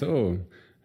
So, 0.00 0.38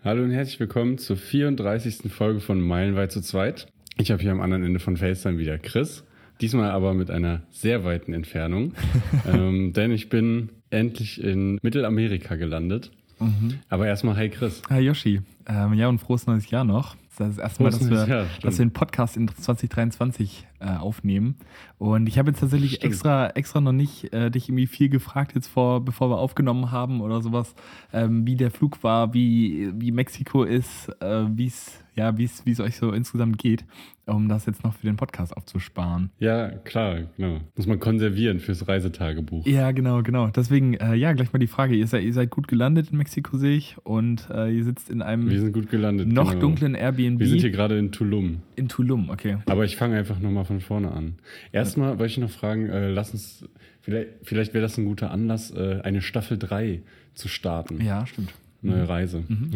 hallo 0.03 0.23
und 0.23 0.31
herzlich 0.31 0.59
willkommen 0.59 0.97
zur 0.97 1.15
34. 1.15 2.11
Folge 2.11 2.41
von 2.41 2.59
Meilenweit 2.59 3.13
zu 3.13 3.21
zweit. 3.21 3.67
Ich 3.95 4.11
habe 4.11 4.21
hier 4.21 4.33
am 4.33 4.41
anderen 4.41 4.65
Ende 4.65 4.81
von 4.81 4.97
FaceTime 4.97 5.37
wieder 5.37 5.57
Chris. 5.57 6.03
Diesmal 6.41 6.71
aber 6.71 6.93
mit 6.93 7.09
einer 7.09 7.43
sehr 7.49 7.85
weiten 7.85 8.11
Entfernung, 8.11 8.73
ähm, 9.25 9.71
denn 9.71 9.91
ich 9.91 10.09
bin 10.09 10.49
endlich 10.69 11.23
in 11.23 11.59
Mittelamerika 11.61 12.35
gelandet. 12.35 12.91
Mhm. 13.19 13.59
Aber 13.69 13.87
erstmal, 13.87 14.17
hi 14.17 14.27
Chris. 14.27 14.61
Hi 14.69 14.81
Yoshi. 14.81 15.21
Ähm, 15.47 15.75
ja, 15.75 15.87
und 15.87 15.99
frohes 15.99 16.27
neues 16.27 16.49
Jahr 16.49 16.65
noch. 16.65 16.97
Das 17.15 17.29
ist 17.29 17.37
das 17.37 17.43
erste 17.43 17.63
Mal, 17.63 17.69
dass 17.71 17.89
wir, 17.89 18.07
Jahr, 18.07 18.25
dass 18.41 18.57
wir 18.57 18.63
einen 18.63 18.73
Podcast 18.73 19.17
in 19.17 19.27
2023 19.27 20.47
äh, 20.59 20.77
aufnehmen. 20.77 21.35
Und 21.77 22.07
ich 22.07 22.17
habe 22.17 22.31
jetzt 22.31 22.39
tatsächlich 22.39 22.83
extra, 22.83 23.29
extra 23.31 23.61
noch 23.61 23.71
nicht 23.71 24.13
äh, 24.13 24.31
dich 24.31 24.49
irgendwie 24.49 24.67
viel 24.67 24.89
gefragt, 24.89 25.33
jetzt 25.35 25.47
vor, 25.47 25.83
bevor 25.83 26.09
wir 26.09 26.17
aufgenommen 26.17 26.71
haben 26.71 27.01
oder 27.01 27.21
sowas, 27.21 27.55
ähm, 27.93 28.25
wie 28.25 28.35
der 28.35 28.51
Flug 28.51 28.83
war, 28.83 29.13
wie, 29.13 29.71
wie 29.75 29.91
Mexiko 29.91 30.43
ist, 30.43 30.89
äh, 31.01 31.25
wie 31.29 31.47
es 31.47 31.85
ja, 31.95 32.17
wie 32.17 32.25
es 32.25 32.59
euch 32.59 32.75
so 32.75 32.91
insgesamt 32.91 33.37
geht, 33.37 33.63
um 34.05 34.27
das 34.27 34.45
jetzt 34.45 34.63
noch 34.63 34.73
für 34.73 34.85
den 34.85 34.97
Podcast 34.97 35.35
aufzusparen. 35.35 36.11
Ja, 36.19 36.49
klar, 36.49 37.03
genau. 37.15 37.39
Muss 37.55 37.67
man 37.67 37.79
konservieren 37.79 38.39
fürs 38.39 38.67
Reisetagebuch. 38.67 39.45
Ja, 39.47 39.71
genau, 39.71 40.03
genau. 40.03 40.27
Deswegen, 40.27 40.73
äh, 40.73 40.95
ja, 40.95 41.13
gleich 41.13 41.31
mal 41.31 41.39
die 41.39 41.47
Frage. 41.47 41.73
Ihr 41.73 41.87
seid, 41.87 42.03
ihr 42.03 42.13
seid 42.13 42.31
gut 42.31 42.49
gelandet 42.49 42.91
in 42.91 42.97
Mexiko, 42.97 43.37
sehe 43.37 43.55
ich, 43.55 43.77
und 43.83 44.29
äh, 44.29 44.49
ihr 44.49 44.65
sitzt 44.65 44.89
in 44.89 45.01
einem 45.01 45.29
Wir 45.29 45.39
sind 45.39 45.53
gut 45.53 45.69
gelandet, 45.69 46.09
noch 46.09 46.31
genau. 46.31 46.41
dunklen 46.41 46.75
Airbnb. 46.75 47.04
Wir 47.19 47.27
sind 47.27 47.41
hier 47.41 47.51
gerade 47.51 47.77
in 47.77 47.91
Tulum. 47.91 48.41
In 48.55 48.67
Tulum, 48.67 49.09
okay. 49.09 49.37
Aber 49.45 49.65
ich 49.65 49.75
fange 49.75 49.97
einfach 49.97 50.19
nochmal 50.19 50.45
von 50.45 50.59
vorne 50.59 50.91
an. 50.91 51.15
Erstmal 51.51 51.99
wollte 51.99 52.11
ich 52.11 52.17
noch 52.17 52.29
fragen, 52.29 52.69
äh, 52.69 52.89
lass 52.89 53.11
uns, 53.11 53.45
vielleicht, 53.81 54.09
vielleicht 54.23 54.53
wäre 54.53 54.61
das 54.61 54.77
ein 54.77 54.85
guter 54.85 55.11
Anlass, 55.11 55.51
äh, 55.51 55.81
eine 55.83 56.01
Staffel 56.01 56.37
3 56.37 56.81
zu 57.13 57.27
starten. 57.27 57.83
Ja, 57.83 58.05
stimmt. 58.05 58.33
Neue 58.61 58.83
mhm. 58.83 58.89
Reise. 58.89 59.23
Mhm. 59.27 59.51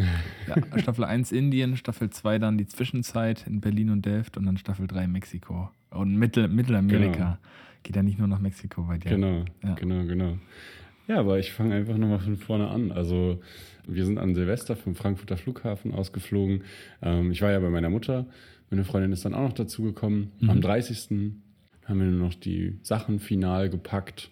Ja, 0.46 0.78
Staffel 0.78 1.04
1 1.04 1.32
Indien, 1.32 1.76
Staffel 1.76 2.10
2 2.10 2.38
dann 2.38 2.58
die 2.58 2.66
Zwischenzeit 2.66 3.46
in 3.46 3.60
Berlin 3.60 3.90
und 3.90 4.06
Delft 4.06 4.36
und 4.36 4.46
dann 4.46 4.56
Staffel 4.56 4.86
3 4.86 5.08
Mexiko. 5.08 5.70
Und 5.90 6.16
Mittel, 6.16 6.48
Mittelamerika. 6.48 7.12
Genau. 7.12 7.36
Geht 7.82 7.96
ja 7.96 8.02
nicht 8.02 8.18
nur 8.18 8.28
nach 8.28 8.40
Mexiko 8.40 8.82
bei 8.82 8.98
dir. 8.98 9.10
Genau, 9.10 9.44
ja. 9.64 9.74
genau, 9.74 10.04
genau. 10.04 10.38
Ja, 11.10 11.18
aber 11.18 11.40
ich 11.40 11.50
fange 11.50 11.74
einfach 11.74 11.96
nochmal 11.96 12.20
von 12.20 12.36
vorne 12.36 12.68
an. 12.68 12.92
Also 12.92 13.40
wir 13.84 14.06
sind 14.06 14.18
an 14.18 14.36
Silvester 14.36 14.76
vom 14.76 14.94
Frankfurter 14.94 15.36
Flughafen 15.36 15.92
ausgeflogen. 15.92 16.62
Ähm, 17.02 17.32
ich 17.32 17.42
war 17.42 17.50
ja 17.50 17.58
bei 17.58 17.68
meiner 17.68 17.90
Mutter. 17.90 18.26
Meine 18.70 18.84
Freundin 18.84 19.10
ist 19.10 19.24
dann 19.24 19.34
auch 19.34 19.42
noch 19.42 19.52
dazugekommen. 19.52 20.30
Mhm. 20.38 20.50
Am 20.50 20.60
30. 20.60 21.32
haben 21.84 21.98
wir 21.98 22.06
nur 22.06 22.28
noch 22.28 22.34
die 22.34 22.78
Sachen 22.82 23.18
final 23.18 23.70
gepackt 23.70 24.30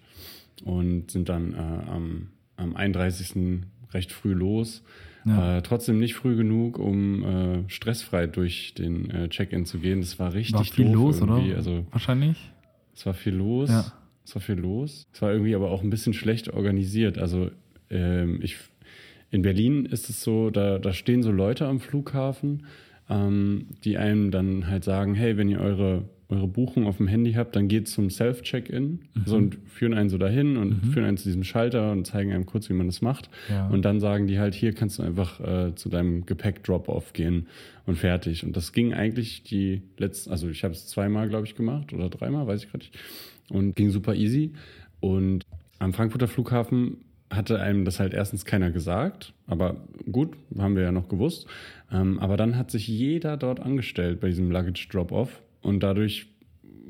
und 0.63 1.11
sind 1.11 1.27
dann 1.27 1.53
äh, 1.53 1.57
am, 1.57 2.29
am 2.55 2.77
31 2.77 3.61
recht 3.91 4.13
früh 4.13 4.31
los. 4.31 4.81
Ja. 5.25 5.57
Äh, 5.57 5.61
trotzdem 5.63 5.99
nicht 5.99 6.15
früh 6.15 6.37
genug, 6.37 6.79
um 6.79 7.23
äh, 7.25 7.69
stressfrei 7.69 8.27
durch 8.27 8.73
den 8.73 9.09
äh, 9.09 9.27
Check-in 9.27 9.65
zu 9.65 9.79
gehen. 9.79 9.99
Das 9.99 10.17
war 10.17 10.33
richtig 10.33 10.55
war 10.55 10.63
viel 10.63 10.89
los, 10.89 11.19
irgendwie. 11.19 11.49
oder? 11.49 11.57
Also, 11.57 11.85
Wahrscheinlich. 11.91 12.53
Es 12.95 13.05
war 13.05 13.13
viel 13.13 13.35
los. 13.35 13.69
Ja. 13.69 13.98
Es 14.29 14.35
war 14.35 14.41
viel 14.41 14.55
los. 14.55 15.07
Es 15.11 15.21
war 15.21 15.31
irgendwie 15.31 15.55
aber 15.55 15.71
auch 15.71 15.81
ein 15.81 15.89
bisschen 15.89 16.13
schlecht 16.13 16.53
organisiert. 16.53 17.17
Also 17.17 17.49
ähm, 17.89 18.39
ich 18.43 18.57
in 19.31 19.41
Berlin 19.41 19.85
ist 19.85 20.09
es 20.09 20.23
so, 20.23 20.49
da, 20.49 20.79
da 20.79 20.93
stehen 20.93 21.21
so 21.23 21.31
Leute 21.31 21.67
am 21.67 21.79
Flughafen, 21.79 22.65
ähm, 23.09 23.67
die 23.83 23.97
einem 23.97 24.31
dann 24.31 24.67
halt 24.67 24.83
sagen, 24.83 25.15
hey, 25.15 25.37
wenn 25.37 25.49
ihr 25.49 25.59
eure 25.59 26.05
eure 26.29 26.47
Buchung 26.47 26.85
auf 26.85 26.97
dem 26.97 27.07
Handy 27.07 27.33
habt, 27.33 27.55
dann 27.55 27.67
geht 27.67 27.87
zum 27.87 28.11
Self-Check-In 28.11 28.83
mhm. 29.13 29.23
so, 29.25 29.35
und 29.35 29.57
führen 29.65 29.95
einen 29.95 30.09
so 30.09 30.19
dahin 30.19 30.57
und 30.57 30.85
mhm. 30.85 30.91
führen 30.91 31.05
einen 31.07 31.17
zu 31.17 31.23
diesem 31.23 31.43
Schalter 31.43 31.91
und 31.91 32.05
zeigen 32.05 32.31
einem 32.31 32.45
kurz, 32.45 32.69
wie 32.69 32.73
man 32.73 32.85
das 32.85 33.01
macht. 33.01 33.31
Ja. 33.49 33.67
Und 33.67 33.83
dann 33.83 33.99
sagen 33.99 34.27
die 34.27 34.37
halt, 34.37 34.53
hier 34.53 34.73
kannst 34.73 34.99
du 34.99 35.03
einfach 35.03 35.39
äh, 35.39 35.73
zu 35.73 35.89
deinem 35.89 36.27
Gepäck-Drop-Off 36.27 37.13
gehen 37.13 37.47
und 37.87 37.97
fertig. 37.97 38.45
Und 38.45 38.55
das 38.55 38.73
ging 38.73 38.93
eigentlich 38.93 39.41
die 39.41 39.81
letzten, 39.97 40.29
also 40.29 40.49
ich 40.49 40.63
habe 40.63 40.75
es 40.75 40.85
zweimal, 40.85 41.29
glaube 41.29 41.47
ich, 41.47 41.55
gemacht 41.55 41.93
oder 41.93 42.09
dreimal, 42.09 42.45
weiß 42.45 42.63
ich 42.63 42.69
gerade 42.69 42.83
nicht. 42.83 42.99
Und 43.49 43.75
ging 43.75 43.89
super 43.89 44.15
easy. 44.15 44.53
Und 44.99 45.45
am 45.79 45.93
Frankfurter 45.93 46.27
Flughafen 46.27 46.97
hatte 47.31 47.59
einem 47.59 47.85
das 47.85 47.99
halt 47.99 48.13
erstens 48.13 48.43
keiner 48.43 48.71
gesagt, 48.71 49.33
aber 49.45 49.77
gut, 50.11 50.35
haben 50.57 50.75
wir 50.75 50.83
ja 50.83 50.91
noch 50.91 51.07
gewusst. 51.09 51.47
Ähm, 51.91 52.19
aber 52.19 52.37
dann 52.37 52.57
hat 52.57 52.71
sich 52.71 52.87
jeder 52.87 53.37
dort 53.37 53.59
angestellt 53.59 54.19
bei 54.19 54.27
diesem 54.29 54.51
Luggage 54.51 54.87
Drop-Off 54.89 55.41
und 55.61 55.81
dadurch 55.81 56.27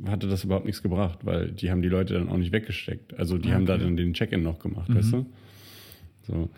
hatte 0.05 0.27
das 0.27 0.45
überhaupt 0.45 0.65
nichts 0.65 0.81
gebracht, 0.81 1.19
weil 1.23 1.51
die 1.51 1.69
haben 1.69 1.81
die 1.81 1.89
Leute 1.89 2.13
dann 2.13 2.29
auch 2.29 2.37
nicht 2.37 2.53
weggesteckt. 2.53 3.17
Also 3.19 3.37
die 3.37 3.49
okay. 3.49 3.55
haben 3.55 3.65
da 3.65 3.77
dann 3.77 3.97
den 3.97 4.13
Check-in 4.13 4.41
noch 4.41 4.59
gemacht, 4.59 4.89
mhm. 4.89 4.95
weißt 4.95 5.13
du? 5.13 5.25
So. 6.21 6.49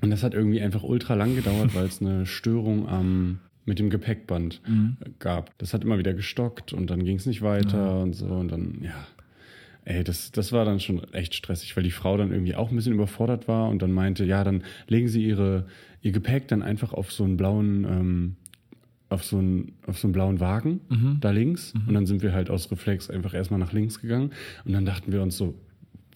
Und 0.00 0.10
das 0.10 0.22
hat 0.22 0.34
irgendwie 0.34 0.60
einfach 0.60 0.84
ultra 0.84 1.14
lang 1.14 1.34
gedauert, 1.34 1.74
weil 1.74 1.86
es 1.86 2.00
eine 2.00 2.26
Störung 2.26 2.88
am 2.88 3.40
mit 3.66 3.78
dem 3.78 3.88
Gepäckband 3.88 4.60
mhm. 4.68 4.96
gab. 5.18 5.56
Das 5.58 5.72
hat 5.72 5.84
immer 5.84 5.98
wieder 5.98 6.12
gestockt 6.12 6.72
und 6.72 6.90
dann 6.90 7.04
ging 7.04 7.16
es 7.16 7.24
nicht 7.26 7.40
weiter 7.40 7.78
ja. 7.78 8.02
und 8.02 8.12
so 8.12 8.26
und 8.26 8.52
dann, 8.52 8.78
ja. 8.82 9.06
Ey, 9.84 10.02
das, 10.02 10.32
das 10.32 10.52
war 10.52 10.64
dann 10.64 10.80
schon 10.80 11.04
echt 11.12 11.34
stressig, 11.34 11.76
weil 11.76 11.84
die 11.84 11.90
Frau 11.90 12.16
dann 12.16 12.32
irgendwie 12.32 12.54
auch 12.54 12.70
ein 12.70 12.76
bisschen 12.76 12.94
überfordert 12.94 13.48
war 13.48 13.68
und 13.68 13.82
dann 13.82 13.92
meinte, 13.92 14.24
ja, 14.24 14.42
dann 14.42 14.64
legen 14.88 15.08
Sie 15.08 15.24
ihre, 15.24 15.66
Ihr 16.00 16.12
Gepäck 16.12 16.48
dann 16.48 16.62
einfach 16.62 16.92
auf 16.92 17.12
so 17.12 17.24
einen 17.24 17.36
blauen 17.36 17.84
ähm, 17.84 18.36
auf 19.14 19.24
so 19.24 19.38
einen, 19.38 19.72
auf 19.86 19.98
so 19.98 20.08
einen 20.08 20.12
blauen 20.12 20.40
Wagen 20.40 20.80
mhm. 20.88 21.18
da 21.20 21.30
links. 21.30 21.72
Mhm. 21.74 21.88
Und 21.88 21.94
dann 21.94 22.06
sind 22.06 22.22
wir 22.22 22.32
halt 22.32 22.50
aus 22.50 22.70
Reflex 22.70 23.10
einfach 23.10 23.32
erstmal 23.32 23.60
nach 23.60 23.72
links 23.72 24.00
gegangen. 24.00 24.32
Und 24.64 24.72
dann 24.72 24.84
dachten 24.84 25.12
wir 25.12 25.22
uns 25.22 25.36
so, 25.36 25.54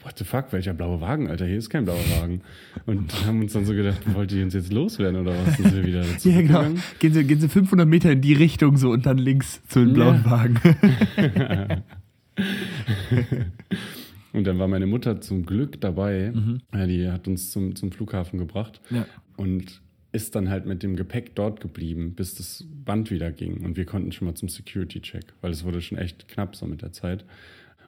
what 0.03 0.19
the 0.19 0.25
fuck, 0.25 0.53
welcher 0.53 0.75
blaue 0.75 1.01
Wagen, 1.01 1.29
Alter? 1.29 1.47
Hier 1.47 1.59
ist 1.59 1.71
kein 1.71 1.85
blauer 1.85 2.05
Wagen. 2.19 2.43
Und 2.87 3.13
haben 3.27 3.41
uns 3.41 3.53
dann 3.53 3.65
so 3.65 3.73
gedacht, 3.73 4.01
wollt 4.15 4.33
ihr 4.33 4.45
uns 4.45 4.55
jetzt 4.55 4.73
loswerden 4.73 5.21
oder 5.21 5.33
was? 5.33 5.57
Sind 5.57 5.75
wir 5.75 5.87
wieder 5.87 6.03
dazu 6.03 6.29
ja, 6.31 6.43
genau. 6.43 6.65
Gehen 6.99 7.13
Sie, 7.13 7.25
gehen 7.25 7.41
Sie 7.41 7.49
500 7.49 7.87
Meter 7.87 8.11
in 8.11 8.21
die 8.21 8.35
Richtung 8.35 8.77
so 8.77 8.91
und 8.91 9.07
dann 9.07 9.19
links 9.19 9.61
zu 9.69 9.81
den 9.81 9.95
blauen 9.95 10.23
ja. 10.25 10.31
Wagen. 10.31 10.61
und 14.33 14.45
dann 14.47 14.59
war 14.59 14.69
meine 14.69 14.87
Mutter 14.87 15.21
zum 15.21 15.45
Glück 15.47 15.81
dabei. 15.81 16.33
Mhm. 16.35 16.61
Ja, 16.73 16.87
die 16.87 17.09
hat 17.09 17.29
uns 17.29 17.51
zum, 17.51 17.77
zum 17.77 17.93
Flughafen 17.93 18.39
gebracht. 18.39 18.81
Ja. 18.91 19.07
Und 19.37 19.81
ist 20.13 20.35
dann 20.35 20.49
halt 20.49 20.67
mit 20.67 20.83
dem 20.83 20.97
Gepäck 20.97 21.35
dort 21.35 21.61
geblieben, 21.61 22.15
bis 22.15 22.35
das 22.35 22.65
Band 22.85 23.11
wieder 23.11 23.31
ging. 23.31 23.65
Und 23.65 23.77
wir 23.77 23.85
konnten 23.85 24.11
schon 24.13 24.27
mal 24.27 24.35
zum 24.35 24.49
Security-Check, 24.49 25.35
weil 25.43 25.51
es 25.51 25.65
wurde 25.65 25.81
schon 25.81 25.99
echt 25.99 26.29
knapp 26.29 26.57
so 26.57 26.67
mit 26.67 26.83
der 26.83 26.93
Zeit. 26.93 27.25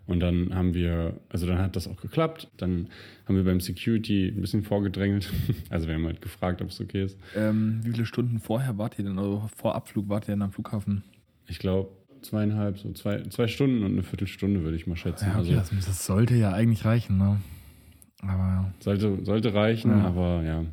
Und 0.07 0.21
dann 0.21 0.55
haben 0.55 0.75
wir, 0.75 1.21
also 1.29 1.47
dann 1.47 1.59
hat 1.59 1.77
das 1.77 1.87
auch 1.87 2.01
geklappt. 2.01 2.49
Dann 2.57 2.89
haben 3.27 3.37
wir 3.37 3.45
beim 3.45 3.61
Security 3.61 4.29
ein 4.29 4.41
bisschen 4.41 4.65
vorgedrängelt. 4.65 5.31
Also 5.71 5.87
wir 5.87 5.95
haben 5.95 6.05
halt 6.05 6.21
gefragt, 6.21 6.61
ob 6.63 6.71
es 6.71 6.81
okay 6.81 7.05
ist. 7.05 7.17
Ähm, 7.37 7.81
wie 7.85 7.93
viele 7.93 8.07
Stunden 8.07 8.41
vorher 8.41 8.77
wart 8.77 8.99
ihr 8.99 9.05
denn, 9.05 9.19
also 9.19 9.49
vor 9.57 9.77
Abflug 9.77 10.09
wart 10.09 10.25
ihr 10.25 10.33
denn 10.33 10.43
am 10.43 10.51
Flughafen? 10.51 11.05
Ich 11.47 11.61
glaube 11.61 11.91
zweieinhalb, 12.23 12.79
so 12.79 12.93
zwei, 12.93 13.23
zwei 13.31 13.49
Stunden 13.49 13.83
und 13.85 13.93
eine 13.93 14.03
Viertelstunde 14.03 14.63
würde 14.63 14.77
ich 14.77 14.87
mal 14.87 14.97
schätzen. 14.97 15.27
Ja, 15.33 15.41
okay, 15.41 15.57
also, 15.57 15.75
das 15.75 16.07
sollte 16.07 16.35
ja 16.35 16.53
eigentlich 16.53 16.85
reichen, 16.85 17.19
ne? 17.19 17.41
Aber 18.23 18.39
ja. 18.39 18.73
Sollte, 18.81 19.25
sollte 19.25 19.55
reichen, 19.55 19.91
ja. 19.91 20.05
aber 20.05 20.43
ja. 20.45 20.65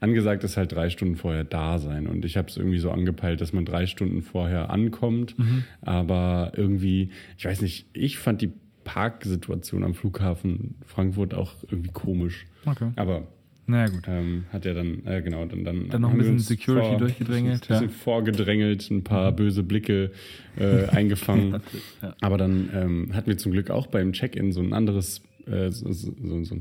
Angesagt 0.00 0.44
ist 0.44 0.56
halt 0.56 0.72
drei 0.72 0.90
Stunden 0.90 1.16
vorher 1.16 1.44
da 1.44 1.78
sein. 1.78 2.06
Und 2.06 2.24
ich 2.24 2.36
habe 2.36 2.48
es 2.48 2.56
irgendwie 2.56 2.78
so 2.78 2.90
angepeilt, 2.90 3.40
dass 3.40 3.52
man 3.52 3.64
drei 3.64 3.86
Stunden 3.86 4.22
vorher 4.22 4.70
ankommt. 4.70 5.38
Mhm. 5.38 5.64
Aber 5.80 6.52
irgendwie, 6.56 7.10
ich 7.38 7.44
weiß 7.44 7.62
nicht, 7.62 7.86
ich 7.92 8.18
fand 8.18 8.42
die 8.42 8.52
Parksituation 8.84 9.84
am 9.84 9.94
Flughafen 9.94 10.74
Frankfurt 10.84 11.34
auch 11.34 11.54
irgendwie 11.70 11.90
komisch. 11.90 12.46
Okay. 12.66 12.90
Aber 12.96 13.28
naja, 13.70 13.88
gut. 13.88 14.04
Ähm, 14.06 14.44
hat 14.52 14.66
er 14.66 14.74
dann, 14.74 15.06
äh, 15.06 15.22
genau, 15.22 15.44
dann, 15.46 15.64
dann, 15.64 15.88
dann 15.88 16.02
noch 16.02 16.10
ein 16.10 16.18
bisschen 16.18 16.38
Security 16.38 16.88
vor, 16.88 16.98
durchgedrängelt. 16.98 17.62
Ein 17.62 17.68
bisschen 17.68 17.88
ja. 17.88 17.94
vorgedrängelt, 17.94 18.90
ein 18.90 19.04
paar 19.04 19.30
mhm. 19.30 19.36
böse 19.36 19.62
Blicke 19.62 20.10
äh, 20.56 20.86
eingefangen. 20.86 21.60
ja. 22.02 22.14
Aber 22.20 22.36
dann 22.38 22.68
ähm, 22.74 23.14
hatten 23.14 23.28
wir 23.28 23.38
zum 23.38 23.52
Glück 23.52 23.70
auch 23.70 23.86
beim 23.86 24.12
Check-in 24.12 24.52
so 24.52 24.60
ein 24.60 24.72
anderes, 24.72 25.22
äh, 25.46 25.70
so, 25.70 25.90
so, 25.92 26.12
so, 26.44 26.56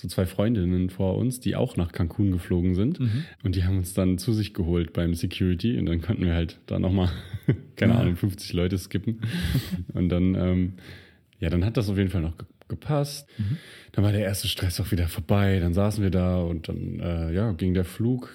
so 0.00 0.08
zwei 0.08 0.26
Freundinnen 0.26 0.90
vor 0.90 1.16
uns, 1.16 1.40
die 1.40 1.56
auch 1.56 1.76
nach 1.76 1.92
Cancun 1.92 2.30
geflogen 2.30 2.74
sind. 2.74 3.00
Mhm. 3.00 3.24
Und 3.42 3.56
die 3.56 3.64
haben 3.64 3.78
uns 3.78 3.94
dann 3.94 4.18
zu 4.18 4.32
sich 4.32 4.54
geholt 4.54 4.92
beim 4.92 5.14
Security. 5.14 5.78
Und 5.78 5.86
dann 5.86 6.00
konnten 6.00 6.24
wir 6.24 6.34
halt 6.34 6.58
da 6.66 6.78
nochmal, 6.78 7.10
keine 7.76 7.94
ja. 7.94 8.00
Ahnung, 8.00 8.16
50 8.16 8.52
Leute 8.52 8.78
skippen. 8.78 9.20
und 9.94 10.08
dann, 10.08 10.34
ähm, 10.34 10.72
ja, 11.40 11.50
dann 11.50 11.64
hat 11.64 11.76
das 11.76 11.88
auf 11.88 11.96
jeden 11.96 12.10
Fall 12.10 12.22
noch 12.22 12.34
gepasst. 12.68 13.28
Mhm. 13.38 13.56
Dann 13.92 14.04
war 14.04 14.12
der 14.12 14.22
erste 14.22 14.48
Stress 14.48 14.80
auch 14.80 14.90
wieder 14.90 15.08
vorbei. 15.08 15.58
Dann 15.60 15.74
saßen 15.74 16.02
wir 16.02 16.10
da 16.10 16.40
und 16.40 16.68
dann, 16.68 17.00
äh, 17.00 17.32
ja, 17.32 17.52
ging 17.52 17.74
der 17.74 17.84
Flug 17.84 18.30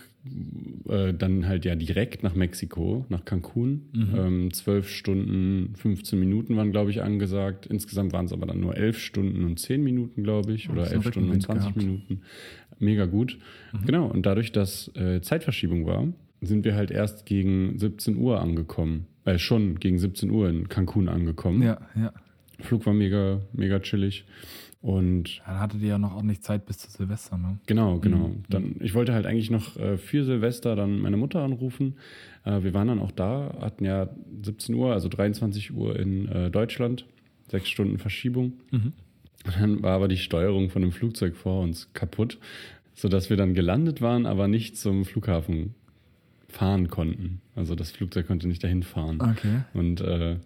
äh, 0.88 1.14
dann 1.14 1.48
halt 1.48 1.66
ja 1.66 1.76
direkt 1.76 2.24
nach 2.24 2.34
Mexiko, 2.34 3.06
nach 3.10 3.26
Cancun. 3.26 3.90
Mhm. 3.92 4.16
Ähm, 4.16 4.54
zwölf 4.54 4.90
Stunden, 4.90 5.76
15 5.76 6.18
Minuten 6.18 6.56
waren, 6.56 6.72
glaube 6.72 6.92
ich, 6.92 7.02
angesagt. 7.02 7.66
Insgesamt 7.66 8.14
waren 8.14 8.26
es 8.26 8.34
aber 8.34 8.46
dann 8.46 8.60
nur 8.60 8.78
elf 8.78 9.00
Stunden 9.00 9.44
und 9.44 9.60
zehn 9.60 9.84
Minuten, 9.84 10.24
glaube 10.24 10.54
ich, 10.54 10.70
oder 10.70 10.90
elf 10.90 11.08
Stunden 11.08 11.30
und 11.30 11.42
20 11.42 11.64
gehabt. 11.64 11.78
Minuten. 11.78 12.22
Mega 12.80 13.06
gut. 13.06 13.38
Mhm. 13.74 13.86
Genau, 13.86 14.08
und 14.08 14.26
dadurch, 14.26 14.52
dass 14.54 14.90
äh, 14.96 15.22
Zeitverschiebung 15.22 15.86
war, 15.86 16.08
sind 16.42 16.64
wir 16.64 16.76
halt 16.76 16.92
erst 16.92 17.26
gegen 17.26 17.78
17 17.78 18.16
Uhr 18.16 18.40
angekommen. 18.40 19.08
Äh, 19.26 19.38
schon 19.38 19.80
gegen 19.80 20.00
17 20.00 20.30
Uhr 20.30 20.50
in 20.50 20.70
Cancun 20.70 21.10
angekommen. 21.10 21.62
Ja, 21.62 21.82
ja. 21.96 22.14
Flug 22.64 22.86
war 22.86 22.94
mega, 22.94 23.42
mega 23.54 23.80
chillig. 23.80 24.26
Und 24.82 25.42
dann 25.46 25.60
hattet 25.60 25.82
ihr 25.82 25.90
ja 25.90 25.98
noch 25.98 26.14
ordentlich 26.14 26.42
Zeit 26.42 26.66
bis 26.66 26.78
zu 26.78 26.92
Silvester, 26.92 27.38
ne? 27.38 27.58
Genau, 27.68 28.00
genau. 28.00 28.28
Mhm. 28.28 28.44
Dann, 28.50 28.76
ich 28.82 28.94
wollte 28.94 29.14
halt 29.14 29.26
eigentlich 29.26 29.50
noch 29.50 29.78
äh, 29.78 29.98
für 29.98 30.26
Silvester 30.26 30.76
dann 30.76 31.00
meine 31.00 31.16
Mutter 31.16 31.42
anrufen. 31.42 31.96
Äh, 32.44 32.64
wir 32.64 32.74
waren 32.74 32.90
dann 32.90 33.00
auch 33.00 33.12
da, 33.12 33.56
hatten 33.62 33.86
ja 33.86 34.10
17 34.44 34.76
Uhr, 34.76 34.92
also 34.92 35.08
23 35.08 35.74
Uhr 35.74 35.98
in 35.98 36.28
äh, 36.28 36.52
Deutschland, 36.52 37.06
sechs 37.48 37.70
Stunden 37.70 37.98
Verschiebung. 37.98 38.54
Mhm. 38.72 38.92
Und 39.46 39.56
dann 39.58 39.84
war 39.84 39.94
aber 39.94 40.10
die 40.10 40.18
Steuerung 40.18 40.70
von 40.70 40.82
dem 40.82 40.92
Flugzeug 40.92 41.38
vor 41.38 41.62
uns 41.62 41.94
kaputt, 41.94 42.38
sodass 42.94 43.30
wir 43.30 43.38
dann 43.38 43.54
gelandet 43.54 44.02
waren, 44.02 44.26
aber 44.26 44.50
nicht 44.50 44.78
zum 44.78 45.06
Flughafen 45.06 45.76
fahren 46.50 46.90
konnten. 46.90 47.40
Also 47.56 47.76
das 47.76 47.92
Flugzeug 47.92 48.28
konnte 48.28 48.50
nicht 48.50 48.64
dahin 48.64 48.84
fahren. 48.84 49.22
Okay. 49.22 49.62
Und 49.74 50.02
äh, 50.02 50.38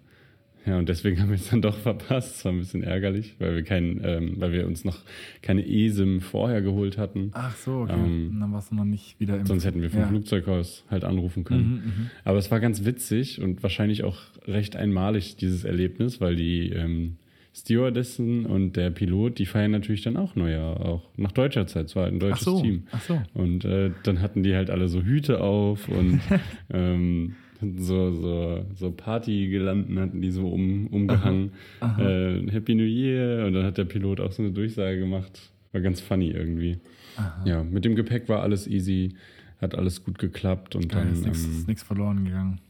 ja, 0.67 0.77
und 0.77 0.89
deswegen 0.89 1.19
haben 1.21 1.29
wir 1.29 1.35
es 1.35 1.49
dann 1.49 1.61
doch 1.61 1.77
verpasst. 1.77 2.35
Das 2.35 2.45
war 2.45 2.51
ein 2.51 2.59
bisschen 2.59 2.83
ärgerlich, 2.83 3.35
weil 3.39 3.55
wir 3.55 3.63
kein, 3.63 4.01
ähm, 4.03 4.33
weil 4.37 4.51
wir 4.51 4.67
uns 4.67 4.83
noch 4.83 4.99
keine 5.41 5.65
ESIM 5.65 6.21
vorher 6.21 6.61
geholt 6.61 6.97
hatten. 6.97 7.31
Ach 7.33 7.55
so, 7.55 7.81
okay. 7.81 7.93
Ähm, 7.93 8.37
dann 8.39 8.51
warst 8.51 8.71
du 8.71 8.75
noch 8.75 8.85
nicht 8.85 9.19
wieder 9.19 9.39
im 9.39 9.45
Sonst 9.45 9.65
hätten 9.65 9.81
wir 9.81 9.89
vom 9.89 10.01
ja. 10.01 10.07
Flugzeug 10.07 10.47
aus 10.47 10.83
halt 10.89 11.05
anrufen 11.05 11.43
können. 11.43 11.69
Mhm, 11.69 11.73
mhm, 11.73 12.09
Aber 12.25 12.37
es 12.37 12.51
war 12.51 12.59
ganz 12.59 12.83
witzig 12.83 13.41
und 13.41 13.63
wahrscheinlich 13.63 14.03
auch 14.03 14.19
recht 14.45 14.75
einmalig, 14.75 15.37
dieses 15.37 15.63
Erlebnis, 15.63 16.19
weil 16.19 16.35
die 16.35 16.69
ähm, 16.69 17.15
Stewardessen 17.53 18.45
und 18.45 18.73
der 18.73 18.91
Pilot, 18.91 19.39
die 19.39 19.45
feiern 19.47 19.71
natürlich 19.71 20.03
dann 20.03 20.15
auch 20.15 20.35
Neujahr, 20.35 20.85
auch 20.85 21.09
nach 21.17 21.31
deutscher 21.31 21.65
Zeit. 21.65 21.87
Es 21.87 21.95
war 21.95 22.03
halt 22.03 22.13
ein 22.13 22.19
deutsches 22.19 22.47
Ach 22.47 22.51
so, 22.51 22.61
Team. 22.61 22.83
Ach 22.91 23.01
so. 23.01 23.21
Und 23.33 23.65
äh, 23.65 23.91
dann 24.03 24.21
hatten 24.21 24.43
die 24.43 24.53
halt 24.53 24.69
alle 24.69 24.87
so 24.89 25.01
Hüte 25.01 25.41
auf 25.41 25.89
und 25.89 26.19
ähm, 26.71 27.35
so, 27.77 28.11
so, 28.11 28.65
so 28.75 28.91
Partygelanden 28.91 29.99
hatten 29.99 30.21
die 30.21 30.31
so 30.31 30.47
um, 30.47 30.87
umgehangen. 30.87 31.51
Aha, 31.79 31.93
aha. 31.93 32.09
Äh, 32.09 32.51
Happy 32.51 32.75
New 32.75 32.83
Year. 32.83 33.45
Und 33.45 33.53
dann 33.53 33.65
hat 33.65 33.77
der 33.77 33.85
Pilot 33.85 34.19
auch 34.19 34.31
so 34.31 34.43
eine 34.43 34.51
Durchsage 34.51 34.99
gemacht. 34.99 35.51
War 35.71 35.81
ganz 35.81 35.99
funny 35.99 36.31
irgendwie. 36.31 36.77
Aha. 37.17 37.43
Ja, 37.45 37.63
mit 37.63 37.85
dem 37.85 37.95
Gepäck 37.95 38.29
war 38.29 38.41
alles 38.41 38.67
easy, 38.67 39.15
hat 39.59 39.75
alles 39.75 40.03
gut 40.03 40.19
geklappt 40.19 40.75
und 40.75 40.93
ja, 40.93 40.99
dann. 40.99 41.13
Ist 41.13 41.67
nichts 41.67 41.83
ähm, 41.83 41.87
verloren 41.87 42.25
gegangen. 42.25 42.61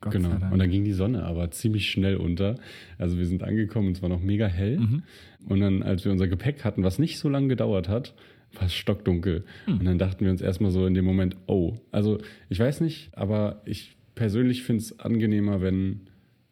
Gott 0.00 0.12
genau. 0.12 0.30
Und 0.50 0.58
dann 0.58 0.70
ging 0.70 0.84
die 0.84 0.92
Sonne 0.92 1.24
aber 1.24 1.50
ziemlich 1.50 1.90
schnell 1.90 2.16
unter. 2.16 2.56
Also 2.96 3.18
wir 3.18 3.26
sind 3.26 3.42
angekommen 3.42 3.88
und 3.88 3.96
es 3.98 4.02
war 4.02 4.08
noch 4.08 4.22
mega 4.22 4.46
hell. 4.46 4.78
Mhm. 4.78 5.02
Und 5.46 5.60
dann, 5.60 5.82
als 5.82 6.04
wir 6.04 6.12
unser 6.12 6.26
Gepäck 6.26 6.64
hatten, 6.64 6.82
was 6.82 6.98
nicht 6.98 7.18
so 7.18 7.28
lange 7.28 7.48
gedauert 7.48 7.88
hat, 7.88 8.14
war 8.54 8.64
es 8.64 8.72
stockdunkel. 8.74 9.44
Mhm. 9.66 9.78
Und 9.78 9.84
dann 9.84 9.98
dachten 9.98 10.24
wir 10.24 10.30
uns 10.30 10.40
erstmal 10.40 10.70
so 10.70 10.86
in 10.86 10.94
dem 10.94 11.04
Moment, 11.04 11.36
oh, 11.46 11.76
also 11.92 12.18
ich 12.48 12.58
weiß 12.58 12.80
nicht, 12.80 13.10
aber 13.12 13.60
ich 13.66 13.96
persönlich 14.20 14.64
finde 14.64 14.82
es 14.82 15.00
angenehmer, 15.00 15.62
wenn 15.62 16.00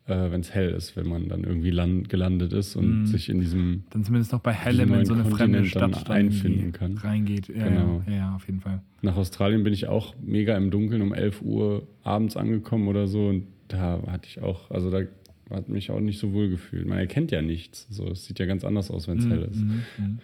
äh, 0.08 0.34
es 0.38 0.54
hell 0.54 0.70
ist, 0.70 0.96
wenn 0.96 1.06
man 1.06 1.28
dann 1.28 1.44
irgendwie 1.44 1.68
land, 1.68 2.08
gelandet 2.08 2.54
ist 2.54 2.76
und 2.76 3.02
mm. 3.02 3.04
sich 3.04 3.28
in 3.28 3.40
diesem 3.40 3.84
dann 3.90 4.04
zumindest 4.04 4.32
noch 4.32 4.40
bei 4.40 4.54
hellem 4.54 4.94
in 4.94 5.04
so 5.04 5.12
eine 5.12 5.26
fremde 5.26 5.66
Stadt 5.66 6.08
einfinden 6.08 6.72
kann. 6.72 6.96
Reingeht. 6.96 7.48
Ja, 7.48 7.68
genau. 7.68 8.02
ja, 8.06 8.14
ja, 8.14 8.34
auf 8.34 8.46
jeden 8.46 8.60
Fall. 8.60 8.80
Nach 9.02 9.16
Australien 9.16 9.64
bin 9.64 9.74
ich 9.74 9.86
auch 9.86 10.14
mega 10.18 10.56
im 10.56 10.70
Dunkeln 10.70 11.02
um 11.02 11.12
11 11.12 11.42
Uhr 11.42 11.86
abends 12.04 12.38
angekommen 12.38 12.88
oder 12.88 13.06
so 13.06 13.28
und 13.28 13.46
da 13.68 14.02
hatte 14.06 14.28
ich 14.28 14.40
auch, 14.40 14.70
also 14.70 14.90
da 14.90 15.02
hat 15.50 15.68
mich 15.68 15.90
auch 15.90 16.00
nicht 16.00 16.18
so 16.18 16.32
wohl 16.32 16.48
gefühlt. 16.48 16.86
Man 16.86 16.96
erkennt 16.96 17.32
ja 17.32 17.42
nichts. 17.42 17.86
So, 17.90 18.08
es 18.08 18.24
sieht 18.24 18.38
ja 18.38 18.46
ganz 18.46 18.64
anders 18.64 18.90
aus, 18.90 19.08
wenn 19.08 19.18
es 19.18 19.26
mm, 19.26 19.30
hell 19.30 19.42
ist. 19.42 19.60
Mm, 19.60 20.18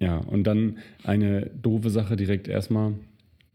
ja, 0.00 0.16
und 0.16 0.42
dann 0.42 0.78
eine 1.04 1.50
doofe 1.62 1.90
Sache 1.90 2.16
direkt 2.16 2.48
erstmal. 2.48 2.94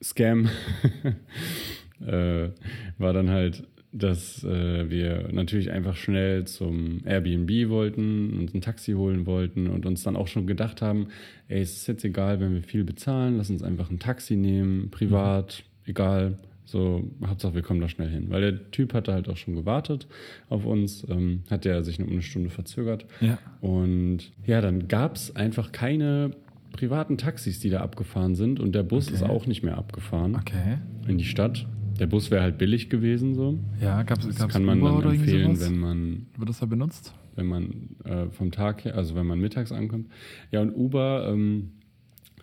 Scam. 0.02 0.48
äh, 2.08 2.50
war 2.98 3.14
dann 3.14 3.30
halt, 3.30 3.64
dass 3.94 4.44
äh, 4.44 4.90
wir 4.90 5.30
natürlich 5.32 5.72
einfach 5.72 5.96
schnell 5.96 6.46
zum 6.46 7.02
Airbnb 7.06 7.70
wollten, 7.70 8.40
uns 8.40 8.54
ein 8.54 8.62
Taxi 8.62 8.94
holen 8.94 9.28
wollten 9.28 9.68
und 9.68 9.86
uns 9.86 10.02
dann 10.02 10.16
auch 10.16 10.28
schon 10.28 10.48
gedacht 10.48 10.82
haben, 10.82 11.08
ey, 11.48 11.62
es 11.62 11.78
ist 11.78 11.88
jetzt 11.88 12.04
egal, 12.04 12.40
wenn 12.40 12.56
wir 12.56 12.64
viel 12.64 12.84
bezahlen, 12.84 13.38
lass 13.38 13.52
uns 13.52 13.62
einfach 13.62 13.92
ein 13.92 14.00
Taxi 14.00 14.36
nehmen, 14.36 14.90
privat, 14.90 15.64
mhm. 15.64 15.92
egal. 15.92 16.38
So, 16.66 17.04
Hauptsache, 17.24 17.54
wir 17.54 17.62
kommen 17.62 17.82
da 17.82 17.90
schnell 17.90 18.10
hin. 18.10 18.28
Weil 18.30 18.42
der 18.42 18.72
Typ 18.72 18.94
hatte 18.94 19.14
halt 19.14 19.30
auch 19.30 19.38
schon 19.38 19.54
gewartet 19.54 20.08
auf 20.50 20.66
uns, 20.66 21.06
ähm, 21.10 21.44
hat 21.52 21.66
ja 21.66 21.84
sich 21.84 22.00
um 22.00 22.10
eine 22.10 22.22
Stunde 22.22 22.50
verzögert. 22.50 23.06
Ja. 23.22 23.38
Und 23.62 24.32
ja, 24.46 24.62
dann 24.62 24.88
gab 24.88 25.18
es 25.18 25.36
einfach 25.36 25.72
keine 25.72 26.32
privaten 26.72 27.18
Taxis, 27.18 27.60
die 27.60 27.70
da 27.70 27.82
abgefahren 27.82 28.34
sind 28.34 28.60
und 28.60 28.74
der 28.74 28.84
Bus 28.84 29.08
okay. 29.08 29.16
ist 29.16 29.24
auch 29.24 29.46
nicht 29.46 29.62
mehr 29.62 29.78
abgefahren 29.78 30.36
okay. 30.36 30.80
in 31.08 31.18
die 31.18 31.26
Stadt. 31.26 31.68
Der 32.00 32.07
Bus 32.07 32.31
wäre 32.31 32.42
halt 32.42 32.57
billig 32.57 32.90
gewesen 32.90 33.36
so. 33.36 33.60
Ja, 33.81 34.04
gab 34.04 34.19
es 34.24 34.48
kann 34.48 34.66
man 34.66 34.81
Uber 34.81 35.01
dann 35.01 35.16
empfehlen, 35.16 35.60
wenn 35.60 35.78
man 35.78 36.25
wird 36.38 36.50
das 36.50 36.60
da 36.60 36.66
benutzt? 36.66 37.13
Wenn 37.36 37.48
man 37.48 37.95
äh, 38.04 38.30
vom 38.30 38.51
Tag 38.51 38.86
her, 38.86 38.95
also 38.95 39.16
wenn 39.16 39.25
man 39.25 39.40
mittags 39.40 39.72
ankommt. 39.72 40.07
Ja, 40.51 40.62
und 40.62 40.75
Uber 40.75 41.28
ähm, 41.31 41.72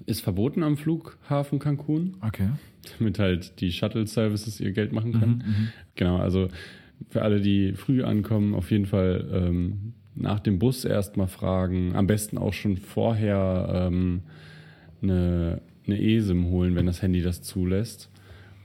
ist 0.07 0.21
verboten 0.23 0.63
am 0.63 0.77
Flughafen 0.77 1.59
Cancun. 1.59 2.17
Okay. 2.21 2.49
Damit 2.99 3.19
halt 3.19 3.61
die 3.61 3.73
Shuttle-Services 3.73 4.61
ihr 4.61 4.73
Geld 4.73 4.93
machen 4.93 5.13
können. 5.13 5.43
Mhm, 5.45 5.51
mhm, 5.51 5.69
genau, 5.95 6.17
also 6.17 6.49
für 7.09 7.23
alle, 7.23 7.41
die 7.41 7.73
früh 7.75 8.03
ankommen, 8.03 8.55
auf 8.55 8.71
jeden 8.71 8.87
Fall 8.87 9.29
ähm, 9.33 9.95
nach 10.15 10.41
dem 10.41 10.59
Bus 10.59 10.85
erstmal 10.85 11.29
fragen. 11.29 11.95
Am 11.95 12.07
besten 12.07 12.39
auch 12.39 12.53
schon 12.53 12.77
vorher 12.77 13.89
ähm, 13.89 14.23
eine, 15.03 15.61
eine 15.87 16.01
ESIM 16.01 16.47
holen, 16.47 16.75
wenn 16.75 16.87
das 16.87 17.03
Handy 17.03 17.23
das 17.23 17.43
zulässt. 17.43 18.11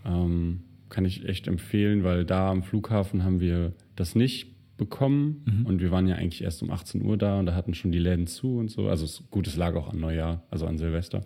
Ähm, 0.05 0.61
kann 0.95 1.03
ich 1.03 1.27
echt 1.27 1.49
empfehlen, 1.49 2.05
weil 2.05 2.23
da 2.23 2.49
am 2.49 2.63
Flughafen 2.63 3.25
haben 3.25 3.41
wir 3.41 3.73
das 3.97 4.15
nicht 4.15 4.47
bekommen 4.77 5.43
mhm. 5.45 5.65
und 5.65 5.81
wir 5.81 5.91
waren 5.91 6.07
ja 6.07 6.15
eigentlich 6.15 6.41
erst 6.41 6.63
um 6.63 6.71
18 6.71 7.03
Uhr 7.03 7.17
da 7.17 7.37
und 7.37 7.47
da 7.47 7.53
hatten 7.53 7.73
schon 7.73 7.91
die 7.91 7.99
Läden 7.99 8.27
zu 8.27 8.59
und 8.59 8.71
so. 8.71 8.87
Also 8.87 9.03
es, 9.03 9.21
gut, 9.29 9.45
es 9.45 9.57
lag 9.57 9.75
auch 9.75 9.91
an 9.91 9.99
Neujahr, 9.99 10.43
also 10.49 10.65
an 10.67 10.77
Silvester. 10.77 11.25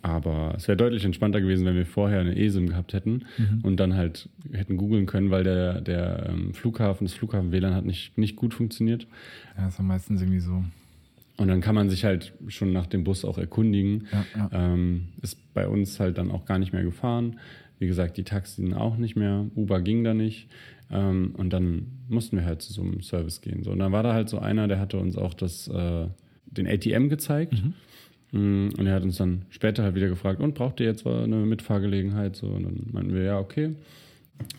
Aber 0.00 0.54
es 0.56 0.68
wäre 0.68 0.78
deutlich 0.78 1.04
entspannter 1.04 1.42
gewesen, 1.42 1.66
wenn 1.66 1.74
wir 1.74 1.84
vorher 1.84 2.20
eine 2.20 2.34
ESIM 2.34 2.70
gehabt 2.70 2.94
hätten 2.94 3.26
mhm. 3.36 3.60
und 3.62 3.76
dann 3.76 3.94
halt 3.94 4.30
hätten 4.52 4.78
googeln 4.78 5.04
können, 5.04 5.30
weil 5.30 5.44
der, 5.44 5.82
der 5.82 6.30
ähm, 6.30 6.54
Flughafen, 6.54 7.06
das 7.06 7.12
Flughafen-WLAN 7.12 7.74
hat 7.74 7.84
nicht, 7.84 8.16
nicht 8.16 8.36
gut 8.36 8.54
funktioniert. 8.54 9.06
Ja, 9.58 9.68
ist 9.68 9.76
ja 9.76 9.84
meistens 9.84 10.22
irgendwie 10.22 10.40
so. 10.40 10.64
Und 11.36 11.48
dann 11.48 11.60
kann 11.60 11.74
man 11.74 11.90
sich 11.90 12.06
halt 12.06 12.32
schon 12.48 12.72
nach 12.72 12.86
dem 12.86 13.04
Bus 13.04 13.24
auch 13.26 13.36
erkundigen. 13.36 14.06
Ja, 14.12 14.24
ja. 14.36 14.50
Ähm, 14.52 15.08
ist 15.20 15.52
bei 15.52 15.68
uns 15.68 15.98
halt 16.00 16.16
dann 16.16 16.30
auch 16.30 16.46
gar 16.46 16.58
nicht 16.58 16.72
mehr 16.72 16.84
gefahren. 16.84 17.38
Wie 17.84 17.88
gesagt, 17.88 18.16
die 18.16 18.24
Taxen 18.24 18.72
auch 18.72 18.96
nicht 18.96 19.14
mehr, 19.14 19.44
Uber 19.54 19.82
ging 19.82 20.04
da 20.04 20.14
nicht. 20.14 20.48
Ähm, 20.90 21.34
und 21.36 21.50
dann 21.52 21.88
mussten 22.08 22.38
wir 22.38 22.46
halt 22.46 22.62
zu 22.62 22.72
so 22.72 22.80
einem 22.80 23.02
Service 23.02 23.42
gehen. 23.42 23.62
So, 23.62 23.72
und 23.72 23.78
dann 23.78 23.92
war 23.92 24.02
da 24.02 24.14
halt 24.14 24.30
so 24.30 24.38
einer, 24.38 24.68
der 24.68 24.80
hatte 24.80 24.96
uns 24.96 25.18
auch 25.18 25.34
das, 25.34 25.68
äh, 25.68 26.06
den 26.46 26.66
ATM 26.66 27.10
gezeigt. 27.10 27.52
Mhm. 27.52 27.74
Mm, 28.32 28.70
und 28.78 28.86
er 28.86 28.94
hat 28.94 29.02
uns 29.02 29.18
dann 29.18 29.42
später 29.50 29.82
halt 29.82 29.96
wieder 29.96 30.08
gefragt, 30.08 30.40
und 30.40 30.54
braucht 30.54 30.80
ihr 30.80 30.86
jetzt 30.86 31.06
eine 31.06 31.36
Mitfahrgelegenheit? 31.36 32.36
So, 32.36 32.46
und 32.46 32.62
dann 32.62 32.86
meinten 32.90 33.12
wir, 33.12 33.22
ja, 33.22 33.38
okay. 33.38 33.74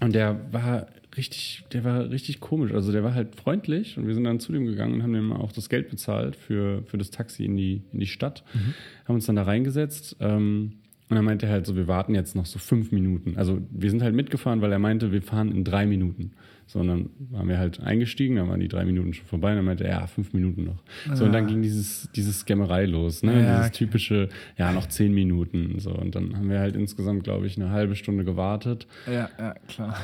Und 0.01 0.13
der 0.13 0.39
war 0.51 0.85
richtig, 1.17 1.65
der 1.73 1.83
war 1.83 2.11
richtig 2.11 2.41
komisch. 2.41 2.73
Also 2.73 2.91
der 2.91 3.03
war 3.03 3.15
halt 3.15 3.35
freundlich 3.35 3.97
und 3.97 4.05
wir 4.05 4.13
sind 4.13 4.25
dann 4.25 4.39
zu 4.39 4.51
dem 4.51 4.67
gegangen 4.67 4.93
und 4.93 5.03
haben 5.03 5.15
ihm 5.15 5.33
auch 5.33 5.51
das 5.51 5.67
Geld 5.67 5.89
bezahlt 5.89 6.35
für, 6.35 6.83
für 6.83 6.99
das 6.99 7.09
Taxi 7.09 7.43
in 7.43 7.57
die, 7.57 7.81
in 7.91 7.99
die 7.99 8.07
Stadt. 8.07 8.43
Mhm. 8.53 8.73
Haben 9.05 9.15
uns 9.15 9.25
dann 9.25 9.35
da 9.35 9.43
reingesetzt. 9.43 10.15
Ähm, 10.19 10.73
und 11.09 11.15
dann 11.15 11.25
meinte 11.25 11.45
er 11.45 11.51
halt 11.51 11.65
so, 11.67 11.75
wir 11.75 11.87
warten 11.87 12.15
jetzt 12.15 12.35
noch 12.35 12.47
so 12.47 12.57
fünf 12.57 12.91
Minuten. 12.91 13.37
Also 13.37 13.61
wir 13.69 13.91
sind 13.91 14.01
halt 14.01 14.15
mitgefahren, 14.15 14.61
weil 14.61 14.71
er 14.71 14.79
meinte, 14.79 15.11
wir 15.11 15.21
fahren 15.21 15.51
in 15.51 15.63
drei 15.63 15.85
Minuten. 15.85 16.31
So, 16.67 16.79
und 16.79 16.87
dann 16.87 17.09
waren 17.29 17.47
wir 17.47 17.59
halt 17.59 17.79
eingestiegen, 17.79 18.37
dann 18.37 18.49
waren 18.49 18.59
die 18.59 18.67
drei 18.67 18.85
Minuten 18.85 19.13
schon 19.13 19.27
vorbei, 19.27 19.51
und 19.51 19.57
dann 19.57 19.65
meinte 19.65 19.83
er, 19.83 19.99
ja, 19.99 20.07
fünf 20.07 20.33
Minuten 20.33 20.63
noch. 20.63 20.81
Ja. 21.07 21.15
So, 21.15 21.25
und 21.25 21.31
dann 21.31 21.45
ging 21.45 21.61
dieses, 21.61 22.09
dieses 22.15 22.39
Scammerei 22.39 22.85
los, 22.85 23.21
ne? 23.21 23.33
Ja, 23.33 23.57
dieses 23.57 23.67
okay. 23.67 23.77
typische, 23.85 24.29
ja, 24.57 24.71
noch 24.71 24.87
zehn 24.87 25.13
Minuten. 25.13 25.77
So, 25.77 25.91
und 25.91 26.15
dann 26.15 26.35
haben 26.35 26.49
wir 26.49 26.59
halt 26.59 26.75
insgesamt, 26.75 27.23
glaube 27.23 27.45
ich, 27.45 27.55
eine 27.55 27.69
halbe 27.69 27.95
Stunde 27.95 28.25
gewartet. 28.25 28.87
Ja, 29.05 29.29
ja, 29.37 29.53
klar. 29.67 29.95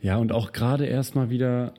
Ja, 0.00 0.16
und 0.16 0.32
auch 0.32 0.52
gerade 0.52 0.86
erstmal 0.86 1.28
wieder, 1.28 1.74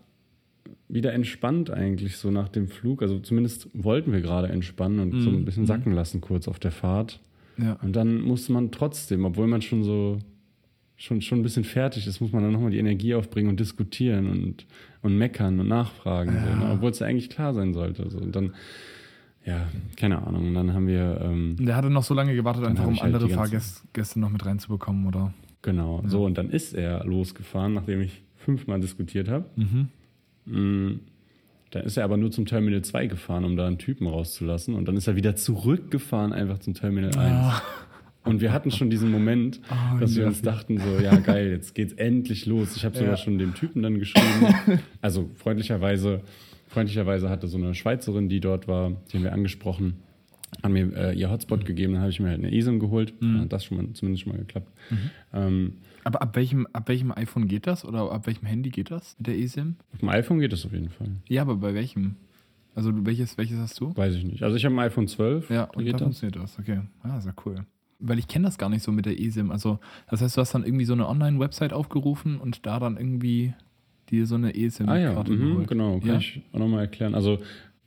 wieder 0.88 1.14
entspannt 1.14 1.72
eigentlich 1.72 2.18
so 2.18 2.30
nach 2.30 2.50
dem 2.50 2.68
Flug. 2.68 3.02
Also 3.02 3.18
zumindest 3.20 3.68
wollten 3.74 4.12
wir 4.12 4.22
gerade 4.22 4.50
entspannen 4.50 5.00
und 5.00 5.14
mhm. 5.14 5.22
so 5.22 5.30
ein 5.32 5.46
bisschen 5.46 5.64
mhm. 5.64 5.68
sacken 5.68 5.92
lassen 5.94 6.22
kurz 6.22 6.48
auf 6.48 6.60
der 6.60 6.72
Fahrt. 6.72 7.20
Ja. 7.62 7.74
Und 7.82 7.96
dann 7.96 8.22
muss 8.22 8.50
man 8.50 8.72
trotzdem, 8.72 9.26
obwohl 9.26 9.48
man 9.48 9.62
schon 9.62 9.84
so 9.84 10.20
schon, 11.00 11.22
schon 11.22 11.40
ein 11.40 11.44
bisschen 11.44 11.64
fertig 11.64 12.06
ist, 12.06 12.20
muss 12.20 12.32
man 12.32 12.44
dann 12.44 12.52
nochmal 12.52 12.72
die 12.72 12.78
Energie 12.78 13.16
aufbringen 13.16 13.50
und 13.50 13.60
diskutieren 13.60 14.30
und, 14.30 14.68
und 15.02 15.18
meckern 15.18 15.60
und 15.60 15.68
nachfragen. 15.68 16.36
Ja. 16.36 16.46
So, 16.46 16.66
ne? 16.66 16.72
Obwohl 16.74 16.92
es 16.92 17.00
ja 17.00 17.08
eigentlich 17.08 17.30
klar 17.30 17.54
sein 17.54 17.74
sollte. 17.74 18.10
So. 18.10 18.20
Und 18.20 18.36
dann, 18.36 18.54
ja, 19.46 19.68
keine 19.96 20.26
Ahnung. 20.26 20.48
Und 20.50 20.54
dann 20.54 20.74
haben 20.74 20.88
wir. 20.88 21.22
Ähm, 21.24 21.56
der 21.58 21.76
hatte 21.76 21.90
noch 21.90 22.04
so 22.04 22.14
lange 22.14 22.36
gewartet, 22.36 22.66
einfach 22.66 22.86
um 22.86 22.96
halt 22.96 23.16
andere 23.16 23.30
Fahrgäste 23.30 24.20
noch 24.20 24.30
mit 24.30 24.46
reinzubekommen, 24.46 25.08
oder? 25.08 25.34
Genau. 25.62 26.02
Ja. 26.04 26.10
So, 26.10 26.26
und 26.26 26.38
dann 26.38 26.50
ist 26.50 26.74
er 26.74 27.06
losgefahren, 27.06 27.74
nachdem 27.74 28.02
ich 28.02 28.22
fünfmal 28.36 28.82
diskutiert 28.82 29.30
habe. 29.30 29.46
Mhm. 29.56 31.00
Dann 31.72 31.84
ist 31.84 31.98
er 31.98 32.04
aber 32.04 32.18
nur 32.18 32.32
zum 32.32 32.46
Terminal 32.46 32.82
2 32.82 33.08
gefahren, 33.08 33.46
um 33.46 33.56
da 33.56 33.68
einen 33.68 33.78
Typen 33.78 34.08
rauszulassen. 34.08 34.74
Und 34.74 34.88
dann 34.88 34.98
ist 34.98 35.08
er 35.08 35.16
wieder 35.16 35.36
zurückgefahren, 35.36 36.34
einfach 36.34 36.60
zum 36.60 36.74
Terminal 36.74 37.16
1. 37.16 37.18
Oh. 37.18 38.30
Und 38.30 38.42
wir 38.42 38.52
hatten 38.52 38.72
schon 38.72 38.90
diesen 38.90 39.12
Moment, 39.12 39.62
oh, 39.72 40.00
dass 40.00 40.16
wir 40.16 40.26
uns 40.26 40.42
dachten, 40.42 40.78
so, 40.78 41.02
ja 41.02 41.16
geil, 41.18 41.52
jetzt 41.52 41.76
geht's 41.76 41.94
endlich 41.94 42.46
los. 42.46 42.76
Ich 42.76 42.86
habe 42.86 42.98
sogar 42.98 43.12
ja. 43.12 43.18
schon 43.18 43.38
dem 43.38 43.54
Typen 43.54 43.84
dann 43.84 44.00
geschrieben. 44.00 44.80
Also 45.02 45.30
freundlicherweise, 45.36 46.22
freundlicherweise 46.68 47.30
hatte 47.30 47.48
so 47.48 47.58
eine 47.58 47.74
Schweizerin, 47.74 48.30
die 48.30 48.40
dort 48.40 48.68
war, 48.68 48.92
die 49.12 49.18
haben 49.18 49.24
wir 49.24 49.34
angesprochen. 49.34 49.96
Haben 50.64 50.74
mir 50.74 50.94
äh, 50.96 51.18
ihr 51.18 51.30
Hotspot 51.30 51.62
mhm. 51.62 51.66
gegeben, 51.66 51.94
dann 51.94 52.02
habe 52.02 52.12
ich 52.12 52.20
mir 52.20 52.30
halt 52.30 52.40
eine 52.40 52.52
ESIM 52.52 52.80
geholt. 52.80 53.14
Mhm. 53.22 53.34
Dann 53.34 53.42
hat 53.42 53.54
das 53.54 53.66
schon 53.66 53.78
mal, 53.78 53.94
zumindest 53.94 54.24
schon 54.24 54.34
mal 54.34 54.40
geklappt. 54.40 54.72
Mhm. 54.90 54.98
Ähm, 55.34 55.74
Aber 56.04 56.22
ab 56.22 56.36
welchem, 56.36 56.68
ab 56.74 56.88
welchem 56.88 57.12
iPhone 57.12 57.48
geht 57.48 57.68
das 57.68 57.86
oder 57.86 58.12
ab 58.12 58.28
welchem 58.28 58.46
Handy 58.46 58.70
geht 58.70 58.92
das 58.92 59.16
mit 59.18 59.28
der 59.28 59.38
ESIM? 59.38 59.76
Auf 59.94 60.00
dem 60.00 60.10
iPhone 60.10 60.40
geht 60.40 60.54
das 60.54 60.66
auf 60.66 60.74
jeden 60.74 60.90
Fall. 60.90 61.12
Ja, 61.28 61.44
aber 61.44 61.56
bei 61.56 61.74
welchem? 61.74 62.16
Also 62.76 62.92
welches, 63.06 63.38
welches 63.38 63.58
hast 63.58 63.80
du? 63.80 63.96
Weiß 63.96 64.16
ich 64.16 64.24
nicht. 64.24 64.44
Also 64.44 64.56
ich 64.56 64.66
habe 64.66 64.76
ein 64.76 64.80
iPhone 64.80 65.08
12. 65.08 65.50
Ja, 65.50 65.66
und 65.66 65.86
da 65.92 65.98
funktioniert 65.98 66.36
das. 66.42 66.58
Okay. 66.60 66.82
Ah, 67.04 67.18
ist 67.18 67.26
ja 67.26 67.34
cool. 67.46 67.66
Weil 68.00 68.20
ich 68.20 68.28
kenne 68.28 68.46
das 68.46 68.58
gar 68.58 68.70
nicht 68.70 68.84
so 68.84 68.92
mit 68.92 69.06
der 69.06 69.20
eSIM. 69.20 69.52
Also 69.52 69.80
das 70.10 70.22
heißt, 70.22 70.38
du 70.38 70.42
hast 70.42 70.54
dann 70.54 70.64
irgendwie 70.64 70.86
so 70.86 70.94
eine 70.94 71.08
Online-Website 71.08 71.74
aufgerufen 71.74 72.38
und 72.38 72.66
da 72.66 72.80
dann 72.80 72.96
irgendwie 72.96 73.54
dir 74.10 74.26
so 74.26 74.36
eine 74.36 74.56
eSIM-Karte 74.56 75.32
ah, 75.32 75.36
ja. 75.36 75.46
Mhm, 75.46 75.66
genau, 75.68 76.00
kann 76.00 76.08
ja? 76.08 76.18
ich 76.18 76.42
auch 76.54 76.60
nochmal 76.60 76.82
erklären. 76.82 77.16
Also 77.16 77.40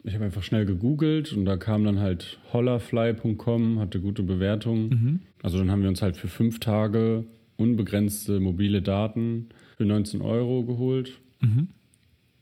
ich 0.05 0.15
habe 0.15 0.25
einfach 0.25 0.43
schnell 0.43 0.67
gegoogelt 0.67 1.33
und 1.33 1.45
da 1.45 1.57
kam 1.57 1.85
dann 1.85 2.01
halt 2.01 2.39
hollerfly.com, 2.53 3.79
hatte 3.79 4.01
gute 4.01 4.23
Bewertungen. 4.23 4.89
Mhm. 4.89 5.21
Also 5.43 5.59
dann 5.59 5.71
haben 5.71 5.83
wir 5.83 5.89
uns 5.89 6.03
halt 6.03 6.17
für 6.17 6.29
fünf 6.29 6.59
Tage 6.61 7.25
unbegrenzte 7.57 8.41
mobile 8.41 8.83
Daten 8.83 9.51
für 9.77 9.85
19 9.85 10.21
Euro 10.21 10.65
geholt. 10.65 11.21
Mhm. 11.41 11.69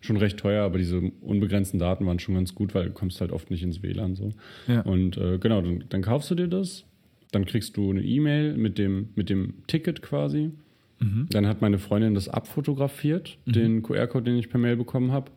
Schon 0.01 0.17
recht 0.17 0.39
teuer, 0.39 0.65
aber 0.65 0.79
diese 0.79 1.01
unbegrenzten 1.21 1.79
Daten 1.79 2.07
waren 2.07 2.19
schon 2.19 2.35
ganz 2.35 2.55
gut, 2.55 2.75
weil 2.75 2.87
du 2.87 2.93
kommst 2.93 3.21
halt 3.21 3.33
oft 3.33 3.51
nicht 3.51 3.63
ins 3.63 3.83
WLAN 3.83 4.15
so. 4.15 4.31
Ja. 4.67 4.81
Und 4.81 5.19
äh, 5.19 5.39
genau, 5.39 5.61
dann, 5.61 5.85
dann 5.91 6.01
kaufst 6.01 6.31
du 6.31 6.35
dir 6.35 6.49
das, 6.49 6.87
dann 7.33 7.45
kriegst 7.45 7.77
du 7.77 7.91
eine 7.91 8.03
E-Mail 8.03 8.57
mit 8.57 8.79
dem, 8.79 9.11
mit 9.15 9.29
dem 9.29 9.67
Ticket 9.67 10.01
quasi. 10.01 10.53
Mhm. 11.01 11.27
Dann 11.31 11.47
hat 11.47 11.61
meine 11.61 11.79
Freundin 11.79 12.15
das 12.15 12.31
abfotografiert, 12.31 13.37
mhm. 13.45 13.53
den 13.53 13.83
QR-Code, 13.83 14.25
den 14.25 14.39
ich 14.39 14.49
per 14.49 14.59
Mail 14.59 14.77
bekommen 14.77 15.13
habe. 15.13 15.31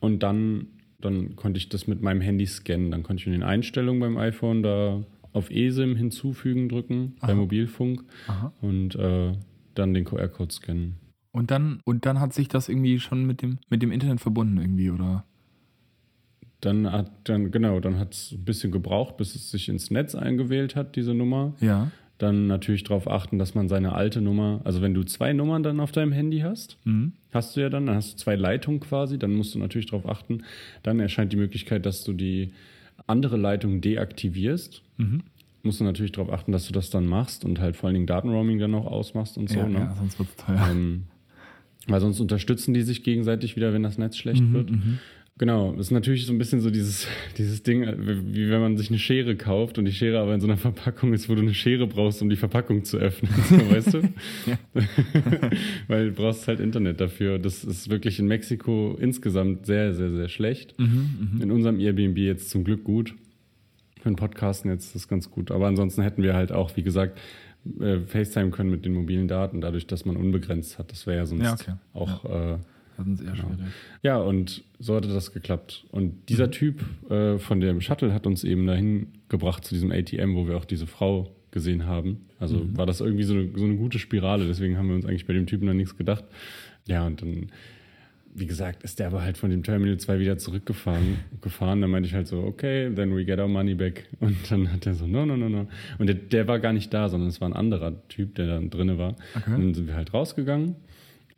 Und 0.00 0.22
dann 0.22 0.66
dann 1.04 1.36
konnte 1.36 1.58
ich 1.58 1.68
das 1.68 1.86
mit 1.86 2.02
meinem 2.02 2.20
Handy 2.20 2.46
scannen. 2.46 2.90
Dann 2.90 3.02
konnte 3.02 3.20
ich 3.20 3.26
in 3.26 3.32
den 3.32 3.42
Einstellungen 3.42 4.00
beim 4.00 4.16
iPhone 4.16 4.62
da 4.62 5.04
auf 5.32 5.50
eSIM 5.50 5.96
hinzufügen 5.96 6.68
drücken, 6.68 7.16
Aha. 7.20 7.28
bei 7.28 7.34
Mobilfunk 7.34 8.04
Aha. 8.28 8.52
und 8.60 8.94
äh, 8.96 9.32
dann 9.74 9.94
den 9.94 10.04
QR-Code 10.04 10.52
scannen. 10.52 10.96
Und 11.32 11.50
dann, 11.50 11.80
und 11.84 12.04
dann 12.04 12.20
hat 12.20 12.34
sich 12.34 12.48
das 12.48 12.68
irgendwie 12.68 13.00
schon 13.00 13.26
mit 13.26 13.40
dem, 13.40 13.58
mit 13.70 13.82
dem 13.82 13.90
Internet 13.90 14.20
verbunden 14.20 14.58
irgendwie, 14.58 14.90
oder? 14.90 15.24
Dann 16.60 16.90
hat, 16.92 17.10
dann, 17.24 17.50
genau, 17.50 17.80
dann 17.80 17.98
hat 17.98 18.14
es 18.14 18.32
ein 18.32 18.44
bisschen 18.44 18.70
gebraucht, 18.70 19.16
bis 19.16 19.34
es 19.34 19.50
sich 19.50 19.68
ins 19.68 19.90
Netz 19.90 20.14
eingewählt 20.14 20.76
hat, 20.76 20.94
diese 20.94 21.14
Nummer. 21.14 21.54
Ja 21.60 21.90
dann 22.22 22.46
natürlich 22.46 22.84
darauf 22.84 23.08
achten, 23.08 23.38
dass 23.38 23.54
man 23.54 23.68
seine 23.68 23.94
alte 23.94 24.20
Nummer, 24.20 24.60
also 24.64 24.82
wenn 24.82 24.94
du 24.94 25.02
zwei 25.04 25.32
Nummern 25.32 25.62
dann 25.62 25.80
auf 25.80 25.92
deinem 25.92 26.12
Handy 26.12 26.40
hast, 26.40 26.78
mhm. 26.84 27.12
hast 27.32 27.56
du 27.56 27.60
ja 27.60 27.68
dann, 27.68 27.86
dann 27.86 27.96
hast 27.96 28.14
du 28.14 28.16
zwei 28.16 28.36
Leitungen 28.36 28.80
quasi, 28.80 29.18
dann 29.18 29.32
musst 29.32 29.54
du 29.54 29.58
natürlich 29.58 29.86
darauf 29.86 30.08
achten, 30.08 30.42
dann 30.82 31.00
erscheint 31.00 31.32
die 31.32 31.36
Möglichkeit, 31.36 31.84
dass 31.86 32.04
du 32.04 32.12
die 32.12 32.52
andere 33.06 33.36
Leitung 33.36 33.80
deaktivierst. 33.80 34.82
Mhm. 34.96 35.22
Musst 35.62 35.80
du 35.80 35.84
natürlich 35.84 36.12
darauf 36.12 36.32
achten, 36.32 36.52
dass 36.52 36.66
du 36.66 36.72
das 36.72 36.90
dann 36.90 37.06
machst 37.06 37.44
und 37.44 37.60
halt 37.60 37.76
vor 37.76 37.88
allen 37.88 37.94
Dingen 37.94 38.06
Datenroaming 38.06 38.58
dann 38.58 38.74
auch 38.74 38.86
ausmachst 38.86 39.38
und 39.38 39.48
so. 39.48 39.58
Ja, 39.58 39.68
ne? 39.68 39.78
ja 39.78 39.94
sonst 39.96 40.18
wird 40.18 40.28
es 40.28 40.36
teuer. 40.36 40.68
Ähm, 40.70 41.04
weil 41.86 42.00
sonst 42.00 42.20
unterstützen 42.20 42.74
die 42.74 42.82
sich 42.82 43.02
gegenseitig 43.02 43.56
wieder, 43.56 43.72
wenn 43.72 43.82
das 43.82 43.98
Netz 43.98 44.16
schlecht 44.16 44.42
mhm, 44.42 44.52
wird. 44.52 44.70
Mhm. 45.42 45.48
Genau, 45.48 45.72
das 45.72 45.86
ist 45.86 45.90
natürlich 45.90 46.24
so 46.24 46.32
ein 46.32 46.38
bisschen 46.38 46.60
so 46.60 46.70
dieses, 46.70 47.08
dieses 47.36 47.64
Ding, 47.64 47.82
wie 48.32 48.48
wenn 48.48 48.60
man 48.60 48.76
sich 48.76 48.90
eine 48.90 48.98
Schere 49.00 49.34
kauft 49.34 49.76
und 49.76 49.86
die 49.86 49.92
Schere 49.92 50.20
aber 50.20 50.34
in 50.34 50.40
so 50.40 50.46
einer 50.46 50.56
Verpackung 50.56 51.12
ist, 51.12 51.28
wo 51.28 51.34
du 51.34 51.40
eine 51.40 51.52
Schere 51.52 51.88
brauchst, 51.88 52.22
um 52.22 52.30
die 52.30 52.36
Verpackung 52.36 52.84
zu 52.84 52.98
öffnen. 52.98 53.32
So, 53.52 53.70
weißt 53.70 53.94
du? 53.94 54.02
Weil 55.88 56.06
du 56.06 56.12
brauchst 56.12 56.46
halt 56.46 56.60
Internet 56.60 57.00
dafür. 57.00 57.38
Das 57.38 57.64
ist 57.64 57.90
wirklich 57.90 58.18
in 58.20 58.26
Mexiko 58.26 58.96
insgesamt 58.98 59.66
sehr, 59.66 59.94
sehr, 59.94 60.10
sehr 60.10 60.28
schlecht. 60.28 60.78
Mhm, 60.78 61.34
mh. 61.34 61.42
In 61.42 61.50
unserem 61.50 61.80
Airbnb 61.80 62.18
jetzt 62.18 62.50
zum 62.50 62.62
Glück 62.62 62.84
gut. 62.84 63.14
Für 64.00 64.10
den 64.10 64.16
Podcasten 64.16 64.70
jetzt 64.70 64.86
ist 64.86 64.94
das 64.94 65.08
ganz 65.08 65.30
gut. 65.30 65.50
Aber 65.50 65.66
ansonsten 65.66 66.02
hätten 66.02 66.22
wir 66.22 66.34
halt 66.34 66.52
auch, 66.52 66.76
wie 66.76 66.82
gesagt, 66.82 67.18
äh, 67.80 67.98
FaceTime 67.98 68.50
können 68.50 68.70
mit 68.70 68.84
den 68.84 68.94
mobilen 68.94 69.28
Daten, 69.28 69.60
dadurch, 69.60 69.86
dass 69.86 70.04
man 70.04 70.16
unbegrenzt 70.16 70.78
hat. 70.78 70.92
Das 70.92 71.06
wäre 71.06 71.18
ja 71.18 71.26
sonst 71.26 71.42
ja, 71.42 71.54
okay. 71.54 71.72
auch 71.92 72.24
ja. 72.24 72.54
Äh, 72.54 72.58
hatten 72.98 73.12
es 73.12 73.20
eher 73.20 73.32
genau. 73.32 73.48
schwierig. 73.48 73.72
Ja, 74.02 74.18
und 74.18 74.64
so 74.78 74.96
hatte 74.96 75.08
das 75.08 75.32
geklappt. 75.32 75.86
Und 75.90 76.28
dieser 76.28 76.46
mhm. 76.46 76.52
Typ 76.52 76.84
äh, 77.10 77.38
von 77.38 77.60
dem 77.60 77.80
Shuttle 77.80 78.12
hat 78.12 78.26
uns 78.26 78.44
eben 78.44 78.66
dahin 78.66 79.08
gebracht 79.28 79.64
zu 79.64 79.74
diesem 79.74 79.90
ATM, 79.90 80.34
wo 80.34 80.46
wir 80.46 80.56
auch 80.56 80.64
diese 80.64 80.86
Frau 80.86 81.34
gesehen 81.50 81.86
haben. 81.86 82.26
Also 82.38 82.58
mhm. 82.58 82.76
war 82.76 82.86
das 82.86 83.00
irgendwie 83.00 83.24
so 83.24 83.34
eine, 83.34 83.50
so 83.54 83.64
eine 83.64 83.76
gute 83.76 83.98
Spirale. 83.98 84.46
Deswegen 84.46 84.76
haben 84.76 84.88
wir 84.88 84.96
uns 84.96 85.06
eigentlich 85.06 85.26
bei 85.26 85.32
dem 85.32 85.46
Typen 85.46 85.66
dann 85.66 85.76
nichts 85.76 85.96
gedacht. 85.96 86.24
Ja, 86.86 87.06
und 87.06 87.22
dann 87.22 87.48
wie 88.34 88.46
gesagt, 88.46 88.82
ist 88.82 88.98
der 88.98 89.08
aber 89.08 89.22
halt 89.22 89.36
von 89.36 89.50
dem 89.50 89.62
Terminal 89.62 89.98
2 89.98 90.18
wieder 90.18 90.38
zurückgefahren. 90.38 91.18
Gefahren. 91.42 91.82
Dann 91.82 91.90
meinte 91.90 92.08
ich 92.08 92.14
halt 92.14 92.26
so, 92.26 92.42
okay, 92.42 92.90
then 92.94 93.14
we 93.14 93.24
get 93.24 93.38
our 93.38 93.48
money 93.48 93.74
back. 93.74 94.08
Und 94.20 94.50
dann 94.50 94.72
hat 94.72 94.86
er 94.86 94.94
so, 94.94 95.06
no, 95.06 95.26
no, 95.26 95.36
no, 95.36 95.48
no. 95.48 95.68
Und 95.98 96.06
der, 96.06 96.14
der 96.14 96.48
war 96.48 96.58
gar 96.58 96.72
nicht 96.72 96.94
da, 96.94 97.08
sondern 97.08 97.28
es 97.28 97.40
war 97.42 97.48
ein 97.48 97.52
anderer 97.52 98.08
Typ, 98.08 98.34
der 98.36 98.46
da 98.46 98.58
drinne 98.60 98.96
war. 98.96 99.16
Okay. 99.36 99.54
Und 99.54 99.60
dann 99.60 99.74
sind 99.74 99.86
wir 99.86 99.96
halt 99.96 100.14
rausgegangen 100.14 100.76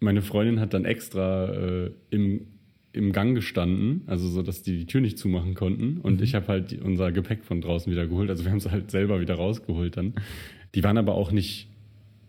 meine 0.04 0.22
Freundin 0.22 0.60
hat 0.60 0.74
dann 0.74 0.84
extra 0.84 1.52
äh, 1.52 1.90
im, 2.10 2.46
im 2.92 3.12
Gang 3.12 3.34
gestanden, 3.34 4.02
also 4.06 4.28
so, 4.28 4.42
dass 4.42 4.62
die 4.62 4.78
die 4.78 4.86
Tür 4.86 5.00
nicht 5.00 5.18
zumachen 5.18 5.54
konnten. 5.54 5.98
Und 5.98 6.18
mhm. 6.18 6.22
ich 6.22 6.34
habe 6.34 6.46
halt 6.48 6.80
unser 6.80 7.10
Gepäck 7.10 7.44
von 7.44 7.60
draußen 7.60 7.90
wieder 7.90 8.06
geholt. 8.06 8.30
Also 8.30 8.44
wir 8.44 8.50
haben 8.50 8.58
es 8.58 8.70
halt 8.70 8.90
selber 8.90 9.20
wieder 9.20 9.34
rausgeholt 9.34 9.96
dann. 9.96 10.14
Die 10.74 10.84
waren 10.84 10.98
aber 10.98 11.14
auch 11.14 11.32
nicht 11.32 11.68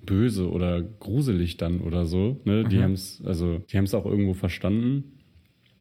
böse 0.05 0.49
oder 0.49 0.81
gruselig 0.81 1.57
dann 1.57 1.81
oder 1.81 2.05
so. 2.05 2.39
Ne? 2.45 2.63
Die 2.63 2.81
haben 2.81 2.93
es, 2.93 3.21
also 3.25 3.59
die 3.71 3.77
haben 3.77 3.85
es 3.85 3.93
auch 3.93 4.05
irgendwo 4.05 4.33
verstanden. 4.33 5.03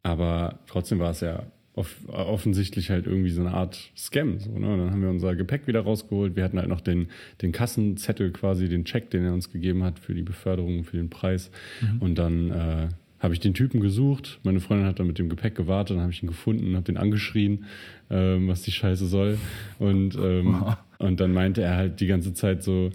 Aber 0.03 0.59
trotzdem 0.67 0.99
war 0.99 1.11
es 1.11 1.21
ja 1.21 1.43
off 1.75 1.97
offensichtlich 2.07 2.89
halt 2.89 3.05
irgendwie 3.05 3.29
so 3.29 3.41
eine 3.41 3.53
Art 3.53 3.91
Scam. 3.95 4.39
So, 4.39 4.51
ne? 4.57 4.77
Dann 4.77 4.91
haben 4.91 5.01
wir 5.01 5.09
unser 5.09 5.35
Gepäck 5.35 5.67
wieder 5.67 5.81
rausgeholt. 5.81 6.35
Wir 6.35 6.43
hatten 6.43 6.57
halt 6.57 6.69
noch 6.69 6.81
den, 6.81 7.07
den 7.41 7.51
Kassenzettel 7.51 8.31
quasi, 8.31 8.69
den 8.69 8.85
Check, 8.85 9.09
den 9.09 9.25
er 9.25 9.33
uns 9.33 9.51
gegeben 9.51 9.83
hat 9.83 9.99
für 9.99 10.13
die 10.13 10.23
Beförderung, 10.23 10.83
für 10.83 10.97
den 10.97 11.09
Preis. 11.09 11.51
Mhm. 11.81 12.01
Und 12.01 12.15
dann 12.15 12.51
äh, 12.51 12.87
habe 13.19 13.33
ich 13.33 13.39
den 13.39 13.53
Typen 13.53 13.81
gesucht. 13.81 14.39
Meine 14.43 14.59
Freundin 14.59 14.87
hat 14.87 14.99
dann 14.99 15.07
mit 15.07 15.19
dem 15.19 15.29
Gepäck 15.29 15.55
gewartet, 15.55 15.97
dann 15.97 16.03
habe 16.03 16.13
ich 16.13 16.23
ihn 16.23 16.27
gefunden, 16.27 16.75
habe 16.75 16.85
den 16.85 16.97
angeschrien, 16.97 17.65
ähm, 18.09 18.47
was 18.47 18.61
die 18.61 18.71
Scheiße 18.71 19.05
soll. 19.07 19.37
Und, 19.79 20.15
ähm, 20.15 20.63
und 20.99 21.19
dann 21.19 21.33
meinte 21.33 21.61
er 21.61 21.75
halt 21.75 21.99
die 21.99 22.07
ganze 22.07 22.33
Zeit 22.33 22.63
so, 22.63 22.91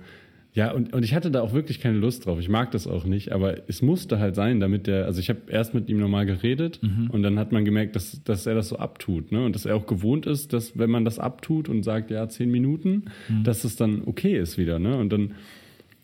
ja, 0.52 0.72
und, 0.72 0.92
und 0.92 1.04
ich 1.04 1.14
hatte 1.14 1.30
da 1.30 1.42
auch 1.42 1.52
wirklich 1.52 1.80
keine 1.80 1.96
Lust 1.96 2.26
drauf. 2.26 2.40
Ich 2.40 2.48
mag 2.48 2.72
das 2.72 2.88
auch 2.88 3.04
nicht, 3.04 3.30
aber 3.30 3.68
es 3.68 3.82
musste 3.82 4.18
halt 4.18 4.34
sein, 4.34 4.58
damit 4.58 4.88
der, 4.88 5.04
also 5.06 5.20
ich 5.20 5.28
habe 5.28 5.40
erst 5.48 5.74
mit 5.74 5.88
ihm 5.88 5.98
normal 5.98 6.26
geredet 6.26 6.80
mhm. 6.82 7.08
und 7.10 7.22
dann 7.22 7.38
hat 7.38 7.52
man 7.52 7.64
gemerkt, 7.64 7.94
dass, 7.94 8.22
dass 8.24 8.46
er 8.46 8.56
das 8.56 8.68
so 8.68 8.76
abtut, 8.76 9.30
ne? 9.30 9.44
Und 9.44 9.54
dass 9.54 9.64
er 9.64 9.76
auch 9.76 9.86
gewohnt 9.86 10.26
ist, 10.26 10.52
dass 10.52 10.76
wenn 10.76 10.90
man 10.90 11.04
das 11.04 11.20
abtut 11.20 11.68
und 11.68 11.84
sagt, 11.84 12.10
ja, 12.10 12.28
zehn 12.28 12.50
Minuten, 12.50 13.04
mhm. 13.28 13.44
dass 13.44 13.62
es 13.62 13.76
dann 13.76 14.02
okay 14.06 14.36
ist 14.36 14.58
wieder, 14.58 14.80
ne? 14.80 14.96
Und 14.96 15.12
dann, 15.12 15.34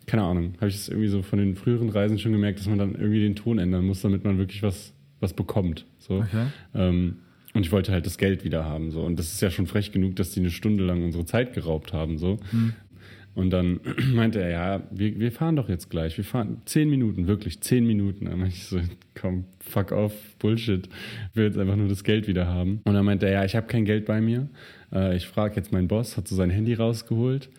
keine 0.06 0.22
Ahnung, 0.22 0.54
habe 0.58 0.68
ich 0.68 0.76
es 0.76 0.88
irgendwie 0.88 1.08
so 1.08 1.22
von 1.22 1.40
den 1.40 1.56
früheren 1.56 1.88
Reisen 1.88 2.20
schon 2.20 2.30
gemerkt, 2.30 2.60
dass 2.60 2.68
man 2.68 2.78
dann 2.78 2.94
irgendwie 2.94 3.20
den 3.20 3.34
Ton 3.34 3.58
ändern 3.58 3.84
muss, 3.84 4.02
damit 4.02 4.22
man 4.22 4.38
wirklich 4.38 4.62
was, 4.62 4.94
was 5.18 5.32
bekommt. 5.32 5.86
So. 5.98 6.18
Okay. 6.18 6.46
Ähm, 6.72 7.16
und 7.56 7.64
ich 7.64 7.72
wollte 7.72 7.90
halt 7.90 8.04
das 8.04 8.18
Geld 8.18 8.44
wieder 8.44 8.64
haben. 8.66 8.90
So. 8.90 9.00
Und 9.00 9.18
das 9.18 9.32
ist 9.32 9.40
ja 9.40 9.50
schon 9.50 9.66
frech 9.66 9.90
genug, 9.90 10.14
dass 10.16 10.30
die 10.30 10.40
eine 10.40 10.50
Stunde 10.50 10.84
lang 10.84 11.02
unsere 11.02 11.24
Zeit 11.24 11.54
geraubt 11.54 11.94
haben. 11.94 12.18
So. 12.18 12.36
Mhm. 12.52 12.74
Und 13.37 13.50
dann 13.50 13.81
meinte 14.14 14.40
er, 14.40 14.50
ja, 14.50 14.83
wir, 14.90 15.21
wir 15.21 15.31
fahren 15.31 15.55
doch 15.55 15.69
jetzt 15.69 15.90
gleich. 15.90 16.16
Wir 16.16 16.25
fahren 16.25 16.62
zehn 16.64 16.90
Minuten, 16.90 17.28
wirklich 17.28 17.61
zehn 17.61 17.87
Minuten. 17.87 18.25
Dann 18.25 18.38
meinte 18.40 18.57
ich 18.57 18.64
so, 18.64 18.81
komm, 19.14 19.45
fuck 19.61 19.93
off, 19.93 20.14
Bullshit. 20.38 20.88
Ich 21.31 21.37
will 21.37 21.45
jetzt 21.45 21.59
einfach 21.59 21.76
nur 21.76 21.88
das 21.88 22.02
Geld 22.02 22.26
wieder 22.26 22.47
haben. 22.47 22.81
Und 22.85 22.95
dann 22.95 23.05
meinte 23.05 23.26
er, 23.26 23.33
ja, 23.33 23.45
ich 23.45 23.55
habe 23.55 23.66
kein 23.66 23.85
Geld 23.85 24.07
bei 24.07 24.21
mir. 24.21 24.49
Äh, 24.93 25.16
ich 25.16 25.28
frage 25.28 25.55
jetzt 25.57 25.71
meinen 25.71 25.87
Boss, 25.87 26.16
hat 26.16 26.26
so 26.26 26.35
sein 26.35 26.49
Handy 26.49 26.73
rausgeholt, 26.75 27.50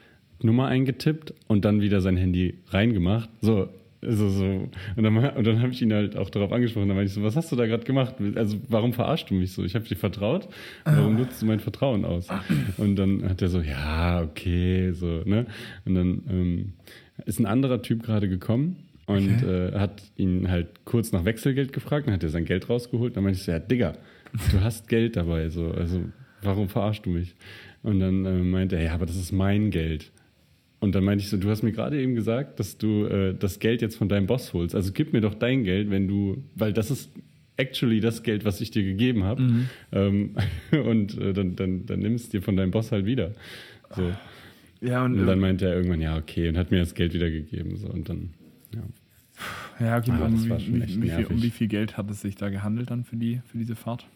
Nummer 0.42 0.68
eingetippt 0.68 1.34
und 1.48 1.64
dann 1.64 1.80
wieder 1.80 2.02
sein 2.02 2.18
Handy 2.18 2.56
reingemacht. 2.70 3.30
So, 3.42 3.70
also 4.02 4.30
so, 4.30 4.46
und 4.96 5.04
dann, 5.04 5.18
und 5.18 5.48
dann 5.48 5.62
habe 5.62 5.72
ich 5.72 5.82
ihn 5.82 5.92
halt 5.92 6.16
auch 6.16 6.30
darauf 6.30 6.52
angesprochen. 6.52 6.88
Dann 6.88 6.98
meinte 6.98 7.10
ich 7.10 7.16
so, 7.16 7.24
was 7.24 7.36
hast 7.36 7.52
du 7.52 7.56
da 7.56 7.66
gerade 7.66 7.84
gemacht? 7.84 8.16
Also 8.36 8.58
warum 8.70 8.94
verarschst 8.94 9.30
du 9.30 9.34
mich 9.34 9.54
so? 9.54 9.64
Ich 9.64 9.76
habe 9.76 9.86
dir 9.86 9.96
vertraut. 9.96 10.48
Warum 10.86 11.16
ah. 11.16 11.20
nutzt 11.20 11.42
du 11.42 11.46
mein 11.48 11.60
Vertrauen 11.60 12.06
aus? 12.06 12.28
Und 12.78 12.96
dann 12.96 13.28
hat 13.28 13.42
er 13.42 13.50
so, 13.50 13.60
ja, 13.60 14.22
okay, 14.22 14.92
so, 14.92 15.24
ne? 15.26 15.48
Und 15.86 15.96
dann 15.96 16.22
ähm, 16.30 16.74
ist 17.26 17.40
ein 17.40 17.48
anderer 17.48 17.82
Typ 17.82 18.04
gerade 18.04 18.30
gekommen 18.30 18.78
und 19.08 19.44
okay. 19.44 19.70
äh, 19.70 19.80
hat 19.80 20.04
ihn 20.16 20.50
halt 20.50 20.86
kurz 20.86 21.12
nach 21.12 21.26
Wechselgeld 21.26 21.74
gefragt. 21.74 22.08
Dann 22.08 22.14
hat 22.14 22.24
er 22.24 22.30
sein 22.30 22.46
Geld 22.46 22.70
rausgeholt. 22.70 23.18
Dann 23.18 23.24
meinte 23.24 23.40
ich 23.40 23.46
so, 23.46 23.52
ja, 23.52 23.60
Digga, 23.60 23.94
du 24.52 24.62
hast 24.62 24.88
Geld 24.88 25.16
dabei. 25.16 25.50
So, 25.50 25.72
also 25.72 26.04
warum 26.44 26.70
verarschst 26.70 27.06
du 27.06 27.10
mich? 27.10 27.36
Und 27.82 28.00
dann 28.00 28.26
äh, 28.26 28.44
meinte 28.44 28.76
er, 28.76 28.84
ja, 28.84 28.94
aber 28.94 29.08
das 29.08 29.16
ist 29.16 29.32
mein 29.32 29.72
Geld. 29.72 30.12
Und 30.80 30.94
dann 30.94 31.04
meinte 31.04 31.24
ich 31.24 31.30
so, 31.30 31.38
du 31.38 31.50
hast 31.50 31.64
mir 31.64 31.72
gerade 31.72 32.00
eben 32.00 32.14
gesagt, 32.14 32.60
dass 32.60 32.78
du 32.78 33.06
äh, 33.06 33.34
das 33.34 33.60
Geld 33.60 33.82
jetzt 33.82 33.96
von 33.96 34.10
deinem 34.10 34.28
Boss 34.28 34.54
holst. 34.54 34.76
Also 34.76 34.92
gib 34.92 35.12
mir 35.12 35.22
doch 35.22 35.34
dein 35.34 35.64
Geld, 35.64 35.90
wenn 35.90 36.08
du, 36.08 36.44
weil 36.56 36.72
das 36.72 36.92
ist 36.92 37.12
actually 37.56 38.00
das 38.00 38.22
Geld, 38.22 38.46
was 38.46 38.62
ich 38.62 38.70
dir 38.70 38.84
gegeben 38.84 39.24
habe. 39.24 39.42
Mhm. 39.42 39.70
Ähm, 39.92 40.36
und 40.86 41.18
äh, 41.18 41.34
dann, 41.34 41.56
dann, 41.56 41.86
dann 41.86 42.00
nimmst 42.00 42.32
du 42.32 42.38
dir 42.38 42.44
von 42.44 42.56
deinem 42.56 42.72
Boss 42.72 42.92
halt 42.92 43.06
wieder. 43.06 43.34
So. 43.96 44.12
Ja, 44.82 45.04
und, 45.04 45.20
und 45.20 45.26
dann 45.26 45.40
meinte 45.40 45.66
er 45.66 45.76
irgendwann, 45.76 46.02
ja, 46.02 46.18
okay, 46.18 46.50
und 46.50 46.58
hat 46.58 46.70
mir 46.70 46.80
das 46.80 46.94
Geld 46.94 47.14
wieder 47.14 47.32
gegeben. 47.32 47.78
So, 47.78 47.88
und 47.88 48.08
dann, 48.10 48.30
ja. 48.74 48.84
Ja, 49.80 49.98
okay, 49.98 50.12
ah, 50.12 50.26
um, 50.26 50.44
wie, 50.44 50.50
wie, 50.50 51.02
wie, 51.02 51.10
viel, 51.10 51.26
um 51.26 51.42
wie 51.42 51.50
viel 51.50 51.68
Geld 51.68 51.98
hat 51.98 52.10
es 52.10 52.22
sich 52.22 52.36
da 52.36 52.50
gehandelt 52.50 52.92
dann 52.92 53.04
für, 53.04 53.16
die, 53.16 53.42
für 53.46 53.58
diese 53.58 53.76
Fahrt? 53.76 54.08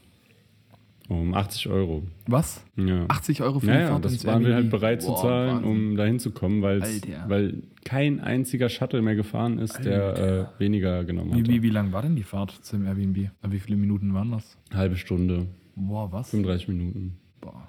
Um 1.12 1.34
80 1.34 1.68
Euro. 1.68 2.04
Was? 2.26 2.64
Ja. 2.78 3.06
80 3.10 3.42
Euro 3.42 3.60
für 3.60 3.66
naja, 3.66 3.82
die 3.82 3.88
Fahrt 3.88 4.06
das 4.06 4.26
waren 4.26 4.46
wir 4.46 4.56
halt 4.56 4.70
bereit 4.70 5.02
Boah, 5.02 5.16
zu 5.18 5.22
zahlen, 5.22 5.56
Wahnsinn. 5.56 5.70
um 5.70 5.96
da 5.98 6.06
hinzukommen, 6.06 6.62
weil 6.62 7.64
kein 7.84 8.22
einziger 8.22 8.70
Shuttle 8.70 9.02
mehr 9.02 9.16
gefahren 9.16 9.60
ist, 9.60 9.76
Alter. 9.76 10.14
der 10.14 10.50
äh, 10.58 10.60
weniger 10.62 11.04
genommen 11.04 11.34
hat. 11.34 11.40
Wie, 11.40 11.48
wie, 11.48 11.64
wie 11.64 11.70
lang 11.70 11.92
war 11.92 12.02
denn 12.02 12.16
die 12.16 12.24
Fahrt 12.24 12.52
zum 12.62 12.86
Airbnb? 12.86 13.30
Wie 13.46 13.60
viele 13.60 13.76
Minuten 13.76 14.14
waren 14.14 14.32
das? 14.32 14.58
Halbe 14.74 14.96
Stunde. 14.96 15.48
Boah, 15.76 16.10
was? 16.14 16.30
35 16.30 16.70
Minuten. 16.70 17.18
Boah. 17.42 17.68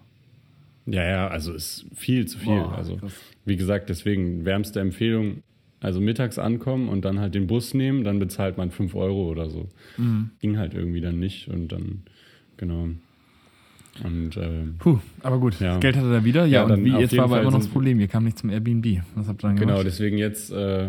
Ja, 0.87 1.03
ja, 1.05 1.27
also 1.27 1.53
ist 1.53 1.87
viel 1.95 2.27
zu 2.27 2.39
viel. 2.39 2.61
Boah, 2.61 2.77
also, 2.77 2.95
krass. 2.97 3.15
wie 3.45 3.57
gesagt, 3.57 3.89
deswegen 3.89 4.45
wärmste 4.45 4.79
Empfehlung, 4.79 5.43
also 5.81 6.01
mittags 6.01 6.39
ankommen 6.39 6.89
und 6.89 7.05
dann 7.05 7.19
halt 7.19 7.35
den 7.35 7.49
Bus 7.49 7.75
nehmen, 7.75 8.05
dann 8.05 8.21
bezahlt 8.21 8.57
man 8.57 8.71
5 8.71 8.95
Euro 8.95 9.29
oder 9.29 9.51
so. 9.51 9.69
Mhm. 9.97 10.31
Ging 10.39 10.59
halt 10.59 10.75
irgendwie 10.75 11.01
dann 11.01 11.19
nicht 11.19 11.49
und 11.49 11.73
dann, 11.73 12.05
genau. 12.57 12.91
Und, 14.03 14.37
äh, 14.37 14.65
Puh, 14.79 14.99
aber 15.23 15.39
gut, 15.39 15.61
ja. 15.61 15.73
das 15.73 15.81
Geld 15.81 15.97
hatte 15.97 16.13
er 16.13 16.25
wieder. 16.25 16.47
Ja, 16.47 16.67
ja 16.67 16.75
und 16.75 16.85
wie, 16.85 16.93
jetzt 16.93 17.17
war 17.17 17.25
aber 17.25 17.35
Fall 17.35 17.43
immer 17.43 17.51
noch 17.51 17.59
das 17.59 17.69
Problem, 17.69 18.01
ihr 18.01 18.09
kam 18.09 18.25
nicht 18.25 18.39
zum 18.39 18.51
Airbnb. 18.51 19.03
Was 19.15 19.29
habt 19.29 19.45
ihr 19.45 19.49
dann 19.49 19.57
genau, 19.57 19.75
gemacht? 19.75 19.79
Genau, 19.79 19.83
deswegen 19.83 20.19
jetzt, 20.19 20.51
äh, 20.51 20.89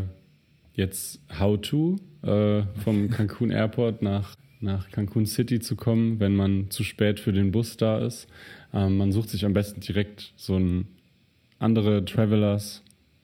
jetzt 0.74 1.20
How 1.38 1.60
to 1.60 1.98
äh, 2.24 2.64
vom 2.84 3.10
Cancun 3.12 3.52
Airport 3.52 4.02
nach, 4.02 4.36
nach 4.62 4.90
Cancun 4.90 5.26
City 5.26 5.60
zu 5.60 5.76
kommen, 5.76 6.20
wenn 6.20 6.36
man 6.36 6.70
zu 6.70 6.84
spät 6.84 7.20
für 7.20 7.34
den 7.34 7.52
Bus 7.52 7.76
da 7.78 8.00
ist. 8.00 8.28
Ähm, 8.74 8.98
man 8.98 9.12
sucht 9.12 9.30
sich 9.30 9.46
am 9.46 9.54
besten 9.54 9.82
direkt 9.82 10.34
so 10.38 10.58
ein 10.58 10.88
andere 11.60 12.06
Travelers 12.06 12.84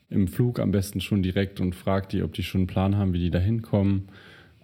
im 0.10 0.28
Flug 0.28 0.60
am 0.60 0.72
besten 0.72 1.02
schon 1.02 1.24
direkt 1.24 1.60
und 1.60 1.76
fragt 1.76 2.14
die, 2.14 2.24
ob 2.24 2.34
die 2.34 2.44
schon 2.44 2.62
einen 2.62 2.68
Plan 2.68 2.98
haben, 2.98 3.14
wie 3.14 3.20
die 3.20 3.30
da 3.30 3.40
hinkommen. 3.40 4.10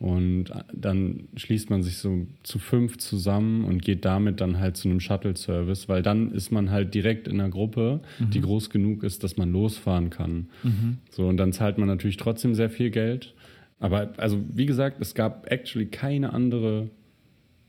Und 0.06 0.52
dann 0.72 1.30
schließt 1.36 1.72
man 1.72 1.82
sich 1.82 1.98
so 1.98 2.28
zu 2.44 2.60
fünf 2.60 3.00
zusammen 3.00 3.66
und 3.66 3.82
geht 3.82 4.06
damit 4.06 4.40
dann 4.40 4.60
halt 4.60 4.78
zu 4.78 4.88
einem 4.88 5.00
Shuttle-Service, 5.00 5.90
weil 5.90 6.04
dann 6.04 6.32
ist 6.32 6.52
man 6.52 6.70
halt 6.70 6.94
direkt 6.94 7.28
in 7.28 7.42
einer 7.42 7.50
Gruppe, 7.50 8.02
mhm. 8.20 8.30
die 8.30 8.42
groß 8.42 8.70
genug 8.70 9.02
ist, 9.02 9.24
dass 9.24 9.36
man 9.36 9.52
losfahren 9.52 10.12
kann. 10.12 10.50
Mhm. 10.62 10.98
So, 11.10 11.28
und 11.28 11.38
dann 11.38 11.54
zahlt 11.54 11.80
man 11.80 11.88
natürlich 11.88 12.18
trotzdem 12.18 12.54
sehr 12.54 12.70
viel 12.70 12.92
Geld. 12.92 13.34
Aber 13.80 14.14
also, 14.18 14.40
wie 14.54 14.68
gesagt, 14.68 14.98
es 15.02 15.16
gab 15.16 15.52
actually 15.52 15.88
keine 15.88 16.34
andere 16.34 16.92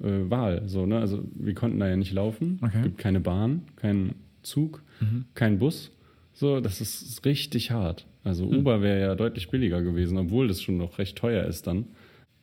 äh, 0.01 0.29
Wahl. 0.29 0.65
So, 0.67 0.85
ne? 0.85 0.99
Also 0.99 1.25
wir 1.35 1.55
konnten 1.55 1.81
da 1.81 1.89
ja 1.89 1.97
nicht 1.97 2.13
laufen. 2.13 2.59
Okay. 2.61 2.77
Es 2.77 2.83
gibt 2.83 2.99
keine 2.99 3.21
Bahn, 3.21 3.63
keinen 3.77 4.15
Zug, 4.43 4.83
mhm. 5.01 5.25
keinen 5.33 5.59
Bus. 5.59 5.91
So, 6.35 6.61
das 6.61 6.83
ist 6.83 7.25
richtig 7.25 7.71
hart. 7.71 8.05
Also 8.25 8.45
mhm. 8.45 8.59
Uber 8.59 8.83
wäre 8.83 9.01
ja 9.01 9.15
deutlich 9.15 9.49
billiger 9.49 9.81
gewesen, 9.81 10.19
obwohl 10.19 10.49
das 10.49 10.61
schon 10.61 10.77
noch 10.77 10.99
recht 10.99 11.17
teuer 11.17 11.47
ist 11.47 11.67
dann 11.67 11.87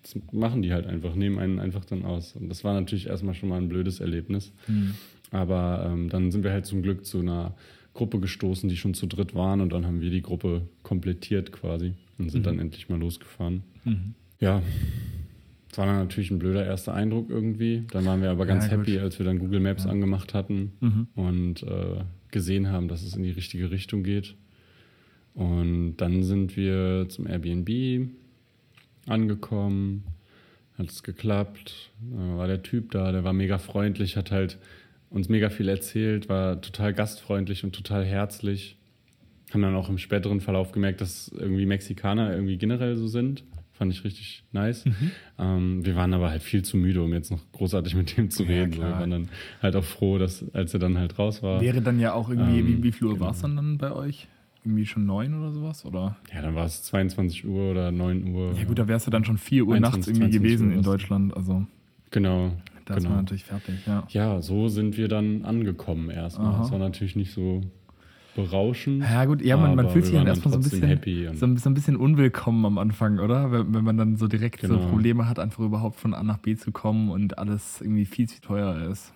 das 0.04 0.16
machen 0.32 0.62
die 0.62 0.74
halt 0.74 0.86
einfach, 0.86 1.16
nehmen 1.16 1.40
einen 1.40 1.60
einfach 1.60 1.86
dann 1.86 2.06
aus. 2.06 2.36
Und 2.36 2.50
das 2.50 2.64
war 2.64 2.74
natürlich 2.74 3.08
erstmal 3.08 3.34
schon 3.34 3.50
mal 3.50 3.58
ein 3.58 3.70
blödes 3.70 4.00
Erlebnis. 4.00 4.52
Mhm. 4.68 4.96
Aber 5.32 5.90
ähm, 5.92 6.10
dann 6.10 6.32
sind 6.32 6.44
wir 6.44 6.52
halt 6.52 6.66
zum 6.66 6.84
Glück 6.84 7.06
zu 7.06 7.20
einer 7.20 7.56
Gruppe 7.94 8.20
gestoßen, 8.20 8.70
die 8.70 8.78
schon 8.78 8.94
zu 8.94 9.08
dritt 9.08 9.36
waren 9.36 9.62
und 9.62 9.72
dann 9.72 9.86
haben 9.86 10.02
wir 10.02 10.10
die 10.10 10.22
Gruppe 10.22 10.68
komplettiert 10.82 11.52
quasi 11.52 11.94
und 12.18 12.30
sind 12.30 12.42
mhm. 12.42 12.46
dann 12.46 12.60
endlich 12.60 12.90
mal 12.90 13.00
losgefahren. 13.00 13.64
Mhm. 13.84 14.14
Ja, 14.40 14.62
das 15.70 15.78
war 15.78 15.86
dann 15.86 15.98
natürlich 15.98 16.32
ein 16.32 16.40
blöder 16.40 16.66
erster 16.66 16.94
Eindruck 16.94 17.30
irgendwie. 17.30 17.84
Dann 17.92 18.06
waren 18.06 18.22
wir 18.22 18.30
aber 18.30 18.46
ganz 18.46 18.66
ja, 18.66 18.72
happy, 18.72 19.00
als 19.00 19.18
wir 19.18 19.26
dann 19.26 19.40
Google 19.40 19.60
Maps 19.60 19.86
ja. 19.86 19.92
angemacht 19.92 20.34
hatten 20.34 20.74
mhm. 20.80 21.08
und 21.16 21.64
äh, 21.64 22.04
gesehen 22.32 22.70
haben, 22.70 22.88
dass 22.88 23.04
es 23.04 23.16
in 23.16 23.24
die 23.24 23.32
richtige 23.32 23.72
Richtung 23.72 24.04
geht. 24.04 24.36
Und 25.34 25.98
dann 25.98 26.24
sind 26.24 26.58
wir 26.58 27.08
zum 27.10 27.26
Airbnb, 27.26 28.10
angekommen, 29.08 30.04
hat 30.78 30.90
es 30.90 31.04
geklappt, 31.04 31.92
war 32.00 32.48
der 32.48 32.64
Typ 32.64 32.92
da, 32.92 33.12
der 33.12 33.24
war 33.24 33.34
mega 33.34 33.58
freundlich, 33.58 34.18
hat 34.18 34.32
halt 34.32 34.58
uns 35.10 35.30
mega 35.30 35.50
viel 35.50 35.70
erzählt, 35.70 36.28
war 36.28 36.60
total 36.60 36.94
gastfreundlich 36.94 37.64
und 37.64 37.74
total 37.74 38.04
herzlich. 38.04 38.78
Haben 39.54 39.62
dann 39.62 39.76
auch 39.76 39.88
im 39.88 40.00
späteren 40.00 40.42
Verlauf 40.42 40.72
gemerkt, 40.72 41.00
dass 41.02 41.28
irgendwie 41.28 41.68
Mexikaner 41.68 42.34
irgendwie 42.34 42.58
generell 42.58 42.96
so 42.96 43.06
sind. 43.06 43.44
Fand 43.74 43.92
ich 43.92 44.04
richtig 44.04 44.44
nice. 44.52 44.86
Mhm. 44.86 45.12
Ähm, 45.38 45.86
wir 45.86 45.96
waren 45.96 46.14
aber 46.14 46.32
halt 46.32 46.42
viel 46.42 46.64
zu 46.64 46.78
müde, 46.78 47.04
um 47.04 47.14
jetzt 47.14 47.30
noch 47.30 47.40
großartig 47.52 47.96
mit 47.96 48.18
dem 48.18 48.32
zu 48.32 48.44
reden. 48.44 48.74
Ja, 48.74 48.80
wir 48.80 48.92
waren 48.92 49.12
dann 49.12 49.30
halt 49.62 49.76
auch 49.76 49.84
froh, 49.84 50.18
dass, 50.18 50.46
als 50.54 50.74
er 50.74 50.80
dann 50.80 50.98
halt 50.98 51.20
raus 51.20 51.44
war. 51.44 51.62
Wäre 51.62 51.82
dann 51.82 52.00
ja 52.00 52.14
auch 52.14 52.30
irgendwie, 52.30 52.60
ähm, 52.60 52.68
wie, 52.68 52.84
wie 52.84 52.92
viel 52.92 53.08
Uhr 53.08 53.14
genau. 53.14 53.26
war 53.26 53.32
es 53.32 53.42
dann, 53.42 53.56
dann 53.56 53.78
bei 53.78 53.92
euch? 53.92 54.28
Irgendwie 54.66 54.86
schon 54.86 55.06
neun 55.06 55.34
oder 55.40 55.52
sowas? 55.52 55.86
Oder? 55.86 56.16
Ja, 56.34 56.42
dann 56.42 56.56
war 56.56 56.66
es 56.66 56.84
22 56.84 57.46
Uhr 57.46 57.72
oder 57.72 57.92
9 57.92 58.34
Uhr. 58.34 58.54
Ja, 58.54 58.64
gut, 58.64 58.80
da 58.80 58.88
wärst 58.88 59.08
du 59.08 59.12
dann 59.12 59.26
schon 59.26 59.38
4 59.38 59.66
Uhr 59.66 59.76
21, 59.76 59.98
nachts 59.98 60.08
irgendwie 60.08 60.38
gewesen 60.38 60.72
in 60.72 60.84
Deutschland. 60.84 61.36
Also. 61.36 61.66
Genau. 62.12 62.54
Da 62.86 62.96
genau. 62.96 62.98
ist 62.98 63.10
man 63.10 63.18
natürlich 63.20 63.46
fertig, 63.46 63.86
ja. 63.86 64.04
Ja, 64.10 64.42
so 64.42 64.68
sind 64.68 64.98
wir 64.98 65.08
dann 65.08 65.46
angekommen 65.46 66.10
erstmal. 66.10 66.60
Das 66.60 66.72
war 66.72 66.80
natürlich 66.80 67.16
nicht 67.16 67.34
so 67.34 67.62
berauschend. 68.36 69.04
Ja, 69.04 69.26
gut, 69.26 69.42
ja, 69.42 69.56
man, 69.56 69.76
man 69.76 69.90
fühlt 69.90 70.06
sich 70.06 70.16
dann 70.16 70.28
erstmal 70.28 70.52
so 70.52 70.58
ein 70.58 70.64
bisschen 70.64 71.36
so, 71.36 71.56
so, 71.56 71.70
ein 71.70 71.74
bisschen 71.74 71.96
unwillkommen 71.96 72.66
am 72.66 72.78
Anfang, 72.78 73.20
oder? 73.20 73.52
Wenn, 73.52 73.74
wenn 73.74 73.84
man 73.84 73.98
dann 73.98 74.18
so 74.18 74.28
direkt 74.28 74.62
genau. 74.62 74.82
so 74.82 74.90
Probleme 74.90 75.30
hat, 75.30 75.40
einfach 75.40 75.64
überhaupt 75.64 75.98
von 75.98 76.14
A 76.14 76.24
nach 76.24 76.40
B 76.40 76.56
zu 76.56 76.72
kommen 76.72 77.10
und 77.10 77.38
alles 77.38 77.80
irgendwie 77.80 78.06
viel 78.06 78.28
zu 78.28 78.42
teuer 78.42 78.90
ist. 78.90 79.14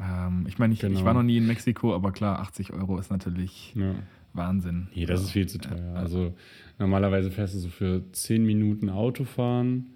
Ähm, 0.00 0.46
ich 0.48 0.58
meine, 0.58 0.72
ich, 0.72 0.80
genau. 0.80 0.98
ich 0.98 1.04
war 1.04 1.14
noch 1.14 1.22
nie 1.22 1.36
in 1.36 1.46
Mexiko, 1.46 1.94
aber 1.94 2.12
klar, 2.12 2.38
80 2.40 2.72
Euro 2.72 2.98
ist 2.98 3.10
natürlich. 3.10 3.74
Ja 3.74 3.94
Wahnsinn. 4.34 4.88
Nee, 4.94 5.06
das 5.06 5.22
ist 5.22 5.30
viel 5.30 5.46
zu 5.46 5.58
teuer. 5.58 5.94
Also 5.94 6.34
normalerweise 6.78 7.30
fährst 7.30 7.54
du 7.54 7.58
so 7.60 7.68
für 7.68 8.02
10 8.12 8.44
Minuten 8.44 8.90
Autofahren, 8.90 9.90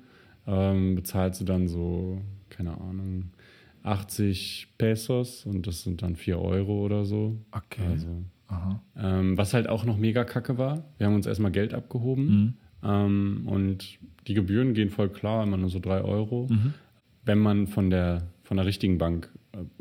ähm, 0.46 0.94
bezahlst 0.94 1.40
du 1.40 1.44
dann 1.44 1.68
so, 1.68 2.22
keine 2.48 2.80
Ahnung, 2.80 3.30
80 3.82 4.68
Pesos 4.78 5.44
und 5.44 5.66
das 5.66 5.82
sind 5.82 6.02
dann 6.02 6.16
4 6.16 6.38
Euro 6.38 6.84
oder 6.84 7.04
so. 7.04 7.36
Okay. 7.50 7.82
Also, 7.90 8.24
ähm, 8.96 9.36
was 9.36 9.54
halt 9.54 9.68
auch 9.68 9.84
noch 9.84 9.98
mega 9.98 10.24
kacke 10.24 10.56
war, 10.56 10.84
wir 10.96 11.06
haben 11.06 11.14
uns 11.14 11.26
erstmal 11.26 11.50
Geld 11.50 11.74
abgehoben 11.74 12.24
mhm. 12.24 12.54
ähm, 12.82 13.42
und 13.46 13.98
die 14.26 14.34
Gebühren 14.34 14.72
gehen 14.72 14.90
voll 14.90 15.08
klar, 15.08 15.44
immer 15.44 15.56
nur 15.56 15.68
so 15.68 15.80
3 15.80 16.02
Euro, 16.02 16.46
mhm. 16.48 16.74
wenn 17.24 17.38
man 17.38 17.66
von 17.66 17.90
der, 17.90 18.28
von 18.44 18.56
der 18.56 18.66
richtigen 18.66 18.98
Bank 18.98 19.30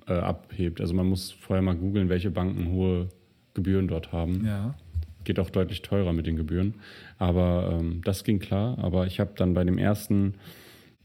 äh, 0.07 0.13
abhebt. 0.13 0.81
Also 0.81 0.93
man 0.93 1.07
muss 1.07 1.31
vorher 1.31 1.61
mal 1.61 1.75
googeln, 1.75 2.09
welche 2.09 2.31
Banken 2.31 2.71
hohe 2.71 3.09
Gebühren 3.57 3.87
dort 3.87 4.11
haben. 4.11 4.45
Ja. 4.45 4.75
Geht 5.23 5.39
auch 5.39 5.49
deutlich 5.49 5.81
teurer 5.81 6.13
mit 6.13 6.27
den 6.27 6.37
Gebühren. 6.37 6.75
Aber 7.17 7.77
ähm, 7.79 8.01
das 8.03 8.23
ging 8.23 8.39
klar. 8.39 8.77
Aber 8.77 9.07
ich 9.07 9.19
habe 9.19 9.31
dann 9.35 9.55
bei 9.55 9.63
dem 9.63 9.79
ersten 9.79 10.35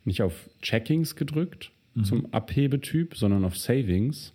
nicht 0.05 0.23
auf 0.23 0.51
Checkings 0.61 1.17
gedrückt 1.17 1.73
mhm. 1.95 2.05
zum 2.05 2.33
Abhebetyp, 2.33 3.17
sondern 3.17 3.45
auf 3.45 3.57
Savings 3.57 4.35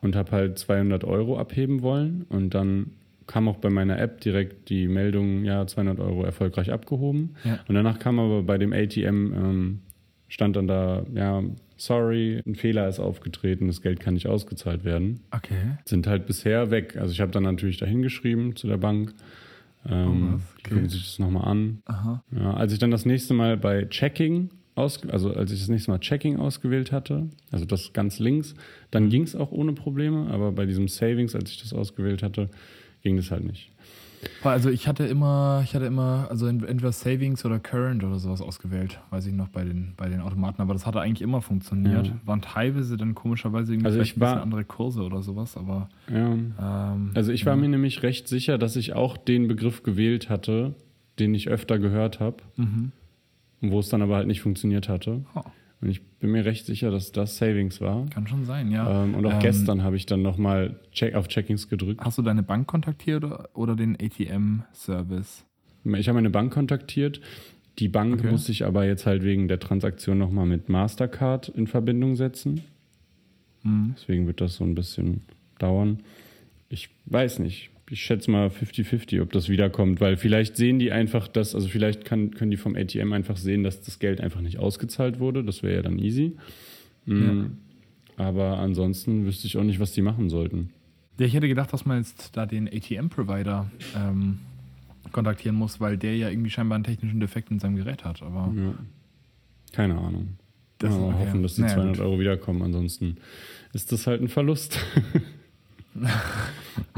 und 0.00 0.14
habe 0.14 0.30
halt 0.30 0.58
200 0.58 1.04
Euro 1.04 1.38
abheben 1.38 1.82
wollen. 1.82 2.24
Und 2.28 2.54
dann 2.54 2.92
kam 3.26 3.48
auch 3.48 3.56
bei 3.56 3.70
meiner 3.70 3.98
App 3.98 4.20
direkt 4.20 4.68
die 4.68 4.86
Meldung, 4.86 5.44
ja, 5.44 5.66
200 5.66 5.98
Euro 5.98 6.22
erfolgreich 6.22 6.72
abgehoben. 6.72 7.34
Ja. 7.44 7.58
Und 7.66 7.74
danach 7.74 7.98
kam 7.98 8.20
aber 8.20 8.44
bei 8.44 8.56
dem 8.56 8.72
ATM, 8.72 9.32
ähm, 9.34 9.80
stand 10.28 10.54
dann 10.54 10.68
da, 10.68 11.04
ja, 11.12 11.42
sorry, 11.76 12.42
ein 12.46 12.54
Fehler 12.54 12.88
ist 12.88 12.98
aufgetreten, 12.98 13.66
das 13.66 13.82
Geld 13.82 14.00
kann 14.00 14.14
nicht 14.14 14.26
ausgezahlt 14.26 14.84
werden. 14.84 15.20
Okay. 15.30 15.78
Sind 15.84 16.06
halt 16.06 16.26
bisher 16.26 16.70
weg. 16.70 16.96
Also 16.96 17.12
ich 17.12 17.20
habe 17.20 17.32
dann 17.32 17.42
natürlich 17.42 17.78
dahin 17.78 18.02
geschrieben 18.02 18.56
zu 18.56 18.66
der 18.66 18.78
Bank. 18.78 19.14
Ähm, 19.88 20.34
oh, 20.34 20.40
okay. 20.58 20.74
Gucken 20.74 20.88
sich 20.88 21.02
das 21.02 21.18
nochmal 21.18 21.44
an. 21.44 21.82
Aha. 21.86 22.22
Ja, 22.32 22.54
als 22.54 22.72
ich 22.72 22.78
dann 22.78 22.90
das 22.90 23.04
nächste 23.04 23.34
Mal 23.34 23.56
bei 23.56 23.84
Checking 23.84 24.50
aus, 24.74 25.00
also 25.08 25.32
als 25.32 25.52
ich 25.52 25.60
das 25.60 25.68
nächste 25.68 25.90
Mal 25.90 26.00
Checking 26.00 26.38
ausgewählt 26.38 26.92
hatte, 26.92 27.28
also 27.50 27.64
das 27.64 27.92
ganz 27.92 28.18
links, 28.18 28.54
dann 28.90 29.08
ging 29.08 29.22
es 29.22 29.34
auch 29.34 29.52
ohne 29.52 29.72
Probleme, 29.72 30.28
aber 30.30 30.52
bei 30.52 30.66
diesem 30.66 30.88
Savings, 30.88 31.34
als 31.34 31.50
ich 31.50 31.62
das 31.62 31.72
ausgewählt 31.72 32.22
hatte, 32.22 32.50
ging 33.02 33.16
das 33.16 33.30
halt 33.30 33.44
nicht. 33.44 33.70
Also 34.42 34.70
ich 34.70 34.86
hatte 34.86 35.04
immer, 35.04 35.60
ich 35.64 35.74
hatte 35.74 35.86
immer, 35.86 36.26
also 36.30 36.46
entweder 36.46 36.92
Savings 36.92 37.44
oder 37.44 37.58
Current 37.58 38.04
oder 38.04 38.18
sowas 38.18 38.40
ausgewählt, 38.40 39.00
weiß 39.10 39.26
ich 39.26 39.32
noch 39.32 39.48
bei 39.48 39.64
den, 39.64 39.94
bei 39.96 40.08
den 40.08 40.20
Automaten, 40.20 40.62
aber 40.62 40.72
das 40.72 40.86
hatte 40.86 41.00
eigentlich 41.00 41.22
immer 41.22 41.40
funktioniert. 41.40 42.06
Ja. 42.06 42.12
Waren 42.24 42.42
teilweise 42.42 42.96
dann 42.96 43.14
komischerweise 43.14 43.72
irgendwie 43.72 43.86
also 43.86 44.00
ich 44.00 44.18
war, 44.20 44.40
andere 44.40 44.64
Kurse 44.64 45.02
oder 45.02 45.22
sowas, 45.22 45.56
aber. 45.56 45.88
Ja. 46.08 46.32
Ähm, 46.32 47.10
also 47.14 47.32
ich 47.32 47.46
war 47.46 47.54
ja. 47.54 47.60
mir 47.60 47.68
nämlich 47.68 48.02
recht 48.02 48.28
sicher, 48.28 48.58
dass 48.58 48.76
ich 48.76 48.94
auch 48.94 49.16
den 49.16 49.48
Begriff 49.48 49.82
gewählt 49.82 50.30
hatte, 50.30 50.74
den 51.18 51.34
ich 51.34 51.48
öfter 51.48 51.78
gehört 51.78 52.20
habe, 52.20 52.36
mhm. 52.56 52.92
wo 53.60 53.78
es 53.80 53.88
dann 53.88 54.02
aber 54.02 54.16
halt 54.16 54.26
nicht 54.26 54.40
funktioniert 54.40 54.88
hatte. 54.88 55.24
Oh. 55.34 55.42
Und 55.80 55.90
ich 55.90 56.02
bin 56.02 56.30
mir 56.30 56.44
recht 56.44 56.64
sicher, 56.64 56.90
dass 56.90 57.12
das 57.12 57.36
Savings 57.36 57.80
war. 57.80 58.06
Kann 58.06 58.26
schon 58.26 58.44
sein, 58.44 58.70
ja. 58.70 59.04
Ähm, 59.04 59.14
und 59.14 59.26
auch 59.26 59.34
ähm, 59.34 59.40
gestern 59.40 59.82
habe 59.82 59.96
ich 59.96 60.06
dann 60.06 60.22
nochmal 60.22 60.80
check 60.92 61.14
auf 61.14 61.28
Checkings 61.28 61.68
gedrückt. 61.68 62.00
Hast 62.02 62.16
du 62.18 62.22
deine 62.22 62.42
Bank 62.42 62.66
kontaktiert 62.66 63.24
oder, 63.24 63.50
oder 63.54 63.76
den 63.76 63.96
ATM-Service? 64.00 65.44
Ich 65.84 66.08
habe 66.08 66.16
meine 66.16 66.30
Bank 66.30 66.52
kontaktiert. 66.52 67.20
Die 67.78 67.88
Bank 67.88 68.20
okay. 68.20 68.30
muss 68.30 68.46
sich 68.46 68.64
aber 68.64 68.86
jetzt 68.86 69.04
halt 69.04 69.22
wegen 69.22 69.48
der 69.48 69.60
Transaktion 69.60 70.16
nochmal 70.16 70.46
mit 70.46 70.70
Mastercard 70.70 71.50
in 71.50 71.66
Verbindung 71.66 72.16
setzen. 72.16 72.62
Mhm. 73.62 73.94
Deswegen 73.98 74.26
wird 74.26 74.40
das 74.40 74.56
so 74.56 74.64
ein 74.64 74.74
bisschen 74.74 75.22
dauern. 75.58 76.00
Ich 76.70 76.88
weiß 77.04 77.38
nicht 77.38 77.70
ich 77.88 78.02
schätze 78.02 78.30
mal 78.30 78.48
50-50, 78.48 79.22
ob 79.22 79.32
das 79.32 79.48
wiederkommt, 79.48 80.00
weil 80.00 80.16
vielleicht 80.16 80.56
sehen 80.56 80.78
die 80.78 80.90
einfach 80.92 81.28
das, 81.28 81.54
also 81.54 81.68
vielleicht 81.68 82.04
kann, 82.04 82.32
können 82.32 82.50
die 82.50 82.56
vom 82.56 82.74
ATM 82.74 83.12
einfach 83.12 83.36
sehen, 83.36 83.62
dass 83.62 83.80
das 83.80 83.98
Geld 83.98 84.20
einfach 84.20 84.40
nicht 84.40 84.58
ausgezahlt 84.58 85.20
wurde. 85.20 85.44
Das 85.44 85.62
wäre 85.62 85.76
ja 85.76 85.82
dann 85.82 85.98
easy. 85.98 86.36
Mhm. 87.04 87.50
Ja. 88.18 88.26
Aber 88.26 88.58
ansonsten 88.58 89.26
wüsste 89.26 89.46
ich 89.46 89.56
auch 89.56 89.62
nicht, 89.62 89.78
was 89.78 89.92
die 89.92 90.02
machen 90.02 90.30
sollten. 90.30 90.70
Ja, 91.18 91.26
ich 91.26 91.34
hätte 91.34 91.48
gedacht, 91.48 91.72
dass 91.72 91.86
man 91.86 91.98
jetzt 91.98 92.36
da 92.36 92.44
den 92.44 92.68
ATM-Provider 92.68 93.70
ähm, 93.96 94.38
kontaktieren 95.12 95.56
muss, 95.56 95.80
weil 95.80 95.96
der 95.96 96.16
ja 96.16 96.28
irgendwie 96.28 96.50
scheinbar 96.50 96.76
einen 96.76 96.84
technischen 96.84 97.20
Defekt 97.20 97.50
in 97.50 97.58
seinem 97.58 97.76
Gerät 97.76 98.04
hat. 98.04 98.22
Aber 98.22 98.52
ja. 98.56 98.74
Keine 99.72 99.96
Ahnung. 99.98 100.36
Das 100.78 100.94
ja, 100.94 101.00
okay. 101.00 101.18
hoffen, 101.18 101.42
dass 101.42 101.54
die 101.54 101.62
naja, 101.62 101.74
200 101.74 101.96
gut. 101.96 102.04
Euro 102.04 102.20
wiederkommen. 102.20 102.62
Ansonsten 102.62 103.16
ist 103.72 103.92
das 103.92 104.06
halt 104.06 104.20
ein 104.20 104.28
Verlust. 104.28 104.78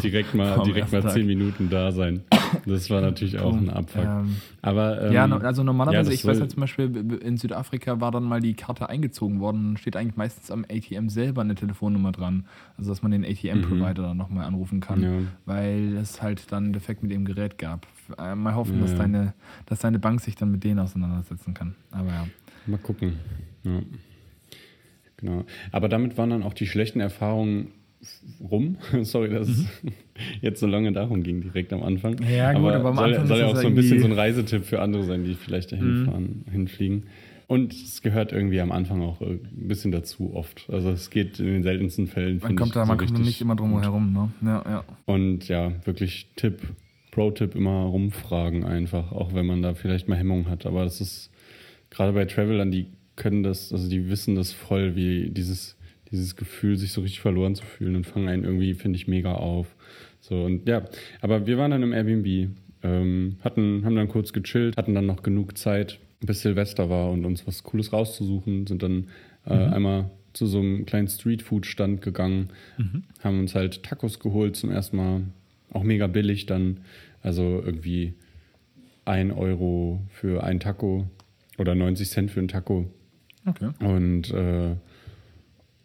direkt 0.03 0.35
mal, 0.35 0.63
direkt 0.65 0.93
mal 0.93 1.09
zehn 1.11 1.27
Minuten 1.27 1.71
da 1.71 1.93
sein. 1.93 2.23
Das 2.67 2.89
war 2.91 3.01
natürlich 3.01 3.39
auch 3.39 3.55
ein 3.55 3.71
Abfuck. 3.71 4.05
Ähm, 4.05 4.37
Aber, 4.63 5.03
ähm, 5.03 5.13
ja, 5.13 5.27
also 5.27 5.63
normalerweise, 5.63 6.11
ja, 6.11 6.15
ich 6.15 6.25
weiß 6.25 6.39
ja 6.39 6.49
zum 6.49 6.61
Beispiel, 6.61 7.19
in 7.23 7.37
Südafrika 7.37 8.01
war 8.01 8.11
dann 8.11 8.25
mal 8.25 8.41
die 8.41 8.55
Karte 8.55 8.89
eingezogen 8.89 9.41
worden 9.41 9.71
und 9.71 9.79
steht 9.79 9.97
eigentlich 9.97 10.17
meistens 10.17 10.51
am 10.51 10.65
ATM 10.65 11.09
selber 11.09 11.43
eine 11.43 11.55
Telefonnummer 11.55 12.13
dran. 12.13 12.47
Also, 12.77 12.91
dass 12.91 13.03
man 13.03 13.13
den 13.13 13.25
ATM-Provider 13.25 14.03
mhm. 14.03 14.07
dann 14.07 14.17
nochmal 14.17 14.47
anrufen 14.47 14.81
kann, 14.81 15.03
ja. 15.03 15.11
weil 15.47 15.97
es 15.97 16.23
halt 16.23 16.51
dann 16.53 16.65
einen 16.65 16.73
Defekt 16.73 17.03
mit 17.03 17.13
dem 17.13 17.25
Gerät 17.25 17.59
gab. 17.59 17.87
Äh, 18.19 18.35
mal 18.35 18.55
hoffen, 18.55 18.77
ja, 18.77 18.83
dass, 18.83 18.95
deine, 18.95 19.35
dass 19.67 19.81
deine 19.81 19.99
Bank 19.99 20.21
sich 20.21 20.35
dann 20.37 20.51
mit 20.51 20.65
denen 20.65 20.79
auseinandersetzen 20.79 21.55
kann. 21.55 21.75
Aber 21.91 22.09
ja. 22.09 22.27
Mal 22.67 22.79
gucken. 22.79 23.15
Ja. 23.65 23.81
Genau. 25.19 25.45
Aber 25.73 25.89
damit 25.89 26.17
waren 26.17 26.31
dann 26.31 26.43
auch 26.43 26.55
die 26.55 26.67
schlechten 26.67 27.01
Erfahrungen 27.01 27.73
rum. 28.41 28.77
Sorry, 29.03 29.31
dass 29.31 29.49
mhm. 29.49 29.69
es 29.85 29.93
jetzt 30.43 30.61
so 30.61 30.67
lange 30.67 30.93
darum 30.93 31.23
ging, 31.23 31.41
direkt 31.41 31.73
am 31.73 31.83
Anfang. 31.83 32.17
Ja, 32.23 32.53
gut, 32.53 32.61
aber, 32.61 32.77
aber 32.77 32.89
am 32.91 32.97
soll, 32.97 33.11
Anfang 33.11 33.27
soll 33.27 33.39
ja 33.39 33.47
auch 33.47 33.57
so 33.57 33.67
ein 33.67 33.75
bisschen 33.75 34.01
so 34.01 34.07
ein 34.07 34.13
Reisetipp 34.13 34.65
für 34.65 34.81
andere 34.81 35.05
sein, 35.05 35.25
die 35.25 35.35
vielleicht 35.35 35.73
dahin 35.73 36.01
mhm. 36.01 36.05
fahren, 36.07 36.45
hinfliegen. 36.51 37.05
Und 37.49 37.73
es 37.73 38.03
gehört 38.03 38.33
irgendwie 38.33 38.61
am 38.61 38.71
Anfang 38.71 39.01
auch 39.01 39.23
ein 39.23 39.41
bisschen 39.69 39.91
dazu 39.91 40.35
oft. 40.35 40.69
Also 40.71 40.91
es 40.91 41.09
geht 41.09 41.41
in 41.41 41.47
den 41.47 41.63
seltensten 41.63 42.07
Fällen. 42.07 42.41
Man 42.43 42.57
kommt 42.57 42.77
da, 42.77 42.85
so 42.85 42.89
man 42.89 42.99
kommt 42.99 43.19
nicht 43.21 43.41
immer 43.41 43.57
drum 43.57 43.81
herum, 43.81 44.13
ne? 44.13 44.31
Ja, 44.43 44.65
ja. 44.69 44.85
Und 45.07 45.49
ja, 45.49 45.73
wirklich 45.87 46.29
Tipp, 46.37 46.61
Pro-Tipp 47.11 47.55
immer 47.55 47.85
rumfragen 47.85 48.65
einfach, 48.65 49.13
auch 49.13 49.33
wenn 49.33 49.47
man 49.47 49.63
da 49.63 49.73
vielleicht 49.73 50.09
mal 50.09 50.19
Hemmungen 50.19 50.51
hat. 50.51 50.67
Aber 50.67 50.85
das 50.85 51.01
ist 51.01 51.31
gerade 51.89 52.13
bei 52.13 52.27
Travelern, 52.27 52.71
die 52.71 52.89
können 53.17 53.43
das, 53.43 53.73
also 53.73 53.89
die 53.89 54.11
wissen 54.11 54.35
das 54.35 54.53
voll, 54.53 54.95
wie 54.95 55.31
dieses 55.31 55.78
dieses 56.11 56.37
Gefühl, 56.37 56.77
sich 56.77 56.93
so 56.93 57.01
richtig 57.01 57.21
verloren 57.21 57.55
zu 57.55 57.65
fühlen 57.65 57.97
und 57.97 58.07
fangen 58.07 58.29
einen 58.29 58.45
irgendwie, 58.45 58.75
finde 58.75 58.97
ich, 58.97 59.09
mega 59.09 59.35
auf. 59.35 59.75
So 60.21 60.45
und 60.45 60.69
ja, 60.69 60.85
aber 61.21 61.47
wir 61.47 61.59
waren 61.59 61.71
dann 61.71 61.83
im 61.83 61.93
Airbnb, 61.93 62.51
ähm, 62.83 63.37
hatten, 63.41 63.85
haben 63.85 63.97
dann 63.97 64.09
kurz 64.09 64.33
gechillt, 64.33 64.77
hatten 64.77 64.95
dann 64.95 65.07
noch 65.07 65.23
genug 65.23 65.57
Zeit, 65.59 65.99
bis 66.21 66.43
Silvester 66.43 66.91
war 66.91 67.11
und 67.11 67.25
uns 67.25 67.47
was 67.47 67.63
Cooles 67.63 67.93
rauszusuchen, 67.93 68.67
sind 68.67 68.83
dann 68.83 69.09
äh, 69.47 69.55
mhm. 69.55 69.73
einmal 69.73 70.11
zu 70.33 70.47
so 70.47 70.59
einem 70.59 70.87
kleinen 70.87 71.09
Streetfood-Stand 71.09 72.03
gegangen, 72.03 72.51
mhm. 72.77 73.05
haben 73.23 73.41
uns 73.41 73.55
halt 73.55 73.83
Tacos 73.83 74.21
geholt 74.21 74.57
zum 74.57 74.71
ersten 74.71 74.97
Mal, 74.97 75.23
auch 75.73 75.83
mega 75.83 76.07
billig 76.07 76.47
dann, 76.47 76.81
also 77.23 77.63
irgendwie 77.65 78.15
ein 79.05 79.31
Euro 79.31 80.03
für 80.11 80.45
ein 80.45 80.61
Taco 80.61 81.09
oder 81.57 81.75
90 81.75 82.09
Cent 82.09 82.31
für 82.31 82.41
ein 82.41 82.49
Taco. 82.49 82.91
Okay. 83.47 83.71
Und 83.81 84.31
äh, 84.31 84.77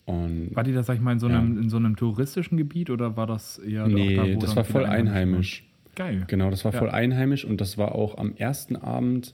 und, 0.05 0.53
war 0.53 0.63
die 0.63 0.73
da, 0.73 0.83
sag 0.83 0.95
ich 0.95 1.01
mal, 1.01 1.13
in 1.13 1.19
so, 1.19 1.27
einem, 1.27 1.55
ja. 1.55 1.61
in 1.61 1.69
so 1.69 1.77
einem 1.77 1.95
touristischen 1.95 2.57
Gebiet 2.57 2.89
oder 2.89 3.15
war 3.15 3.27
das 3.27 3.57
eher. 3.57 3.87
Nee, 3.87 4.15
da, 4.15 4.25
das 4.39 4.55
war 4.55 4.65
voll 4.65 4.85
einheimisch. 4.85 5.65
Geil. 5.95 6.25
Genau, 6.27 6.49
das 6.49 6.65
war 6.65 6.73
ja. 6.73 6.79
voll 6.79 6.89
einheimisch 6.89 7.45
und 7.45 7.61
das 7.61 7.77
war 7.77 7.95
auch 7.95 8.17
am 8.17 8.35
ersten 8.35 8.75
Abend 8.75 9.33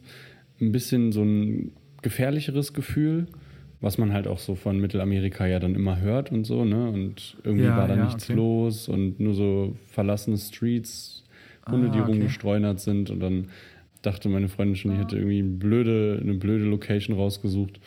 ein 0.61 0.71
bisschen 0.71 1.11
so 1.11 1.23
ein 1.23 1.71
gefährlicheres 2.01 2.73
Gefühl, 2.73 3.27
was 3.81 3.97
man 3.97 4.13
halt 4.13 4.27
auch 4.27 4.39
so 4.39 4.55
von 4.55 4.79
Mittelamerika 4.79 5.47
ja 5.47 5.59
dann 5.59 5.73
immer 5.73 6.01
hört 6.01 6.31
und 6.31 6.43
so, 6.43 6.65
ne? 6.65 6.89
Und 6.89 7.37
irgendwie 7.43 7.65
ja, 7.65 7.77
war 7.77 7.87
da 7.87 7.95
nichts 7.95 8.29
okay. 8.29 8.33
los 8.33 8.89
und 8.89 9.19
nur 9.19 9.33
so 9.33 9.75
verlassene 9.87 10.37
Streets, 10.37 11.23
Hunde, 11.69 11.87
ah, 11.87 11.91
die 11.91 12.01
okay. 12.01 12.11
rumgestreunert 12.11 12.79
sind 12.79 13.09
und 13.09 13.21
dann 13.21 13.47
dachte 14.01 14.29
meine 14.29 14.49
Freundin 14.49 14.75
schon, 14.75 14.93
ich 14.93 14.99
hätte 14.99 15.17
irgendwie 15.17 15.39
eine 15.39 15.49
blöde, 15.49 16.19
eine 16.21 16.33
blöde 16.35 16.65
Location 16.65 17.15
rausgesucht. 17.15 17.79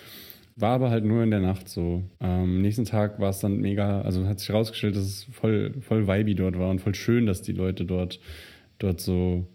War 0.57 0.75
aber 0.75 0.91
halt 0.91 1.05
nur 1.05 1.23
in 1.23 1.31
der 1.31 1.41
Nacht 1.41 1.69
so. 1.69 2.03
Am 2.19 2.61
nächsten 2.61 2.85
Tag 2.85 3.19
war 3.19 3.31
es 3.31 3.41
dann 3.41 3.59
mega, 3.59 4.03
also 4.03 4.27
hat 4.27 4.38
sich 4.38 4.51
herausgestellt, 4.51 4.97
dass 4.97 5.05
es 5.05 5.25
voll, 5.25 5.75
voll 5.81 6.07
vibey 6.07 6.35
dort 6.35 6.59
war 6.59 6.71
und 6.71 6.81
voll 6.81 6.95
schön, 6.95 7.27
dass 7.27 7.43
die 7.43 7.53
Leute 7.53 7.85
dort, 7.85 8.21
dort 8.79 9.01
so 9.01 9.47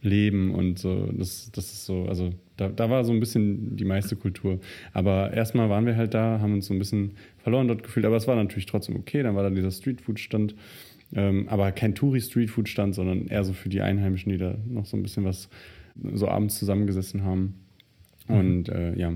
leben 0.00 0.54
und 0.54 0.78
so. 0.78 1.06
Das, 1.12 1.50
das 1.52 1.66
ist 1.66 1.84
so, 1.84 2.06
also 2.06 2.30
da, 2.56 2.68
da 2.68 2.88
war 2.88 3.04
so 3.04 3.12
ein 3.12 3.20
bisschen 3.20 3.76
die 3.76 3.84
meiste 3.84 4.16
Kultur. 4.16 4.60
Aber 4.92 5.32
erstmal 5.32 5.68
waren 5.68 5.84
wir 5.84 5.96
halt 5.96 6.14
da, 6.14 6.40
haben 6.40 6.54
uns 6.54 6.66
so 6.66 6.74
ein 6.74 6.78
bisschen 6.78 7.12
verloren 7.38 7.68
dort 7.68 7.82
gefühlt, 7.82 8.06
aber 8.06 8.16
es 8.16 8.26
war 8.26 8.36
natürlich 8.36 8.66
trotzdem 8.66 8.96
okay. 8.96 9.22
Dann 9.22 9.36
war 9.36 9.42
da 9.42 9.50
dieser 9.50 9.70
Streetfood-Stand. 9.70 10.54
Ähm, 11.14 11.46
aber 11.48 11.70
kein 11.72 11.94
Touri-Streetfood-Stand, 11.94 12.94
sondern 12.94 13.26
eher 13.26 13.44
so 13.44 13.52
für 13.52 13.68
die 13.68 13.80
Einheimischen, 13.80 14.32
die 14.32 14.38
da 14.38 14.56
noch 14.66 14.86
so 14.86 14.96
ein 14.96 15.02
bisschen 15.02 15.24
was 15.24 15.48
so 16.14 16.28
abends 16.28 16.58
zusammengesessen 16.58 17.24
haben. 17.24 17.54
Mhm. 18.28 18.36
Und 18.36 18.68
äh, 18.68 18.96
ja, 18.98 19.12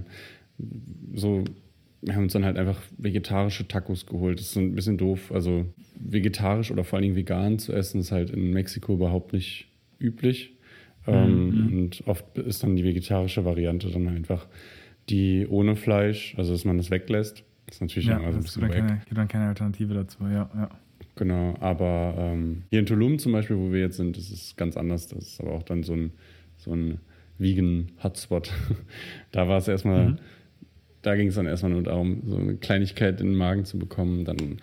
so, 1.14 1.44
wir 2.02 2.14
haben 2.14 2.24
uns 2.24 2.32
dann 2.32 2.44
halt 2.44 2.56
einfach 2.56 2.80
vegetarische 2.96 3.68
Tacos 3.68 4.06
geholt. 4.06 4.40
Das 4.40 4.46
ist 4.46 4.56
ein 4.56 4.74
bisschen 4.74 4.96
doof. 4.96 5.30
Also 5.32 5.66
vegetarisch 5.98 6.70
oder 6.70 6.84
vor 6.84 6.96
allen 6.96 7.04
Dingen 7.04 7.16
vegan 7.16 7.58
zu 7.58 7.72
essen 7.72 8.00
ist 8.00 8.12
halt 8.12 8.30
in 8.30 8.52
Mexiko 8.52 8.94
überhaupt 8.94 9.32
nicht 9.32 9.68
üblich. 9.98 10.56
Mhm. 11.06 11.12
Ähm, 11.12 11.68
und 11.72 12.02
oft 12.06 12.38
ist 12.38 12.62
dann 12.62 12.76
die 12.76 12.84
vegetarische 12.84 13.44
Variante 13.44 13.90
dann 13.90 14.08
einfach 14.08 14.46
die 15.08 15.46
ohne 15.48 15.76
Fleisch, 15.76 16.34
also 16.36 16.52
dass 16.52 16.64
man 16.64 16.76
das 16.76 16.90
weglässt. 16.90 17.44
Das 17.66 17.76
ist 17.76 17.80
natürlich 17.82 18.08
ja, 18.08 18.16
immer 18.16 18.32
so 18.32 18.38
ein 18.38 18.42
bisschen 18.42 18.68
keine, 18.68 19.02
gibt 19.04 19.18
dann 19.18 19.28
keine 19.28 19.48
Alternative 19.48 19.94
dazu, 19.94 20.24
ja. 20.24 20.50
ja. 20.54 20.70
Genau, 21.16 21.54
aber 21.60 22.14
ähm, 22.18 22.62
hier 22.70 22.80
in 22.80 22.86
Tulum 22.86 23.18
zum 23.18 23.32
Beispiel, 23.32 23.56
wo 23.56 23.72
wir 23.72 23.80
jetzt 23.80 23.96
sind, 23.96 24.16
das 24.16 24.30
ist 24.30 24.56
ganz 24.56 24.76
anders. 24.76 25.08
Das 25.08 25.18
ist 25.18 25.40
aber 25.40 25.52
auch 25.52 25.62
dann 25.62 25.82
so 25.82 25.92
ein, 25.92 26.12
so 26.56 26.72
ein 26.72 26.98
Vegan-Hotspot. 27.38 28.52
da 29.32 29.48
war 29.48 29.58
es 29.58 29.68
erstmal. 29.68 30.10
Mhm 30.10 30.18
da 31.02 31.16
ging 31.16 31.28
es 31.28 31.34
dann 31.34 31.46
erstmal 31.46 31.72
nur 31.72 31.82
darum, 31.82 32.22
so 32.26 32.36
eine 32.36 32.56
Kleinigkeit 32.56 33.20
in 33.20 33.28
den 33.28 33.36
Magen 33.36 33.64
zu 33.64 33.78
bekommen. 33.78 34.24
Dann 34.24 34.58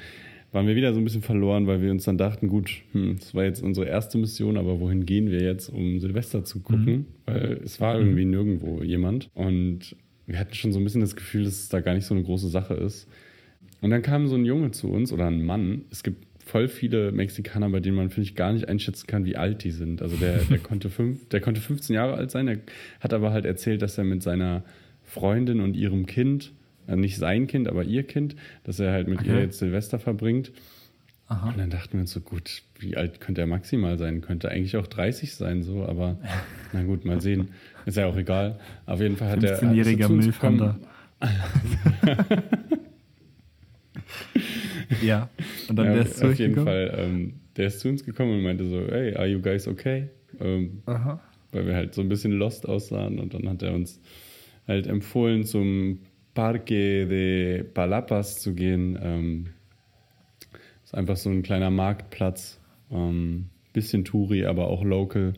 waren 0.51 0.67
wir 0.67 0.75
wieder 0.75 0.93
so 0.93 0.99
ein 0.99 1.03
bisschen 1.03 1.21
verloren, 1.21 1.67
weil 1.67 1.81
wir 1.81 1.91
uns 1.91 2.05
dann 2.05 2.17
dachten, 2.17 2.47
gut, 2.47 2.83
hm, 2.93 3.17
das 3.19 3.33
war 3.35 3.43
jetzt 3.43 3.61
unsere 3.61 3.87
erste 3.87 4.17
Mission, 4.17 4.57
aber 4.57 4.79
wohin 4.79 5.05
gehen 5.05 5.29
wir 5.29 5.41
jetzt, 5.41 5.69
um 5.69 5.99
Silvester 5.99 6.43
zu 6.43 6.61
gucken? 6.61 6.93
Mhm. 6.93 7.05
Weil 7.25 7.59
es 7.63 7.81
war 7.81 7.97
irgendwie 7.97 8.25
mhm. 8.25 8.31
nirgendwo 8.31 8.83
jemand. 8.83 9.29
Und 9.33 9.95
wir 10.25 10.39
hatten 10.39 10.53
schon 10.53 10.71
so 10.71 10.79
ein 10.79 10.83
bisschen 10.83 11.01
das 11.01 11.15
Gefühl, 11.15 11.43
dass 11.43 11.53
es 11.53 11.69
da 11.69 11.79
gar 11.81 11.93
nicht 11.93 12.05
so 12.05 12.13
eine 12.13 12.23
große 12.23 12.49
Sache 12.49 12.75
ist. 12.75 13.07
Und 13.81 13.91
dann 13.91 14.01
kam 14.01 14.27
so 14.27 14.35
ein 14.35 14.45
Junge 14.45 14.71
zu 14.71 14.89
uns 14.89 15.11
oder 15.13 15.27
ein 15.27 15.43
Mann. 15.43 15.83
Es 15.91 16.03
gibt 16.03 16.25
voll 16.47 16.67
viele 16.67 17.11
Mexikaner, 17.11 17.69
bei 17.69 17.79
denen 17.79 17.95
man, 17.95 18.09
finde 18.09 18.29
ich, 18.29 18.35
gar 18.35 18.53
nicht 18.53 18.69
einschätzen 18.69 19.05
kann, 19.07 19.25
wie 19.25 19.35
alt 19.35 19.63
die 19.63 19.71
sind. 19.71 20.01
Also 20.01 20.15
der, 20.17 20.39
der, 20.39 20.57
konnte 20.63 20.89
fünf, 20.89 21.27
der 21.29 21.41
konnte 21.41 21.61
15 21.61 21.93
Jahre 21.93 22.15
alt 22.15 22.31
sein, 22.31 22.47
der 22.47 22.59
hat 22.99 23.13
aber 23.13 23.31
halt 23.31 23.45
erzählt, 23.45 23.81
dass 23.81 23.97
er 23.97 24.05
mit 24.05 24.23
seiner 24.23 24.63
Freundin 25.07 25.61
und 25.61 25.75
ihrem 25.75 26.05
Kind, 26.05 26.53
äh, 26.87 26.95
nicht 26.95 27.17
sein 27.17 27.47
Kind, 27.47 27.67
aber 27.67 27.83
ihr 27.83 28.03
Kind, 28.03 28.35
dass 28.63 28.79
er 28.79 28.91
halt 28.91 29.07
mit 29.07 29.21
okay. 29.21 29.29
ihr 29.29 29.39
jetzt 29.41 29.57
Silvester 29.57 29.97
verbringt. 29.97 30.51
Aha. 31.29 31.49
Und 31.49 31.57
dann 31.57 31.69
dachten 31.69 31.93
wir 31.93 32.01
uns 32.01 32.11
so, 32.11 32.21
gut, 32.21 32.61
wie 32.79 32.95
alt 32.95 33.19
könnte 33.19 33.41
er 33.41 33.47
maximal 33.47 33.97
sein? 33.97 34.21
Könnte 34.21 34.49
eigentlich 34.49 34.77
auch 34.77 34.87
30 34.87 35.33
sein, 35.33 35.63
so, 35.63 35.83
aber 35.85 36.19
na 36.73 36.83
gut, 36.83 37.03
mal 37.05 37.19
sehen. 37.19 37.49
Ist 37.85 37.97
ja 37.97 38.05
auch 38.05 38.15
egal. 38.15 38.59
Auf 38.85 39.01
jeden 39.01 39.17
Fall 39.17 39.29
hat 39.29 39.43
er. 39.43 39.59
15-jähriger 39.61 40.09
Müllfander. 40.09 40.77
ja, 45.01 45.29
und 45.67 45.75
dann 45.75 45.87
ja, 45.87 45.93
der 45.93 46.03
ist 46.03 46.23
Auf 46.23 46.37
jeden 46.37 46.63
Fall, 46.63 46.93
ähm, 46.95 47.33
der 47.55 47.67
ist 47.67 47.79
zu 47.79 47.89
uns 47.89 48.05
gekommen 48.05 48.33
und 48.37 48.43
meinte 48.43 48.65
so, 48.65 48.87
hey, 48.87 49.15
are 49.15 49.25
you 49.25 49.41
guys 49.41 49.67
okay? 49.67 50.09
Ähm, 50.39 50.83
Aha. 50.85 51.19
Weil 51.51 51.65
wir 51.65 51.75
halt 51.75 51.95
so 51.95 52.01
ein 52.01 52.09
bisschen 52.09 52.33
lost 52.33 52.69
aussahen 52.69 53.19
und 53.19 53.33
dann 53.33 53.49
hat 53.49 53.63
er 53.63 53.73
uns 53.73 53.99
halt 54.67 54.87
empfohlen, 54.87 55.43
zum 55.43 55.99
Parque 56.33 57.07
de 57.07 57.63
Palapas 57.63 58.39
zu 58.39 58.53
gehen. 58.53 58.97
Ähm, 59.01 59.47
ist 60.83 60.95
einfach 60.95 61.17
so 61.17 61.29
ein 61.29 61.43
kleiner 61.43 61.69
Marktplatz. 61.69 62.59
Ähm, 62.91 63.49
bisschen 63.73 64.05
Touri, 64.05 64.45
aber 64.45 64.67
auch 64.67 64.83
local. 64.83 65.33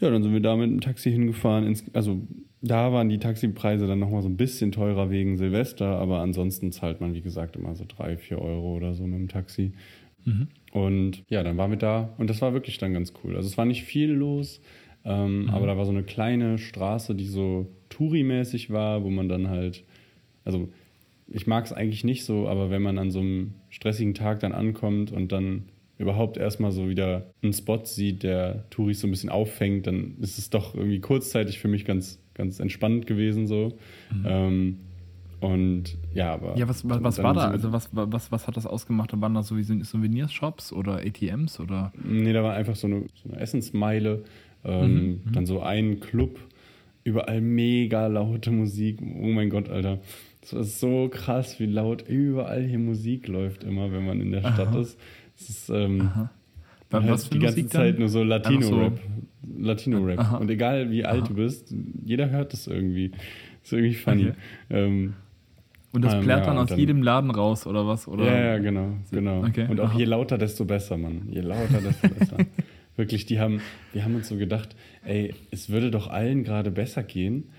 Ja, 0.00 0.10
dann 0.10 0.22
sind 0.22 0.32
wir 0.32 0.40
da 0.40 0.56
mit 0.56 0.70
dem 0.70 0.80
Taxi 0.80 1.10
hingefahren. 1.10 1.66
Ins, 1.66 1.84
also 1.94 2.20
da 2.60 2.92
waren 2.92 3.08
die 3.08 3.18
Taxipreise 3.18 3.86
dann 3.86 3.98
nochmal 3.98 4.22
so 4.22 4.28
ein 4.28 4.36
bisschen 4.36 4.72
teurer 4.72 5.10
wegen 5.10 5.36
Silvester, 5.36 5.98
aber 5.98 6.20
ansonsten 6.20 6.72
zahlt 6.72 7.00
man, 7.00 7.14
wie 7.14 7.20
gesagt, 7.20 7.56
immer 7.56 7.74
so 7.74 7.84
drei, 7.86 8.16
vier 8.16 8.38
Euro 8.38 8.76
oder 8.76 8.94
so 8.94 9.04
mit 9.04 9.18
dem 9.18 9.28
Taxi. 9.28 9.72
Mhm. 10.24 10.48
Und 10.72 11.24
ja, 11.28 11.42
dann 11.42 11.56
waren 11.56 11.70
wir 11.70 11.78
da 11.78 12.14
und 12.18 12.30
das 12.30 12.40
war 12.40 12.52
wirklich 12.52 12.78
dann 12.78 12.94
ganz 12.94 13.12
cool. 13.22 13.36
Also 13.36 13.48
es 13.48 13.58
war 13.58 13.64
nicht 13.64 13.84
viel 13.84 14.10
los, 14.10 14.60
ähm, 15.04 15.42
mhm. 15.42 15.50
aber 15.50 15.66
da 15.66 15.76
war 15.76 15.84
so 15.84 15.90
eine 15.90 16.02
kleine 16.02 16.58
Straße, 16.58 17.14
die 17.14 17.26
so 17.26 17.66
Touri-mäßig 17.90 18.70
war, 18.70 19.02
wo 19.04 19.10
man 19.10 19.28
dann 19.28 19.48
halt, 19.48 19.84
also 20.44 20.68
ich 21.28 21.46
mag 21.46 21.64
es 21.64 21.72
eigentlich 21.72 22.04
nicht 22.04 22.24
so, 22.24 22.48
aber 22.48 22.70
wenn 22.70 22.82
man 22.82 22.98
an 22.98 23.10
so 23.10 23.20
einem 23.20 23.54
stressigen 23.70 24.14
Tag 24.14 24.40
dann 24.40 24.52
ankommt 24.52 25.12
und 25.12 25.32
dann 25.32 25.64
überhaupt 25.98 26.36
erstmal 26.36 26.72
so 26.72 26.88
wieder 26.88 27.30
einen 27.42 27.52
Spot 27.52 27.84
sieht, 27.84 28.22
der 28.22 28.68
Touris 28.70 29.00
so 29.00 29.06
ein 29.06 29.10
bisschen 29.10 29.30
auffängt, 29.30 29.86
dann 29.86 30.16
ist 30.20 30.38
es 30.38 30.50
doch 30.50 30.74
irgendwie 30.74 31.00
kurzzeitig 31.00 31.58
für 31.58 31.68
mich 31.68 31.84
ganz, 31.84 32.20
ganz 32.34 32.60
entspannend 32.60 33.06
gewesen 33.06 33.46
so. 33.46 33.78
Mhm. 34.12 34.26
Ähm, 34.26 34.78
Und 35.40 35.98
ja, 36.14 36.32
aber. 36.32 36.56
Ja, 36.56 36.68
was, 36.68 36.88
was, 36.88 37.02
was 37.02 37.22
war 37.22 37.34
da? 37.34 37.50
Also, 37.50 37.72
was, 37.72 37.88
was, 37.92 38.30
was 38.30 38.46
hat 38.46 38.56
das 38.56 38.66
ausgemacht? 38.66 39.10
Waren 39.20 39.34
da 39.34 39.42
so 39.42 39.56
wie 39.56 39.62
Souvenirshops 39.62 40.72
oder 40.72 40.98
ATMs 40.98 41.58
oder? 41.58 41.92
Nee, 42.04 42.32
da 42.32 42.44
war 42.44 42.54
einfach 42.54 42.76
so 42.76 42.86
eine, 42.86 43.06
so 43.14 43.28
eine 43.28 43.40
Essensmeile. 43.40 44.22
Ähm, 44.64 44.94
mhm, 44.94 45.20
mhm, 45.24 45.32
dann 45.32 45.46
so 45.46 45.60
ein 45.60 46.00
Club, 46.00 46.38
überall 47.04 47.40
mega 47.40 48.06
laute 48.06 48.50
Musik. 48.50 48.98
Oh 49.00 49.26
mein 49.26 49.50
Gott, 49.50 49.68
Alter. 49.68 49.98
Das 50.40 50.52
ist 50.52 50.80
so 50.80 51.08
krass, 51.08 51.60
wie 51.60 51.66
laut 51.66 52.08
überall 52.08 52.62
hier 52.62 52.78
Musik 52.78 53.28
läuft, 53.28 53.64
immer, 53.64 53.92
wenn 53.92 54.04
man 54.04 54.20
in 54.20 54.32
der 54.32 54.40
Stadt 54.40 54.68
Aha. 54.68 54.80
ist. 54.80 54.98
Es 55.38 55.48
ist 55.48 55.70
ähm, 55.70 56.10
halt 56.92 57.08
was 57.08 57.30
die 57.30 57.38
ganze 57.38 57.66
Zeit 57.66 57.98
nur 57.98 58.08
so 58.08 58.22
Latino-Rap. 58.22 58.98
So. 58.98 59.62
Latino-Rap. 59.62 60.40
Und 60.40 60.50
egal 60.50 60.90
wie 60.90 61.04
alt 61.04 61.22
Aha. 61.22 61.28
du 61.28 61.34
bist, 61.34 61.74
jeder 62.04 62.30
hört 62.30 62.52
das 62.52 62.66
irgendwie. 62.66 63.12
Ist 63.62 63.72
irgendwie 63.72 63.94
funny. 63.94 64.28
Okay. 64.28 64.34
Ähm, 64.70 65.14
und 65.92 66.02
das 66.02 66.14
ähm, 66.14 66.20
plärt 66.22 66.46
dann 66.46 66.56
ja, 66.56 66.62
aus 66.62 66.70
dann, 66.70 66.78
jedem 66.78 67.02
Laden 67.02 67.30
raus, 67.30 67.66
oder 67.66 67.86
was? 67.86 68.08
Oder? 68.08 68.24
Ja, 68.24 68.38
ja, 68.38 68.58
genau. 68.58 68.96
genau. 69.10 69.44
Okay. 69.44 69.66
Und 69.68 69.78
auch 69.78 69.90
Aha. 69.90 69.98
je 69.98 70.04
lauter, 70.04 70.38
desto 70.38 70.64
besser, 70.64 70.96
Mann. 70.96 71.28
Je 71.30 71.40
lauter, 71.40 71.80
desto 71.80 72.08
besser. 72.08 72.36
Wirklich, 73.02 73.26
die 73.26 73.40
haben, 73.40 73.60
die 73.94 74.04
haben 74.04 74.14
uns 74.14 74.28
so 74.28 74.36
gedacht, 74.36 74.76
ey, 75.04 75.34
es 75.50 75.70
würde 75.70 75.90
doch 75.90 76.06
allen 76.06 76.44
gerade 76.44 76.70
besser 76.70 77.02
gehen, 77.02 77.50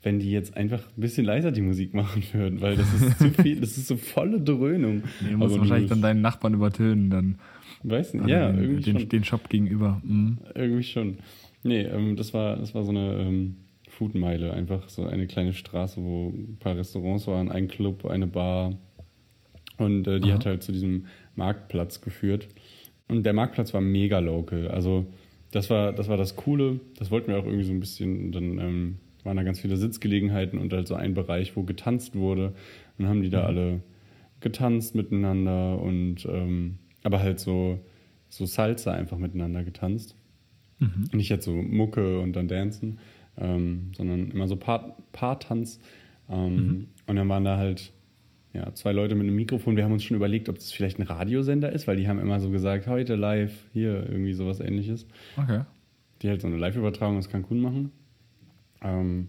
wenn 0.00 0.20
die 0.20 0.30
jetzt 0.30 0.56
einfach 0.56 0.80
ein 0.96 1.00
bisschen 1.00 1.26
leiser 1.26 1.50
die 1.50 1.60
Musik 1.60 1.92
machen 1.92 2.22
würden, 2.32 2.60
weil 2.60 2.76
das 2.76 2.86
ist 2.94 3.18
zu 3.18 3.30
viel, 3.30 3.58
das 3.60 3.76
ist 3.76 3.88
so 3.88 3.96
volle 3.96 4.40
Dröhnung. 4.40 5.02
Nee, 5.20 5.32
du 5.32 5.38
musst 5.38 5.58
wahrscheinlich 5.58 5.90
dann 5.90 6.02
deinen 6.02 6.20
Nachbarn 6.20 6.54
übertönen, 6.54 7.10
dann. 7.10 7.38
Weiß 7.82 8.14
nicht, 8.14 8.28
ja, 8.28 8.52
den, 8.52 8.62
irgendwie 8.62 8.82
den, 8.82 9.00
schon. 9.00 9.08
Den 9.08 9.24
Shop 9.24 9.48
gegenüber. 9.48 10.00
Mhm. 10.04 10.38
Irgendwie 10.54 10.84
schon. 10.84 11.18
Nee, 11.64 11.80
ähm, 11.80 12.14
das, 12.14 12.32
war, 12.32 12.54
das 12.58 12.72
war 12.72 12.84
so 12.84 12.90
eine 12.90 13.14
ähm, 13.22 13.56
Foodmeile, 13.88 14.52
einfach 14.52 14.88
so 14.88 15.04
eine 15.04 15.26
kleine 15.26 15.52
Straße, 15.52 16.00
wo 16.00 16.28
ein 16.28 16.58
paar 16.60 16.76
Restaurants 16.76 17.26
waren, 17.26 17.50
ein 17.50 17.66
Club, 17.66 18.06
eine 18.06 18.28
Bar. 18.28 18.78
Und 19.78 20.06
äh, 20.06 20.20
die 20.20 20.28
Aha. 20.28 20.34
hat 20.36 20.46
halt 20.46 20.62
zu 20.62 20.70
diesem 20.70 21.06
Marktplatz 21.34 22.02
geführt. 22.02 22.46
Und 23.12 23.24
der 23.24 23.34
Marktplatz 23.34 23.74
war 23.74 23.82
mega 23.82 24.20
local. 24.20 24.68
Also 24.68 25.04
das 25.50 25.68
war, 25.68 25.92
das 25.92 26.08
war 26.08 26.16
das 26.16 26.34
Coole. 26.34 26.80
Das 26.98 27.10
wollten 27.10 27.28
wir 27.30 27.38
auch 27.38 27.44
irgendwie 27.44 27.64
so 27.64 27.72
ein 27.72 27.78
bisschen. 27.78 28.32
Dann 28.32 28.58
ähm, 28.58 28.96
waren 29.22 29.36
da 29.36 29.42
ganz 29.42 29.60
viele 29.60 29.76
Sitzgelegenheiten 29.76 30.58
und 30.58 30.72
halt 30.72 30.88
so 30.88 30.94
ein 30.94 31.12
Bereich, 31.12 31.54
wo 31.54 31.62
getanzt 31.62 32.16
wurde. 32.16 32.46
Und 32.46 32.54
dann 33.00 33.08
haben 33.08 33.22
die 33.22 33.28
da 33.28 33.42
mhm. 33.42 33.46
alle 33.46 33.80
getanzt 34.40 34.94
miteinander 34.94 35.78
und 35.78 36.24
ähm, 36.24 36.78
aber 37.02 37.20
halt 37.20 37.38
so, 37.38 37.78
so 38.30 38.46
Salsa 38.46 38.92
einfach 38.92 39.18
miteinander 39.18 39.62
getanzt. 39.62 40.16
Mhm. 40.78 41.10
Nicht 41.12 41.28
jetzt 41.28 41.44
so 41.44 41.52
Mucke 41.52 42.18
und 42.18 42.32
dann 42.32 42.48
Dancen, 42.48 42.98
ähm, 43.36 43.90
sondern 43.94 44.30
immer 44.30 44.48
so 44.48 44.56
Paar-Tanz. 44.56 45.80
Ähm, 46.30 46.54
mhm. 46.54 46.86
Und 47.06 47.16
dann 47.16 47.28
waren 47.28 47.44
da 47.44 47.58
halt 47.58 47.92
ja, 48.52 48.74
zwei 48.74 48.92
Leute 48.92 49.14
mit 49.14 49.26
einem 49.26 49.36
Mikrofon. 49.36 49.76
Wir 49.76 49.84
haben 49.84 49.92
uns 49.92 50.04
schon 50.04 50.16
überlegt, 50.16 50.48
ob 50.48 50.56
das 50.56 50.72
vielleicht 50.72 50.98
ein 50.98 51.02
Radiosender 51.02 51.72
ist, 51.72 51.86
weil 51.86 51.96
die 51.96 52.08
haben 52.08 52.18
immer 52.18 52.38
so 52.38 52.50
gesagt, 52.50 52.86
heute 52.86 53.14
live, 53.14 53.52
hier 53.72 54.06
irgendwie 54.08 54.34
sowas 54.34 54.60
ähnliches. 54.60 55.06
Okay. 55.36 55.62
Die 56.20 56.28
halt 56.28 56.40
so 56.42 56.48
eine 56.48 56.56
Live-Übertragung 56.56 57.16
aus 57.16 57.30
Cancun 57.30 57.60
machen. 57.60 57.92
Ähm, 58.82 59.28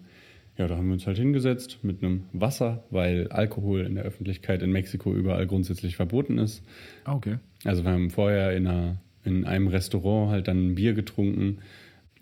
ja, 0.57 0.67
da 0.67 0.77
haben 0.77 0.87
wir 0.87 0.93
uns 0.93 1.07
halt 1.07 1.17
hingesetzt 1.17 1.79
mit 1.83 2.03
einem 2.03 2.25
Wasser, 2.33 2.83
weil 2.91 3.27
Alkohol 3.29 3.81
in 3.81 3.95
der 3.95 4.03
Öffentlichkeit 4.03 4.61
in 4.61 4.71
Mexiko 4.71 5.13
überall 5.13 5.47
grundsätzlich 5.47 5.95
verboten 5.95 6.37
ist. 6.37 6.63
Ah, 7.05 7.15
okay. 7.15 7.37
Also 7.63 7.83
wir 7.83 7.91
haben 7.91 8.09
vorher 8.09 8.55
in, 8.55 8.67
einer, 8.67 8.97
in 9.23 9.45
einem 9.45 9.67
Restaurant 9.67 10.31
halt 10.31 10.47
dann 10.47 10.71
ein 10.71 10.75
Bier 10.75 10.93
getrunken 10.93 11.59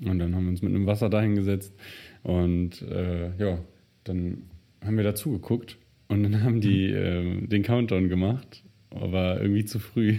und 0.05 0.19
dann 0.19 0.35
haben 0.35 0.45
wir 0.45 0.51
uns 0.51 0.61
mit 0.61 0.73
einem 0.73 0.85
Wasser 0.85 1.09
dahin 1.09 1.35
gesetzt 1.35 1.73
und 2.23 2.81
äh, 2.83 3.35
ja, 3.37 3.57
dann 4.03 4.43
haben 4.83 4.97
wir 4.97 5.03
dazu 5.03 5.31
geguckt 5.31 5.77
und 6.11 6.23
dann 6.23 6.43
haben 6.43 6.59
die 6.59 6.91
äh, 6.91 7.47
den 7.47 7.63
Countdown 7.63 8.09
gemacht, 8.09 8.63
aber 8.89 9.41
irgendwie 9.41 9.63
zu 9.63 9.79
früh. 9.79 10.17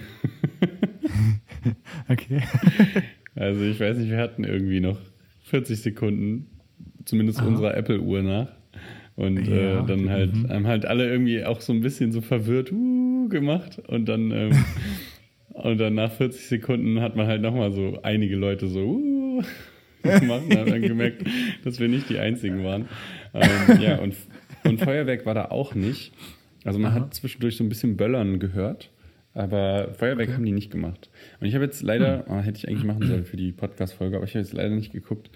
okay. 2.09 2.41
Also 3.35 3.63
ich 3.63 3.79
weiß 3.79 3.99
nicht, 3.99 4.11
wir 4.11 4.19
hatten 4.19 4.45
irgendwie 4.45 4.81
noch 4.81 4.99
40 5.45 5.81
Sekunden, 5.81 6.47
zumindest 7.05 7.41
Aha. 7.41 7.49
unserer 7.49 7.77
Apple-Uhr 7.77 8.23
nach. 8.23 8.49
Und 9.17 9.47
ja, 9.47 9.83
äh, 9.83 9.87
dann 9.87 10.09
halt, 10.09 10.35
mhm. 10.35 10.49
haben 10.49 10.67
halt 10.67 10.87
alle 10.87 11.11
irgendwie 11.11 11.45
auch 11.45 11.61
so 11.61 11.75
ein 11.75 11.83
bisschen 11.83 12.13
so 12.13 12.23
verwirrt 12.23 12.73
uh, 12.73 13.29
gemacht. 13.29 13.79
Und 13.87 14.09
dann, 14.09 14.31
ähm, 14.31 14.53
und 15.51 15.79
dann 15.79 15.95
nach 15.95 16.13
40 16.13 16.47
Sekunden 16.47 17.01
hat 17.01 17.17
man 17.17 17.27
halt 17.27 17.43
nochmal 17.43 17.71
so 17.73 18.01
einige 18.03 18.37
Leute 18.37 18.69
so 18.69 18.81
uh, 18.81 19.43
gemacht 20.03 20.45
und 20.49 20.57
haben 20.57 20.71
dann 20.71 20.83
gemerkt, 20.83 21.25
dass 21.65 21.79
wir 21.79 21.89
nicht 21.89 22.09
die 22.09 22.19
einzigen 22.19 22.65
waren. 22.65 22.89
Ähm, 23.35 23.81
ja, 23.81 23.99
und, 23.99 24.15
und 24.65 24.81
Feuerwerk 24.81 25.27
war 25.27 25.35
da 25.35 25.47
auch 25.47 25.75
nicht. 25.75 26.13
Also 26.65 26.79
man 26.79 26.93
Aha. 26.93 27.01
hat 27.01 27.15
zwischendurch 27.15 27.57
so 27.57 27.65
ein 27.65 27.69
bisschen 27.69 27.97
Böllern 27.97 28.39
gehört. 28.39 28.91
Aber 29.35 29.95
Feuerwerk 29.95 30.29
okay. 30.29 30.37
haben 30.37 30.45
die 30.45 30.53
nicht 30.53 30.71
gemacht. 30.71 31.09
Und 31.41 31.47
ich 31.47 31.55
habe 31.55 31.65
jetzt 31.65 31.83
leider, 31.83 32.27
oh, 32.29 32.39
hätte 32.39 32.59
ich 32.59 32.69
eigentlich 32.69 32.85
machen 32.85 33.07
sollen 33.07 33.25
für 33.25 33.39
die 33.39 33.53
Podcast-Folge, 33.53 34.17
aber 34.17 34.27
ich 34.27 34.33
habe 34.33 34.41
jetzt 34.41 34.53
leider 34.53 34.75
nicht 34.75 34.93
geguckt, 34.93 35.31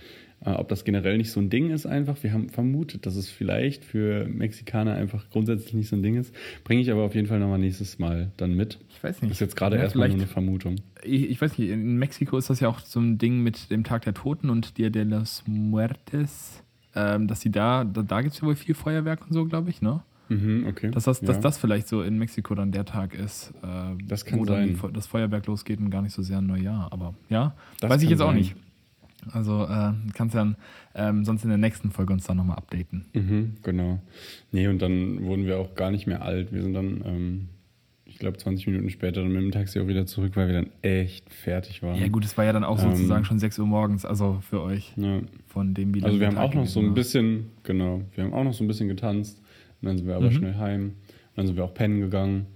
äh, 0.45 0.51
ob 0.51 0.69
das 0.69 0.85
generell 0.85 1.17
nicht 1.17 1.31
so 1.31 1.41
ein 1.41 1.49
Ding 1.49 1.71
ist 1.71 1.87
einfach. 1.87 2.23
Wir 2.23 2.33
haben 2.33 2.51
vermutet, 2.51 3.07
dass 3.07 3.17
es 3.17 3.31
vielleicht 3.31 3.85
für 3.85 4.27
Mexikaner 4.27 4.95
einfach 4.95 5.31
grundsätzlich 5.31 5.73
nicht 5.73 5.89
so 5.89 5.97
ein 5.97 6.03
Ding 6.03 6.17
ist. 6.17 6.35
Bringe 6.63 6.83
ich 6.83 6.91
aber 6.91 7.03
auf 7.03 7.15
jeden 7.15 7.27
Fall 7.27 7.39
nochmal 7.39 7.59
nächstes 7.59 7.99
Mal 7.99 8.31
dann 8.37 8.55
mit. 8.55 8.79
Ich 8.91 9.03
weiß 9.03 9.23
nicht. 9.23 9.31
Das 9.31 9.37
ist 9.39 9.41
jetzt 9.41 9.57
gerade 9.57 9.77
ja, 9.77 9.83
erstmal 9.83 10.09
nur 10.09 10.19
eine 10.19 10.27
Vermutung. 10.27 10.77
Ich, 11.03 11.31
ich, 11.31 11.41
weiß 11.41 11.57
nicht, 11.57 11.71
in 11.71 11.97
Mexiko 11.97 12.37
ist 12.37 12.51
das 12.51 12.61
ja 12.61 12.69
auch 12.69 12.81
so 12.81 13.01
ein 13.01 13.17
Ding 13.17 13.43
mit 13.43 13.71
dem 13.71 13.83
Tag 13.83 14.05
der 14.05 14.13
Toten 14.13 14.51
und 14.51 14.77
Dia 14.77 14.91
de 14.91 15.05
los 15.05 15.43
Muertes, 15.47 16.63
ähm, 16.97 17.29
dass 17.29 17.41
sie 17.41 17.51
da, 17.51 17.85
da, 17.85 18.03
da 18.03 18.23
gibt 18.23 18.35
es 18.35 18.41
ja 18.41 18.47
wohl 18.47 18.57
viel 18.57 18.75
Feuerwerk 18.75 19.21
und 19.27 19.33
so, 19.33 19.45
glaube 19.45 19.71
ich, 19.71 19.83
ne? 19.83 20.03
Mhm, 20.29 20.67
okay. 20.69 20.91
Dass 20.91 21.05
das, 21.05 21.21
ja. 21.21 21.29
dass 21.29 21.41
das 21.41 21.59
vielleicht 21.59 21.87
so 21.87 22.03
in 22.03 22.19
Mexiko 22.19 22.55
dann 22.55 22.73
der 22.73 22.85
Tag 22.85 23.15
ist, 23.15 23.53
äh, 23.63 24.03
das 24.05 24.25
kann 24.25 24.41
wo 24.41 24.45
sein. 24.45 24.77
dann 24.81 24.93
das 24.93 25.07
Feuerwerk 25.07 25.47
losgeht 25.47 25.79
und 25.79 25.91
gar 25.91 26.03
nicht 26.03 26.15
so 26.15 26.23
sehr 26.23 26.39
ein 26.39 26.47
Neujahr. 26.47 26.93
Aber 26.93 27.15
ja, 27.29 27.55
das 27.81 27.91
weiß 27.91 28.03
ich 28.03 28.11
jetzt 28.11 28.19
sein. 28.19 28.29
auch 28.29 28.35
nicht. 28.35 28.57
Also 29.33 29.65
äh, 29.65 29.93
kannst 30.15 30.35
ja 30.35 30.41
dann 30.41 30.57
ähm, 30.95 31.25
sonst 31.25 31.43
in 31.45 31.49
der 31.49 31.59
nächsten 31.59 31.91
Folge 31.91 32.13
uns 32.13 32.25
dann 32.27 32.37
nochmal 32.37 32.57
updaten. 32.57 33.07
Mhm, 33.13 33.57
genau. 33.63 34.01
Nee, 34.53 34.69
und 34.69 34.81
dann 34.81 35.23
wurden 35.25 35.47
wir 35.47 35.59
auch 35.59 35.75
gar 35.75 35.91
nicht 35.91 36.07
mehr 36.07 36.23
alt. 36.23 36.53
Wir 36.53 36.63
sind 36.63 36.75
dann, 36.75 37.03
ähm, 37.05 37.49
ich 38.17 38.21
glaube, 38.21 38.39
20 38.39 38.67
Minuten 38.69 38.89
später 38.89 39.21
dann 39.21 39.31
mit 39.31 39.43
dem 39.43 39.51
Taxi 39.51 39.79
auch 39.79 39.89
wieder 39.89 40.07
zurück, 40.07 40.37
weil 40.37 40.47
wir 40.47 40.55
dann 40.55 40.71
echt 40.81 41.31
fertig 41.31 41.83
waren. 41.83 42.01
Ja 42.01 42.09
gut, 42.09 42.25
es 42.25 42.39
war 42.39 42.47
ja 42.47 42.55
dann 42.55 42.65
auch 42.65 42.83
ähm, 42.83 42.93
sozusagen 42.93 43.27
schon 43.27 43.39
6 43.39 43.59
Uhr 43.59 43.67
morgens, 43.67 44.07
also 44.07 44.39
für 44.41 44.63
euch. 44.63 44.95
Ja. 44.97 45.21
Von 45.47 45.75
dem 45.75 45.95
wie 45.95 46.03
Also 46.03 46.19
wir 46.19 46.27
haben 46.27 46.39
auch 46.39 46.55
noch 46.55 46.67
so 46.67 46.81
ein 46.81 46.95
bisschen, 46.95 47.51
genau, 47.63 48.01
wir 48.15 48.25
haben 48.25 48.33
auch 48.33 48.43
noch 48.43 48.55
so 48.55 48.65
ein 48.65 48.69
bisschen 48.69 48.89
getanzt. 48.89 49.39
Und 49.83 49.89
dann 49.89 49.99
sind 49.99 50.07
wir 50.07 50.17
aber 50.17 50.31
mhm. 50.31 50.33
schnell 50.33 50.55
heim. 50.55 50.83
Und 50.85 50.95
dann 51.35 51.47
sind 51.47 51.57
wir 51.57 51.65
auch 51.65 51.75
pennen 51.75 52.01
gegangen. 52.01 52.47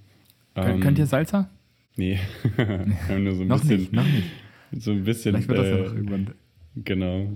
Kön 0.54 0.76
ähm, 0.76 0.80
könnt 0.80 0.98
ihr 0.98 1.04
Salsa? 1.04 1.50
Nee. 1.94 2.18
wir 2.56 2.68
haben 3.10 3.24
nur 3.24 3.34
so 3.34 3.42
ein 3.42 3.48
noch 3.48 3.60
bisschen. 3.60 3.80
Nicht, 3.80 3.92
noch 3.92 4.04
nicht. 4.04 4.82
So 4.82 4.92
ein 4.92 5.04
bisschen. 5.04 5.34
Vielleicht 5.34 5.48
wird 5.48 5.58
das 5.58 5.68
ja 5.68 5.76
noch 5.76 5.92
äh, 5.92 5.96
irgendwann. 5.96 6.30
Genau. 6.76 7.28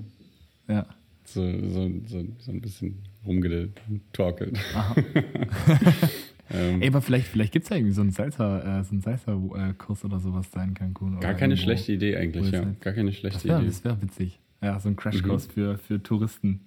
Ja. 0.66 0.86
So, 1.24 1.42
so, 1.68 1.90
so, 2.06 2.24
so 2.38 2.52
ein 2.52 2.60
bisschen 2.62 3.02
rumgetorkelt. 3.26 4.58
ähm, 6.50 6.82
Ey, 6.82 6.88
aber 6.88 7.00
vielleicht, 7.00 7.26
vielleicht 7.26 7.52
gibt 7.52 7.64
es 7.64 7.70
ja 7.70 7.76
irgendwie 7.76 7.94
so 7.94 8.02
einen 8.02 8.10
Salsa, 8.10 8.80
äh, 8.80 8.84
so 8.84 8.98
Salsa-Kurs 8.98 10.04
oder 10.04 10.20
sowas 10.20 10.50
da 10.50 10.62
in 10.62 10.74
Cancun. 10.74 11.20
Gar 11.20 11.34
keine 11.34 11.54
irgendwo, 11.54 11.64
schlechte 11.64 11.92
Idee 11.92 12.16
eigentlich, 12.16 12.50
ja. 12.50 12.64
Halt, 12.64 12.80
Gar 12.80 12.92
keine 12.92 13.12
schlechte 13.12 13.38
das 13.38 13.44
wär, 13.46 13.58
Idee. 13.58 13.66
Das 13.66 13.84
wäre 13.84 14.02
witzig. 14.02 14.40
Ja, 14.62 14.78
so 14.78 14.88
ein 14.88 14.96
Crashkurs 14.96 15.48
mhm. 15.48 15.52
für, 15.52 15.78
für 15.78 16.02
Touristen. 16.02 16.60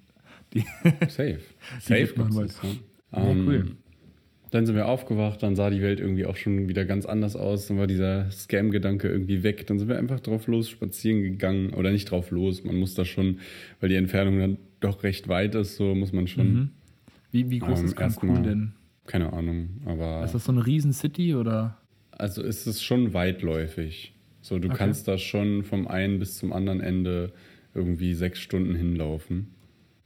Die 0.53 0.65
Safe. 1.07 1.39
Safe. 1.79 2.13
Machen 2.15 2.35
wollen. 2.35 2.51
Ja, 3.11 3.19
um, 3.19 3.47
cool. 3.47 3.71
Dann 4.51 4.65
sind 4.65 4.75
wir 4.75 4.87
aufgewacht, 4.87 5.43
dann 5.43 5.57
sah 5.57 5.69
die 5.69 5.81
Welt 5.81 5.99
irgendwie 5.99 6.25
auch 6.25 6.37
schon 6.37 6.69
wieder 6.69 6.85
ganz 6.85 7.05
anders 7.05 7.35
aus. 7.35 7.67
Dann 7.67 7.77
war 7.77 7.85
dieser 7.85 8.31
Scam-Gedanke 8.31 9.09
irgendwie 9.09 9.43
weg. 9.43 9.67
Dann 9.67 9.77
sind 9.77 9.89
wir 9.89 9.97
einfach 9.97 10.21
drauf 10.21 10.47
los 10.47 10.69
spazieren 10.69 11.21
gegangen. 11.21 11.71
Oder 11.73 11.91
nicht 11.91 12.09
drauf 12.09 12.31
los, 12.31 12.63
man 12.63 12.77
muss 12.77 12.93
da 12.93 13.03
schon, 13.03 13.39
weil 13.81 13.89
die 13.89 13.95
Entfernung 13.95 14.39
dann 14.39 14.57
doch 14.79 15.03
recht 15.03 15.27
weit 15.27 15.55
ist, 15.55 15.75
so 15.75 15.95
muss 15.95 16.13
man 16.13 16.27
schon. 16.27 16.53
Mhm. 16.53 16.69
Wie, 17.31 17.49
wie 17.49 17.59
groß 17.59 17.79
ähm, 17.79 17.85
ist 17.85 17.95
Cancun 17.95 18.43
denn? 18.43 18.73
Keine 19.07 19.33
Ahnung, 19.33 19.81
aber. 19.85 20.23
Ist 20.23 20.35
das 20.35 20.45
so 20.45 20.51
eine 20.51 20.65
riesen 20.65 20.93
City 20.93 21.33
oder? 21.33 21.77
Also 22.11 22.43
ist 22.43 22.67
es 22.67 22.83
schon 22.83 23.13
weitläufig. 23.13 24.13
So, 24.41 24.59
du 24.59 24.67
okay. 24.67 24.77
kannst 24.77 25.07
da 25.07 25.17
schon 25.17 25.63
vom 25.63 25.87
einen 25.87 26.19
bis 26.19 26.37
zum 26.37 26.53
anderen 26.53 26.81
Ende 26.81 27.33
irgendwie 27.73 28.13
sechs 28.13 28.39
Stunden 28.39 28.75
hinlaufen. 28.75 29.53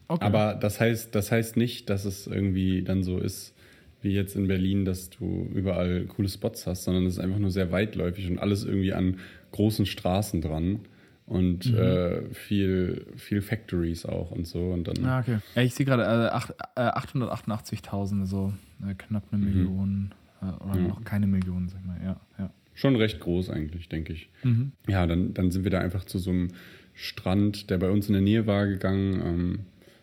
Okay. 0.08 0.26
Aber 0.26 0.56
das 0.56 0.80
heißt, 0.80 1.14
das 1.16 1.32
heißt 1.32 1.58
nicht, 1.58 1.90
dass 1.90 2.06
es 2.06 2.28
irgendwie 2.28 2.82
dann 2.84 3.04
so 3.04 3.18
ist, 3.18 3.54
wie 4.02 4.14
jetzt 4.14 4.36
in 4.36 4.48
Berlin, 4.48 4.84
dass 4.84 5.10
du 5.10 5.50
überall 5.54 6.06
coole 6.06 6.28
Spots 6.28 6.68
hast, 6.68 6.84
sondern 6.84 7.06
es 7.06 7.14
ist 7.14 7.20
einfach 7.20 7.40
nur 7.40 7.52
sehr 7.52 7.72
weitläufig 7.72 8.30
und 8.30 8.40
alles 8.40 8.66
irgendwie 8.66 8.94
an 8.94 9.20
großen 9.52 9.86
Straßen 9.86 10.42
dran 10.42 10.80
und 11.28 11.72
mhm. 11.72 11.78
äh, 11.78 12.34
viel, 12.34 13.06
viel 13.16 13.42
Factories 13.42 14.06
auch 14.06 14.32
und 14.32 14.48
so. 14.48 14.72
Und 14.72 14.88
dann, 14.88 15.06
ah, 15.06 15.20
okay. 15.20 15.38
Ja, 15.56 15.62
ich 15.62 15.74
sehe 15.76 15.86
gerade 15.86 16.04
äh, 16.04 16.82
äh, 16.82 16.90
888.000, 16.90 18.26
so 18.26 18.54
äh, 18.88 18.94
knapp 18.96 19.24
eine 19.32 19.46
mhm. 19.46 19.54
Million 19.54 20.12
äh, 20.42 20.46
oder 20.64 20.80
ja. 20.80 20.88
noch 20.88 21.04
keine 21.04 21.28
Million, 21.28 21.70
sag 21.70 21.80
ich 21.82 21.88
mal. 21.88 22.00
Ja, 22.04 22.20
ja. 22.38 22.52
Schon 22.74 22.96
recht 22.96 23.20
groß 23.20 23.50
eigentlich, 23.50 23.90
denke 23.90 24.14
ich. 24.14 24.30
Mhm. 24.44 24.72
Ja, 24.88 25.06
dann, 25.06 25.34
dann 25.34 25.52
sind 25.52 25.64
wir 25.64 25.72
da 25.72 25.80
einfach 25.80 26.06
zu 26.06 26.20
so 26.20 26.32
einem 26.32 26.50
Strand, 26.94 27.70
der 27.70 27.78
bei 27.78 27.90
uns 27.90 28.08
in 28.08 28.14
der 28.14 28.22
Nähe 28.22 28.48
war, 28.48 28.68
gegangen. 28.68 29.22
Ähm, 29.24 29.60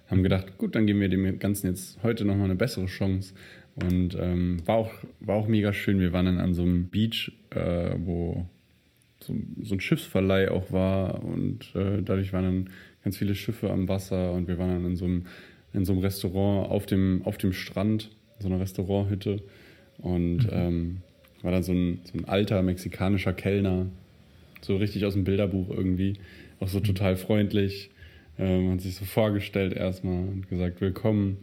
haben 0.09 0.23
gedacht, 0.23 0.59
gut, 0.59 0.75
dann 0.75 0.87
geben 0.87 1.01
wir 1.01 1.09
dem 1.09 1.38
Ganzen 1.38 1.67
jetzt 1.67 2.03
heute 2.03 2.25
nochmal 2.25 2.47
eine 2.47 2.55
bessere 2.55 2.87
Chance. 2.87 3.35
Und 3.75 4.17
ähm, 4.19 4.67
war, 4.67 4.77
auch, 4.77 4.93
war 5.21 5.37
auch 5.37 5.49
mega 5.49 5.73
schön. 5.73 6.01
Wir 6.01 6.12
waren 6.12 6.27
dann 6.27 6.38
an 6.38 6.55
so 6.55 6.62
einem 6.62 6.88
Beach, 6.88 7.33
äh, 7.51 7.95
wo 7.99 8.47
so, 9.21 9.35
so, 9.62 9.75
ein 9.75 9.81
Schiffsverleih 9.81 10.51
auch 10.51 10.73
war 10.73 11.23
und 11.25 11.75
äh, 11.75 12.03
dadurch 12.03 12.33
waren 12.33 12.45
dann 12.45 12.71
ganz 13.05 13.19
viele 13.19 13.35
Schiffe 13.35 13.71
am 13.71 13.88
Wasser 13.88 14.33
und 14.33 14.49
wir 14.49 14.59
waren 14.59 14.71
dann 14.71 14.85
in 14.87 14.97
so 14.97 15.05
einem, 15.05 15.27
in 15.73 15.85
so 15.85 15.93
einem 15.93 16.03
Restaurant 16.03 16.71
auf 16.71 16.87
dem, 16.87 17.23
auf 17.25 17.37
dem 17.37 17.53
Strand, 17.53 18.11
so 18.38 18.48
einer 18.48 18.61
Restauranthütte 18.61 19.42
und 19.98 20.38
mhm. 20.38 20.51
ähm, 20.53 20.96
war 21.42 21.53
dann 21.53 21.62
so 21.62 21.72
ein, 21.72 22.01
so 22.05 22.18
ein 22.18 22.24
alter 22.24 22.62
mexikanischer 22.62 23.33
Kellner, 23.33 23.87
so 24.61 24.77
richtig 24.77 25.05
aus 25.05 25.14
dem 25.14 25.24
Bilderbuch 25.24 25.70
irgendwie, 25.70 26.14
auch 26.61 26.68
so 26.68 26.81
total 26.81 27.16
freundlich, 27.16 27.90
ähm, 28.38 28.72
hat 28.72 28.81
sich 28.81 28.94
so 28.94 29.05
vorgestellt 29.05 29.72
erstmal 29.72 30.20
und 30.29 30.48
gesagt, 30.48 30.81
willkommen. 30.81 31.38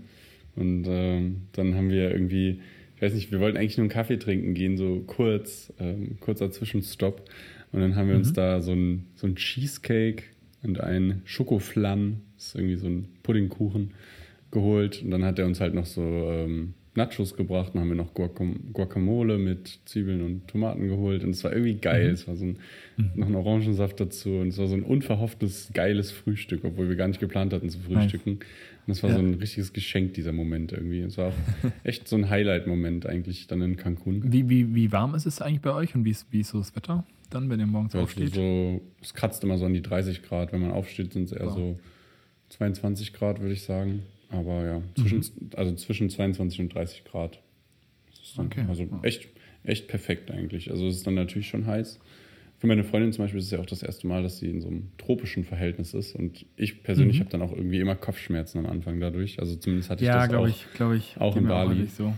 Und 0.55 0.85
ähm, 0.87 1.43
dann 1.51 1.75
haben 1.75 1.89
wir 1.89 2.11
irgendwie, 2.11 2.61
ich 2.95 3.01
weiß 3.01 3.13
nicht, 3.13 3.31
wir 3.31 3.39
wollten 3.39 3.57
eigentlich 3.57 3.77
nur 3.77 3.83
einen 3.83 3.89
Kaffee 3.89 4.17
trinken 4.17 4.53
gehen, 4.53 4.77
so 4.77 5.03
kurz, 5.05 5.73
ähm, 5.79 6.17
kurzer 6.19 6.51
Zwischenstopp. 6.51 7.29
Und 7.71 7.81
dann 7.81 7.95
haben 7.95 8.07
wir 8.07 8.15
mhm. 8.15 8.21
uns 8.21 8.33
da 8.33 8.61
so 8.61 8.71
ein, 8.71 9.07
so 9.15 9.27
ein 9.27 9.35
Cheesecake 9.35 10.23
und 10.63 10.79
ein 10.79 11.21
Schokoflan, 11.25 12.21
das 12.35 12.47
ist 12.47 12.55
irgendwie 12.55 12.77
so 12.77 12.87
ein 12.87 13.07
Puddingkuchen, 13.23 13.91
geholt. 14.51 15.01
Und 15.03 15.11
dann 15.11 15.25
hat 15.25 15.39
er 15.39 15.45
uns 15.45 15.59
halt 15.59 15.73
noch 15.73 15.85
so 15.85 16.01
ähm, 16.01 16.73
Nachos 16.95 17.35
gebracht. 17.35 17.71
Dann 17.73 17.81
haben 17.81 17.89
wir 17.89 17.95
noch 17.95 18.13
Guacamole 18.13 19.37
mit 19.37 19.79
Zwiebeln 19.85 20.21
und 20.21 20.47
Tomaten 20.47 20.87
geholt. 20.87 21.23
Und 21.23 21.31
es 21.31 21.43
war 21.43 21.51
irgendwie 21.51 21.75
geil. 21.75 22.07
Mhm. 22.07 22.13
Es 22.13 22.27
war 22.27 22.35
so 22.35 22.45
ein, 22.45 22.57
mhm. 22.97 23.11
noch 23.15 23.27
ein 23.27 23.35
Orangensaft 23.35 23.99
dazu. 23.99 24.29
Und 24.37 24.49
es 24.49 24.57
war 24.57 24.67
so 24.67 24.75
ein 24.75 24.83
unverhofftes, 24.83 25.71
geiles 25.73 26.11
Frühstück, 26.11 26.63
obwohl 26.63 26.89
wir 26.89 26.95
gar 26.95 27.07
nicht 27.07 27.19
geplant 27.19 27.53
hatten 27.53 27.69
zu 27.69 27.79
frühstücken. 27.79 28.39
Nice. 28.39 28.47
Und 28.87 28.91
es 28.91 29.03
war 29.03 29.09
ja. 29.09 29.15
so 29.15 29.21
ein 29.21 29.33
richtiges 29.35 29.73
Geschenk, 29.73 30.13
dieser 30.13 30.31
Moment 30.31 30.71
irgendwie. 30.71 31.01
Es 31.01 31.17
war 31.17 31.29
auch 31.29 31.33
echt 31.83 32.07
so 32.07 32.15
ein 32.15 32.29
Highlight-Moment 32.29 33.05
eigentlich 33.07 33.47
dann 33.47 33.61
in 33.61 33.77
Cancun. 33.77 34.31
Wie, 34.31 34.47
wie, 34.49 34.75
wie 34.75 34.91
warm 34.91 35.15
ist 35.15 35.25
es 35.25 35.41
eigentlich 35.41 35.61
bei 35.61 35.73
euch 35.73 35.95
und 35.95 36.05
wie 36.05 36.11
ist, 36.11 36.27
wie 36.31 36.41
ist 36.41 36.49
so 36.49 36.59
das 36.59 36.75
Wetter 36.75 37.03
dann, 37.31 37.49
wenn 37.49 37.59
ihr 37.59 37.65
morgens 37.65 37.93
ja, 37.93 38.01
aufsteht? 38.01 38.35
So, 38.35 38.81
es 39.01 39.13
kratzt 39.13 39.43
immer 39.43 39.57
so 39.57 39.65
an 39.65 39.73
die 39.73 39.81
30 39.81 40.21
Grad. 40.23 40.53
Wenn 40.53 40.61
man 40.61 40.71
aufsteht, 40.71 41.13
sind 41.13 41.23
es 41.23 41.31
eher 41.31 41.47
wow. 41.47 41.55
so 41.55 41.79
22 42.49 43.13
Grad, 43.13 43.41
würde 43.41 43.53
ich 43.53 43.63
sagen. 43.63 44.03
Aber 44.35 44.65
ja, 44.65 44.81
zwischen, 44.95 45.19
mhm. 45.19 45.49
also 45.55 45.75
zwischen 45.75 46.09
22 46.09 46.61
und 46.61 46.73
30 46.73 47.05
Grad. 47.05 47.39
okay. 48.37 48.65
Also 48.67 48.87
echt, 49.01 49.29
echt 49.63 49.87
perfekt 49.87 50.31
eigentlich. 50.31 50.71
Also 50.71 50.87
es 50.87 50.97
ist 50.97 51.07
dann 51.07 51.15
natürlich 51.15 51.47
schon 51.47 51.65
heiß. 51.65 51.99
Für 52.57 52.67
meine 52.67 52.83
Freundin 52.83 53.11
zum 53.11 53.25
Beispiel 53.25 53.39
ist 53.39 53.45
es 53.45 53.51
ja 53.51 53.59
auch 53.59 53.65
das 53.65 53.83
erste 53.83 54.07
Mal, 54.07 54.23
dass 54.23 54.39
sie 54.39 54.49
in 54.49 54.61
so 54.61 54.67
einem 54.67 54.89
tropischen 54.97 55.43
Verhältnis 55.43 55.93
ist. 55.93 56.15
Und 56.15 56.45
ich 56.55 56.83
persönlich 56.83 57.17
mhm. 57.17 57.21
habe 57.21 57.29
dann 57.31 57.41
auch 57.41 57.51
irgendwie 57.51 57.79
immer 57.79 57.95
Kopfschmerzen 57.95 58.59
am 58.59 58.65
Anfang 58.65 58.99
dadurch. 58.99 59.39
Also 59.39 59.55
zumindest 59.55 59.89
hatte 59.89 60.03
ich 60.03 60.07
ja, 60.07 60.25
das 60.25 60.35
auch, 60.35 60.47
ich, 60.47 60.65
ich, 60.95 61.17
auch 61.19 61.35
in 61.35 61.47
Bali. 61.47 61.87
so. 61.87 62.13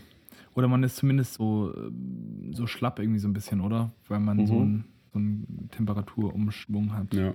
Oder 0.54 0.68
man 0.68 0.84
ist 0.84 0.96
zumindest 0.96 1.36
so, 1.36 1.74
ähm, 1.76 2.52
so 2.52 2.66
schlapp 2.66 3.00
irgendwie 3.00 3.20
so 3.20 3.28
ein 3.28 3.34
bisschen, 3.34 3.62
oder? 3.62 3.92
Weil 4.08 4.20
man 4.20 4.38
mhm. 4.38 4.48
so, 4.48 4.54
einen, 4.54 4.86
so 5.14 5.20
einen 5.20 5.70
Temperaturumschwung 5.72 6.94
hat. 6.94 7.14
Ja. 7.14 7.34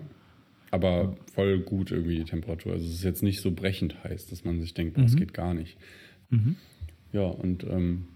Aber 0.73 1.15
voll 1.35 1.61
gut 1.61 1.93
irgendwie 1.93 2.17
die 2.17 2.25
Temperatur. 2.25 2.73
Also 2.73 2.87
es 2.87 2.95
ist 2.95 3.05
jetzt 3.05 3.23
nicht 3.23 3.43
so 3.43 3.53
brechend 3.53 4.03
heiß, 4.03 4.27
dass 4.27 4.45
man 4.45 4.61
sich 4.61 4.73
denkt, 4.73 4.97
das 4.97 5.13
mhm. 5.13 5.17
geht 5.19 5.35
gar 5.35 5.53
nicht. 5.53 5.77
Mhm. 6.31 6.57
Ja, 7.13 7.27
und 7.27 7.63
ähm, 7.65 8.07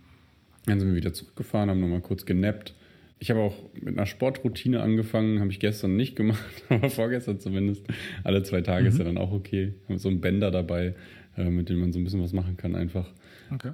dann 0.65 0.81
sind 0.81 0.89
wir 0.89 0.97
wieder 0.97 1.13
zurückgefahren, 1.13 1.69
haben 1.69 1.81
nochmal 1.81 2.01
kurz 2.01 2.25
genappt. 2.25 2.75
Ich 3.19 3.31
habe 3.31 3.41
auch 3.41 3.55
mit 3.75 3.97
einer 3.97 4.07
Sportroutine 4.07 4.81
angefangen, 4.81 5.41
habe 5.41 5.51
ich 5.51 5.61
gestern 5.61 5.97
nicht 5.97 6.17
gemacht, 6.17 6.41
aber 6.71 6.89
vorgestern 6.89 7.41
zumindest. 7.41 7.87
Alle 8.25 8.43
zwei 8.43 8.63
Tage 8.63 8.85
mhm. 8.85 8.89
ist 8.89 8.99
ja 8.99 9.05
dann 9.05 9.19
auch 9.19 9.33
okay. 9.33 9.75
Haben 9.87 9.99
so 9.99 10.09
einen 10.09 10.23
Bänder 10.23 10.51
dabei, 10.51 10.95
äh, 11.37 11.51
mit 11.51 11.69
dem 11.69 11.81
man 11.81 11.93
so 11.93 11.99
ein 11.99 12.05
bisschen 12.05 12.23
was 12.23 12.33
machen 12.33 12.57
kann 12.57 12.75
einfach. 12.75 13.13
Okay. 13.53 13.73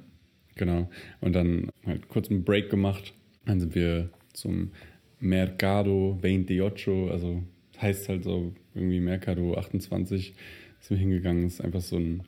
Genau. 0.57 0.91
Und 1.21 1.35
dann 1.35 1.71
halt 1.87 2.09
kurz 2.09 2.31
einen 2.31 2.43
Break 2.43 2.69
gemacht. 2.69 3.15
Dann 3.47 3.61
sind 3.61 3.77
wir 3.77 4.11
zum 4.33 4.73
Mercado 5.21 6.19
28, 6.23 6.89
also 7.11 7.43
heißt 7.83 8.09
halt 8.09 8.25
so 8.25 8.55
irgendwie 8.75 9.01
Mercado 9.01 9.55
28 9.55 10.35
sind 10.81 10.97
wir 10.97 11.01
hingegangen. 11.01 11.47
Ist 11.47 11.61
einfach 11.61 11.81
so 11.81 11.97
ein, 11.97 12.23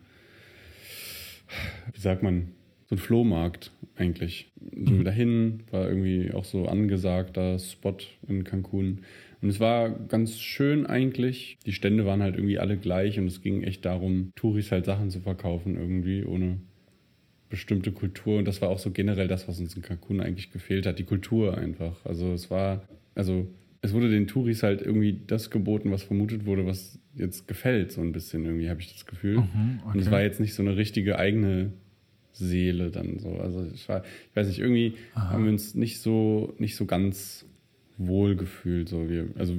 wie 1.92 2.00
sagt 2.00 2.22
man, 2.22 2.52
so 2.88 2.96
ein 2.96 2.98
Flohmarkt 2.98 3.72
eigentlich. 3.96 4.52
Sind 4.60 4.90
wir 4.90 4.98
mhm. 4.98 5.04
dahin, 5.04 5.62
war 5.70 5.88
irgendwie 5.88 6.32
auch 6.32 6.44
so 6.44 6.66
angesagter 6.66 7.58
Spot 7.58 7.96
in 8.28 8.44
Cancun. 8.44 9.00
Und 9.40 9.48
es 9.48 9.60
war 9.60 9.90
ganz 9.90 10.38
schön 10.38 10.86
eigentlich. 10.86 11.58
Die 11.66 11.72
Stände 11.72 12.06
waren 12.06 12.22
halt 12.22 12.36
irgendwie 12.36 12.58
alle 12.58 12.76
gleich 12.76 13.18
und 13.18 13.26
es 13.26 13.42
ging 13.42 13.62
echt 13.62 13.84
darum, 13.84 14.32
Touris 14.36 14.72
halt 14.72 14.86
Sachen 14.86 15.10
zu 15.10 15.20
verkaufen 15.20 15.76
irgendwie 15.76 16.24
ohne 16.24 16.58
bestimmte 17.50 17.92
Kultur. 17.92 18.38
Und 18.38 18.46
das 18.46 18.62
war 18.62 18.70
auch 18.70 18.78
so 18.78 18.90
generell 18.90 19.28
das, 19.28 19.46
was 19.46 19.60
uns 19.60 19.76
in 19.76 19.82
Cancun 19.82 20.20
eigentlich 20.20 20.50
gefehlt 20.50 20.86
hat, 20.86 20.98
die 20.98 21.04
Kultur 21.04 21.56
einfach. 21.58 22.04
Also 22.04 22.32
es 22.32 22.50
war, 22.50 22.88
also 23.14 23.46
es 23.84 23.92
wurde 23.92 24.08
den 24.08 24.26
Touris 24.26 24.62
halt 24.62 24.80
irgendwie 24.80 25.20
das 25.26 25.50
geboten, 25.50 25.90
was 25.90 26.02
vermutet 26.02 26.46
wurde, 26.46 26.64
was 26.64 26.98
jetzt 27.14 27.46
gefällt, 27.46 27.92
so 27.92 28.00
ein 28.00 28.12
bisschen 28.12 28.46
irgendwie, 28.46 28.70
habe 28.70 28.80
ich 28.80 28.90
das 28.90 29.04
Gefühl. 29.04 29.36
Mhm, 29.36 29.80
okay. 29.82 29.92
Und 29.92 30.00
es 30.00 30.10
war 30.10 30.22
jetzt 30.22 30.40
nicht 30.40 30.54
so 30.54 30.62
eine 30.62 30.76
richtige 30.76 31.18
eigene 31.18 31.70
Seele 32.32 32.90
dann 32.90 33.18
so. 33.18 33.36
Also 33.36 33.66
ich, 33.74 33.86
war, 33.88 34.02
ich 34.02 34.36
weiß 34.36 34.48
nicht, 34.48 34.58
irgendwie 34.58 34.94
Aha. 35.14 35.30
haben 35.30 35.44
wir 35.44 35.52
uns 35.52 35.74
nicht 35.74 36.00
so, 36.00 36.54
nicht 36.58 36.76
so 36.76 36.86
ganz 36.86 37.44
wohl 37.98 38.36
gefühlt. 38.36 38.88
So. 38.88 39.10
Wir, 39.10 39.28
also 39.36 39.54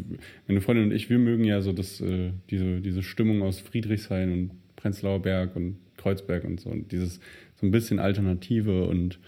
meine 0.47 0.59
Freundin 0.59 0.85
und 0.85 0.91
ich, 0.91 1.11
wir 1.11 1.19
mögen 1.19 1.43
ja 1.43 1.61
so 1.61 1.71
das, 1.71 2.01
äh, 2.01 2.31
diese, 2.49 2.81
diese 2.81 3.03
Stimmung 3.03 3.43
aus 3.43 3.59
Friedrichshain 3.59 4.31
und 4.31 4.51
Prenzlauer 4.75 5.21
Berg 5.21 5.55
und 5.55 5.77
Kreuzberg 5.97 6.45
und 6.45 6.59
so. 6.59 6.71
Und 6.71 6.91
dieses 6.91 7.19
so 7.55 7.67
ein 7.67 7.71
bisschen 7.71 7.99
Alternative 7.99 8.87
und, 8.87 9.19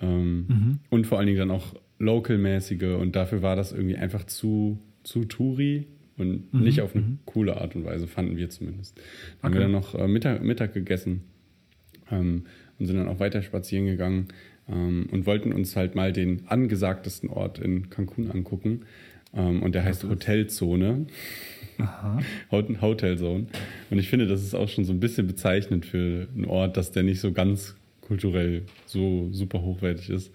ähm, 0.00 0.46
mhm. 0.48 0.78
und 0.88 1.06
vor 1.06 1.18
allen 1.18 1.26
Dingen 1.26 1.38
dann 1.38 1.50
auch 1.50 1.74
Local-mäßige 1.98 2.96
und 2.98 3.16
dafür 3.16 3.42
war 3.42 3.56
das 3.56 3.72
irgendwie 3.72 3.96
einfach 3.96 4.24
zu, 4.24 4.78
zu 5.02 5.24
Touri 5.24 5.86
und 6.16 6.52
mhm. 6.52 6.60
nicht 6.60 6.80
auf 6.80 6.94
eine 6.94 7.04
mhm. 7.04 7.18
coole 7.24 7.56
Art 7.60 7.74
und 7.76 7.84
Weise, 7.84 8.06
fanden 8.06 8.36
wir 8.36 8.50
zumindest. 8.50 8.96
Dann 8.96 9.04
okay. 9.04 9.42
haben 9.42 9.54
wir 9.54 9.60
dann 9.60 9.72
noch 9.72 9.94
äh, 9.94 10.08
Mittag, 10.08 10.42
Mittag 10.42 10.74
gegessen 10.74 11.22
ähm, 12.10 12.44
und 12.78 12.86
sind 12.86 12.96
dann 12.96 13.08
auch 13.08 13.20
weiter 13.20 13.42
spazieren 13.42 13.86
gegangen 13.86 14.28
ähm, 14.68 15.08
und 15.10 15.26
wollten 15.26 15.52
uns 15.52 15.76
halt 15.76 15.94
mal 15.94 16.12
den 16.12 16.46
angesagtesten 16.48 17.30
Ort 17.30 17.58
in 17.58 17.90
Cancun 17.90 18.30
angucken. 18.30 18.82
Ähm, 19.34 19.62
und 19.62 19.74
der 19.74 19.84
heißt 19.84 20.04
Hotelzone. 20.04 21.06
Aha. 21.78 22.20
Hotelzone. 22.50 23.46
Und 23.90 23.98
ich 23.98 24.08
finde, 24.08 24.26
das 24.26 24.42
ist 24.42 24.54
auch 24.54 24.68
schon 24.68 24.84
so 24.84 24.92
ein 24.92 25.00
bisschen 25.00 25.26
bezeichnend 25.26 25.86
für 25.86 26.28
einen 26.34 26.46
Ort, 26.46 26.76
dass 26.76 26.92
der 26.92 27.02
nicht 27.02 27.20
so 27.20 27.32
ganz 27.32 27.76
kulturell 28.00 28.62
so 28.86 29.28
super 29.32 29.62
hochwertig 29.62 30.10
ist. 30.10 30.32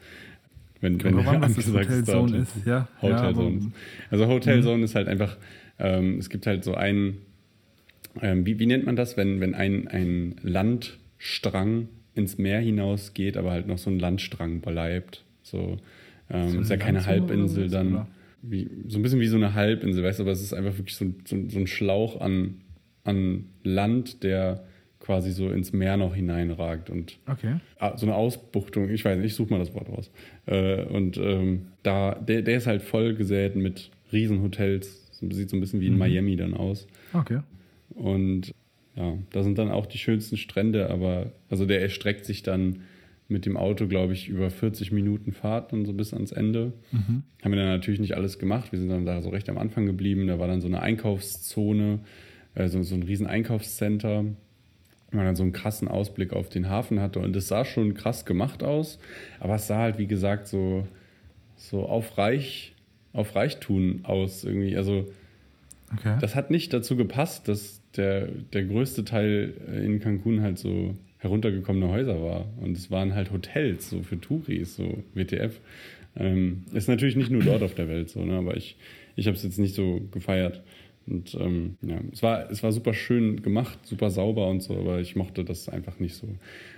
Wenn, 0.84 1.02
wenn 1.02 1.16
der 1.16 1.28
angesagt 1.28 1.68
Hotelzone 1.90 2.38
ist, 2.40 2.66
ja. 2.66 2.90
Hotelzone. 3.02 3.60
Ja, 3.62 3.72
also 4.12 4.28
Hotelzone 4.28 4.78
mhm. 4.80 4.84
ist 4.84 4.96
halt 4.96 5.08
einfach, 5.08 5.38
ähm, 5.80 6.20
es 6.20 6.30
gibt 6.30 6.46
halt 6.46 6.66
so 6.66 6.76
einen, 6.76 7.20
ähm, 8.22 8.46
wie, 8.46 8.60
wie 8.60 8.66
nennt 8.66 8.86
man 8.86 8.98
das, 8.98 9.16
wenn, 9.16 9.40
wenn 9.40 9.56
ein, 9.56 9.88
ein 9.88 10.36
Landstrang 10.44 11.88
ins 12.16 12.38
Meer 12.38 12.60
hinausgeht, 12.60 13.38
aber 13.38 13.52
halt 13.52 13.66
noch 13.66 13.78
so 13.78 13.90
ein 13.90 13.98
Landstrang 13.98 14.60
bleibt. 14.60 15.24
So, 15.42 15.78
ähm, 16.30 16.50
so 16.50 16.60
ist 16.60 16.70
ja 16.70 16.76
keine 16.76 17.06
Halbinsel 17.06 17.70
dann. 17.70 18.08
Wie, 18.42 18.70
so 18.90 19.00
ein 19.00 19.04
bisschen 19.04 19.22
wie 19.22 19.28
so 19.28 19.38
eine 19.38 19.54
Halbinsel, 19.54 20.04
weißt 20.04 20.20
du, 20.20 20.24
aber 20.24 20.34
es 20.34 20.42
ist 20.42 20.54
einfach 20.54 20.78
wirklich 20.78 20.98
so, 20.98 21.06
so, 21.24 21.38
so 21.48 21.60
ein 21.60 21.66
Schlauch 21.66 22.20
an, 22.20 22.56
an 23.06 23.46
Land, 23.64 24.22
der 24.24 24.66
quasi 25.04 25.32
so 25.32 25.50
ins 25.50 25.74
Meer 25.74 25.98
noch 25.98 26.16
hineinragt 26.16 26.90
und 26.90 27.20
okay. 27.28 27.58
Ah, 27.78 27.98
so 27.98 28.06
eine 28.06 28.16
Ausbuchtung, 28.16 28.90
ich 28.90 29.04
weiß 29.04 29.18
nicht, 29.18 29.28
ich 29.28 29.36
suche 29.36 29.52
mal 29.52 29.60
das 29.60 29.74
Wort 29.74 29.90
raus. 29.90 30.10
Äh, 30.46 30.84
und 30.86 31.18
ähm, 31.18 31.68
da, 31.84 32.16
der, 32.16 32.42
der 32.42 32.58
ist 32.58 32.68
halt 32.68 32.82
voll 32.82 33.14
gesät 33.14 33.56
mit 33.56 33.92
Riesenhotels. 34.12 35.12
Sieht 35.12 35.50
so 35.50 35.58
ein 35.58 35.60
bisschen 35.60 35.82
wie 35.82 35.88
in 35.88 35.94
mhm. 35.94 36.00
Miami 36.00 36.36
dann 36.38 36.54
aus. 36.54 36.88
Okay. 37.12 37.40
Und 37.90 38.54
ja, 38.96 39.18
da 39.32 39.44
sind 39.44 39.58
dann 39.58 39.72
auch 39.72 39.86
die 39.86 39.98
schönsten 39.98 40.38
Strände, 40.38 40.90
aber 40.90 41.32
also 41.50 41.66
der 41.66 41.82
erstreckt 41.82 42.26
sich 42.26 42.44
dann 42.44 42.84
mit 43.28 43.46
dem 43.46 43.58
Auto, 43.58 43.88
glaube 43.88 44.14
ich, 44.14 44.30
über 44.30 44.50
40 44.50 44.92
Minuten 44.92 45.34
Fahrt 45.34 45.74
und 45.74 45.86
so 45.86 45.94
bis 45.94 46.14
ans 46.14 46.32
Ende. 46.32 46.74
Mhm. 46.92 47.24
Haben 47.42 47.52
wir 47.52 47.58
dann 47.58 47.68
natürlich 47.68 48.00
nicht 48.00 48.16
alles 48.16 48.40
gemacht. 48.40 48.72
Wir 48.72 48.80
sind 48.80 48.90
dann 48.90 49.06
da 49.06 49.22
so 49.22 49.30
recht 49.30 49.50
am 49.50 49.58
Anfang 49.58 49.86
geblieben. 49.86 50.28
Da 50.28 50.40
war 50.40 50.48
dann 50.48 50.62
so 50.62 50.68
eine 50.68 50.82
Einkaufszone, 50.82 52.00
also 52.56 52.84
so 52.84 52.96
ein 52.96 53.04
riesen 53.04 53.28
Einkaufscenter 53.28 54.26
man 55.14 55.26
dann 55.26 55.36
so 55.36 55.44
einen 55.44 55.54
krassen 55.54 55.88
Ausblick 55.88 56.34
auf 56.34 56.50
den 56.50 56.70
Hafen 56.70 57.00
hatte. 57.00 57.20
Und 57.20 57.36
es 57.36 57.48
sah 57.48 57.66
schon 57.66 57.94
krass 57.94 58.26
gemacht 58.26 58.64
aus, 58.64 59.00
aber 59.40 59.56
es 59.56 59.68
sah 59.68 59.78
halt, 59.78 59.98
wie 59.98 60.08
gesagt, 60.08 60.48
so, 60.48 60.88
so 61.56 61.86
auf, 61.86 62.18
Reich, 62.18 62.74
auf 63.14 63.36
Reichtun 63.36 64.02
aus 64.04 64.44
irgendwie. 64.44 64.76
Also 64.76 65.08
okay. 65.94 66.18
das 66.20 66.36
hat 66.36 66.52
nicht 66.52 66.74
dazu 66.74 66.96
gepasst, 66.96 67.48
dass 67.48 67.82
der, 67.96 68.28
der 68.54 68.64
größte 68.66 69.06
Teil 69.06 69.54
in 69.84 70.00
Cancun 70.00 70.42
halt 70.42 70.58
so 70.58 70.96
heruntergekommene 71.20 71.90
Häuser 71.90 72.22
war. 72.22 72.46
Und 72.60 72.78
es 72.78 72.92
waren 72.92 73.16
halt 73.16 73.32
Hotels, 73.32 73.90
so 73.90 74.04
für 74.04 74.20
Touris, 74.20 74.76
so 74.76 75.04
WTF. 75.14 75.60
Ähm, 76.16 76.64
ist 76.74 76.88
natürlich 76.88 77.16
nicht 77.16 77.32
nur 77.32 77.42
dort 77.42 77.64
auf 77.64 77.74
der 77.74 77.88
Welt 77.88 78.10
so, 78.10 78.24
ne? 78.24 78.38
aber 78.38 78.56
ich, 78.56 78.76
ich 79.16 79.28
habe 79.28 79.36
es 79.36 79.44
jetzt 79.44 79.58
nicht 79.58 79.74
so 79.74 80.02
gefeiert. 80.12 80.62
Und 81.08 81.36
ähm, 81.36 81.78
ja, 81.82 82.00
es 82.12 82.24
war, 82.24 82.50
es 82.50 82.64
war 82.64 82.72
super 82.72 82.94
schön 82.94 83.42
gemacht, 83.42 83.80
super 83.84 84.10
sauber 84.10 84.48
und 84.48 84.62
so, 84.62 84.78
aber 84.78 85.00
ich 85.00 85.16
mochte 85.16 85.44
das 85.44 85.70
einfach 85.70 86.00
nicht 86.00 86.16
so. 86.16 86.28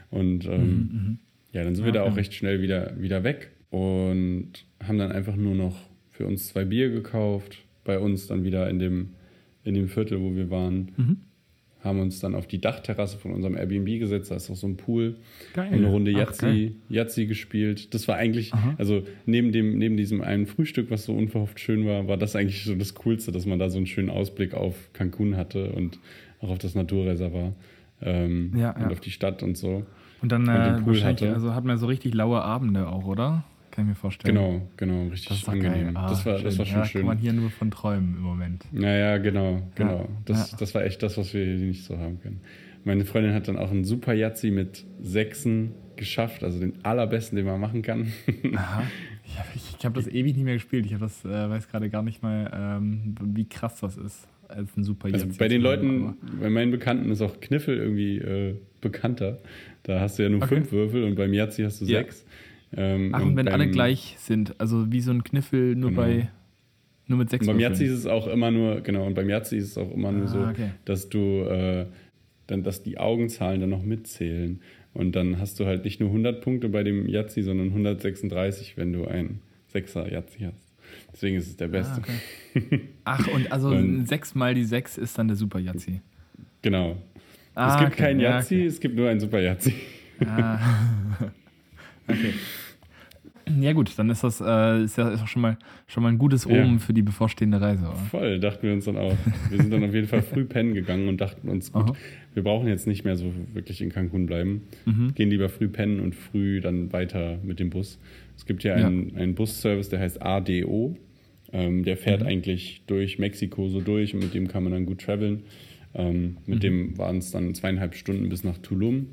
Und 0.10 0.46
ähm, 0.46 0.62
mhm, 0.62 0.68
mhm. 0.68 1.20
ja, 1.52 1.64
dann 1.64 1.76
sind 1.76 1.86
wir 1.86 1.92
da 1.92 2.04
auch 2.04 2.16
recht 2.16 2.34
schnell 2.34 2.62
wieder, 2.62 3.00
wieder 3.00 3.24
weg 3.24 3.52
und 3.70 4.66
haben 4.84 4.98
dann 4.98 5.12
einfach 5.12 5.36
nur 5.36 5.56
noch 5.56 5.78
für 6.12 6.26
uns 6.26 6.48
zwei 6.48 6.66
Bier 6.66 6.90
gekauft, 6.90 7.64
bei 7.84 8.00
uns 8.00 8.28
dann 8.28 8.44
wieder 8.44 8.70
in 8.70 8.80
dem, 8.80 9.10
in 9.64 9.76
dem 9.76 9.88
Viertel, 9.88 10.22
wo 10.22 10.36
wir 10.36 10.50
waren. 10.50 10.92
Mhm 10.98 11.18
haben 11.86 12.00
uns 12.00 12.20
dann 12.20 12.36
auf 12.36 12.48
die 12.48 12.60
Dachterrasse 12.60 13.18
von 13.18 13.32
unserem 13.32 13.56
Airbnb 13.56 14.00
gesetzt, 14.00 14.32
da 14.32 14.36
ist 14.36 14.50
auch 14.50 14.56
so 14.56 14.68
ein 14.68 14.76
Pool. 14.76 15.16
Geil. 15.54 15.68
Und 15.68 15.76
eine 15.76 15.88
Runde 15.88 16.12
Yahtzee 16.12 17.26
gespielt. 17.26 17.94
Das 17.94 18.08
war 18.08 18.16
eigentlich, 18.18 18.54
Aha. 18.54 18.76
also 18.78 19.04
neben, 19.26 19.52
dem, 19.52 19.78
neben 19.78 19.96
diesem 19.96 20.22
einen 20.22 20.48
Frühstück, 20.48 20.90
was 20.90 21.06
so 21.06 21.14
unverhofft 21.14 21.60
schön 21.60 21.86
war, 21.86 22.08
war 22.08 22.18
das 22.18 22.36
eigentlich 22.36 22.64
so 22.64 22.76
das 22.76 22.96
Coolste, 22.96 23.32
dass 23.32 23.46
man 23.46 23.60
da 23.60 23.70
so 23.70 23.78
einen 23.78 23.88
schönen 23.88 24.10
Ausblick 24.10 24.54
auf 24.54 24.76
Cancun 24.94 25.38
hatte 25.38 25.72
und 25.72 26.00
auch 26.42 26.50
auf 26.50 26.58
das 26.58 26.76
Naturreservoir 26.76 27.54
ähm, 28.02 28.52
ja, 28.56 28.76
ja. 28.78 28.86
und 28.86 28.92
auf 28.92 29.00
die 29.00 29.12
Stadt 29.12 29.44
und 29.44 29.58
so. 29.58 29.86
Und 30.22 30.32
dann 30.32 30.42
und 30.42 30.96
äh, 30.96 31.04
hatte. 31.04 31.34
also 31.34 31.54
hat 31.54 31.66
man 31.66 31.78
so 31.78 31.86
richtig 31.86 32.14
laue 32.14 32.42
Abende 32.42 32.88
auch, 32.88 33.06
oder? 33.06 33.44
Kann 33.76 33.84
ich 33.84 33.90
mir 33.90 33.96
vorstellen. 33.96 34.34
Genau, 34.34 34.62
genau, 34.78 35.08
richtig 35.10 35.42
das 35.42 35.50
angenehm. 35.50 35.98
Ah, 35.98 36.08
das, 36.08 36.26
war, 36.26 36.40
das 36.40 36.58
war 36.58 36.66
schon 36.66 36.78
ja, 36.78 36.86
schön. 36.86 37.02
kann 37.02 37.08
man 37.08 37.18
hier 37.18 37.34
nur 37.34 37.50
von 37.50 37.72
träumen 37.72 38.16
im 38.16 38.22
Moment. 38.22 38.64
Naja, 38.72 39.18
genau, 39.18 39.64
genau. 39.76 40.04
Ja, 40.04 40.08
das, 40.24 40.52
ja. 40.52 40.58
das 40.58 40.74
war 40.74 40.86
echt 40.86 41.04
das, 41.04 41.18
was 41.18 41.34
wir 41.34 41.44
hier 41.44 41.56
nicht 41.56 41.84
so 41.84 41.98
haben 41.98 42.22
können. 42.22 42.40
Meine 42.86 43.04
Freundin 43.04 43.34
hat 43.34 43.50
dann 43.50 43.58
auch 43.58 43.72
einen 43.72 43.84
super 43.84 44.14
Yazzi 44.14 44.50
mit 44.50 44.86
Sechsen 45.02 45.74
geschafft, 45.98 46.46
also 46.46 46.58
den 46.58 46.86
allerbesten, 46.86 47.36
den 47.36 47.46
man 47.46 47.60
machen 47.60 47.82
kann. 47.82 48.14
Aha. 48.56 48.84
Ich 49.26 49.38
habe 49.38 49.50
hab 49.84 49.94
das 49.96 50.08
ewig 50.08 50.36
nicht 50.36 50.46
mehr 50.46 50.54
gespielt. 50.54 50.86
Ich 50.86 50.98
das, 50.98 51.26
äh, 51.26 51.50
weiß 51.50 51.68
gerade 51.68 51.90
gar 51.90 52.02
nicht 52.02 52.24
mal, 52.24 52.50
ähm, 52.54 53.16
wie 53.20 53.50
krass 53.50 53.82
das 53.82 53.98
ist. 53.98 54.26
Als 54.48 54.78
ein 54.78 54.86
super 54.86 55.10
also 55.12 55.28
Bei 55.38 55.50
den 55.50 55.62
Leuten, 55.62 56.16
bei 56.40 56.50
meinen 56.50 56.72
Bekannten 56.72 57.12
ist 57.12 57.22
auch 57.22 57.42
Kniffel 57.42 57.78
irgendwie 57.78 58.20
äh, 58.20 58.56
bekannter. 58.80 59.40
Da 59.84 60.00
hast 60.00 60.18
du 60.18 60.24
ja 60.24 60.30
nur 60.30 60.44
okay. 60.44 60.56
fünf 60.56 60.72
Würfel 60.72 61.04
und 61.04 61.16
beim 61.16 61.34
Yazzi 61.34 61.64
hast 61.64 61.82
du 61.82 61.86
sechs. 61.86 62.26
Ähm, 62.76 63.12
Ach, 63.14 63.22
und, 63.22 63.36
wenn 63.36 63.46
beim, 63.46 63.54
alle 63.54 63.70
gleich 63.70 64.16
sind, 64.20 64.60
also 64.60 64.92
wie 64.92 65.02
so 65.02 65.12
ein 65.12 65.24
Kniffel 65.24 65.76
nur 65.76 65.92
genau. 65.92 66.02
bei 66.02 66.30
nur 67.08 67.20
mit 67.20 67.30
sechs 67.30 67.48
und 67.48 67.54
Beim 67.54 67.60
Yazzi 67.60 67.86
ist 67.86 67.92
es 67.92 68.08
auch 68.08 68.28
immer 68.28 68.50
nur, 68.50 68.82
genau, 68.82 69.06
und 69.06 69.14
beim 69.14 69.30
Yazzi 69.30 69.58
ist 69.58 69.72
es 69.72 69.78
auch 69.78 69.92
immer 69.92 70.12
nur 70.12 70.24
ah, 70.24 70.28
so, 70.28 70.40
okay. 70.40 70.72
dass 70.86 71.08
du 71.10 71.44
äh, 71.44 71.86
dann, 72.48 72.64
dass 72.64 72.84
die 72.84 72.98
Augenzahlen 72.98 73.62
dann 73.62 73.70
noch 73.70 73.84
mitzählen. 73.84 74.62
Und 74.94 75.16
dann 75.16 75.40
hast 75.40 75.60
du 75.60 75.66
halt 75.66 75.84
nicht 75.84 76.00
nur 76.00 76.10
100 76.10 76.42
Punkte 76.42 76.70
bei 76.70 76.84
dem 76.84 77.08
Yazzi, 77.08 77.44
sondern 77.44 77.68
136, 77.68 78.78
wenn 78.78 78.94
du 78.94 79.06
ein 79.06 79.42
Sechser 79.68 80.12
Yazzi 80.12 80.44
hast. 80.44 80.74
Deswegen 81.12 81.36
ist 81.36 81.48
es 81.48 81.58
der 81.58 81.68
beste. 81.68 82.02
Ah, 82.02 82.56
okay. 82.56 82.82
Ach, 83.04 83.28
und 83.28 83.52
also 83.52 83.70
und, 83.70 84.08
sechs 84.08 84.36
mal 84.36 84.54
die 84.54 84.64
sechs 84.64 84.98
ist 84.98 85.18
dann 85.18 85.28
der 85.28 85.36
Super 85.36 85.60
Yazzi. 85.60 86.02
Genau. 86.62 86.98
Ah, 87.56 87.74
es 87.74 87.80
gibt 87.80 87.94
okay, 87.94 88.04
kein 88.04 88.20
Yazzi, 88.20 88.56
ja, 88.56 88.62
okay. 88.62 88.68
es 88.68 88.80
gibt 88.80 88.96
nur 88.96 89.10
ein 89.10 89.20
Super 89.20 89.42
Yazzi. 89.42 89.74
Ah. 90.26 90.60
okay. 92.08 92.34
Ja 93.60 93.74
gut, 93.74 93.98
dann 93.98 94.10
ist 94.10 94.24
das 94.24 94.42
äh, 94.42 94.84
ist 94.84 94.98
ja 94.98 95.14
auch 95.14 95.28
schon 95.28 95.42
mal, 95.42 95.58
schon 95.88 96.04
mal 96.04 96.10
ein 96.10 96.18
gutes 96.18 96.48
Omen 96.48 96.74
ja. 96.74 96.80
für 96.80 96.94
die 96.94 97.02
bevorstehende 97.02 97.62
Reise. 97.62 97.86
Oder? 97.86 97.96
Voll, 97.96 98.40
dachten 98.40 98.64
wir 98.64 98.74
uns 98.74 98.86
dann 98.86 98.98
auch. 98.98 99.16
Wir 99.50 99.58
sind 99.60 99.72
dann 99.72 99.84
auf 99.84 99.94
jeden 99.94 100.08
Fall 100.08 100.22
früh 100.24 100.46
pennen 100.46 100.74
gegangen 100.74 101.08
und 101.08 101.22
dachten 101.22 101.48
uns, 101.48 101.72
gut, 101.72 101.84
Aha. 101.84 101.96
wir 102.34 102.44
brauchen 102.44 102.68
jetzt 102.68 102.88
nicht 102.88 103.06
mehr 103.06 103.16
so 103.16 103.32
wirklich 103.54 103.82
in 103.82 103.90
Cancun 103.90 104.26
bleiben. 104.26 104.64
Mhm. 104.86 105.14
Gehen 105.14 105.30
lieber 105.30 105.50
früh 105.50 105.68
pennen 105.68 106.00
und 106.00 106.16
früh 106.16 106.60
dann 106.60 106.92
weiter 106.92 107.38
mit 107.44 107.60
dem 107.60 107.70
Bus. 107.70 108.00
Es 108.36 108.46
gibt 108.46 108.64
hier 108.64 108.78
ja. 108.78 108.88
einen, 108.88 109.16
einen 109.16 109.36
Busservice, 109.36 109.90
der 109.90 110.00
heißt 110.00 110.22
ADO. 110.22 110.98
Ähm, 111.54 111.84
der 111.84 111.98
fährt 111.98 112.22
mhm. 112.22 112.28
eigentlich 112.28 112.82
durch 112.88 113.20
Mexiko 113.20 113.70
so 113.70 113.80
durch 113.80 114.14
und 114.14 114.22
mit 114.22 114.34
dem 114.34 114.48
kann 114.48 114.64
man 114.64 114.74
dann 114.74 114.86
gut 114.86 115.02
traveln. 115.02 115.44
Ähm, 115.94 116.38
mit 116.46 116.58
mhm. 116.58 116.62
dem 116.62 116.98
waren 116.98 117.18
es 117.20 117.32
dann 117.32 117.54
zweieinhalb 117.54 117.96
Stunden 117.96 118.28
bis 118.28 118.44
nach 118.44 118.58
Tulum. 118.58 119.08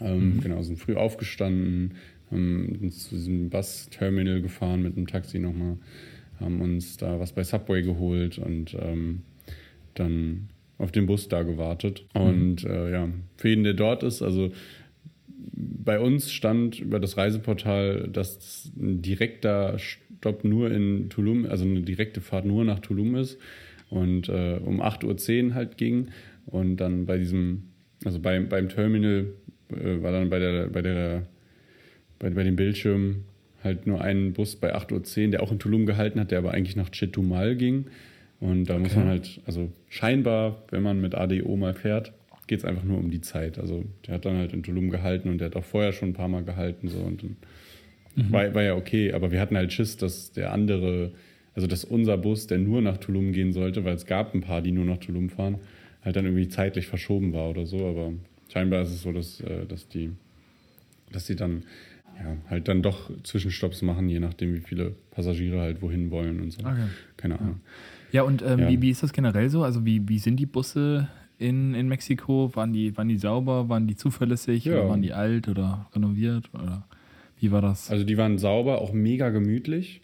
Ähm, 0.00 0.36
mhm. 0.36 0.40
Genau, 0.40 0.62
sind 0.62 0.78
früh 0.78 0.96
aufgestanden, 0.96 1.94
haben 2.32 2.90
zu 2.90 3.14
diesem 3.14 3.50
Bus-Terminal 3.50 4.42
gefahren 4.42 4.82
mit 4.82 4.96
einem 4.96 5.06
Taxi 5.06 5.38
nochmal, 5.38 5.76
haben 6.40 6.60
uns 6.60 6.96
da 6.96 7.20
was 7.20 7.32
bei 7.32 7.44
Subway 7.44 7.82
geholt 7.82 8.38
und 8.38 8.74
ähm, 8.80 9.22
dann 9.94 10.48
auf 10.78 10.90
den 10.90 11.06
Bus 11.06 11.28
da 11.28 11.42
gewartet. 11.42 12.04
Mhm. 12.14 12.20
Und 12.20 12.64
äh, 12.64 12.90
ja, 12.90 13.08
für 13.36 13.48
jeden, 13.48 13.64
der 13.64 13.74
dort 13.74 14.02
ist, 14.02 14.22
also 14.22 14.50
bei 15.54 16.00
uns 16.00 16.32
stand 16.32 16.80
über 16.80 17.00
das 17.00 17.16
Reiseportal, 17.16 18.08
dass 18.12 18.72
ein 18.76 19.02
direkter 19.02 19.78
Stopp 19.78 20.44
nur 20.44 20.70
in 20.70 21.08
Tulum, 21.10 21.46
also 21.46 21.64
eine 21.64 21.82
direkte 21.82 22.20
Fahrt 22.20 22.44
nur 22.44 22.64
nach 22.64 22.80
Tulum 22.80 23.16
ist 23.16 23.38
und 23.90 24.28
äh, 24.28 24.58
um 24.64 24.80
8.10 24.80 25.48
Uhr 25.48 25.54
halt 25.54 25.76
ging. 25.76 26.08
Und 26.46 26.78
dann 26.78 27.06
bei 27.06 27.18
diesem, 27.18 27.64
also 28.04 28.18
beim, 28.18 28.48
beim 28.48 28.68
Terminal 28.68 29.26
äh, 29.70 30.02
war 30.02 30.12
dann 30.12 30.30
bei 30.30 30.38
der, 30.38 30.68
bei 30.68 30.82
der 30.82 31.26
bei, 32.22 32.30
bei 32.30 32.44
dem 32.44 32.56
Bildschirm 32.56 33.24
halt 33.62 33.86
nur 33.86 34.00
ein 34.00 34.32
Bus 34.32 34.56
bei 34.56 34.74
8.10 34.74 35.24
Uhr, 35.24 35.30
der 35.32 35.42
auch 35.42 35.52
in 35.52 35.58
Tulum 35.58 35.86
gehalten 35.86 36.18
hat, 36.18 36.30
der 36.30 36.38
aber 36.38 36.52
eigentlich 36.52 36.76
nach 36.76 36.90
Chetumal 36.90 37.56
ging. 37.56 37.86
Und 38.40 38.64
da 38.64 38.74
okay. 38.74 38.82
muss 38.82 38.96
man 38.96 39.08
halt, 39.08 39.40
also 39.46 39.70
scheinbar, 39.88 40.62
wenn 40.70 40.82
man 40.82 41.00
mit 41.00 41.14
ADO 41.14 41.54
mal 41.56 41.74
fährt, 41.74 42.12
geht 42.46 42.58
es 42.58 42.64
einfach 42.64 42.84
nur 42.84 42.98
um 42.98 43.10
die 43.10 43.20
Zeit. 43.20 43.58
Also 43.58 43.84
der 44.06 44.14
hat 44.14 44.24
dann 44.24 44.36
halt 44.36 44.52
in 44.52 44.62
Tulum 44.62 44.90
gehalten 44.90 45.28
und 45.28 45.38
der 45.38 45.46
hat 45.46 45.56
auch 45.56 45.64
vorher 45.64 45.92
schon 45.92 46.10
ein 46.10 46.12
paar 46.14 46.28
Mal 46.28 46.42
gehalten. 46.42 46.88
So, 46.88 46.98
und 46.98 47.22
dann 47.22 47.36
mhm. 48.16 48.32
war, 48.32 48.54
war 48.54 48.62
ja 48.62 48.74
okay, 48.74 49.12
aber 49.12 49.30
wir 49.30 49.40
hatten 49.40 49.56
halt 49.56 49.72
Schiss, 49.72 49.96
dass 49.96 50.32
der 50.32 50.52
andere, 50.52 51.12
also 51.54 51.66
dass 51.66 51.84
unser 51.84 52.18
Bus, 52.18 52.48
der 52.48 52.58
nur 52.58 52.82
nach 52.82 52.98
Tulum 52.98 53.32
gehen 53.32 53.52
sollte, 53.52 53.84
weil 53.84 53.94
es 53.94 54.06
gab 54.06 54.34
ein 54.34 54.40
paar, 54.40 54.60
die 54.60 54.72
nur 54.72 54.84
nach 54.84 54.98
Tulum 54.98 55.30
fahren, 55.30 55.60
halt 56.04 56.16
dann 56.16 56.24
irgendwie 56.24 56.48
zeitlich 56.48 56.88
verschoben 56.88 57.32
war 57.32 57.48
oder 57.48 57.64
so. 57.64 57.86
Aber 57.86 58.12
scheinbar 58.52 58.82
ist 58.82 58.90
es 58.90 59.02
so, 59.02 59.12
dass, 59.12 59.40
äh, 59.40 59.66
dass 59.66 59.88
die, 59.88 60.10
dass 61.12 61.26
die 61.26 61.36
dann 61.36 61.62
ja, 62.22 62.36
halt 62.48 62.68
dann 62.68 62.82
doch 62.82 63.10
Zwischenstopps 63.22 63.82
machen, 63.82 64.08
je 64.08 64.20
nachdem, 64.20 64.54
wie 64.54 64.60
viele 64.60 64.94
Passagiere 65.10 65.60
halt 65.60 65.82
wohin 65.82 66.10
wollen 66.10 66.40
und 66.40 66.52
so. 66.52 66.60
Okay. 66.60 66.86
Keine 67.16 67.40
Ahnung. 67.40 67.60
Ja, 68.12 68.22
und 68.22 68.42
ähm, 68.42 68.60
ja. 68.60 68.68
Wie, 68.68 68.82
wie 68.82 68.90
ist 68.90 69.02
das 69.02 69.12
generell 69.12 69.48
so? 69.48 69.64
Also 69.64 69.84
wie, 69.84 70.08
wie 70.08 70.18
sind 70.18 70.36
die 70.36 70.46
Busse 70.46 71.08
in, 71.38 71.74
in 71.74 71.88
Mexiko? 71.88 72.54
Waren 72.54 72.72
die, 72.72 72.96
waren 72.96 73.08
die 73.08 73.18
sauber? 73.18 73.68
Waren 73.68 73.86
die 73.86 73.96
zuverlässig? 73.96 74.66
Ja. 74.66 74.74
Oder 74.74 74.88
waren 74.90 75.02
die 75.02 75.12
alt 75.12 75.48
oder 75.48 75.88
renoviert? 75.94 76.50
Oder 76.54 76.86
wie 77.38 77.50
war 77.50 77.62
das? 77.62 77.90
Also 77.90 78.04
die 78.04 78.16
waren 78.16 78.38
sauber, 78.38 78.80
auch 78.80 78.92
mega 78.92 79.30
gemütlich. 79.30 80.02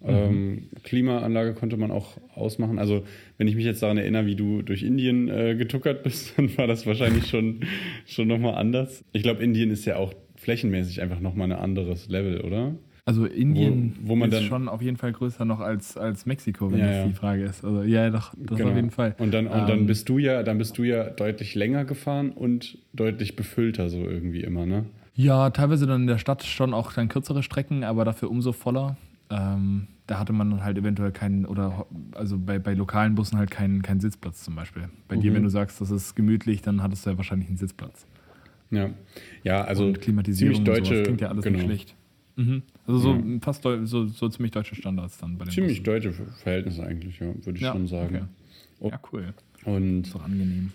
Mhm. 0.00 0.08
Ähm, 0.08 0.62
Klimaanlage 0.84 1.54
konnte 1.54 1.76
man 1.76 1.90
auch 1.90 2.18
ausmachen. 2.34 2.78
Also, 2.78 3.04
wenn 3.38 3.48
ich 3.48 3.56
mich 3.56 3.64
jetzt 3.64 3.82
daran 3.82 3.96
erinnere, 3.96 4.26
wie 4.26 4.36
du 4.36 4.62
durch 4.62 4.82
Indien 4.82 5.28
äh, 5.28 5.56
getuckert 5.56 6.02
bist, 6.02 6.34
dann 6.36 6.56
war 6.58 6.66
das 6.66 6.86
wahrscheinlich 6.86 7.26
schon, 7.26 7.60
schon 8.06 8.28
nochmal 8.28 8.54
anders. 8.54 9.04
Ich 9.12 9.22
glaube, 9.22 9.42
Indien 9.42 9.70
ist 9.70 9.86
ja 9.86 9.96
auch 9.96 10.12
flächenmäßig 10.46 11.02
einfach 11.02 11.18
nochmal 11.18 11.50
ein 11.50 11.58
anderes 11.58 12.08
Level, 12.08 12.40
oder? 12.42 12.76
Also 13.04 13.26
Indien 13.26 13.96
wo, 14.00 14.10
wo 14.10 14.16
man 14.16 14.30
ist 14.30 14.38
dann, 14.38 14.44
schon 14.44 14.68
auf 14.68 14.80
jeden 14.80 14.96
Fall 14.96 15.10
größer 15.10 15.44
noch 15.44 15.58
als, 15.58 15.96
als 15.96 16.24
Mexiko, 16.24 16.70
wenn 16.70 16.78
ja, 16.78 16.86
das 16.86 17.06
die 17.08 17.14
Frage 17.14 17.42
ist. 17.42 17.64
Also 17.64 17.82
ja, 17.82 18.10
doch, 18.10 18.32
das 18.36 18.56
genau. 18.56 18.70
auf 18.70 18.76
jeden 18.76 18.92
Fall. 18.92 19.16
Und 19.18 19.34
dann, 19.34 19.48
und 19.48 19.58
ähm, 19.58 19.66
dann 19.66 19.86
bist 19.86 20.08
du 20.08 20.18
ja, 20.18 20.44
dann 20.44 20.58
bist 20.58 20.78
du 20.78 20.84
ja 20.84 21.10
deutlich 21.10 21.56
länger 21.56 21.84
gefahren 21.84 22.30
und 22.30 22.78
deutlich 22.92 23.34
befüllter 23.34 23.88
so 23.88 23.98
irgendwie 23.98 24.42
immer, 24.42 24.66
ne? 24.66 24.84
Ja, 25.16 25.50
teilweise 25.50 25.86
dann 25.86 26.02
in 26.02 26.06
der 26.06 26.18
Stadt 26.18 26.44
schon 26.44 26.72
auch 26.72 26.92
dann 26.92 27.08
kürzere 27.08 27.42
Strecken, 27.42 27.82
aber 27.82 28.04
dafür 28.04 28.30
umso 28.30 28.52
voller. 28.52 28.96
Ähm, 29.30 29.88
da 30.06 30.20
hatte 30.20 30.32
man 30.32 30.48
dann 30.52 30.62
halt 30.62 30.78
eventuell 30.78 31.10
keinen, 31.10 31.44
oder 31.44 31.86
also 32.12 32.38
bei, 32.38 32.60
bei 32.60 32.74
lokalen 32.74 33.16
Bussen 33.16 33.36
halt 33.36 33.50
keinen, 33.50 33.82
keinen 33.82 33.98
Sitzplatz 33.98 34.44
zum 34.44 34.54
Beispiel. 34.54 34.84
Bei 35.08 35.16
mhm. 35.16 35.20
dir, 35.22 35.34
wenn 35.34 35.42
du 35.42 35.48
sagst, 35.48 35.80
das 35.80 35.90
ist 35.90 36.14
gemütlich, 36.14 36.62
dann 36.62 36.84
hattest 36.84 37.04
du 37.04 37.10
ja 37.10 37.16
wahrscheinlich 37.16 37.48
einen 37.48 37.58
Sitzplatz. 37.58 38.06
Ja, 38.70 38.90
ja 39.44 39.64
also 39.64 39.86
und 39.86 40.00
Klimatisierung 40.00 40.54
ziemlich 40.56 40.74
deutsche, 40.74 41.02
klingt 41.02 41.20
ja 41.20 41.28
alles 41.28 41.44
genau. 41.44 41.58
nicht 41.58 41.66
schlecht. 41.66 41.94
Mhm. 42.36 42.62
Also 42.86 42.98
so 42.98 43.14
ja. 43.14 43.22
fast 43.40 43.62
so, 43.62 44.06
so 44.06 44.28
ziemlich 44.28 44.52
deutsche 44.52 44.74
Standards 44.74 45.18
dann 45.18 45.38
bei 45.38 45.44
den 45.44 45.52
Ziemlich 45.52 45.82
Bussen. 45.82 46.02
deutsche 46.02 46.12
Verhältnisse 46.12 46.84
eigentlich, 46.84 47.18
ja, 47.18 47.26
würde 47.26 47.56
ich 47.56 47.62
ja, 47.62 47.72
schon 47.72 47.86
sagen. 47.86 48.16
Okay. 48.16 48.24
Oh. 48.78 48.88
Ja, 48.90 49.00
cool. 49.12 49.34
Und 49.64 50.02
das 50.02 50.08
ist 50.08 50.14
doch 50.14 50.24
angenehm. 50.24 50.72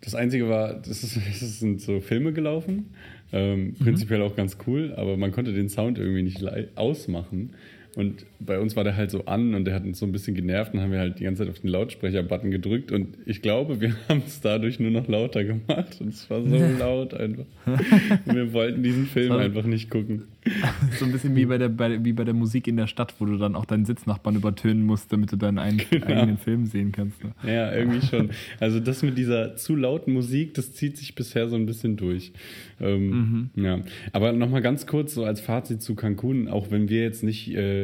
Das 0.00 0.14
Einzige 0.14 0.48
war, 0.48 0.74
das, 0.74 1.02
ist, 1.04 1.16
das 1.40 1.60
sind 1.60 1.80
so 1.80 2.00
Filme 2.00 2.32
gelaufen. 2.32 2.86
Ähm, 3.32 3.66
mhm. 3.66 3.74
Prinzipiell 3.74 4.22
auch 4.22 4.34
ganz 4.34 4.58
cool, 4.66 4.94
aber 4.96 5.16
man 5.16 5.32
konnte 5.32 5.52
den 5.52 5.68
Sound 5.68 5.98
irgendwie 5.98 6.22
nicht 6.22 6.42
ausmachen. 6.76 7.50
Und 7.94 8.24
bei 8.40 8.58
uns 8.58 8.74
war 8.74 8.84
der 8.84 8.96
halt 8.96 9.10
so 9.10 9.26
an 9.26 9.54
und 9.54 9.66
der 9.66 9.74
hat 9.74 9.84
uns 9.84 9.98
so 9.98 10.06
ein 10.06 10.12
bisschen 10.12 10.34
genervt 10.34 10.72
und 10.72 10.80
haben 10.80 10.92
wir 10.92 10.98
halt 10.98 11.18
die 11.18 11.24
ganze 11.24 11.42
Zeit 11.42 11.50
auf 11.50 11.60
den 11.60 11.68
Lautsprecher-Button 11.68 12.50
gedrückt 12.50 12.90
und 12.90 13.18
ich 13.26 13.42
glaube, 13.42 13.80
wir 13.80 13.94
haben 14.08 14.22
es 14.26 14.40
dadurch 14.40 14.80
nur 14.80 14.90
noch 14.90 15.08
lauter 15.08 15.44
gemacht 15.44 16.00
und 16.00 16.08
es 16.08 16.28
war 16.30 16.42
so 16.42 16.56
laut 16.78 17.12
einfach. 17.12 17.44
Und 17.66 18.34
wir 18.34 18.52
wollten 18.54 18.82
diesen 18.82 19.06
Film 19.06 19.32
einfach 19.32 19.64
nicht 19.64 19.90
gucken. 19.90 20.22
So 20.98 21.04
ein 21.04 21.12
bisschen 21.12 21.36
wie 21.36 21.46
bei, 21.46 21.56
der, 21.56 21.68
bei, 21.68 22.04
wie 22.04 22.12
bei 22.12 22.24
der 22.24 22.34
Musik 22.34 22.66
in 22.66 22.76
der 22.76 22.88
Stadt, 22.88 23.14
wo 23.20 23.24
du 23.24 23.38
dann 23.38 23.54
auch 23.54 23.64
deinen 23.64 23.84
Sitznachbarn 23.84 24.34
übertönen 24.34 24.84
musst, 24.84 25.12
damit 25.12 25.30
du 25.30 25.36
deinen 25.36 25.58
einen, 25.58 25.80
genau. 25.88 26.06
eigenen 26.06 26.36
Film 26.36 26.66
sehen 26.66 26.90
kannst. 26.90 27.22
Ne? 27.22 27.30
Ja, 27.46 27.72
irgendwie 27.72 28.04
schon. 28.04 28.30
Also 28.58 28.80
das 28.80 29.02
mit 29.04 29.16
dieser 29.16 29.54
zu 29.54 29.76
lauten 29.76 30.12
Musik, 30.12 30.54
das 30.54 30.72
zieht 30.72 30.96
sich 30.96 31.14
bisher 31.14 31.48
so 31.48 31.54
ein 31.54 31.64
bisschen 31.64 31.96
durch. 31.96 32.32
Ähm, 32.80 33.50
mhm. 33.54 33.64
Ja, 33.64 33.80
aber 34.12 34.32
nochmal 34.32 34.62
ganz 34.62 34.88
kurz 34.88 35.14
so 35.14 35.24
als 35.24 35.40
Fazit 35.40 35.80
zu 35.80 35.94
Cancun, 35.94 36.48
auch 36.48 36.72
wenn 36.72 36.88
wir 36.88 37.02
jetzt 37.02 37.22
nicht... 37.22 37.54
Äh, 37.54 37.81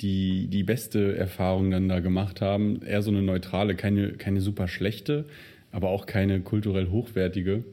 die, 0.00 0.48
die 0.48 0.62
beste 0.62 1.16
Erfahrung 1.16 1.70
dann 1.70 1.88
da 1.88 2.00
gemacht 2.00 2.40
haben. 2.40 2.82
Eher 2.82 3.02
so 3.02 3.10
eine 3.10 3.22
neutrale, 3.22 3.74
keine, 3.74 4.12
keine 4.12 4.40
super 4.40 4.68
schlechte, 4.68 5.26
aber 5.72 5.90
auch 5.90 6.06
keine 6.06 6.40
kulturell 6.40 6.90
hochwertige. 6.90 7.64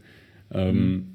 Ähm, 0.52 0.92
mhm. 0.92 1.08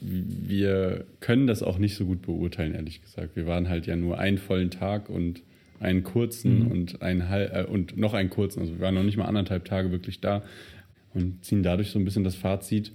Wir 0.00 1.04
können 1.20 1.46
das 1.46 1.62
auch 1.62 1.78
nicht 1.78 1.94
so 1.94 2.04
gut 2.04 2.22
beurteilen, 2.22 2.74
ehrlich 2.74 3.02
gesagt. 3.02 3.36
Wir 3.36 3.46
waren 3.46 3.68
halt 3.68 3.86
ja 3.86 3.96
nur 3.96 4.18
einen 4.18 4.38
vollen 4.38 4.70
Tag 4.70 5.08
und 5.08 5.42
einen 5.78 6.02
kurzen 6.04 6.64
mhm. 6.64 6.70
und, 6.70 7.02
einen, 7.02 7.20
äh, 7.20 7.66
und 7.68 7.96
noch 7.96 8.14
einen 8.14 8.30
kurzen. 8.30 8.60
Also 8.60 8.74
wir 8.74 8.80
waren 8.80 8.94
noch 8.94 9.02
nicht 9.02 9.16
mal 9.16 9.26
anderthalb 9.26 9.64
Tage 9.64 9.90
wirklich 9.90 10.20
da 10.20 10.42
und 11.14 11.44
ziehen 11.44 11.62
dadurch 11.62 11.90
so 11.90 11.98
ein 11.98 12.04
bisschen 12.04 12.24
das 12.24 12.34
Fazit. 12.34 12.92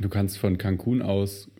Du 0.00 0.08
kannst 0.08 0.38
von 0.38 0.58
Cancun 0.58 1.02
aus 1.02 1.50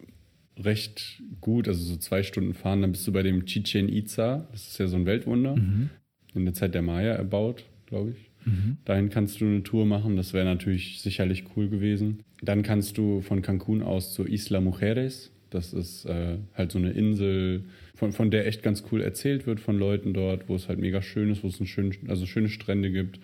recht 0.59 1.23
gut, 1.41 1.69
also 1.69 1.83
so 1.83 1.97
zwei 1.97 2.23
Stunden 2.23 2.55
fahren, 2.55 2.83
dann 2.83 2.93
bist 2.93 3.07
du 3.07 3.13
bei 3.13 3.23
dem 3.23 3.47
Chichen 3.47 3.89
Itza. 3.89 4.49
Das 4.53 4.69
ist 4.69 4.79
ja 4.79 4.87
so 4.87 4.97
ein 4.97 5.07
Weltwunder. 5.07 5.57
Mhm. 5.57 5.91
In 6.35 6.45
der 6.45 6.55
Zeit 6.55 6.75
der 6.75 6.83
Maya 6.83 7.13
erbaut, 7.13 7.65
glaube 7.87 8.11
ich. 8.11 8.31
Mhm. 8.47 8.79
Dahin 8.85 9.11
kannst 9.11 9.41
du 9.41 9.47
eine 9.47 9.63
Tour 9.63 9.85
machen. 9.87 10.17
Das 10.17 10.33
wäre 10.33 10.45
natürlich 10.45 11.01
sicherlich 11.01 11.45
cool 11.57 11.69
gewesen. 11.69 12.21
Dann 12.43 12.63
kannst 12.63 12.99
du 12.99 13.21
von 13.21 13.43
Cancun 13.43 13.83
aus 13.83 14.15
zur 14.15 14.29
Isla 14.29 14.61
Mujeres. 14.61 15.33
Das 15.51 15.73
ist 15.73 16.05
äh, 16.07 16.39
halt 16.55 16.71
so 16.71 16.79
eine 16.79 16.93
Insel, 16.93 17.65
von, 17.97 18.13
von 18.13 18.31
der 18.31 18.47
echt 18.47 18.63
ganz 18.63 18.85
cool 18.91 19.03
erzählt 19.03 19.47
wird 19.47 19.61
von 19.61 19.77
Leuten 19.77 20.15
dort, 20.15 20.49
wo 20.49 20.55
es 20.55 20.69
halt 20.69 20.79
mega 20.79 21.03
schön 21.03 21.31
ist, 21.31 21.43
wo 21.43 21.49
es 21.49 21.61
ein 21.61 21.67
schön, 21.67 21.93
also 22.09 22.25
schöne 22.25 22.49
Strände 22.49 22.91
gibt. 22.91 23.19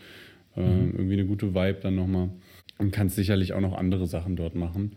Äh, 0.56 0.60
mhm. 0.60 0.92
Irgendwie 0.92 1.14
eine 1.14 1.26
gute 1.26 1.54
Vibe 1.54 1.78
dann 1.82 1.94
nochmal. 1.94 2.30
Und 2.78 2.90
kannst 2.90 3.16
sicherlich 3.16 3.52
auch 3.52 3.60
noch 3.60 3.74
andere 3.74 4.06
Sachen 4.06 4.36
dort 4.36 4.54
machen. 4.54 4.92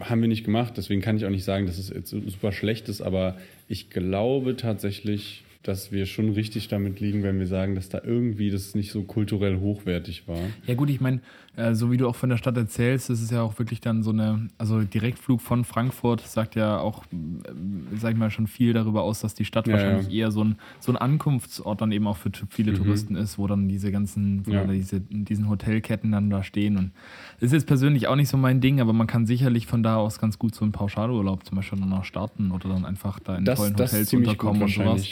Haben 0.00 0.22
wir 0.22 0.28
nicht 0.28 0.44
gemacht, 0.44 0.74
deswegen 0.76 1.02
kann 1.02 1.16
ich 1.16 1.26
auch 1.26 1.30
nicht 1.30 1.44
sagen, 1.44 1.66
dass 1.66 1.78
es 1.78 1.90
jetzt 1.90 2.10
super 2.10 2.52
schlecht 2.52 2.88
ist, 2.88 3.02
aber 3.02 3.36
ich 3.68 3.90
glaube 3.90 4.56
tatsächlich, 4.56 5.44
dass 5.62 5.92
wir 5.92 6.06
schon 6.06 6.30
richtig 6.30 6.66
damit 6.68 6.98
liegen, 6.98 7.22
wenn 7.22 7.38
wir 7.38 7.46
sagen, 7.46 7.76
dass 7.76 7.88
da 7.88 8.00
irgendwie 8.02 8.50
das 8.50 8.74
nicht 8.74 8.90
so 8.90 9.02
kulturell 9.04 9.60
hochwertig 9.60 10.26
war. 10.26 10.40
Ja 10.66 10.74
gut, 10.74 10.90
ich 10.90 11.00
meine, 11.00 11.20
äh, 11.54 11.74
so 11.74 11.92
wie 11.92 11.96
du 11.96 12.08
auch 12.08 12.16
von 12.16 12.30
der 12.30 12.36
Stadt 12.36 12.56
erzählst, 12.56 13.10
das 13.10 13.20
ist 13.20 13.30
ja 13.30 13.42
auch 13.42 13.58
wirklich 13.60 13.80
dann 13.80 14.02
so 14.02 14.10
eine, 14.10 14.48
also 14.58 14.80
Direktflug 14.80 15.40
von 15.40 15.64
Frankfurt 15.64 16.26
sagt 16.26 16.56
ja 16.56 16.78
auch, 16.78 17.04
äh, 17.04 17.96
sag 17.96 18.12
ich 18.12 18.18
mal, 18.18 18.30
schon 18.30 18.48
viel 18.48 18.72
darüber 18.72 19.02
aus, 19.02 19.20
dass 19.20 19.34
die 19.34 19.44
Stadt 19.44 19.68
ja, 19.68 19.74
wahrscheinlich 19.74 20.08
ja. 20.08 20.24
eher 20.24 20.30
so 20.32 20.42
ein, 20.42 20.56
so 20.80 20.90
ein 20.90 20.96
Ankunftsort 20.96 21.80
dann 21.80 21.92
eben 21.92 22.08
auch 22.08 22.16
für 22.16 22.30
viele 22.48 22.72
mhm. 22.72 22.76
Touristen 22.76 23.14
ist, 23.14 23.38
wo 23.38 23.46
dann 23.46 23.68
diese 23.68 23.92
ganzen, 23.92 24.42
ja. 24.48 24.64
diese, 24.64 25.00
diesen 25.00 25.48
Hotelketten 25.48 26.10
dann 26.10 26.28
da 26.28 26.42
stehen. 26.42 26.76
Und 26.76 26.90
das 27.38 27.48
ist 27.48 27.52
jetzt 27.52 27.66
persönlich 27.66 28.08
auch 28.08 28.16
nicht 28.16 28.30
so 28.30 28.36
mein 28.36 28.60
Ding, 28.60 28.80
aber 28.80 28.92
man 28.92 29.06
kann 29.06 29.26
sicherlich 29.26 29.68
von 29.68 29.84
da 29.84 29.96
aus 29.96 30.18
ganz 30.18 30.40
gut 30.40 30.56
so 30.56 30.64
einen 30.64 30.72
Pauschalurlaub 30.72 31.46
zum 31.46 31.56
Beispiel 31.56 31.78
noch 31.78 32.04
starten 32.04 32.50
oder 32.50 32.68
dann 32.68 32.84
einfach 32.84 33.20
da 33.20 33.36
in 33.36 33.44
das, 33.44 33.60
tollen 33.60 33.74
Hotels 33.74 34.12
unterkommen 34.12 34.62
und 34.62 34.68
sowas. 34.68 35.06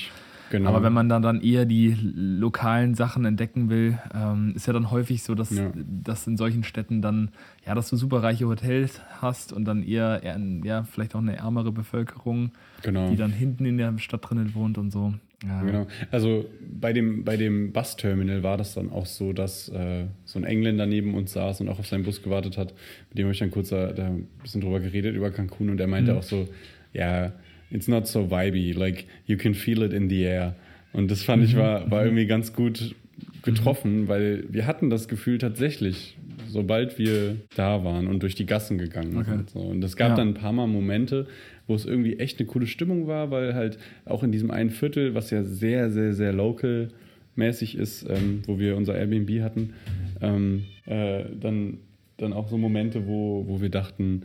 Genau. 0.50 0.68
Aber 0.68 0.82
wenn 0.82 0.92
man 0.92 1.08
dann, 1.08 1.22
dann 1.22 1.40
eher 1.40 1.64
die 1.64 1.96
lokalen 2.02 2.96
Sachen 2.96 3.24
entdecken 3.24 3.70
will, 3.70 3.98
ähm, 4.12 4.52
ist 4.56 4.66
ja 4.66 4.72
dann 4.72 4.90
häufig 4.90 5.22
so, 5.22 5.36
dass, 5.36 5.50
ja. 5.50 5.70
dass 5.74 6.26
in 6.26 6.36
solchen 6.36 6.64
Städten 6.64 7.00
dann, 7.00 7.30
ja, 7.64 7.74
dass 7.76 7.88
du 7.88 7.96
superreiche 7.96 8.46
Hotels 8.48 9.00
hast 9.22 9.52
und 9.52 9.64
dann 9.64 9.84
eher, 9.84 10.22
eher 10.24 10.40
ja, 10.64 10.82
vielleicht 10.82 11.14
auch 11.14 11.20
eine 11.20 11.36
ärmere 11.36 11.70
Bevölkerung, 11.70 12.50
genau. 12.82 13.10
die 13.10 13.16
dann 13.16 13.30
hinten 13.30 13.64
in 13.64 13.78
der 13.78 13.96
Stadt 13.98 14.28
drinnen 14.28 14.54
wohnt 14.54 14.76
und 14.76 14.90
so. 14.90 15.14
Ja. 15.46 15.62
Genau. 15.62 15.86
Also 16.10 16.46
bei 16.60 16.92
dem, 16.92 17.24
bei 17.24 17.36
dem 17.36 17.72
Busterminal 17.72 18.42
war 18.42 18.58
das 18.58 18.74
dann 18.74 18.90
auch 18.90 19.06
so, 19.06 19.32
dass 19.32 19.68
äh, 19.68 20.06
so 20.24 20.38
ein 20.40 20.44
Engländer 20.44 20.86
neben 20.86 21.14
uns 21.14 21.32
saß 21.32 21.60
und 21.60 21.68
auch 21.68 21.78
auf 21.78 21.86
seinen 21.86 22.02
Bus 22.02 22.22
gewartet 22.22 22.58
hat. 22.58 22.74
Mit 23.08 23.18
dem 23.18 23.26
habe 23.26 23.32
ich 23.32 23.38
dann 23.38 23.52
kurz 23.52 23.68
da, 23.68 23.92
da 23.92 24.06
ein 24.06 24.26
bisschen 24.42 24.60
drüber 24.60 24.80
geredet, 24.80 25.14
über 25.14 25.30
Cancun 25.30 25.70
und 25.70 25.80
er 25.80 25.86
meinte 25.86 26.12
mhm. 26.12 26.18
auch 26.18 26.24
so, 26.24 26.48
ja, 26.92 27.32
it's 27.70 27.88
not 27.88 28.06
so 28.06 28.30
vibey, 28.30 28.72
like 28.72 29.06
you 29.26 29.36
can 29.36 29.54
feel 29.54 29.82
it 29.82 29.92
in 29.92 30.08
the 30.08 30.22
air. 30.22 30.54
Und 30.92 31.10
das 31.10 31.22
fand 31.22 31.44
ich 31.44 31.54
mhm. 31.54 31.60
war, 31.60 31.90
war 31.90 32.04
irgendwie 32.04 32.26
ganz 32.26 32.52
gut 32.52 32.94
getroffen, 33.42 34.08
weil 34.08 34.44
wir 34.50 34.66
hatten 34.66 34.90
das 34.90 35.08
Gefühl 35.08 35.38
tatsächlich, 35.38 36.16
sobald 36.48 36.98
wir 36.98 37.36
da 37.54 37.84
waren 37.84 38.06
und 38.06 38.22
durch 38.22 38.34
die 38.34 38.46
Gassen 38.46 38.78
gegangen 38.78 39.16
okay. 39.16 39.30
sind. 39.30 39.50
So. 39.50 39.60
Und 39.60 39.82
es 39.84 39.96
gab 39.96 40.10
ja. 40.10 40.16
dann 40.16 40.28
ein 40.28 40.34
paar 40.34 40.52
Mal 40.52 40.66
Momente, 40.66 41.26
wo 41.66 41.74
es 41.74 41.86
irgendwie 41.86 42.18
echt 42.18 42.38
eine 42.38 42.48
coole 42.48 42.66
Stimmung 42.66 43.06
war, 43.06 43.30
weil 43.30 43.54
halt 43.54 43.78
auch 44.04 44.22
in 44.22 44.32
diesem 44.32 44.50
einen 44.50 44.70
Viertel, 44.70 45.14
was 45.14 45.30
ja 45.30 45.44
sehr, 45.44 45.90
sehr, 45.90 46.12
sehr 46.12 46.32
local 46.32 46.88
mäßig 47.36 47.76
ist, 47.76 48.04
ähm, 48.08 48.42
wo 48.46 48.58
wir 48.58 48.76
unser 48.76 48.96
Airbnb 48.96 49.40
hatten, 49.42 49.74
ähm, 50.20 50.64
äh, 50.86 51.24
dann, 51.40 51.78
dann 52.16 52.32
auch 52.32 52.48
so 52.48 52.58
Momente, 52.58 53.06
wo, 53.06 53.44
wo 53.46 53.60
wir 53.60 53.70
dachten, 53.70 54.22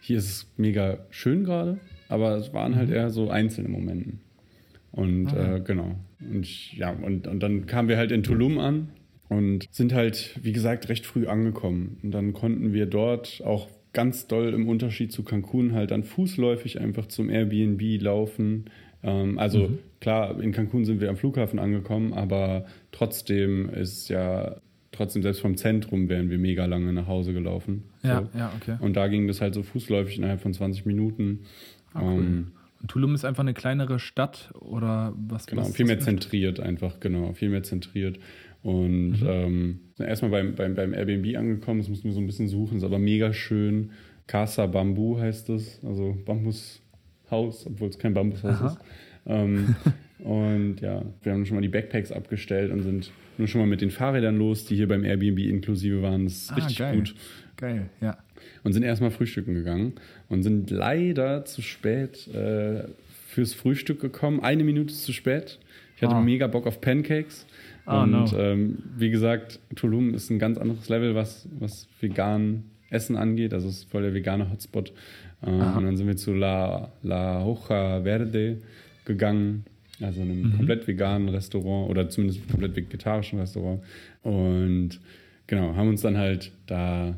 hier 0.00 0.18
ist 0.18 0.28
es 0.28 0.52
mega 0.56 0.98
schön 1.10 1.44
gerade, 1.44 1.78
aber 2.12 2.36
es 2.36 2.52
waren 2.52 2.76
halt 2.76 2.88
mhm. 2.88 2.94
eher 2.94 3.10
so 3.10 3.30
einzelne 3.30 3.68
Momente. 3.68 4.12
Und 4.92 5.28
ah, 5.28 5.56
äh, 5.56 5.60
genau. 5.60 5.96
Und 6.20 6.76
ja, 6.76 6.90
und, 6.90 7.26
und 7.26 7.40
dann 7.40 7.66
kamen 7.66 7.88
wir 7.88 7.96
halt 7.96 8.12
in 8.12 8.22
Tulum 8.22 8.58
an 8.58 8.88
und 9.28 9.66
sind 9.70 9.94
halt, 9.94 10.38
wie 10.42 10.52
gesagt, 10.52 10.88
recht 10.88 11.06
früh 11.06 11.26
angekommen. 11.26 11.98
Und 12.02 12.12
dann 12.12 12.34
konnten 12.34 12.72
wir 12.72 12.86
dort 12.86 13.42
auch 13.44 13.68
ganz 13.92 14.26
doll 14.26 14.54
im 14.54 14.68
Unterschied 14.68 15.12
zu 15.12 15.22
Cancun 15.22 15.72
halt 15.72 15.90
dann 15.90 16.04
fußläufig 16.04 16.80
einfach 16.80 17.06
zum 17.06 17.30
Airbnb 17.30 18.00
laufen. 18.02 18.66
Ähm, 19.02 19.38
also 19.38 19.68
mhm. 19.68 19.78
klar, 20.00 20.40
in 20.40 20.52
Cancun 20.52 20.84
sind 20.84 21.00
wir 21.00 21.08
am 21.08 21.16
Flughafen 21.16 21.58
angekommen, 21.58 22.12
aber 22.12 22.66
trotzdem 22.90 23.68
ist 23.70 24.08
ja 24.08 24.56
trotzdem 24.92 25.22
selbst 25.22 25.40
vom 25.40 25.56
Zentrum 25.56 26.08
wären 26.08 26.30
wir 26.30 26.38
mega 26.38 26.66
lange 26.66 26.92
nach 26.92 27.06
Hause 27.06 27.32
gelaufen. 27.32 27.84
Ja, 28.02 28.20
so. 28.20 28.38
ja, 28.38 28.52
okay. 28.60 28.76
Und 28.80 28.94
da 28.94 29.08
ging 29.08 29.26
das 29.26 29.40
halt 29.40 29.54
so 29.54 29.62
fußläufig 29.62 30.18
innerhalb 30.18 30.40
von 30.40 30.52
20 30.52 30.84
Minuten. 30.84 31.40
Ah, 31.94 32.02
cool. 32.02 32.18
um, 32.18 32.52
und 32.82 32.90
Tulum 32.90 33.14
ist 33.14 33.24
einfach 33.24 33.42
eine 33.44 33.54
kleinere 33.54 33.98
Stadt 34.00 34.52
oder 34.58 35.14
was? 35.16 35.46
Genau, 35.46 35.62
was 35.62 35.74
viel 35.74 35.86
mehr 35.86 36.00
zentriert 36.00 36.58
einfach, 36.58 36.98
genau, 36.98 37.32
viel 37.32 37.48
mehr 37.48 37.62
zentriert. 37.62 38.18
Und 38.62 39.20
mhm. 39.22 39.26
ähm, 39.26 39.80
erstmal 39.98 40.30
beim, 40.30 40.54
beim, 40.54 40.74
beim 40.74 40.92
Airbnb 40.92 41.36
angekommen, 41.36 41.80
das 41.80 41.88
mussten 41.88 42.08
wir 42.08 42.12
so 42.12 42.20
ein 42.20 42.26
bisschen 42.26 42.48
suchen, 42.48 42.78
ist 42.78 42.84
aber 42.84 42.98
mega 42.98 43.32
schön. 43.32 43.90
Casa 44.26 44.66
Bambu 44.66 45.18
heißt 45.18 45.48
es, 45.50 45.80
also 45.84 46.16
Bambushaus, 46.24 47.66
obwohl 47.66 47.88
es 47.88 47.98
kein 47.98 48.14
Bambushaus 48.14 48.60
Aha. 48.60 48.66
ist. 48.66 48.78
Ähm, 49.26 49.74
und 50.18 50.80
ja, 50.80 51.04
wir 51.22 51.32
haben 51.32 51.46
schon 51.46 51.56
mal 51.56 51.60
die 51.60 51.68
Backpacks 51.68 52.10
abgestellt 52.10 52.72
und 52.72 52.82
sind 52.82 53.12
nur 53.38 53.46
schon 53.46 53.60
mal 53.60 53.66
mit 53.68 53.80
den 53.80 53.90
Fahrrädern 53.90 54.36
los, 54.36 54.64
die 54.64 54.76
hier 54.76 54.88
beim 54.88 55.04
Airbnb 55.04 55.38
inklusive 55.38 56.02
waren. 56.02 56.24
Das 56.24 56.34
ist 56.34 56.50
ah, 56.50 56.54
richtig 56.56 56.78
geil. 56.78 56.96
gut. 56.96 57.14
Geil, 57.56 57.90
ja 58.00 58.18
und 58.64 58.72
sind 58.72 58.82
erstmal 58.82 59.10
frühstücken 59.10 59.54
gegangen 59.54 59.94
und 60.28 60.42
sind 60.42 60.70
leider 60.70 61.44
zu 61.44 61.62
spät 61.62 62.28
äh, 62.34 62.84
fürs 63.28 63.54
Frühstück 63.54 64.00
gekommen. 64.00 64.40
Eine 64.40 64.64
Minute 64.64 64.94
zu 64.94 65.12
spät. 65.12 65.58
Ich 65.96 66.02
hatte 66.02 66.16
oh. 66.16 66.20
mega 66.20 66.46
Bock 66.46 66.66
auf 66.66 66.80
Pancakes. 66.80 67.46
Oh, 67.86 68.00
und 68.00 68.10
no. 68.10 68.38
ähm, 68.38 68.78
wie 68.96 69.10
gesagt, 69.10 69.58
Tulum 69.74 70.14
ist 70.14 70.30
ein 70.30 70.38
ganz 70.38 70.58
anderes 70.58 70.88
Level, 70.88 71.14
was, 71.14 71.48
was 71.58 71.88
vegan 72.00 72.64
Essen 72.90 73.16
angeht. 73.16 73.52
Also 73.54 73.68
es 73.68 73.78
ist 73.78 73.90
voll 73.90 74.02
der 74.02 74.14
vegane 74.14 74.50
Hotspot. 74.50 74.92
Ähm, 75.44 75.76
und 75.76 75.84
dann 75.84 75.96
sind 75.96 76.06
wir 76.06 76.16
zu 76.16 76.32
La, 76.34 76.92
La 77.02 77.42
Hoja 77.42 78.02
Verde 78.02 78.58
gegangen. 79.04 79.64
Also 80.00 80.20
einem 80.20 80.42
mhm. 80.42 80.56
komplett 80.56 80.86
veganen 80.86 81.28
Restaurant 81.28 81.90
oder 81.90 82.08
zumindest 82.08 82.48
komplett 82.48 82.76
vegetarischen 82.76 83.38
Restaurant. 83.38 83.82
Und 84.22 85.00
genau, 85.46 85.74
haben 85.76 85.88
uns 85.88 86.02
dann 86.02 86.18
halt 86.18 86.52
da 86.66 87.16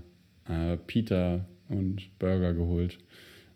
äh, 0.48 0.76
Pita 0.76 1.44
und 1.68 2.18
Burger 2.18 2.54
geholt. 2.54 2.98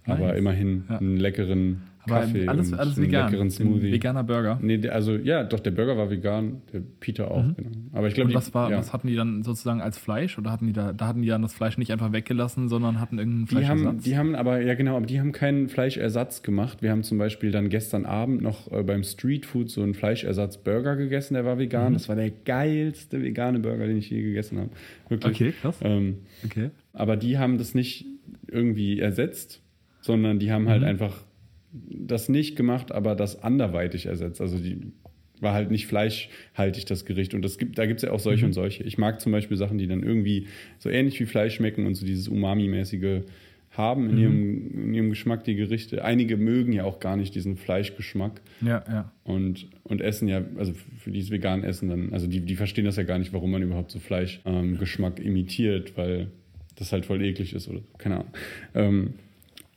Nice. 0.07 0.19
Aber 0.19 0.37
immerhin 0.37 0.85
ja. 0.89 0.99
einen 0.99 1.17
leckeren 1.17 1.83
Kaffee 2.09 2.49
alles, 2.49 2.73
alles 2.73 2.97
einen 2.97 3.07
vegan. 3.07 3.31
leckeren 3.31 3.51
Smoothie. 3.51 3.93
Veganer 3.93 4.25
Burger? 4.25 4.59
Nee, 4.61 4.89
also 4.89 5.17
ja, 5.17 5.45
doch, 5.45 5.61
der 5.61 5.71
Burger 5.71 5.97
war 5.97 6.11
vegan, 6.11 6.63
der 6.73 6.83
Peter 7.01 7.31
auch, 7.31 7.45
mhm. 7.45 7.55
genau. 7.57 7.71
Aber 7.93 8.09
ich 8.09 8.15
glaube, 8.15 8.35
was, 8.35 8.53
war, 8.55 8.71
ja. 8.71 8.79
was 8.79 8.93
hatten 8.93 9.09
die 9.09 9.17
dann 9.17 9.43
sozusagen 9.43 9.81
als 9.81 9.99
Fleisch? 9.99 10.39
Oder 10.39 10.51
hatten 10.51 10.67
die 10.67 10.73
da, 10.73 10.93
da 10.93 11.07
hatten 11.07 11.23
die 11.23 11.29
dann 11.29 11.43
das 11.43 11.55
Fleisch 11.55 11.79
nicht 11.79 11.93
einfach 11.93 12.13
weggelassen, 12.13 12.69
sondern 12.69 13.01
hatten 13.01 13.19
irgendeinen 13.19 13.47
Fleischersatz? 13.47 14.03
Die 14.03 14.17
haben, 14.17 14.33
die 14.33 14.35
haben 14.35 14.35
aber, 14.35 14.61
ja 14.61 14.75
genau, 14.75 14.97
aber 14.97 15.07
die 15.07 15.21
haben 15.21 15.33
keinen 15.33 15.69
Fleischersatz 15.69 16.43
gemacht. 16.43 16.83
Wir 16.83 16.91
haben 16.91 17.03
zum 17.03 17.19
Beispiel 17.19 17.51
dann 17.51 17.69
gestern 17.69 18.05
Abend 18.05 18.43
noch 18.43 18.71
äh, 18.73 18.83
beim 18.83 19.03
Streetfood 19.03 19.71
so 19.71 19.83
einen 19.83 19.95
Fleischersatz-Burger 19.95 20.97
gegessen, 20.97 21.35
der 21.35 21.45
war 21.45 21.59
vegan. 21.59 21.91
Mhm. 21.91 21.95
Das 21.95 22.09
war 22.09 22.17
der 22.17 22.31
geilste 22.31 23.23
vegane 23.23 23.59
Burger, 23.59 23.87
den 23.87 23.99
ich 23.99 24.11
je 24.11 24.23
gegessen 24.23 24.59
habe. 24.59 24.71
Wirklich. 25.09 25.35
Okay, 25.35 25.53
krass. 25.61 25.79
Ähm, 25.83 26.19
okay. 26.45 26.71
Aber 26.93 27.17
die 27.17 27.39
haben 27.39 27.59
das 27.59 27.75
nicht 27.75 28.07
irgendwie 28.47 29.01
ersetzt, 29.01 29.63
sondern 30.01 30.39
die 30.39 30.53
haben 30.53 30.69
halt 30.69 30.83
mhm. 30.83 30.89
einfach 30.89 31.25
das 31.73 32.29
nicht 32.29 32.57
gemacht, 32.57 32.93
aber 32.93 33.15
das 33.15 33.43
anderweitig 33.43 34.07
ersetzt. 34.07 34.41
Also 34.41 34.59
die 34.59 34.93
war 35.41 35.55
halt 35.55 35.71
nicht 35.71 35.87
fleischhaltig, 35.87 36.87
das 36.87 37.05
Gericht. 37.05 37.35
Und 37.35 37.43
das 37.43 37.59
gibt, 37.59 37.79
da 37.79 37.87
gibt 37.87 37.99
es 37.99 38.05
ja 38.05 38.13
auch 38.13 38.21
solche 38.21 38.45
mhm. 38.45 38.51
und 38.51 38.53
solche. 38.55 38.83
Ich 38.85 38.99
mag 38.99 39.21
zum 39.21 39.33
Beispiel 39.33 39.57
Sachen, 39.57 39.79
die 39.79 39.87
dann 39.87 40.03
irgendwie 40.03 40.47
so 40.79 40.89
ähnlich 40.89 41.19
wie 41.21 41.27
Fleisch 41.27 41.55
schmecken 41.55 41.87
und 41.87 41.95
so 41.95 42.05
dieses 42.05 42.29
Umami-mäßige 42.29 43.23
haben 43.71 44.09
in, 44.09 44.17
mhm. 44.17 44.23
ihrem, 44.23 44.85
in 44.85 44.95
ihrem 44.95 45.11
Geschmack, 45.11 45.45
die 45.45 45.55
Gerichte. 45.55 46.05
Einige 46.05 46.37
mögen 46.37 46.73
ja 46.73 46.85
auch 46.85 47.01
gar 47.01 47.17
nicht 47.17 47.35
diesen 47.35 47.57
Fleischgeschmack. 47.57 48.41
Ja, 48.61 48.83
ja. 48.89 49.13
Und, 49.25 49.69
und 49.85 50.01
essen 50.01 50.27
ja, 50.27 50.43
also 50.57 50.73
für 50.99 51.11
dieses 51.11 51.31
vegan 51.31 51.63
Essen 51.65 51.89
dann, 51.89 52.13
also 52.13 52.27
die, 52.27 52.41
die 52.41 52.57
verstehen 52.57 52.87
das 52.87 52.97
ja 52.97 53.05
gar 53.05 53.19
nicht, 53.19 53.33
warum 53.33 53.51
man 53.51 53.63
überhaupt 53.63 53.91
so 53.91 53.99
Fleischgeschmack 53.99 55.21
ähm, 55.21 55.27
imitiert, 55.27 55.97
weil 55.97 56.29
das 56.77 56.93
halt 56.93 57.07
voll 57.07 57.23
eklig 57.23 57.55
ist 57.55 57.69
oder 57.69 57.81
keine 57.99 58.17
Ahnung. 58.17 58.33
Ähm, 58.75 59.15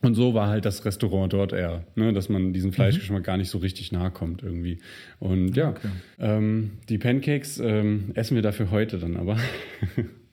Und 0.02 0.16
so 0.16 0.34
war 0.34 0.48
halt 0.48 0.66
das 0.66 0.84
Restaurant 0.84 1.32
dort 1.32 1.54
eher, 1.54 1.84
ne, 1.96 2.12
dass 2.12 2.28
man 2.28 2.54
diesen 2.54 2.72
Fleischgeschmack 2.72 3.20
mhm. 3.20 3.26
gar 3.26 3.38
nicht 3.38 3.50
so 3.50 3.60
richtig 3.60 3.92
nahe 3.92 4.10
kommt 4.12 4.42
irgendwie. 4.42 4.80
Und 5.20 5.56
ja, 5.56 5.70
okay. 5.70 5.90
ähm, 6.20 6.72
die 6.90 6.98
Pancakes 6.98 7.60
ähm, 7.60 8.12
essen 8.16 8.36
wir 8.36 8.42
dafür 8.42 8.72
heute 8.72 8.98
dann 8.98 9.18
aber. 9.18 9.38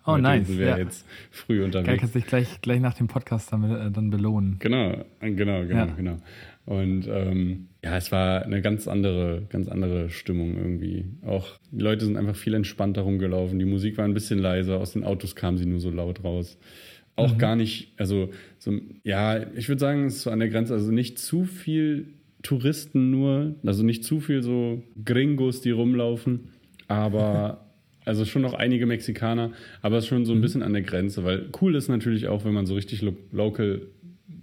Oh, 0.06 0.16
nice. 0.16 0.46
Sind 0.46 0.58
wir 0.58 0.68
ja. 0.68 0.78
jetzt 0.78 1.06
früh 1.30 1.62
unterwegs. 1.62 1.86
Geil, 1.86 1.98
kannst 1.98 2.14
dich 2.14 2.26
gleich, 2.26 2.62
gleich 2.62 2.80
nach 2.80 2.94
dem 2.94 3.08
Podcast 3.08 3.52
damit, 3.52 3.78
äh, 3.78 3.90
dann 3.90 4.08
belohnen. 4.08 4.56
Genau, 4.58 5.04
genau, 5.20 5.66
genau, 5.66 5.74
ja. 5.74 5.84
genau. 5.84 6.16
Und 6.64 7.06
ähm, 7.08 7.68
ja, 7.84 7.94
es 7.98 8.10
war 8.10 8.42
eine 8.42 8.62
ganz 8.62 8.88
andere, 8.88 9.42
ganz 9.50 9.68
andere 9.68 10.08
Stimmung 10.08 10.56
irgendwie. 10.56 11.04
Auch 11.26 11.46
die 11.70 11.82
Leute 11.82 12.06
sind 12.06 12.16
einfach 12.16 12.36
viel 12.36 12.54
entspannter 12.54 13.02
rumgelaufen. 13.02 13.58
Die 13.58 13.66
Musik 13.66 13.98
war 13.98 14.06
ein 14.06 14.14
bisschen 14.14 14.38
leiser. 14.38 14.78
Aus 14.78 14.92
den 14.92 15.04
Autos 15.04 15.36
kam 15.36 15.58
sie 15.58 15.66
nur 15.66 15.80
so 15.80 15.90
laut 15.90 16.24
raus 16.24 16.58
auch 17.18 17.34
mhm. 17.34 17.38
gar 17.38 17.56
nicht, 17.56 17.92
also 17.96 18.30
so, 18.58 18.72
ja, 19.02 19.52
ich 19.54 19.68
würde 19.68 19.80
sagen, 19.80 20.06
es 20.06 20.16
ist 20.16 20.22
so 20.22 20.30
an 20.30 20.38
der 20.38 20.48
Grenze, 20.48 20.74
also 20.74 20.92
nicht 20.92 21.18
zu 21.18 21.44
viel 21.44 22.14
Touristen 22.42 23.10
nur, 23.10 23.56
also 23.64 23.82
nicht 23.82 24.04
zu 24.04 24.20
viel 24.20 24.42
so 24.42 24.82
Gringos, 25.04 25.60
die 25.60 25.70
rumlaufen, 25.70 26.50
aber 26.86 27.66
also 28.04 28.24
schon 28.24 28.42
noch 28.42 28.54
einige 28.54 28.86
Mexikaner, 28.86 29.52
aber 29.82 29.98
es 29.98 30.04
ist 30.04 30.08
schon 30.08 30.24
so 30.24 30.32
ein 30.32 30.38
mhm. 30.38 30.42
bisschen 30.42 30.62
an 30.62 30.72
der 30.72 30.82
Grenze, 30.82 31.24
weil 31.24 31.46
cool 31.60 31.74
ist 31.74 31.88
natürlich 31.88 32.28
auch, 32.28 32.44
wenn 32.44 32.54
man 32.54 32.66
so 32.66 32.74
richtig 32.74 33.02
lo 33.02 33.14
local 33.32 33.82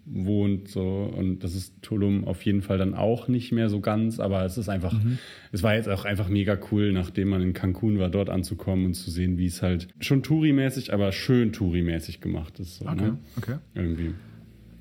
wohnt. 0.06 0.68
So. 0.68 1.12
Und 1.16 1.44
das 1.44 1.56
ist 1.56 1.82
Tulum 1.82 2.26
auf 2.26 2.44
jeden 2.44 2.62
Fall 2.62 2.78
dann 2.78 2.94
auch 2.94 3.28
nicht 3.28 3.52
mehr 3.52 3.70
so 3.70 3.80
ganz, 3.80 4.20
aber 4.20 4.46
es 4.46 4.58
ist 4.58 4.70
einfach, 4.70 4.94
mhm. 4.94 5.18
es 5.52 5.64
war 5.64 5.76
jetzt 5.76 5.90
auch 5.90 6.06
einfach 6.06 6.30
mega 6.30 6.58
cool, 6.72 6.92
nachdem 6.94 7.30
man 7.30 7.42
in 7.42 7.54
Cancun 7.54 8.00
war, 8.00 8.10
dort 8.10 8.30
anzukommen 8.30 8.86
und 8.86 8.94
zu 8.94 9.10
sehen, 9.10 9.38
wie 9.38 9.48
es 9.48 9.62
halt 9.62 9.88
schon 10.00 10.22
Touri-mäßig, 10.24 10.94
aber 10.94 11.12
schön 11.12 11.52
Touri-mäßig 11.52 12.22
gemacht 12.22 12.60
ist. 12.60 12.78
So, 12.78 12.86
okay, 12.86 13.02
ne? 13.02 13.18
okay. 13.38 13.56
Irgendwie. 13.74 14.14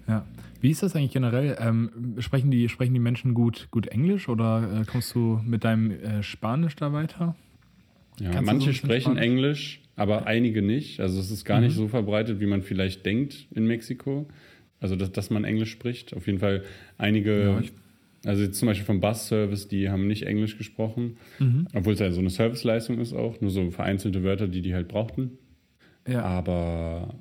Ja. 0.07 0.27
Wie 0.61 0.71
ist 0.71 0.83
das 0.83 0.97
eigentlich 0.97 1.13
generell? 1.13 1.59
Ähm, 1.61 2.17
sprechen, 2.21 2.51
die, 2.51 2.69
sprechen 2.71 2.95
die 2.95 3.01
Menschen 3.01 3.35
gut, 3.35 3.69
gut 3.71 3.87
Englisch 3.89 4.31
oder 4.31 4.81
äh, 4.81 4.85
kommst 4.85 5.15
du 5.15 5.41
mit 5.45 5.63
deinem 5.65 5.91
äh, 5.91 6.23
Spanisch 6.23 6.75
da 6.77 6.93
weiter? 6.93 7.37
Ja, 8.19 8.31
Kannst 8.31 8.47
manche 8.47 8.67
so 8.69 8.73
sprechen 8.73 9.13
Spanisch? 9.13 9.23
Englisch, 9.23 9.83
aber 9.97 10.27
einige 10.27 10.63
nicht. 10.63 11.01
Also 11.01 11.21
es 11.21 11.31
ist 11.31 11.45
gar 11.45 11.59
mhm. 11.59 11.67
nicht 11.67 11.77
so 11.77 11.89
verbreitet, 11.89 12.41
wie 12.41 12.47
man 12.47 12.63
vielleicht 12.63 13.05
denkt 13.05 13.47
in 13.51 13.67
Mexiko. 13.67 14.27
Also, 14.85 14.97
dass, 14.97 15.13
dass 15.13 15.31
man 15.31 15.45
Englisch 15.45 15.71
spricht. 15.71 16.15
Auf 16.15 16.27
jeden 16.27 16.41
Fall 16.41 16.63
einige, 16.99 17.41
ja, 17.43 17.63
also 18.27 18.47
zum 18.49 18.67
Beispiel 18.67 18.85
vom 18.85 19.01
Bus-Service, 19.01 19.67
die 19.67 19.89
haben 19.89 20.07
nicht 20.07 20.25
Englisch 20.25 20.59
gesprochen, 20.59 21.17
mhm. 21.39 21.69
obwohl 21.73 21.95
es 21.95 22.01
ja 22.01 22.13
so 22.13 22.21
eine 22.21 22.29
Serviceleistung 22.29 22.99
ist 22.99 23.15
auch, 23.15 23.41
nur 23.41 23.51
so 23.51 23.71
vereinzelte 23.71 24.23
Wörter, 24.23 24.47
die 24.47 24.61
die 24.61 24.75
halt 24.75 24.89
brauchten. 24.89 25.39
Ja. 26.07 26.21
Aber 26.21 27.15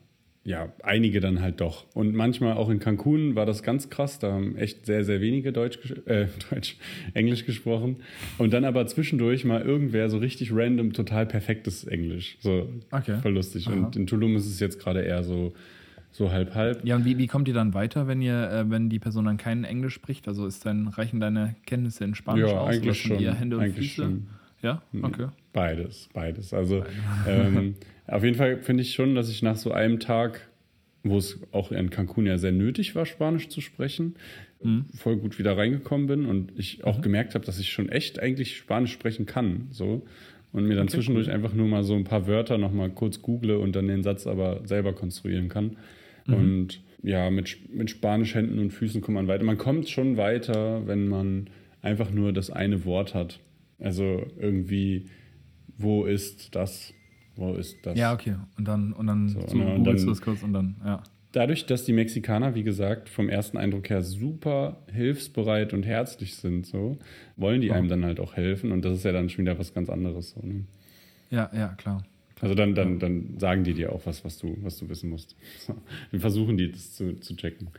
ja, 0.44 0.74
einige 0.84 1.22
dann 1.22 1.40
halt 1.40 1.62
doch. 1.62 1.86
Und 1.94 2.14
manchmal 2.16 2.56
auch 2.56 2.70
in 2.70 2.80
Cancun 2.80 3.36
war 3.36 3.46
das 3.46 3.64
ganz 3.64 3.90
krass. 3.90 4.20
Da 4.20 4.34
haben 4.34 4.58
echt 4.58 4.86
sehr, 4.86 5.06
sehr 5.06 5.22
wenige 5.22 5.54
Deutsch, 5.54 5.80
äh, 6.06 6.26
Deutsch, 6.50 6.76
Englisch 7.14 7.46
gesprochen. 7.46 8.02
Und 8.40 8.52
dann 8.52 8.66
aber 8.66 8.86
zwischendurch 8.88 9.46
mal 9.46 9.62
irgendwer 9.62 10.10
so 10.10 10.18
richtig 10.18 10.52
random, 10.54 10.92
total 10.92 11.28
perfektes 11.28 11.86
Englisch. 11.86 12.36
So 12.42 12.68
okay. 12.92 13.20
voll 13.22 13.36
lustig. 13.36 13.68
Aha. 13.68 13.74
Und 13.74 13.96
in 13.96 14.06
Tulum 14.06 14.36
ist 14.36 14.48
es 14.48 14.60
jetzt 14.60 14.80
gerade 14.82 15.02
eher 15.02 15.24
so 15.24 15.54
so 16.14 16.32
halb 16.32 16.54
halb. 16.54 16.86
Ja, 16.86 16.96
und 16.96 17.06
wie, 17.06 17.18
wie 17.18 17.28
kommt 17.28 17.48
ihr 17.48 17.56
dann 17.56 17.74
weiter, 17.74 18.08
wenn 18.08 18.22
ihr, 18.22 18.50
äh, 18.50 18.70
wenn 18.70 18.90
die 18.90 19.00
Person 19.00 19.26
dann 19.26 19.38
kein 19.38 19.64
Englisch 19.64 19.96
spricht? 19.96 20.28
Also 20.28 20.46
ist 20.46 20.66
dann, 20.66 20.88
reichen 20.88 21.20
deine 21.20 21.56
Kenntnisse 21.66 22.04
in 22.04 22.14
Spanisch 22.14 22.52
ja, 22.52 22.60
aus? 22.60 22.70
Eigentlich 22.70 23.02
schon. 23.02 23.20
Ihr 23.20 23.34
Hände 23.34 23.58
und 23.58 23.64
eigentlich 23.64 23.96
Füße? 23.96 24.04
Schon. 24.04 24.28
Ja? 24.62 24.82
Okay. 25.02 25.28
Beides, 25.52 26.10
beides. 26.14 26.54
Also 26.54 26.86
ähm, 27.28 27.76
auf 28.08 28.24
jeden 28.24 28.38
Fall 28.38 28.62
finde 28.62 28.84
ich 28.84 28.94
schon, 28.94 29.16
dass 29.16 29.30
ich 29.30 29.42
nach 29.42 29.56
so 29.56 29.72
einem 29.72 30.00
Tag, 30.00 30.48
wo 31.04 31.18
es 31.18 31.40
auch 31.52 31.72
in 31.72 31.90
Cancun 31.90 32.28
ja 32.28 32.38
sehr 32.38 32.52
nötig 32.52 32.96
war, 32.96 33.08
Spanisch 33.08 33.50
zu 33.50 33.60
sprechen, 33.60 34.16
mhm. 34.62 34.86
voll 34.96 35.18
gut 35.18 35.40
wieder 35.40 35.58
reingekommen 35.58 36.06
bin 36.06 36.26
und 36.28 36.54
ich 36.58 36.84
auch 36.84 37.00
mhm. 37.00 37.02
gemerkt 37.02 37.34
habe, 37.34 37.44
dass 37.44 37.60
ich 37.60 37.72
schon 37.72 37.90
echt 37.90 38.20
eigentlich 38.20 38.56
Spanisch 38.56 38.94
sprechen 38.94 39.26
kann. 39.26 39.68
So 39.72 40.04
und 40.54 40.68
mir 40.68 40.76
dann 40.76 40.84
okay, 40.84 40.98
zwischendurch 40.98 41.28
cool. 41.28 41.34
einfach 41.34 41.54
nur 41.54 41.68
mal 41.68 41.84
so 41.84 41.96
ein 41.96 42.04
paar 42.04 42.28
Wörter 42.28 42.60
nochmal 42.60 42.92
kurz 42.92 43.22
google 43.22 43.58
und 43.58 43.76
dann 43.76 43.88
den 43.88 44.04
Satz 44.04 44.28
aber 44.28 44.62
selber 44.66 44.94
konstruieren 44.94 45.50
kann. 45.50 45.78
Mhm. 46.26 46.34
Und 46.34 46.84
ja, 47.04 47.30
mit, 47.30 47.74
mit 47.74 47.90
Spanisch 47.90 48.34
Händen 48.34 48.60
und 48.60 48.72
Füßen 48.72 49.02
kommt 49.02 49.16
man 49.16 49.28
weiter. 49.28 49.44
Man 49.44 49.58
kommt 49.58 49.90
schon 49.90 50.18
weiter, 50.18 50.88
wenn 50.88 51.08
man 51.08 51.50
einfach 51.82 52.12
nur 52.12 52.32
das 52.34 52.50
eine 52.50 52.86
Wort 52.86 53.14
hat. 53.14 53.40
Also 53.80 54.26
irgendwie, 54.40 55.08
wo 55.78 56.06
ist 56.06 56.56
das? 56.56 56.94
Wo 57.36 57.54
ist 57.56 57.86
das? 57.86 57.98
Ja, 57.98 58.14
okay. 58.14 58.36
Und 58.58 58.68
dann, 58.68 58.94
und 58.94 59.08
dann, 59.08 59.28
so, 59.28 59.42
so 59.42 59.58
und 59.58 59.84
dann, 59.84 59.96
du 59.98 60.06
das 60.06 60.22
kurz 60.22 60.44
und 60.44 60.54
dann, 60.54 60.76
ja. 60.84 61.04
Dadurch, 61.34 61.66
dass 61.66 61.84
die 61.84 61.94
Mexikaner, 61.94 62.54
wie 62.54 62.62
gesagt, 62.62 63.10
vom 63.10 63.28
ersten 63.28 63.58
Eindruck 63.58 63.90
her 63.90 64.04
super 64.04 64.84
hilfsbereit 64.92 65.74
und 65.74 65.84
herzlich 65.84 66.36
sind, 66.36 66.68
so, 66.68 67.00
wollen 67.38 67.60
die 67.60 67.72
oh. 67.72 67.74
einem 67.74 67.90
dann 67.90 68.06
halt 68.06 68.20
auch 68.20 68.36
helfen. 68.36 68.72
Und 68.72 68.86
das 68.86 69.00
ist 69.00 69.04
ja 69.04 69.12
dann 69.12 69.30
schon 69.30 69.44
wieder 69.44 69.58
was 69.58 69.74
ganz 69.74 69.90
anderes. 69.90 70.30
So, 70.32 70.42
ne? 70.46 70.66
Ja, 71.32 71.50
ja, 71.54 71.70
klar. 71.70 72.06
Also 72.44 72.56
dann, 72.56 72.76
dann, 72.76 73.00
dann 73.00 73.40
sagen 73.40 73.64
die 73.64 73.74
dir 73.74 73.94
auch 73.94 74.06
was, 74.06 74.26
was 74.26 74.38
du, 74.38 74.58
was 74.64 74.78
du 74.78 74.90
wissen 74.90 75.10
musst. 75.10 75.38
So. 75.60 75.76
Wir 76.12 76.20
versuchen 76.20 76.58
die 76.58 76.70
das 76.70 76.94
zu, 76.94 77.18
zu 77.22 77.38
checken. 77.38 77.70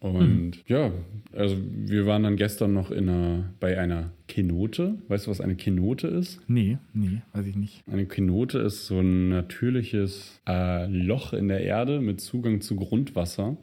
Und 0.00 0.50
mhm. 0.50 0.52
ja, 0.66 0.90
also 1.32 1.56
wir 1.56 2.04
waren 2.06 2.24
dann 2.24 2.36
gestern 2.36 2.72
noch 2.72 2.90
in 2.90 3.08
einer, 3.08 3.44
bei 3.60 3.78
einer 3.78 4.10
Kenote. 4.26 4.98
Weißt 5.06 5.26
du, 5.26 5.30
was 5.30 5.40
eine 5.40 5.54
Kenote 5.54 6.08
ist? 6.08 6.40
Nee, 6.48 6.78
nee, 6.92 7.22
weiß 7.32 7.46
ich 7.46 7.56
nicht. 7.56 7.82
Eine 7.90 8.06
Kenote 8.06 8.58
ist 8.58 8.86
so 8.86 8.98
ein 8.98 9.28
natürliches 9.28 10.40
äh, 10.48 10.86
Loch 10.86 11.32
in 11.32 11.46
der 11.46 11.60
Erde 11.60 12.00
mit 12.00 12.20
Zugang 12.20 12.60
zu 12.60 12.74
Grundwasser. 12.76 13.56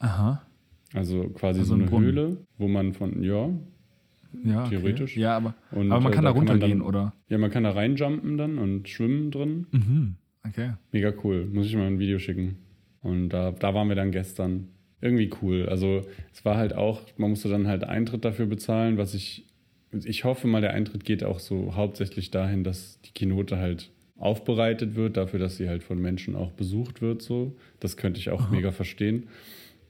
Aha. 0.00 0.44
Also 0.92 1.28
quasi 1.30 1.60
also 1.60 1.76
so 1.76 1.80
eine 1.80 1.90
Höhle, 1.90 2.36
wo 2.58 2.66
man 2.66 2.92
von, 2.92 3.22
ja, 3.22 3.48
ja, 4.44 4.68
theoretisch. 4.68 5.12
Okay. 5.12 5.20
Ja, 5.20 5.36
aber, 5.36 5.54
und, 5.70 5.92
aber 5.92 6.00
man 6.00 6.12
kann 6.12 6.24
äh, 6.24 6.28
da, 6.28 6.32
da 6.32 6.38
runtergehen, 6.38 6.82
oder? 6.82 7.12
Ja, 7.28 7.38
man 7.38 7.50
kann 7.50 7.64
da 7.64 7.70
reinjumpen 7.70 8.36
dann 8.36 8.58
und 8.58 8.88
schwimmen 8.88 9.30
drin. 9.30 9.66
Mhm. 9.70 10.14
Okay. 10.48 10.72
Mega 10.92 11.12
cool. 11.22 11.46
Muss 11.46 11.66
ich 11.66 11.76
mal 11.76 11.86
ein 11.86 11.98
Video 11.98 12.18
schicken. 12.18 12.58
Und 13.02 13.30
da, 13.30 13.52
da 13.52 13.74
waren 13.74 13.88
wir 13.88 13.96
dann 13.96 14.10
gestern. 14.10 14.68
Irgendwie 15.00 15.30
cool. 15.42 15.68
Also 15.68 16.06
es 16.32 16.44
war 16.46 16.56
halt 16.56 16.74
auch, 16.74 17.02
man 17.18 17.30
musste 17.30 17.50
dann 17.50 17.66
halt 17.66 17.84
Eintritt 17.84 18.24
dafür 18.24 18.46
bezahlen, 18.46 18.96
was 18.96 19.12
ich, 19.12 19.44
ich 19.92 20.24
hoffe 20.24 20.46
mal, 20.46 20.62
der 20.62 20.72
Eintritt 20.72 21.04
geht 21.04 21.22
auch 21.24 21.40
so 21.40 21.74
hauptsächlich 21.76 22.30
dahin, 22.30 22.64
dass 22.64 23.00
die 23.02 23.12
Kinote 23.12 23.58
halt 23.58 23.90
aufbereitet 24.16 24.94
wird, 24.94 25.18
dafür, 25.18 25.38
dass 25.40 25.58
sie 25.58 25.68
halt 25.68 25.82
von 25.82 26.00
Menschen 26.00 26.36
auch 26.36 26.52
besucht 26.52 27.02
wird. 27.02 27.20
So. 27.20 27.54
Das 27.80 27.98
könnte 27.98 28.18
ich 28.18 28.30
auch 28.30 28.42
Aha. 28.42 28.50
mega 28.50 28.72
verstehen. 28.72 29.24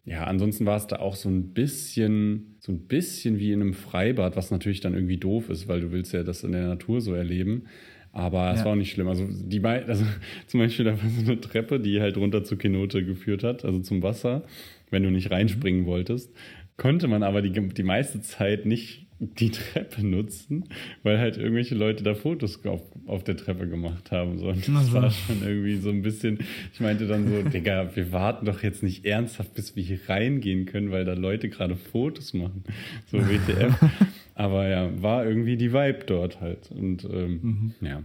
Ja, 0.06 0.24
ansonsten 0.24 0.66
war 0.66 0.76
es 0.76 0.86
da 0.86 0.96
auch 0.96 1.16
so 1.16 1.30
ein 1.30 1.54
bisschen, 1.54 2.56
so 2.60 2.72
ein 2.72 2.80
bisschen 2.80 3.38
wie 3.38 3.52
in 3.52 3.62
einem 3.62 3.72
Freibad, 3.72 4.36
was 4.36 4.50
natürlich 4.50 4.80
dann 4.80 4.94
irgendwie 4.94 5.16
doof 5.16 5.48
ist, 5.48 5.66
weil 5.66 5.80
du 5.80 5.92
willst 5.92 6.12
ja 6.12 6.22
das 6.22 6.44
in 6.44 6.52
der 6.52 6.66
Natur 6.66 7.00
so 7.00 7.14
erleben. 7.14 7.64
Aber 8.12 8.52
es 8.52 8.60
ja. 8.60 8.66
war 8.66 8.72
auch 8.72 8.76
nicht 8.76 8.92
schlimm. 8.92 9.08
Also 9.08 9.26
die 9.28 9.64
also 9.64 10.04
zum 10.46 10.60
Beispiel 10.60 10.84
da 10.84 10.92
war 10.92 11.10
so 11.10 11.22
eine 11.22 11.40
Treppe, 11.40 11.80
die 11.80 12.00
halt 12.00 12.16
runter 12.16 12.44
zur 12.44 12.58
Kenote 12.58 13.04
geführt 13.04 13.42
hat, 13.42 13.64
also 13.64 13.80
zum 13.80 14.02
Wasser, 14.02 14.44
wenn 14.90 15.02
du 15.02 15.10
nicht 15.10 15.30
reinspringen 15.30 15.82
mhm. 15.82 15.86
wolltest. 15.86 16.32
Konnte 16.76 17.08
man 17.08 17.22
aber 17.22 17.40
die, 17.40 17.50
die 17.50 17.82
meiste 17.82 18.20
Zeit 18.20 18.66
nicht 18.66 19.03
die 19.18 19.50
Treppe 19.50 20.04
nutzen, 20.04 20.64
weil 21.02 21.18
halt 21.18 21.36
irgendwelche 21.36 21.74
Leute 21.74 22.02
da 22.02 22.14
Fotos 22.14 22.64
auf, 22.66 22.82
auf 23.06 23.24
der 23.24 23.36
Treppe 23.36 23.68
gemacht 23.68 24.10
haben. 24.10 24.38
So. 24.38 24.48
Und 24.48 24.66
das 24.66 24.74
also. 24.74 24.94
war 24.94 25.10
schon 25.10 25.42
irgendwie 25.42 25.76
so 25.76 25.90
ein 25.90 26.02
bisschen, 26.02 26.38
ich 26.72 26.80
meinte 26.80 27.06
dann 27.06 27.28
so, 27.28 27.42
Digga, 27.48 27.94
wir 27.94 28.12
warten 28.12 28.46
doch 28.46 28.62
jetzt 28.62 28.82
nicht 28.82 29.04
ernsthaft, 29.04 29.54
bis 29.54 29.76
wir 29.76 29.82
hier 29.82 30.00
reingehen 30.08 30.66
können, 30.66 30.90
weil 30.90 31.04
da 31.04 31.14
Leute 31.14 31.48
gerade 31.48 31.76
Fotos 31.76 32.34
machen. 32.34 32.64
So 33.06 33.18
WTF. 33.18 33.74
Aber 34.34 34.66
ja, 34.68 34.90
war 35.00 35.24
irgendwie 35.24 35.56
die 35.56 35.72
Vibe 35.72 36.04
dort 36.06 36.40
halt. 36.40 36.70
Und 36.72 37.04
ähm, 37.04 37.74
mhm. 37.80 37.86
ja. 37.86 38.02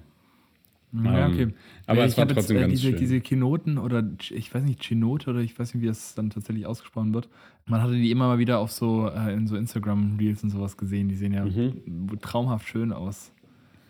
Ja, 0.91 1.27
okay. 1.27 1.43
Ähm, 1.43 1.53
aber 1.85 2.05
ich 2.05 2.11
es 2.11 2.17
war 2.17 2.27
trotzdem 2.27 2.57
jetzt, 2.57 2.67
äh, 2.67 2.69
diese, 2.69 2.89
schön. 2.89 2.97
Diese 2.97 3.21
Kenoten 3.21 3.77
oder 3.77 4.03
ich 4.31 4.53
weiß 4.53 4.63
nicht, 4.63 4.83
Chinote 4.83 5.29
oder 5.29 5.39
ich 5.39 5.57
weiß 5.57 5.73
nicht, 5.73 5.83
wie 5.83 5.87
das 5.87 6.15
dann 6.15 6.29
tatsächlich 6.29 6.65
ausgesprochen 6.65 7.13
wird. 7.13 7.29
Man 7.65 7.83
hatte 7.83 7.93
die 7.93 8.09
immer 8.09 8.27
mal 8.27 8.39
wieder 8.39 8.59
auf 8.59 8.71
so, 8.71 9.09
äh, 9.09 9.33
in 9.33 9.45
so 9.45 9.55
Instagram-Reels 9.55 10.43
und 10.43 10.49
sowas 10.49 10.77
gesehen. 10.77 11.07
Die 11.07 11.15
sehen 11.15 11.33
ja 11.33 11.45
mhm. 11.45 12.09
traumhaft 12.21 12.67
schön 12.67 12.91
aus. 12.91 13.31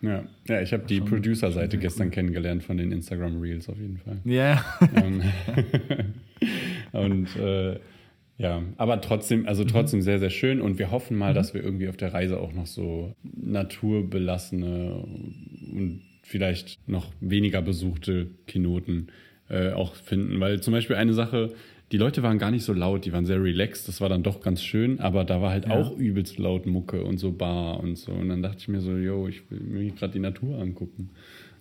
Ja, 0.02 0.24
ja 0.48 0.62
ich 0.62 0.74
habe 0.74 0.84
die 0.86 1.02
Producer-Seite 1.02 1.78
gestern 1.78 2.08
cool. 2.08 2.12
kennengelernt 2.12 2.64
von 2.64 2.78
den 2.78 2.92
Instagram-Reels 2.92 3.70
auf 3.70 3.78
jeden 3.78 3.98
Fall. 3.98 4.20
Ja. 4.26 4.62
Yeah. 4.82 6.04
und 7.04 7.36
äh, 7.38 7.80
ja, 8.38 8.64
aber 8.78 9.02
trotzdem, 9.02 9.48
also 9.48 9.64
mhm. 9.64 9.68
trotzdem 9.68 10.00
mhm. 10.00 10.04
sehr, 10.04 10.20
sehr 10.20 10.30
schön 10.30 10.62
und 10.62 10.80
wir 10.80 10.92
hoffen 10.92 11.18
mal, 11.18 11.32
mhm. 11.32 11.36
dass 11.36 11.54
wir 11.54 11.64
irgendwie 11.64 11.90
auf 11.90 11.98
der 11.98 12.14
Reise 12.14 12.40
auch 12.40 12.54
noch 12.54 12.68
so 12.68 13.14
naturbelassene 13.22 14.94
und 14.94 16.02
vielleicht 16.30 16.88
noch 16.88 17.12
weniger 17.22 17.62
besuchte 17.64 18.28
Keynoten 18.46 19.08
äh, 19.50 19.72
auch 19.72 19.96
finden. 19.96 20.40
Weil 20.40 20.62
zum 20.62 20.74
Beispiel 20.74 20.96
eine 20.96 21.16
Sache, 21.16 21.54
die 21.92 21.98
Leute 21.98 22.22
waren 22.22 22.38
gar 22.38 22.52
nicht 22.52 22.64
so 22.64 22.72
laut, 22.72 23.06
die 23.06 23.14
waren 23.14 23.26
sehr 23.26 23.42
relaxed, 23.42 23.88
das 23.88 24.00
war 24.00 24.10
dann 24.10 24.22
doch 24.22 24.42
ganz 24.42 24.62
schön, 24.62 25.00
aber 25.00 25.24
da 25.24 25.42
war 25.42 25.50
halt 25.50 25.66
ja. 25.66 25.72
auch 25.72 25.98
übelst 25.98 26.38
laut 26.38 26.68
Mucke 26.68 27.04
und 27.04 27.18
so 27.18 27.32
Bar 27.32 27.80
und 27.80 27.98
so. 27.98 28.12
Und 28.12 28.30
dann 28.30 28.44
dachte 28.44 28.60
ich 28.60 28.68
mir 28.68 28.80
so, 28.80 28.96
yo, 28.96 29.28
ich 29.28 29.50
will 29.50 29.60
mir 29.60 29.92
gerade 29.92 30.14
die 30.14 30.20
Natur 30.20 30.60
angucken. 30.60 31.10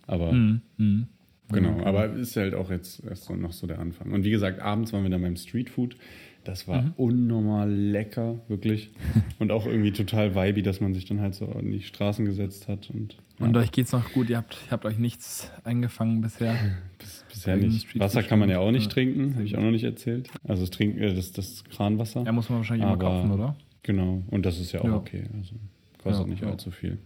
Aber. 0.07 0.33
Mhm. 0.33 0.61
Mhm. 0.77 1.07
genau. 1.51 1.83
Aber 1.85 2.13
ist 2.13 2.37
halt 2.37 2.55
auch 2.55 2.71
jetzt 2.71 3.03
erst 3.05 3.25
so 3.25 3.37
noch 3.37 3.53
so 3.53 3.67
der 3.67 3.79
Anfang. 3.79 4.13
Und 4.13 4.25
wie 4.25 4.31
gesagt, 4.31 4.61
abends 4.61 4.93
waren 4.93 5.03
wir 5.03 5.11
dann 5.11 5.23
beim 5.23 5.37
Streetfood. 5.37 5.97
Das 6.45 6.69
war 6.69 6.83
mhm. 6.83 6.93
unnormal 6.97 7.73
lecker, 7.73 8.39
wirklich. 8.49 8.91
und 9.39 9.51
auch 9.51 9.65
irgendwie 9.65 9.93
total 9.93 10.35
vibey, 10.35 10.61
dass 10.63 10.83
man 10.83 10.93
sich 10.93 11.07
dann 11.07 11.21
halt 11.21 11.35
so 11.35 11.47
in 11.59 11.71
die 11.71 11.81
Straßen 11.83 12.27
gesetzt 12.27 12.69
hat. 12.69 12.91
Und, 12.91 13.17
ja. 13.39 13.47
und 13.47 13.57
euch 13.57 13.73
geht's 13.73 13.93
noch 13.93 14.13
gut? 14.13 14.31
Ihr 14.31 14.37
habt, 14.37 14.59
ihr 14.67 14.71
habt 14.71 14.85
euch 14.85 14.99
nichts 14.99 15.51
eingefangen 15.65 16.21
bisher? 16.21 16.55
Bis, 16.99 17.25
bisher 17.29 17.57
nicht. 17.57 17.99
Wasser 17.99 18.23
kann 18.23 18.39
man 18.39 18.49
ja 18.49 18.59
auch 18.59 18.71
nicht 18.71 18.87
ja. 18.87 18.91
trinken, 18.91 19.35
habe 19.35 19.45
ich 19.45 19.57
auch 19.57 19.63
noch 19.63 19.71
nicht 19.71 19.85
erzählt. 19.85 20.29
Also 20.45 20.63
das, 20.63 20.71
Trink, 20.71 20.99
äh, 20.99 21.15
das, 21.15 21.33
das 21.33 21.65
Kranwasser. 21.65 22.25
Ja, 22.25 22.33
muss 22.33 22.49
man 22.49 22.59
wahrscheinlich 22.59 22.87
Aber, 22.87 23.01
immer 23.01 23.11
kaufen, 23.11 23.31
oder? 23.33 23.57
Genau, 23.83 24.23
und 24.31 24.45
das 24.45 24.59
ist 24.59 24.73
ja 24.73 24.81
auch 24.81 24.85
ja. 24.85 24.97
okay. 24.97 25.25
Also 25.37 25.55
kostet 26.03 26.29
nicht 26.29 26.45
allzu 26.45 26.71
viel. 26.71 26.99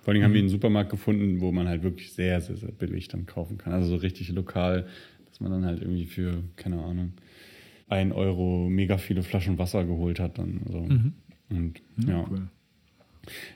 Vor 0.00 0.12
allem 0.12 0.20
mhm. 0.20 0.24
haben 0.24 0.34
wir 0.34 0.40
einen 0.40 0.48
Supermarkt 0.48 0.90
gefunden, 0.90 1.40
wo 1.40 1.52
man 1.52 1.68
halt 1.68 1.82
wirklich 1.82 2.12
sehr, 2.12 2.40
sehr, 2.40 2.56
sehr 2.56 2.72
billig 2.72 3.08
dann 3.08 3.26
kaufen 3.26 3.58
kann. 3.58 3.72
Also 3.72 3.88
so 3.90 3.96
richtig 3.96 4.28
lokal, 4.30 4.86
dass 5.28 5.40
man 5.40 5.52
dann 5.52 5.64
halt 5.64 5.80
irgendwie 5.80 6.06
für, 6.06 6.42
keine 6.56 6.82
Ahnung, 6.82 7.12
ein 7.88 8.10
Euro 8.10 8.68
mega 8.68 8.98
viele 8.98 9.22
Flaschen 9.22 9.58
Wasser 9.58 9.84
geholt 9.84 10.18
hat. 10.18 10.38
Dann 10.38 10.60
so. 10.70 10.80
Mhm. 10.80 11.12
Und 11.50 11.82
ja. 11.98 12.18
Ja, 12.18 12.26
cool. 12.28 12.48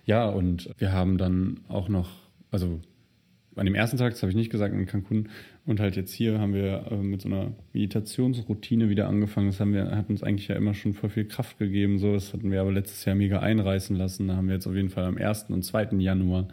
Ja, 0.04 0.28
und 0.28 0.70
wir 0.78 0.92
haben 0.92 1.18
dann 1.18 1.60
auch 1.68 1.88
noch, 1.88 2.10
also 2.50 2.80
an 3.56 3.64
dem 3.64 3.74
ersten 3.74 3.96
Tag, 3.96 4.12
das 4.12 4.22
habe 4.22 4.30
ich 4.30 4.36
nicht 4.36 4.50
gesagt, 4.50 4.74
in 4.74 4.86
Cancun 4.86 5.28
und 5.64 5.80
halt 5.80 5.96
jetzt 5.96 6.12
hier 6.12 6.38
haben 6.38 6.54
wir 6.54 6.86
äh, 6.90 6.96
mit 6.96 7.22
so 7.22 7.28
einer 7.28 7.52
Meditationsroutine 7.72 8.88
wieder 8.88 9.08
angefangen. 9.08 9.48
Das 9.48 9.58
haben 9.58 9.72
wir, 9.72 9.90
hat 9.90 10.10
uns 10.10 10.22
eigentlich 10.22 10.46
ja 10.46 10.54
immer 10.54 10.74
schon 10.74 10.94
voll 10.94 11.10
viel 11.10 11.24
Kraft 11.24 11.58
gegeben. 11.58 11.98
So, 11.98 12.12
das 12.12 12.32
hatten 12.32 12.52
wir 12.52 12.60
aber 12.60 12.70
letztes 12.70 13.04
Jahr 13.04 13.16
mega 13.16 13.40
einreißen 13.40 13.96
lassen. 13.96 14.28
Da 14.28 14.36
haben 14.36 14.46
wir 14.46 14.54
jetzt 14.54 14.66
auf 14.66 14.74
jeden 14.74 14.90
Fall 14.90 15.04
am 15.04 15.16
1. 15.16 15.46
und 15.48 15.64
2. 15.64 15.96
Januar, 15.98 16.48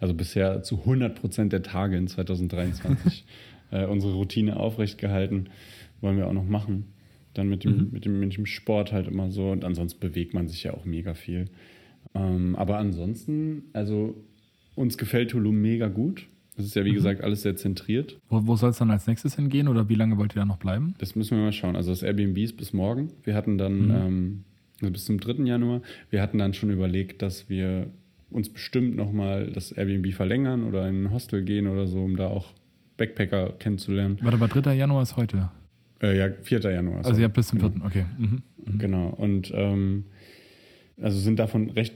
also 0.00 0.14
bisher 0.14 0.62
zu 0.62 0.78
100 0.78 1.20
Prozent 1.20 1.52
der 1.52 1.62
Tage 1.62 1.96
in 1.96 2.06
2023, 2.06 3.24
äh, 3.70 3.84
unsere 3.84 4.14
Routine 4.14 4.56
aufrecht 4.56 4.96
gehalten. 4.96 5.50
Wollen 6.00 6.16
wir 6.16 6.26
auch 6.26 6.32
noch 6.32 6.46
machen. 6.46 6.86
Dann 7.34 7.48
mit 7.48 7.64
dem, 7.64 7.76
mhm. 7.76 7.88
mit, 7.90 8.04
dem, 8.04 8.20
mit 8.20 8.36
dem 8.36 8.46
Sport 8.46 8.92
halt 8.92 9.08
immer 9.08 9.30
so. 9.30 9.50
Und 9.50 9.64
ansonsten 9.64 10.00
bewegt 10.00 10.32
man 10.32 10.48
sich 10.48 10.62
ja 10.62 10.72
auch 10.72 10.84
mega 10.84 11.14
viel. 11.14 11.50
Ähm, 12.14 12.56
aber 12.56 12.78
ansonsten, 12.78 13.64
also 13.72 14.14
uns 14.74 14.98
gefällt 14.98 15.30
Tulum 15.30 15.60
mega 15.60 15.88
gut. 15.88 16.26
Das 16.56 16.66
ist 16.66 16.76
ja, 16.76 16.84
wie 16.84 16.90
mhm. 16.90 16.94
gesagt, 16.96 17.22
alles 17.22 17.42
sehr 17.42 17.56
zentriert. 17.56 18.18
Wo, 18.28 18.46
wo 18.46 18.56
soll 18.56 18.70
es 18.70 18.78
dann 18.78 18.90
als 18.90 19.06
nächstes 19.06 19.34
hingehen 19.36 19.66
oder 19.66 19.88
wie 19.88 19.94
lange 19.94 20.16
wollt 20.18 20.34
ihr 20.36 20.40
da 20.40 20.44
noch 20.44 20.58
bleiben? 20.58 20.94
Das 20.98 21.16
müssen 21.16 21.36
wir 21.36 21.44
mal 21.44 21.52
schauen. 21.52 21.74
Also 21.74 21.90
das 21.90 22.02
Airbnb 22.02 22.38
ist 22.38 22.56
bis 22.56 22.72
morgen. 22.72 23.10
Wir 23.24 23.34
hatten 23.34 23.58
dann, 23.58 23.86
mhm. 23.86 23.90
ähm, 23.90 24.44
also 24.80 24.92
bis 24.92 25.04
zum 25.04 25.18
3. 25.18 25.44
Januar, 25.44 25.82
wir 26.10 26.22
hatten 26.22 26.38
dann 26.38 26.54
schon 26.54 26.70
überlegt, 26.70 27.22
dass 27.22 27.48
wir 27.48 27.88
uns 28.30 28.48
bestimmt 28.48 28.96
nochmal 28.96 29.50
das 29.52 29.72
Airbnb 29.72 30.12
verlängern 30.12 30.64
oder 30.64 30.88
in 30.88 31.04
ein 31.04 31.10
Hostel 31.10 31.42
gehen 31.42 31.66
oder 31.66 31.86
so, 31.86 32.02
um 32.02 32.16
da 32.16 32.28
auch 32.28 32.52
Backpacker 32.96 33.54
kennenzulernen. 33.58 34.18
Warte, 34.22 34.36
aber 34.36 34.48
3. 34.48 34.74
Januar 34.74 35.02
ist 35.02 35.16
heute. 35.16 35.50
Äh, 36.00 36.18
ja, 36.18 36.30
4. 36.42 36.60
Januar. 36.60 37.04
Also 37.04 37.18
ihr 37.20 37.24
habt 37.24 37.34
bis 37.34 37.48
zum 37.48 37.60
4. 37.60 37.70
Genau. 37.70 37.86
Okay. 37.86 38.04
Mhm. 38.18 38.42
Genau. 38.78 39.08
Und 39.08 39.52
ähm, 39.54 40.04
also 41.00 41.18
sind 41.18 41.38
davon 41.38 41.70
recht 41.70 41.94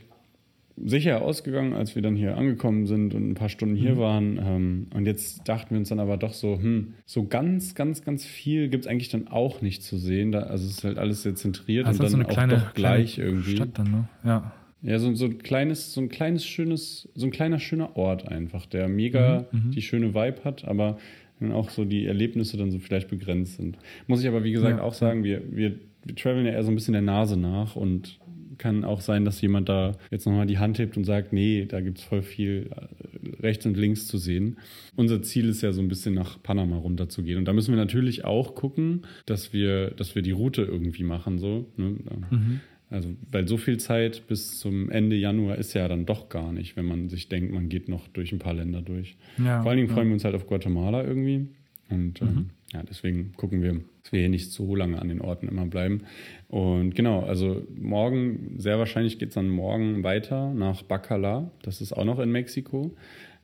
sicher 0.84 1.22
ausgegangen, 1.22 1.72
als 1.72 1.94
wir 1.94 2.02
dann 2.02 2.16
hier 2.16 2.36
angekommen 2.36 2.86
sind 2.86 3.14
und 3.14 3.30
ein 3.30 3.34
paar 3.34 3.48
Stunden 3.48 3.76
hier 3.76 3.94
mhm. 3.94 3.98
waren. 3.98 4.40
Ähm, 4.42 4.86
und 4.94 5.06
jetzt 5.06 5.48
dachten 5.48 5.70
wir 5.70 5.78
uns 5.78 5.88
dann 5.88 6.00
aber 6.00 6.16
doch 6.16 6.32
so, 6.32 6.58
hm, 6.60 6.94
so 7.04 7.26
ganz, 7.26 7.74
ganz, 7.74 8.04
ganz 8.04 8.24
viel 8.24 8.68
gibt 8.68 8.84
es 8.84 8.90
eigentlich 8.90 9.08
dann 9.08 9.28
auch 9.28 9.60
nicht 9.60 9.82
zu 9.82 9.98
sehen. 9.98 10.32
Da, 10.32 10.40
also 10.40 10.66
es 10.66 10.78
ist 10.78 10.84
halt 10.84 10.98
alles 10.98 11.22
sehr 11.22 11.34
zentriert 11.34 11.86
also 11.86 12.02
und 12.02 12.12
dann 12.12 12.20
so 12.20 12.26
auch 12.26 12.32
kleine, 12.32 12.54
doch 12.54 12.74
gleich 12.74 13.18
irgendwie. 13.18 13.56
Stadt 13.56 13.70
dann, 13.74 13.90
ne? 13.90 14.08
Ja. 14.24 14.52
Ja, 14.80 15.00
so, 15.00 15.12
so 15.16 15.24
ein 15.24 15.38
kleines, 15.38 15.92
so 15.92 16.00
ein 16.00 16.08
kleines 16.08 16.46
schönes, 16.46 17.08
so 17.16 17.26
ein 17.26 17.32
kleiner 17.32 17.58
schöner 17.58 17.96
Ort 17.96 18.28
einfach, 18.28 18.64
der 18.64 18.86
mega 18.86 19.46
mhm, 19.50 19.66
mhm. 19.66 19.70
die 19.72 19.82
schöne 19.82 20.14
Vibe 20.14 20.44
hat, 20.44 20.64
aber 20.66 20.98
wenn 21.40 21.50
auch 21.50 21.70
so 21.70 21.84
die 21.84 22.06
Erlebnisse 22.06 22.56
dann 22.56 22.70
so 22.70 22.78
vielleicht 22.78 23.08
begrenzt 23.08 23.56
sind. 23.56 23.76
Muss 24.06 24.22
ich 24.22 24.28
aber, 24.28 24.44
wie 24.44 24.52
gesagt, 24.52 24.78
ja. 24.78 24.82
auch 24.84 24.94
sagen, 24.94 25.24
wir, 25.24 25.42
wir, 25.50 25.74
wir 26.04 26.14
traveln 26.14 26.46
ja 26.46 26.52
eher 26.52 26.62
so 26.62 26.70
ein 26.70 26.76
bisschen 26.76 26.92
der 26.92 27.02
Nase 27.02 27.36
nach 27.36 27.74
und 27.74 28.20
kann 28.58 28.84
auch 28.84 29.00
sein, 29.00 29.24
dass 29.24 29.40
jemand 29.40 29.68
da 29.68 29.96
jetzt 30.10 30.26
nochmal 30.26 30.46
die 30.46 30.58
Hand 30.58 30.78
hebt 30.78 30.96
und 30.96 31.04
sagt, 31.04 31.32
nee, 31.32 31.66
da 31.66 31.80
gibt 31.80 31.98
es 31.98 32.04
voll 32.04 32.22
viel 32.22 32.70
äh, 32.70 33.42
rechts 33.42 33.64
und 33.66 33.76
links 33.76 34.06
zu 34.06 34.18
sehen. 34.18 34.58
Unser 34.96 35.22
Ziel 35.22 35.48
ist 35.48 35.62
ja 35.62 35.72
so 35.72 35.80
ein 35.80 35.88
bisschen 35.88 36.14
nach 36.14 36.42
Panama 36.42 36.76
runterzugehen. 36.76 37.38
Und 37.38 37.44
da 37.46 37.52
müssen 37.52 37.72
wir 37.72 37.78
natürlich 37.78 38.24
auch 38.24 38.54
gucken, 38.54 39.02
dass 39.26 39.52
wir, 39.52 39.90
dass 39.92 40.14
wir 40.14 40.22
die 40.22 40.32
Route 40.32 40.62
irgendwie 40.62 41.04
machen. 41.04 41.38
So, 41.38 41.66
ne? 41.76 41.96
mhm. 42.30 42.60
Also, 42.90 43.10
weil 43.30 43.46
so 43.46 43.58
viel 43.58 43.76
Zeit 43.78 44.26
bis 44.28 44.58
zum 44.58 44.90
Ende 44.90 45.14
Januar 45.14 45.58
ist 45.58 45.74
ja 45.74 45.86
dann 45.88 46.06
doch 46.06 46.30
gar 46.30 46.52
nicht, 46.52 46.76
wenn 46.76 46.86
man 46.86 47.10
sich 47.10 47.28
denkt, 47.28 47.52
man 47.52 47.68
geht 47.68 47.88
noch 47.88 48.08
durch 48.08 48.32
ein 48.32 48.38
paar 48.38 48.54
Länder 48.54 48.80
durch. 48.80 49.16
Ja, 49.36 49.60
Vor 49.62 49.70
allen 49.70 49.78
Dingen 49.78 49.88
ja. 49.88 49.94
freuen 49.94 50.08
wir 50.08 50.14
uns 50.14 50.24
halt 50.24 50.34
auf 50.34 50.46
Guatemala 50.46 51.04
irgendwie. 51.04 51.48
Und 51.90 52.22
ähm, 52.22 52.28
mhm. 52.28 52.50
Ja, 52.72 52.82
deswegen 52.82 53.32
gucken 53.32 53.62
wir, 53.62 53.80
dass 54.02 54.12
wir 54.12 54.20
hier 54.20 54.28
nicht 54.28 54.52
so 54.52 54.74
lange 54.74 55.00
an 55.00 55.08
den 55.08 55.20
Orten 55.20 55.48
immer 55.48 55.66
bleiben. 55.66 56.02
Und 56.48 56.94
genau, 56.94 57.22
also 57.22 57.66
morgen, 57.74 58.56
sehr 58.58 58.78
wahrscheinlich 58.78 59.18
geht 59.18 59.30
es 59.30 59.34
dann 59.34 59.48
morgen 59.48 60.02
weiter 60.02 60.52
nach 60.52 60.82
Bacala. 60.82 61.50
Das 61.62 61.80
ist 61.80 61.92
auch 61.92 62.04
noch 62.04 62.18
in 62.18 62.30
Mexiko. 62.30 62.94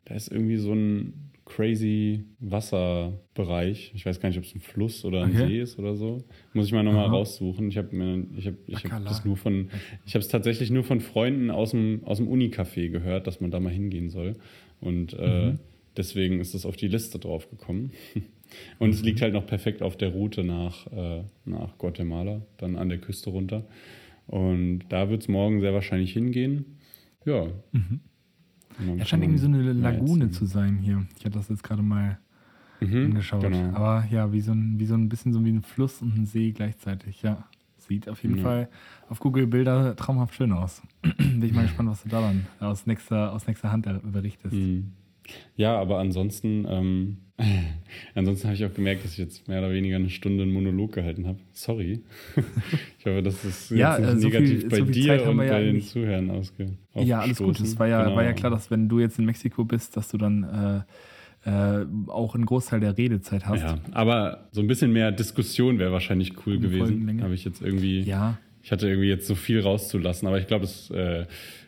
Da 0.04 0.14
ist 0.14 0.30
irgendwie 0.30 0.58
so 0.58 0.74
ein 0.74 1.30
crazy 1.46 2.24
Wasserbereich. 2.40 3.92
Ich 3.94 4.04
weiß 4.04 4.20
gar 4.20 4.28
nicht, 4.28 4.38
ob 4.38 4.44
es 4.44 4.54
ein 4.54 4.60
Fluss 4.60 5.04
oder 5.04 5.22
ein 5.22 5.30
okay. 5.30 5.46
See 5.46 5.60
ist 5.60 5.78
oder 5.78 5.94
so. 5.94 6.24
Muss 6.52 6.66
ich 6.66 6.72
mal 6.72 6.82
nochmal 6.82 7.08
raussuchen. 7.08 7.68
Ich 7.68 7.78
habe 7.78 7.88
ich 8.36 8.46
habe, 8.46 8.56
ich 8.66 8.84
habe 8.84 9.04
das 9.04 9.24
nur 9.24 9.36
von, 9.36 9.70
ich 10.06 10.14
habe 10.14 10.22
es 10.22 10.28
tatsächlich 10.28 10.70
nur 10.70 10.84
von 10.84 11.00
Freunden 11.00 11.50
aus 11.50 11.70
dem, 11.70 12.02
aus 12.04 12.18
dem 12.18 12.28
Unicafé 12.28 12.90
gehört, 12.90 13.26
dass 13.26 13.40
man 13.40 13.50
da 13.50 13.60
mal 13.60 13.72
hingehen 13.72 14.10
soll. 14.10 14.36
Und 14.80 15.14
äh, 15.18 15.52
mhm. 15.52 15.58
deswegen 15.96 16.40
ist 16.40 16.54
es 16.54 16.66
auf 16.66 16.76
die 16.76 16.88
Liste 16.88 17.18
drauf 17.18 17.48
gekommen. 17.50 17.92
Und 18.78 18.90
es 18.90 19.02
liegt 19.02 19.22
halt 19.22 19.34
noch 19.34 19.46
perfekt 19.46 19.82
auf 19.82 19.96
der 19.96 20.10
Route 20.10 20.44
nach, 20.44 20.86
äh, 20.92 21.22
nach 21.44 21.78
Guatemala, 21.78 22.42
dann 22.58 22.76
an 22.76 22.88
der 22.88 22.98
Küste 22.98 23.30
runter. 23.30 23.64
Und 24.26 24.80
da 24.88 25.10
wird 25.10 25.22
es 25.22 25.28
morgen 25.28 25.60
sehr 25.60 25.74
wahrscheinlich 25.74 26.12
hingehen. 26.12 26.64
Ja. 27.24 27.46
Mhm. 27.72 28.00
Ja, 28.98 29.04
scheint 29.04 29.22
irgendwie 29.22 29.38
so 29.38 29.46
eine 29.46 29.72
Lagune 29.72 30.30
zu 30.30 30.46
sein 30.46 30.78
hier. 30.78 31.06
Ich 31.18 31.24
hatte 31.24 31.38
das 31.38 31.48
jetzt 31.48 31.62
gerade 31.62 31.82
mal 31.82 32.18
mhm, 32.80 33.06
angeschaut. 33.06 33.42
Genau. 33.42 33.72
Aber 33.74 34.04
ja, 34.10 34.32
wie 34.32 34.40
so, 34.40 34.52
ein, 34.52 34.78
wie 34.78 34.86
so 34.86 34.94
ein 34.94 35.08
bisschen 35.08 35.32
so 35.32 35.44
wie 35.44 35.52
ein 35.52 35.62
Fluss 35.62 36.02
und 36.02 36.16
ein 36.16 36.26
See 36.26 36.52
gleichzeitig, 36.52 37.22
ja. 37.22 37.44
Sieht 37.78 38.08
auf 38.08 38.22
jeden 38.22 38.38
ja. 38.38 38.42
Fall 38.42 38.68
auf 39.10 39.20
Google 39.20 39.46
Bilder 39.46 39.94
traumhaft 39.94 40.34
schön 40.34 40.52
aus. 40.52 40.82
Bin 41.02 41.42
ich 41.42 41.52
mal 41.52 41.62
gespannt, 41.62 41.90
was 41.90 42.02
du 42.02 42.08
da 42.08 42.22
dann 42.22 42.46
aus 42.58 42.86
nächster, 42.86 43.32
aus 43.32 43.46
nächster 43.46 43.70
Hand 43.70 43.86
berichtest. 44.10 44.54
Mhm. 44.54 44.92
Ja, 45.56 45.78
aber 45.78 45.98
ansonsten, 45.98 46.66
ähm, 46.68 47.16
ansonsten 48.14 48.46
habe 48.46 48.56
ich 48.56 48.64
auch 48.64 48.74
gemerkt, 48.74 49.04
dass 49.04 49.12
ich 49.12 49.18
jetzt 49.18 49.48
mehr 49.48 49.58
oder 49.58 49.72
weniger 49.72 49.96
eine 49.96 50.10
Stunde 50.10 50.42
einen 50.42 50.52
Monolog 50.52 50.92
gehalten 50.92 51.26
habe. 51.26 51.38
Sorry. 51.52 52.02
ich 52.98 53.06
hoffe, 53.06 53.22
das 53.22 53.44
ist 53.44 53.70
ja, 53.70 53.98
jetzt 53.98 54.14
nicht 54.14 54.22
so 54.22 54.28
negativ 54.28 54.60
viel, 54.60 54.68
bei 54.68 54.78
so 54.78 54.84
dir 54.84 55.28
und 55.28 55.36
bei 55.36 55.46
ja 55.46 55.60
den 55.60 55.80
Zuhörern 55.80 56.30
ausge. 56.30 56.66
Ja, 56.94 57.20
alles 57.20 57.38
gut. 57.38 57.60
Es 57.60 57.78
war 57.78 57.88
ja, 57.88 58.04
genau. 58.04 58.16
war 58.16 58.24
ja 58.24 58.32
klar, 58.32 58.50
dass 58.50 58.70
wenn 58.70 58.88
du 58.88 59.00
jetzt 59.00 59.18
in 59.18 59.24
Mexiko 59.24 59.64
bist, 59.64 59.96
dass 59.96 60.08
du 60.10 60.18
dann 60.18 60.84
äh, 61.44 61.50
äh, 61.50 61.86
auch 62.06 62.34
einen 62.34 62.46
Großteil 62.46 62.80
der 62.80 62.96
Redezeit 62.96 63.46
hast. 63.46 63.60
Ja, 63.60 63.78
aber 63.92 64.48
so 64.52 64.60
ein 64.60 64.66
bisschen 64.66 64.92
mehr 64.92 65.12
Diskussion 65.12 65.78
wäre 65.78 65.92
wahrscheinlich 65.92 66.46
cool 66.46 66.58
gewesen. 66.58 67.22
Habe 67.22 67.34
ich 67.34 67.44
jetzt 67.44 67.60
irgendwie. 67.60 68.00
Ja. 68.00 68.38
Ich 68.62 68.72
hatte 68.72 68.88
irgendwie 68.88 69.08
jetzt 69.08 69.26
so 69.26 69.34
viel 69.34 69.60
rauszulassen, 69.60 70.26
aber 70.26 70.38
ich 70.38 70.46
glaube, 70.46 70.64
es 70.64 70.88
äh, 70.90 71.26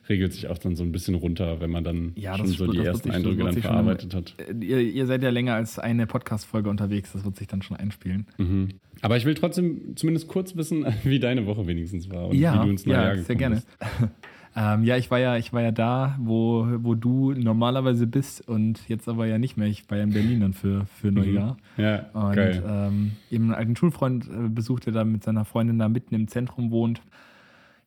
regelt 0.08 0.32
sich 0.32 0.48
auch 0.48 0.58
dann 0.58 0.76
so 0.76 0.84
ein 0.84 0.92
bisschen 0.92 1.14
runter, 1.14 1.60
wenn 1.60 1.70
man 1.70 1.84
dann 1.84 2.12
ja, 2.16 2.36
schon 2.36 2.46
so 2.46 2.70
die 2.70 2.78
ersten 2.78 3.10
Eindrücke 3.10 3.44
dann 3.44 3.56
verarbeitet 3.56 4.12
schon, 4.12 4.20
hat. 4.20 4.34
Äh, 4.38 4.64
ihr, 4.64 4.80
ihr, 4.80 5.06
seid 5.06 5.22
ja 5.22 5.30
länger 5.30 5.54
als 5.54 5.78
eine 5.78 6.06
Podcast-Folge 6.06 6.70
unterwegs, 6.70 7.12
das 7.12 7.24
wird 7.24 7.36
sich 7.36 7.48
dann 7.48 7.62
schon 7.62 7.76
einspielen. 7.76 8.26
Mhm. 8.38 8.68
Aber 9.02 9.16
ich 9.16 9.24
will 9.24 9.34
trotzdem 9.34 9.96
zumindest 9.96 10.28
kurz 10.28 10.56
wissen, 10.56 10.86
wie 11.04 11.18
deine 11.18 11.46
Woche 11.46 11.66
wenigstens 11.66 12.10
war 12.10 12.28
und 12.28 12.36
ja, 12.36 12.54
wie 12.54 12.64
du 12.66 12.70
ins 12.70 12.86
neue 12.86 12.96
ja, 12.96 13.14
Jahr 13.14 13.18
sehr 13.18 13.36
gerne. 13.36 13.62
Ähm, 14.58 14.84
ja, 14.84 14.96
ich 14.96 15.10
war 15.10 15.18
ja, 15.18 15.36
ich 15.36 15.52
war 15.52 15.60
ja 15.60 15.70
da, 15.70 16.16
wo, 16.18 16.66
wo 16.78 16.94
du 16.94 17.32
normalerweise 17.32 18.06
bist 18.06 18.48
und 18.48 18.88
jetzt 18.88 19.06
aber 19.06 19.26
ja 19.26 19.36
nicht 19.36 19.58
mehr. 19.58 19.68
Ich 19.68 19.90
war 19.90 19.98
ja 19.98 20.04
in 20.04 20.14
Berlin 20.14 20.40
dann 20.40 20.54
für, 20.54 20.86
für 20.86 21.12
Neujahr. 21.12 21.58
Mhm. 21.76 21.84
Ja, 21.84 22.06
und 22.14 22.34
geil. 22.34 22.64
Ähm, 22.66 23.12
eben 23.30 23.44
einen 23.44 23.54
alten 23.54 23.76
Schulfreund 23.76 24.26
äh, 24.26 24.48
besucht, 24.48 24.86
der 24.86 24.94
da 24.94 25.04
mit 25.04 25.24
seiner 25.24 25.44
Freundin 25.44 25.78
da 25.78 25.90
mitten 25.90 26.14
im 26.14 26.26
Zentrum 26.26 26.70
wohnt. 26.70 27.02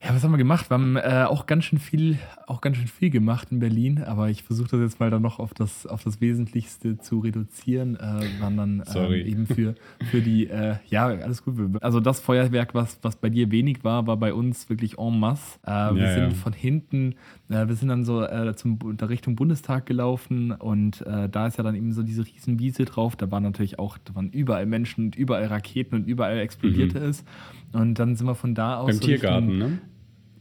Ja, 0.02 0.16
was 0.16 0.24
haben 0.24 0.32
wir 0.32 0.38
gemacht? 0.38 0.70
Wir 0.70 0.76
haben 0.76 0.96
äh, 0.96 1.26
auch 1.28 1.46
ganz 1.46 1.66
schön 1.66 1.78
viel, 1.78 2.20
auch 2.48 2.62
ganz 2.62 2.78
schön 2.78 2.88
viel 2.88 3.10
gemacht 3.10 3.50
in 3.52 3.60
Berlin, 3.60 4.02
aber 4.02 4.30
ich 4.30 4.44
versuche 4.44 4.70
das 4.70 4.80
jetzt 4.80 5.00
mal 5.02 5.10
dann 5.10 5.22
noch 5.22 5.40
auf 5.40 5.54
das, 5.54 5.86
auf 5.86 6.06
das 6.06 6.22
Wesentlichste 6.22 7.00
zu 7.00 7.20
reduzieren. 7.20 7.98
Äh, 7.98 8.42
waren 8.42 8.56
dann 8.56 8.84
ähm, 8.96 9.12
eben 9.26 9.46
für, 9.46 9.76
für 10.10 10.22
die, 10.22 10.48
äh, 10.48 10.76
ja, 10.88 11.08
alles 11.08 11.44
gut. 11.44 11.58
Also 11.82 12.00
das 12.00 12.22
Feuerwerk, 12.22 12.74
was, 12.74 12.98
was 13.02 13.18
bei 13.18 13.30
dir 13.30 13.52
wenig 13.52 13.84
war, 13.84 14.08
war 14.08 14.16
bei 14.16 14.34
uns 14.34 14.70
wirklich 14.70 14.98
en 14.98 15.20
masse. 15.20 15.60
Äh, 15.68 15.72
ja, 15.72 15.96
wir 15.96 16.14
sind 16.14 16.30
ja. 16.30 16.30
von 16.30 16.54
hinten, 16.54 17.16
äh, 17.50 17.68
wir 17.68 17.76
sind 17.76 17.90
dann 17.90 18.06
so 18.06 18.24
äh, 18.24 18.56
zum, 18.56 18.80
Richtung 19.02 19.36
Bundestag 19.36 19.86
gelaufen 19.86 20.54
und 20.54 21.02
äh, 21.02 21.28
da 21.28 21.48
ist 21.48 21.58
ja 21.58 21.64
dann 21.66 21.76
eben 21.76 21.92
so 21.92 22.04
diese 22.04 22.26
riesen 22.26 22.58
Wiese 22.58 22.86
drauf. 22.86 23.18
Da 23.18 23.30
waren 23.32 23.44
natürlich 23.44 23.80
auch, 23.80 23.98
da 23.98 24.16
waren 24.16 24.30
überall 24.30 24.66
Menschen 24.66 25.08
und 25.08 25.18
überall 25.18 25.48
Raketen 25.48 25.96
und 25.96 26.08
überall 26.08 26.38
explodierte 26.40 27.02
mhm. 27.02 27.10
es. 27.10 27.26
Und 27.74 28.00
dann 28.00 28.16
sind 28.16 28.28
wir 28.28 28.36
von 28.36 28.56
da 28.56 28.78
aus. 28.78 28.88
Beim 28.88 28.96
so 28.96 29.02
Tiergarten, 29.02 29.50
Richtung, 29.50 29.70
ne? 29.70 29.80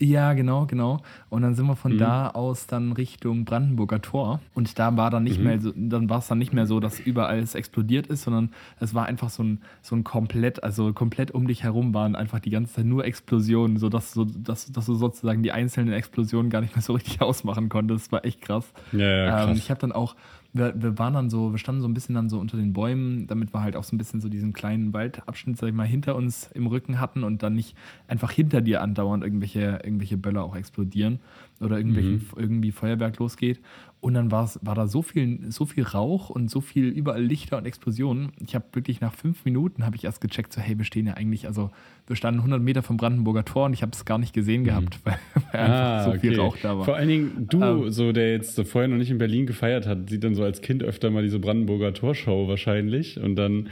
Ja, 0.00 0.32
genau, 0.34 0.66
genau. 0.66 1.00
Und 1.28 1.42
dann 1.42 1.54
sind 1.54 1.66
wir 1.66 1.74
von 1.74 1.94
mhm. 1.94 1.98
da 1.98 2.28
aus 2.28 2.66
dann 2.66 2.92
Richtung 2.92 3.44
Brandenburger 3.44 4.00
Tor. 4.00 4.40
Und 4.54 4.78
da 4.78 4.96
war 4.96 5.10
dann 5.10 5.24
nicht 5.24 5.38
mhm. 5.38 5.44
mehr 5.44 5.60
so, 5.60 5.72
dann 5.74 6.08
war 6.08 6.18
es 6.18 6.28
dann 6.28 6.38
nicht 6.38 6.52
mehr 6.52 6.66
so, 6.66 6.78
dass 6.78 7.00
überall 7.00 7.38
es 7.40 7.54
explodiert 7.54 8.06
ist, 8.06 8.22
sondern 8.22 8.50
es 8.78 8.94
war 8.94 9.06
einfach 9.06 9.30
so 9.30 9.42
ein, 9.42 9.60
so 9.82 9.96
ein 9.96 10.04
komplett, 10.04 10.62
also 10.62 10.92
komplett 10.92 11.32
um 11.32 11.48
dich 11.48 11.64
herum 11.64 11.94
waren 11.94 12.14
einfach 12.14 12.38
die 12.38 12.50
ganze 12.50 12.74
Zeit 12.74 12.84
nur 12.84 13.04
Explosionen, 13.04 13.78
sodass, 13.78 14.12
so, 14.12 14.24
dass, 14.24 14.70
dass 14.70 14.86
du 14.86 14.94
sozusagen 14.94 15.42
die 15.42 15.52
einzelnen 15.52 15.92
Explosionen 15.92 16.50
gar 16.50 16.60
nicht 16.60 16.76
mehr 16.76 16.82
so 16.82 16.92
richtig 16.92 17.20
ausmachen 17.20 17.68
konntest. 17.68 18.06
Das 18.06 18.12
war 18.12 18.24
echt 18.24 18.40
krass. 18.40 18.72
Ja, 18.92 19.00
ja 19.00 19.30
krass. 19.30 19.50
Ähm, 19.50 19.56
ich 19.56 19.70
habe 19.70 19.80
dann 19.80 19.92
auch 19.92 20.14
wir, 20.58 20.74
wir 20.80 20.98
waren 20.98 21.14
dann 21.14 21.30
so, 21.30 21.52
wir 21.52 21.58
standen 21.58 21.80
so 21.80 21.88
ein 21.88 21.94
bisschen 21.94 22.14
dann 22.14 22.28
so 22.28 22.38
unter 22.38 22.56
den 22.56 22.72
Bäumen, 22.72 23.26
damit 23.26 23.54
wir 23.54 23.62
halt 23.62 23.76
auch 23.76 23.84
so 23.84 23.94
ein 23.94 23.98
bisschen 23.98 24.20
so 24.20 24.28
diesen 24.28 24.52
kleinen 24.52 24.92
Waldabschnitt, 24.92 25.56
sag 25.56 25.68
ich 25.68 25.74
mal, 25.74 25.86
hinter 25.86 26.16
uns 26.16 26.50
im 26.54 26.66
Rücken 26.66 27.00
hatten 27.00 27.24
und 27.24 27.42
dann 27.42 27.54
nicht 27.54 27.76
einfach 28.08 28.30
hinter 28.30 28.60
dir 28.60 28.82
andauernd 28.82 29.24
irgendwelche, 29.24 29.80
irgendwelche 29.82 30.16
Böller 30.16 30.44
auch 30.44 30.56
explodieren 30.56 31.20
oder 31.60 31.78
mhm. 31.82 32.20
irgendwie 32.36 32.72
Feuerwerk 32.72 33.18
losgeht. 33.18 33.60
Und 34.00 34.14
dann 34.14 34.30
war 34.30 34.48
da 34.62 34.86
so 34.86 35.02
viel, 35.02 35.50
so 35.50 35.66
viel 35.66 35.82
Rauch 35.82 36.30
und 36.30 36.48
so 36.48 36.60
viel 36.60 36.86
überall 36.86 37.22
Lichter 37.22 37.58
und 37.58 37.66
Explosionen. 37.66 38.30
Ich 38.38 38.54
habe 38.54 38.64
wirklich 38.72 39.00
nach 39.00 39.12
fünf 39.12 39.44
Minuten 39.44 39.84
habe 39.84 39.96
ich 39.96 40.04
erst 40.04 40.20
gecheckt, 40.20 40.52
so 40.52 40.60
hey, 40.60 40.78
wir 40.78 40.84
stehen 40.84 41.08
ja 41.08 41.14
eigentlich, 41.14 41.48
also 41.48 41.70
wir 42.06 42.14
standen 42.14 42.38
100 42.38 42.62
Meter 42.62 42.84
vom 42.84 42.96
Brandenburger 42.96 43.44
Tor 43.44 43.66
und 43.66 43.72
ich 43.72 43.82
habe 43.82 43.90
es 43.92 44.04
gar 44.04 44.18
nicht 44.18 44.32
gesehen 44.32 44.62
gehabt, 44.62 44.98
mhm. 44.98 45.00
weil, 45.04 45.18
weil 45.50 45.60
ah, 45.60 45.96
einfach 45.96 46.04
so 46.04 46.10
okay. 46.10 46.20
viel 46.20 46.40
Rauch 46.40 46.56
da 46.62 46.78
war. 46.78 46.84
Vor 46.84 46.94
allen 46.94 47.08
Dingen 47.08 47.46
du, 47.50 47.60
ähm, 47.60 47.90
so 47.90 48.12
der 48.12 48.30
jetzt 48.30 48.54
so 48.54 48.62
vorher 48.62 48.86
noch 48.86 48.98
nicht 48.98 49.10
in 49.10 49.18
Berlin 49.18 49.46
gefeiert 49.46 49.88
hat, 49.88 50.08
sieht 50.08 50.22
dann 50.22 50.36
so 50.36 50.44
als 50.44 50.60
Kind 50.60 50.84
öfter 50.84 51.10
mal 51.10 51.24
diese 51.24 51.40
Brandenburger 51.40 51.92
Torshow 51.92 52.46
wahrscheinlich 52.46 53.18
und 53.18 53.34
dann 53.34 53.68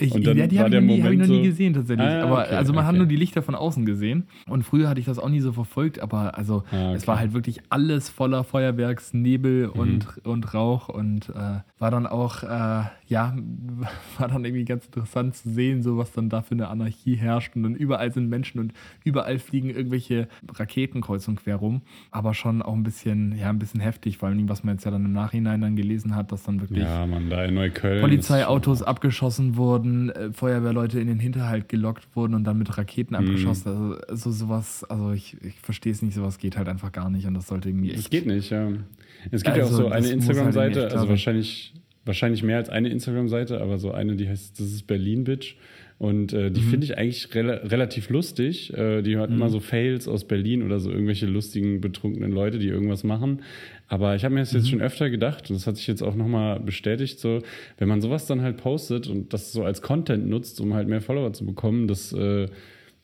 ich, 0.00 0.14
und 0.14 0.26
dann 0.26 0.36
ja, 0.36 0.46
die 0.46 0.58
habe 0.58 0.76
ich, 0.76 1.02
hab 1.02 1.12
ich, 1.12 1.18
noch 1.18 1.26
nie 1.26 1.42
gesehen 1.42 1.74
tatsächlich. 1.74 2.06
Ah, 2.06 2.22
aber 2.22 2.44
okay, 2.44 2.54
also 2.54 2.72
man 2.72 2.84
okay. 2.84 2.88
hat 2.88 2.96
nur 2.96 3.06
die 3.06 3.16
Lichter 3.16 3.42
von 3.42 3.54
außen 3.54 3.84
gesehen. 3.86 4.24
Und 4.46 4.62
früher 4.62 4.88
hatte 4.88 5.00
ich 5.00 5.06
das 5.06 5.18
auch 5.18 5.28
nie 5.28 5.40
so 5.40 5.52
verfolgt, 5.52 6.00
aber 6.00 6.36
also 6.36 6.64
ah, 6.70 6.88
okay. 6.88 6.94
es 6.94 7.06
war 7.06 7.18
halt 7.18 7.32
wirklich 7.32 7.60
alles 7.68 8.08
voller 8.08 8.44
Feuerwerksnebel 8.44 9.68
mhm. 9.68 9.80
und, 9.80 10.26
und 10.26 10.54
Rauch 10.54 10.88
und 10.88 11.28
äh, 11.30 11.60
war 11.78 11.90
dann 11.90 12.06
auch, 12.06 12.42
äh, 12.42 12.82
ja, 13.06 13.36
war 14.18 14.28
dann 14.28 14.44
irgendwie 14.44 14.64
ganz 14.64 14.86
interessant 14.86 15.36
zu 15.36 15.50
sehen, 15.50 15.82
so 15.82 15.98
was 15.98 16.12
dann 16.12 16.28
da 16.28 16.42
für 16.42 16.52
eine 16.52 16.68
Anarchie 16.68 17.16
herrscht. 17.16 17.56
Und 17.56 17.62
dann 17.62 17.74
überall 17.74 18.12
sind 18.12 18.28
Menschen 18.28 18.60
und 18.60 18.72
überall 19.04 19.38
fliegen 19.38 19.70
irgendwelche 19.70 20.28
Raketen 20.52 21.00
kreuz 21.00 21.26
und 21.28 21.42
quer 21.42 21.56
rum. 21.56 21.82
Aber 22.10 22.34
schon 22.34 22.62
auch 22.62 22.74
ein 22.74 22.82
bisschen, 22.82 23.36
ja, 23.36 23.50
ein 23.50 23.58
bisschen 23.58 23.80
heftig, 23.80 24.18
vor 24.18 24.28
allem, 24.28 24.48
was 24.48 24.64
man 24.64 24.74
jetzt 24.74 24.84
ja 24.84 24.90
dann 24.90 25.04
im 25.04 25.12
Nachhinein 25.12 25.60
dann 25.60 25.76
gelesen 25.76 26.14
hat, 26.14 26.32
dass 26.32 26.44
dann 26.44 26.60
wirklich 26.60 26.82
ja, 26.82 27.06
man, 27.06 27.30
da 27.30 27.50
Neukölln 27.50 28.00
Polizeiautos 28.00 28.82
abgeschossen 28.82 29.56
wurden 29.56 29.89
wurden 29.90 30.10
äh, 30.10 30.32
Feuerwehrleute 30.32 31.00
in 31.00 31.08
den 31.08 31.18
Hinterhalt 31.18 31.68
gelockt 31.68 32.04
wurden 32.14 32.34
und 32.34 32.44
dann 32.44 32.58
mit 32.58 32.76
Raketen 32.76 33.14
mhm. 33.14 33.20
abgeschossen. 33.20 33.68
Also, 33.68 34.00
also 34.08 34.30
sowas, 34.30 34.84
also 34.84 35.12
ich, 35.12 35.36
ich 35.42 35.54
verstehe 35.60 35.92
es 35.92 36.02
nicht, 36.02 36.14
sowas 36.14 36.38
geht 36.38 36.56
halt 36.56 36.68
einfach 36.68 36.92
gar 36.92 37.10
nicht 37.10 37.26
und 37.26 37.34
das 37.34 37.46
sollte 37.46 37.68
irgendwie 37.68 37.90
echt. 37.90 37.98
Das 37.98 38.10
geht 38.10 38.26
nicht, 38.26 38.50
ja. 38.50 38.68
Es 39.30 39.42
gibt 39.42 39.56
also, 39.56 39.58
ja 39.58 39.64
auch 39.64 39.70
also 39.70 39.82
so 39.82 39.88
eine 39.88 40.08
Instagram-Seite, 40.08 40.80
halt 40.82 40.92
also 40.92 41.08
wahrscheinlich, 41.08 41.74
wahrscheinlich 42.04 42.42
mehr 42.42 42.56
als 42.56 42.70
eine 42.70 42.88
Instagram-Seite, 42.88 43.60
aber 43.60 43.78
so 43.78 43.92
eine, 43.92 44.16
die 44.16 44.28
heißt, 44.28 44.58
das 44.58 44.66
ist 44.66 44.86
Berlin 44.86 45.24
Bitch. 45.24 45.56
Und 46.00 46.32
äh, 46.32 46.50
die 46.50 46.62
mhm. 46.62 46.70
finde 46.70 46.86
ich 46.86 46.96
eigentlich 46.96 47.34
re 47.34 47.60
relativ 47.70 48.08
lustig. 48.08 48.72
Äh, 48.72 49.02
die 49.02 49.18
hat 49.18 49.28
mhm. 49.28 49.36
immer 49.36 49.50
so 49.50 49.60
Fails 49.60 50.08
aus 50.08 50.24
Berlin 50.24 50.62
oder 50.62 50.80
so 50.80 50.90
irgendwelche 50.90 51.26
lustigen, 51.26 51.82
betrunkenen 51.82 52.32
Leute, 52.32 52.58
die 52.58 52.68
irgendwas 52.68 53.04
machen. 53.04 53.42
Aber 53.86 54.14
ich 54.14 54.24
habe 54.24 54.32
mir 54.32 54.40
das 54.40 54.54
jetzt 54.54 54.64
mhm. 54.64 54.68
schon 54.68 54.80
öfter 54.80 55.10
gedacht, 55.10 55.50
und 55.50 55.56
das 55.56 55.66
hat 55.66 55.76
sich 55.76 55.86
jetzt 55.86 56.00
auch 56.00 56.14
nochmal 56.14 56.58
bestätigt, 56.58 57.20
so, 57.20 57.42
wenn 57.76 57.86
man 57.86 58.00
sowas 58.00 58.24
dann 58.24 58.40
halt 58.40 58.56
postet 58.56 59.08
und 59.08 59.34
das 59.34 59.52
so 59.52 59.62
als 59.62 59.82
Content 59.82 60.26
nutzt, 60.26 60.58
um 60.62 60.72
halt 60.72 60.88
mehr 60.88 61.02
Follower 61.02 61.34
zu 61.34 61.44
bekommen, 61.44 61.86
dass, 61.86 62.14
äh, 62.14 62.46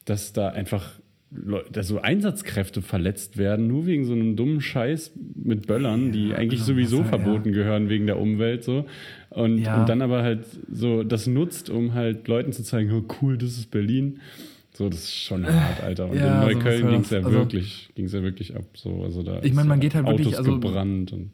dass 0.07 0.33
da 0.33 0.49
einfach 0.49 0.99
dass 1.31 1.89
so 1.89 2.01
Einsatzkräfte 2.01 2.83
verletzt 2.83 3.37
werden, 3.37 3.67
nur 3.67 3.87
wegen 3.87 4.05
so 4.05 4.13
einem 4.13 4.37
dummen 4.37 4.61
Scheiß 4.61 5.13
mit 5.35 5.67
Böllern, 5.67 6.13
die 6.13 6.29
ja, 6.29 6.37
eigentlich 6.37 6.61
genau, 6.61 6.75
sowieso 6.75 7.05
verboten 7.05 7.49
ja. 7.49 7.55
gehören 7.57 7.89
wegen 7.89 8.07
der 8.07 8.19
Umwelt 8.19 8.63
so. 8.63 8.87
Und, 9.31 9.59
ja. 9.59 9.81
und 9.81 9.89
dann 9.89 10.03
aber 10.03 10.23
halt 10.23 10.47
so 10.71 11.03
das 11.03 11.27
nutzt, 11.27 11.69
um 11.69 11.95
halt 11.95 12.29
Leuten 12.29 12.53
zu 12.53 12.63
zeigen, 12.63 12.93
oh 12.93 13.05
cool, 13.21 13.37
das 13.37 13.51
ist 13.59 13.71
Berlin. 13.71 14.21
So, 14.73 14.89
das 14.89 15.01
ist 15.01 15.15
schon 15.15 15.45
äh, 15.45 15.49
hart, 15.49 15.83
Alter. 15.83 16.11
Und 16.11 16.19
in 16.19 16.41
Neukölln 16.41 16.89
ging 16.89 17.01
es 17.01 17.11
ja 17.11 17.19
also, 17.19 17.33
wirklich, 17.33 17.91
ging's 17.95 18.13
ja 18.13 18.23
wirklich 18.23 18.55
ab. 18.55 18.65
So, 18.75 19.03
also 19.03 19.23
da 19.23 19.43
ich 19.43 19.53
meine, 19.53 19.69
man 19.69 19.81
geht 19.81 19.95
halt 19.95 20.07
Autos 20.07 20.19
wirklich, 20.19 20.39
also, 20.39 20.53
gebrannt 20.61 21.13
und 21.13 21.31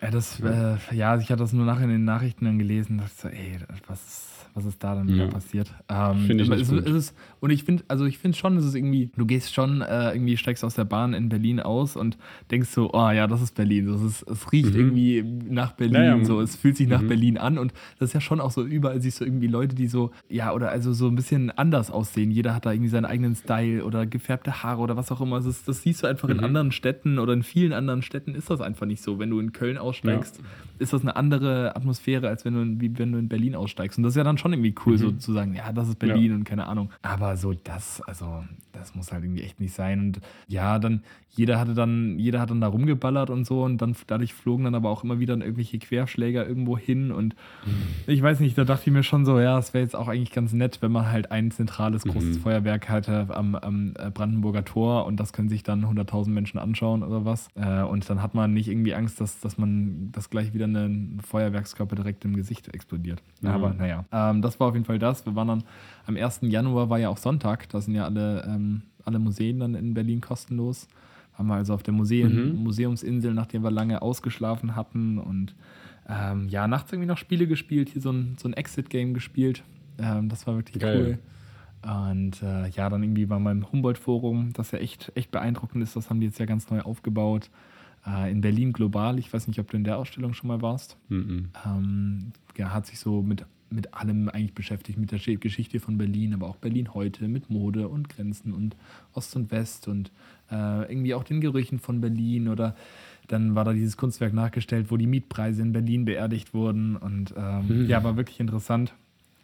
ja, 0.00 0.10
das, 0.10 0.40
ja. 0.40 0.74
Äh, 0.74 0.96
ja, 0.96 1.16
ich 1.16 1.30
hatte 1.30 1.36
das 1.36 1.52
nur 1.52 1.64
nachher 1.64 1.84
in 1.84 1.90
den 1.90 2.04
Nachrichten 2.04 2.44
dann 2.44 2.58
gelesen, 2.58 2.98
dass 2.98 3.20
so, 3.20 3.28
ey, 3.28 3.58
was 3.86 4.00
ist 4.00 4.31
was 4.54 4.66
ist 4.66 4.82
da 4.84 4.94
dann 4.94 5.08
ja. 5.08 5.26
passiert. 5.28 5.72
Ähm, 5.88 6.26
finde 6.26 6.44
ich 6.44 6.50
ist, 6.50 6.72
ist 6.72 6.86
es, 6.86 7.14
Und 7.40 7.50
ich 7.50 7.64
finde, 7.64 7.84
also 7.88 8.04
ich 8.04 8.18
finde 8.18 8.36
schon, 8.36 8.56
es 8.56 8.64
ist 8.64 8.74
irgendwie, 8.74 9.10
du 9.16 9.24
gehst 9.24 9.54
schon 9.54 9.80
äh, 9.80 10.12
irgendwie, 10.12 10.36
steigst 10.36 10.64
aus 10.64 10.74
der 10.74 10.84
Bahn 10.84 11.14
in 11.14 11.28
Berlin 11.28 11.60
aus 11.60 11.96
und 11.96 12.18
denkst 12.50 12.68
so, 12.68 12.90
oh 12.92 13.10
ja, 13.10 13.26
das 13.26 13.40
ist 13.40 13.54
Berlin. 13.54 13.86
Das 13.86 14.02
ist, 14.02 14.22
es 14.22 14.52
riecht 14.52 14.74
mhm. 14.74 14.80
irgendwie 14.80 15.24
nach 15.48 15.72
Berlin, 15.72 15.94
ja, 15.94 16.16
ja. 16.16 16.24
so, 16.24 16.40
es 16.40 16.56
fühlt 16.56 16.76
sich 16.76 16.88
nach 16.88 17.00
mhm. 17.00 17.08
Berlin 17.08 17.38
an 17.38 17.58
und 17.58 17.72
das 17.98 18.10
ist 18.10 18.12
ja 18.12 18.20
schon 18.20 18.40
auch 18.40 18.50
so, 18.50 18.62
überall 18.62 19.00
siehst 19.00 19.20
du 19.20 19.24
irgendwie 19.24 19.46
Leute, 19.46 19.74
die 19.74 19.86
so, 19.86 20.10
ja, 20.28 20.52
oder 20.52 20.70
also 20.70 20.92
so 20.92 21.08
ein 21.08 21.14
bisschen 21.14 21.50
anders 21.50 21.90
aussehen. 21.90 22.30
Jeder 22.30 22.54
hat 22.54 22.66
da 22.66 22.72
irgendwie 22.72 22.90
seinen 22.90 23.06
eigenen 23.06 23.34
Style 23.34 23.84
oder 23.84 24.06
gefärbte 24.06 24.62
Haare 24.62 24.82
oder 24.82 24.96
was 24.96 25.10
auch 25.10 25.20
immer. 25.20 25.36
Das, 25.36 25.46
ist, 25.46 25.66
das 25.68 25.82
siehst 25.82 26.02
du 26.02 26.06
einfach 26.06 26.28
mhm. 26.28 26.38
in 26.38 26.44
anderen 26.44 26.72
Städten 26.72 27.18
oder 27.18 27.32
in 27.32 27.42
vielen 27.42 27.72
anderen 27.72 28.02
Städten 28.02 28.34
ist 28.34 28.50
das 28.50 28.60
einfach 28.60 28.86
nicht 28.86 29.02
so. 29.02 29.18
Wenn 29.18 29.30
du 29.30 29.40
in 29.40 29.52
Köln 29.52 29.78
aussteigst, 29.78 30.40
ist 30.78 30.92
das 30.92 31.02
eine 31.02 31.16
andere 31.16 31.74
Atmosphäre, 31.76 32.28
als 32.28 32.44
wenn 32.44 32.54
du, 32.54 32.80
wie 32.80 32.98
wenn 32.98 33.12
du 33.12 33.18
in 33.18 33.28
Berlin 33.28 33.54
aussteigst. 33.54 33.98
Und 33.98 34.04
das 34.04 34.12
ist 34.12 34.16
ja 34.16 34.24
dann 34.24 34.38
schon 34.42 34.52
irgendwie 34.52 34.74
cool, 34.84 34.94
mhm. 34.94 34.98
so 34.98 35.12
zu 35.12 35.32
sagen, 35.32 35.54
ja, 35.54 35.72
das 35.72 35.88
ist 35.88 35.98
Berlin 35.98 36.30
ja. 36.30 36.34
und 36.36 36.44
keine 36.44 36.66
Ahnung. 36.66 36.90
Aber 37.02 37.36
so 37.36 37.54
das, 37.54 38.00
also 38.02 38.42
das 38.72 38.94
muss 38.94 39.12
halt 39.12 39.24
irgendwie 39.24 39.42
echt 39.42 39.60
nicht 39.60 39.74
sein. 39.74 40.00
Und 40.00 40.20
ja, 40.48 40.78
dann, 40.78 41.02
jeder 41.30 41.58
hatte 41.58 41.74
dann, 41.74 42.18
jeder 42.18 42.40
hat 42.40 42.50
dann 42.50 42.60
da 42.60 42.66
rumgeballert 42.66 43.30
und 43.30 43.46
so 43.46 43.62
und 43.62 43.78
dann 43.78 43.94
dadurch 44.06 44.34
flogen 44.34 44.64
dann 44.64 44.74
aber 44.74 44.90
auch 44.90 45.04
immer 45.04 45.18
wieder 45.18 45.34
irgendwelche 45.34 45.78
Querschläger 45.78 46.46
irgendwo 46.46 46.76
hin. 46.76 47.12
Und 47.12 47.36
mhm. 47.64 48.12
ich 48.12 48.22
weiß 48.22 48.40
nicht, 48.40 48.56
da 48.58 48.64
dachte 48.64 48.84
ich 48.86 48.92
mir 48.92 49.02
schon 49.02 49.24
so, 49.24 49.38
ja, 49.38 49.58
es 49.58 49.72
wäre 49.72 49.84
jetzt 49.84 49.96
auch 49.96 50.08
eigentlich 50.08 50.32
ganz 50.32 50.52
nett, 50.52 50.78
wenn 50.80 50.92
man 50.92 51.10
halt 51.10 51.30
ein 51.30 51.50
zentrales 51.50 52.04
großes 52.04 52.38
mhm. 52.38 52.42
Feuerwerk 52.42 52.88
hatte 52.88 53.28
am, 53.30 53.54
am, 53.54 53.94
äh, 53.98 54.10
Brandenburger 54.10 54.64
Tor 54.64 55.06
und 55.06 55.20
das 55.20 55.32
können 55.32 55.48
sich 55.48 55.62
dann 55.62 55.84
100.000 55.84 56.30
Menschen 56.30 56.58
anschauen 56.58 57.02
oder 57.02 57.24
was. 57.24 57.48
Äh, 57.54 57.82
und 57.82 58.08
dann 58.08 58.22
hat 58.22 58.34
man 58.34 58.52
nicht 58.52 58.68
irgendwie 58.68 58.94
Angst, 58.94 59.20
dass, 59.20 59.40
dass 59.40 59.58
man, 59.58 60.10
dass 60.12 60.30
gleich 60.30 60.52
wieder 60.54 60.66
ein 60.66 61.20
Feuerwerkskörper 61.24 61.96
direkt 61.96 62.24
im 62.24 62.36
Gesicht 62.36 62.68
explodiert. 62.74 63.22
Mhm. 63.40 63.48
Aber 63.48 63.74
naja, 63.74 64.04
ähm, 64.32 64.42
das 64.42 64.58
war 64.60 64.68
auf 64.68 64.74
jeden 64.74 64.86
Fall 64.86 64.98
das. 64.98 65.24
Wir 65.26 65.34
waren 65.34 65.48
dann 65.48 65.64
am 66.06 66.16
1. 66.16 66.40
Januar 66.42 66.90
war 66.90 66.98
ja 66.98 67.08
auch 67.08 67.18
Sonntag, 67.18 67.68
da 67.68 67.80
sind 67.80 67.94
ja 67.94 68.04
alle, 68.04 68.44
ähm, 68.46 68.82
alle 69.04 69.18
Museen 69.18 69.60
dann 69.60 69.74
in 69.74 69.94
Berlin 69.94 70.20
kostenlos. 70.20 70.88
Haben 71.34 71.48
wir 71.48 71.54
also 71.54 71.74
auf 71.74 71.82
der 71.82 71.94
Museen, 71.94 72.52
mhm. 72.52 72.62
Museumsinsel, 72.62 73.32
nachdem 73.32 73.62
wir 73.62 73.70
lange 73.70 74.02
ausgeschlafen 74.02 74.76
hatten 74.76 75.18
und 75.18 75.54
ähm, 76.08 76.48
ja, 76.48 76.68
nachts 76.68 76.92
irgendwie 76.92 77.08
noch 77.08 77.16
Spiele 77.16 77.46
gespielt, 77.46 77.88
hier 77.88 78.02
so 78.02 78.10
ein, 78.10 78.36
so 78.38 78.48
ein 78.48 78.52
Exit-Game 78.52 79.14
gespielt. 79.14 79.62
Ähm, 79.98 80.28
das 80.28 80.46
war 80.46 80.56
wirklich 80.56 80.80
Geil. 80.82 81.00
cool. 81.00 81.18
Und 81.90 82.42
äh, 82.42 82.68
ja, 82.68 82.88
dann 82.88 83.02
irgendwie 83.02 83.26
bei 83.26 83.38
meinem 83.38 83.70
Humboldt-Forum, 83.70 84.52
das 84.52 84.70
ja 84.70 84.78
echt, 84.78 85.10
echt 85.14 85.30
beeindruckend 85.30 85.82
ist, 85.82 85.96
das 85.96 86.10
haben 86.10 86.20
die 86.20 86.26
jetzt 86.26 86.38
ja 86.38 86.46
ganz 86.46 86.70
neu 86.70 86.80
aufgebaut. 86.80 87.50
Äh, 88.06 88.30
in 88.30 88.40
Berlin 88.40 88.72
global, 88.72 89.18
ich 89.18 89.32
weiß 89.32 89.48
nicht, 89.48 89.58
ob 89.58 89.70
du 89.70 89.76
in 89.76 89.84
der 89.84 89.98
Ausstellung 89.98 90.34
schon 90.34 90.48
mal 90.48 90.62
warst. 90.62 90.96
Mhm. 91.08 91.50
Ähm, 91.64 92.32
ja, 92.56 92.72
hat 92.72 92.86
sich 92.86 92.98
so 92.98 93.22
mit 93.22 93.44
mit 93.72 93.94
allem 93.94 94.28
eigentlich 94.28 94.54
beschäftigt, 94.54 94.98
mit 94.98 95.12
der 95.12 95.18
Geschichte 95.18 95.80
von 95.80 95.98
Berlin, 95.98 96.34
aber 96.34 96.48
auch 96.48 96.56
Berlin 96.56 96.94
heute, 96.94 97.28
mit 97.28 97.50
Mode 97.50 97.88
und 97.88 98.08
Grenzen 98.08 98.52
und 98.52 98.76
Ost 99.14 99.34
und 99.36 99.50
West 99.50 99.88
und 99.88 100.10
äh, 100.50 100.90
irgendwie 100.90 101.14
auch 101.14 101.24
den 101.24 101.40
Gerüchen 101.40 101.78
von 101.78 102.00
Berlin 102.00 102.48
oder 102.48 102.76
dann 103.28 103.54
war 103.54 103.64
da 103.64 103.72
dieses 103.72 103.96
Kunstwerk 103.96 104.34
nachgestellt, 104.34 104.90
wo 104.90 104.96
die 104.96 105.06
Mietpreise 105.06 105.62
in 105.62 105.72
Berlin 105.72 106.04
beerdigt 106.04 106.54
wurden 106.54 106.96
und 106.96 107.34
ähm, 107.36 107.84
mhm. 107.84 107.88
ja, 107.88 108.02
war 108.04 108.16
wirklich 108.16 108.40
interessant. 108.40 108.92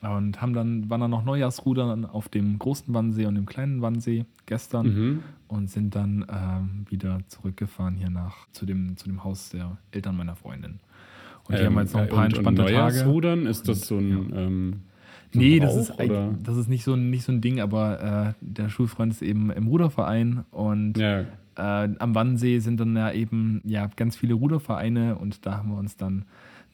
Und 0.01 0.41
haben 0.41 0.53
dann, 0.53 0.89
waren 0.91 1.01
dann 1.01 1.11
noch 1.11 1.24
Neujahrsrudern 1.24 2.05
auf 2.05 2.29
dem 2.29 2.57
großen 2.59 2.95
Wannsee 2.95 3.26
und 3.26 3.35
dem 3.35 3.47
kleinen 3.47 3.83
Wannsee 3.83 4.26
gestern 4.47 4.87
mhm. 4.87 5.22
und 5.49 5.70
sind 5.70 5.97
dann 5.97 6.24
ähm, 6.29 6.87
wieder 6.89 7.20
zurückgefahren 7.26 7.97
hier 7.97 8.11
nach 8.11 8.47
zu 8.53 8.64
dem, 8.64 8.97
zu 8.97 9.07
dem 9.07 9.24
Haus 9.24 9.49
der 9.51 9.76
Eltern 9.91 10.16
meiner 10.16 10.37
Freundin. 10.37 10.79
Und 11.49 11.59
die 11.59 11.62
ähm, 11.62 11.66
haben 11.66 11.78
jetzt 11.80 11.94
noch 11.94 12.01
ein 12.03 12.09
paar 12.09 12.18
und, 12.18 12.24
entspannte 12.26 12.62
und 12.62 12.68
Tage. 12.68 13.49
ist 13.49 13.68
das 13.68 13.86
so 13.86 13.99
ein. 13.99 14.30
Ja. 14.30 14.36
Ähm, 14.36 14.80
so 15.32 15.40
nee, 15.40 15.61
das, 15.61 15.76
ist, 15.76 15.92
das 15.99 16.57
ist 16.57 16.68
nicht 16.68 16.84
so, 16.84 16.96
nicht 16.96 17.22
so 17.22 17.32
ein 17.32 17.42
Ding, 17.42 17.61
aber 17.61 18.34
äh, 18.40 18.44
der 18.44 18.70
Schulfreund 18.70 19.12
ist 19.12 19.20
eben 19.20 19.51
im 19.51 19.66
Ruderverein 19.66 20.46
und 20.51 20.96
ja. 20.96 21.20
äh, 21.57 21.88
am 21.99 22.14
Wannsee 22.14 22.61
sind 22.61 22.80
dann 22.80 22.96
ja 22.96 23.12
eben 23.12 23.61
ja, 23.64 23.90
ganz 23.94 24.16
viele 24.16 24.32
Rudervereine 24.32 25.16
und 25.16 25.44
da 25.44 25.59
haben 25.59 25.70
wir 25.70 25.76
uns 25.76 25.99
dann 25.99 26.20
ein 26.20 26.24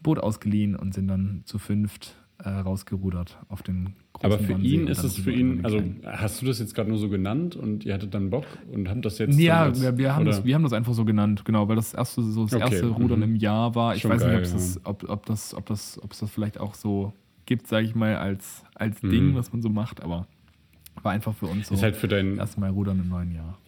Boot 0.05 0.21
ausgeliehen 0.21 0.77
und 0.77 0.95
sind 0.95 1.09
dann 1.09 1.43
zu 1.47 1.59
fünft 1.59 2.15
äh, 2.43 2.49
rausgerudert 2.49 3.39
auf 3.49 3.63
den 3.63 3.95
aber 4.23 4.39
für 4.39 4.53
ihn 4.53 4.87
ist 4.87 5.03
es 5.03 5.19
für 5.19 5.33
ihn, 5.33 5.65
also 5.65 5.83
hast 6.05 6.41
du 6.41 6.47
das 6.47 6.61
jetzt 6.61 6.75
gerade 6.75 6.89
nur 6.89 6.99
so 6.99 7.09
genannt 7.09 7.57
und 7.57 7.85
ihr 7.85 7.93
hattet 7.95 8.15
dann 8.15 8.31
Bock 8.31 8.47
und 8.73 8.89
habt 8.89 9.05
das 9.05 9.19
jetzt. 9.19 9.39
Ja, 9.39 9.65
als, 9.65 9.83
wir, 9.83 9.99
wir, 9.99 10.15
haben 10.15 10.25
das, 10.25 10.45
wir 10.45 10.55
haben 10.55 10.63
das 10.63 10.73
einfach 10.73 10.95
so 10.95 11.05
genannt, 11.05 11.45
genau, 11.45 11.69
weil 11.69 11.77
das 11.77 11.95
erste, 11.95 12.23
so 12.23 12.45
das 12.45 12.55
okay. 12.55 12.63
erste 12.63 12.89
Rudern 12.89 13.19
mhm. 13.19 13.25
im 13.25 13.37
Jahr 13.37 13.75
war. 13.75 13.97
Ich 13.97 14.03
Schon 14.03 14.13
weiß 14.13 14.23
geil, 14.23 14.41
nicht, 14.41 14.55
das, 14.55 14.81
ob, 14.85 15.09
ob, 15.09 15.27
das, 15.27 15.53
ob, 15.55 15.67
das, 15.67 16.01
ob 16.03 16.13
es 16.13 16.21
das 16.21 16.31
vielleicht 16.31 16.59
auch 16.59 16.75
so 16.75 17.13
gibt, 17.45 17.67
sage 17.67 17.87
ich 17.87 17.95
mal, 17.95 18.17
als, 18.17 18.63
als 18.75 19.03
mhm. 19.03 19.11
Ding, 19.11 19.35
was 19.35 19.53
man 19.53 19.63
so 19.63 19.69
macht, 19.69 20.03
aber 20.03 20.29
war 21.03 21.13
einfach 21.13 21.35
für 21.35 21.47
uns 21.47 21.69
so. 21.69 21.75
Ist 21.75 21.83
halt 21.83 21.97
für 21.97 22.09
dein. 22.09 22.39
Erstmal 22.39 22.71
Rudern 22.71 23.01
im 23.01 23.09
neuen 23.09 23.33
Jahr 23.33 23.59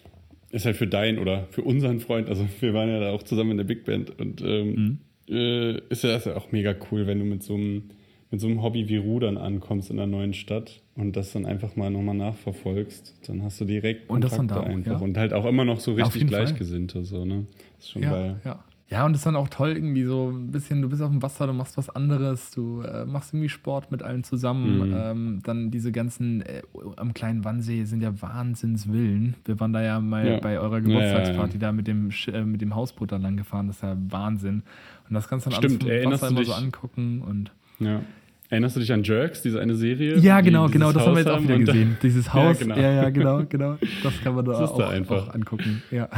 ist 0.50 0.64
halt 0.64 0.76
für 0.76 0.86
deinen 0.86 1.18
oder 1.18 1.46
für 1.50 1.62
unseren 1.62 2.00
Freund, 2.00 2.28
also 2.28 2.48
wir 2.60 2.72
waren 2.72 2.88
ja 2.88 3.00
da 3.00 3.10
auch 3.10 3.24
zusammen 3.24 3.50
in 3.50 3.56
der 3.58 3.64
Big 3.64 3.84
Band 3.84 4.18
und 4.18 4.40
ähm, 4.42 4.98
mhm. 5.28 5.34
äh, 5.34 5.78
ist 5.90 6.04
ja 6.04 6.10
das 6.10 6.26
auch 6.28 6.52
mega 6.52 6.74
cool, 6.90 7.06
wenn 7.06 7.18
du 7.18 7.24
mit 7.24 7.42
so 7.42 7.54
einem 7.54 7.90
mit 8.30 8.40
so 8.40 8.48
einem 8.48 8.62
Hobby 8.62 8.88
wie 8.88 8.96
Rudern 8.96 9.38
ankommst 9.38 9.90
in 9.90 9.98
einer 9.98 10.06
neuen 10.06 10.34
Stadt 10.34 10.82
und 10.94 11.16
das 11.16 11.32
dann 11.32 11.46
einfach 11.46 11.76
mal 11.76 11.90
nochmal 11.90 12.16
nachverfolgst, 12.16 13.28
dann 13.28 13.42
hast 13.42 13.60
du 13.60 13.64
direkt 13.64 14.10
und 14.10 14.20
Kontakte 14.20 14.28
das 14.28 14.36
dann 14.36 14.48
da 14.48 14.60
einfach 14.62 15.00
ja. 15.00 15.04
und 15.04 15.16
halt 15.16 15.32
auch 15.32 15.44
immer 15.46 15.64
noch 15.64 15.80
so 15.80 15.94
richtig 15.94 16.26
Gleichgesinnte 16.26 17.04
so 17.04 17.24
ne, 17.24 17.46
das 17.76 17.86
ist 17.86 17.90
schon 17.92 18.02
ja, 18.02 18.10
geil. 18.10 18.40
Ja. 18.44 18.64
Ja, 18.88 19.04
und 19.04 19.12
das 19.12 19.20
ist 19.20 19.26
dann 19.26 19.34
auch 19.34 19.48
toll, 19.48 19.72
irgendwie 19.72 20.04
so 20.04 20.30
ein 20.30 20.52
bisschen, 20.52 20.80
du 20.80 20.88
bist 20.88 21.02
auf 21.02 21.10
dem 21.10 21.20
Wasser, 21.20 21.48
du 21.48 21.52
machst 21.52 21.76
was 21.76 21.90
anderes, 21.90 22.52
du 22.52 22.82
äh, 22.82 23.04
machst 23.04 23.34
irgendwie 23.34 23.48
Sport 23.48 23.90
mit 23.90 24.04
allen 24.04 24.22
zusammen. 24.22 24.90
Mhm. 24.90 24.96
Ähm, 24.96 25.40
dann 25.42 25.70
diese 25.72 25.90
ganzen 25.90 26.42
äh, 26.42 26.62
am 26.94 27.12
kleinen 27.12 27.44
Wannsee 27.44 27.82
sind 27.82 28.00
ja 28.00 28.22
Wahnsinnswillen. 28.22 29.34
Wir 29.44 29.58
waren 29.58 29.72
da 29.72 29.82
ja 29.82 29.98
mal 29.98 30.26
ja. 30.26 30.38
bei 30.38 30.60
eurer 30.60 30.80
Geburtstagsparty 30.80 31.54
ja, 31.54 31.62
ja, 31.62 31.66
da 31.66 31.72
mit 31.72 31.88
dem, 31.88 32.10
äh, 32.28 32.42
mit 32.44 32.60
dem 32.60 32.76
Hausboot 32.76 33.10
dann 33.10 33.22
lang 33.22 33.36
gefahren, 33.36 33.66
das 33.66 33.76
ist 33.76 33.82
ja 33.82 33.96
Wahnsinn. 34.08 34.62
Und 35.08 35.14
das 35.14 35.26
kannst 35.26 35.46
du 35.46 35.50
dann 35.50 35.62
Stimmt, 35.62 35.84
alles 35.84 36.00
vom 36.00 36.12
Wasser 36.12 36.28
immer 36.28 36.44
so 36.44 36.52
angucken 36.52 37.22
und. 37.22 37.50
Ja. 37.78 38.02
Erinnerst 38.48 38.76
du 38.76 38.80
dich 38.80 38.92
an 38.92 39.02
Jerks, 39.02 39.42
diese 39.42 39.60
eine 39.60 39.74
Serie? 39.74 40.18
Ja, 40.18 40.40
genau, 40.40 40.68
genau, 40.68 40.92
das 40.92 41.02
Haus 41.02 41.08
haben 41.08 41.14
wir 41.16 41.22
jetzt 41.22 41.30
auch 41.30 41.42
wieder 41.42 41.58
gesehen. 41.58 41.96
Dieses 42.02 42.32
Haus, 42.32 42.60
ja, 42.60 42.64
genau. 42.64 42.76
ja, 42.76 42.92
ja, 42.92 43.10
genau, 43.10 43.44
genau. 43.48 43.76
Das 44.04 44.20
kann 44.22 44.36
man 44.36 44.44
da, 44.44 44.52
auch, 44.52 44.78
da 44.78 44.86
auch, 44.88 45.34
angucken. 45.34 45.82
Ja. 45.90 46.08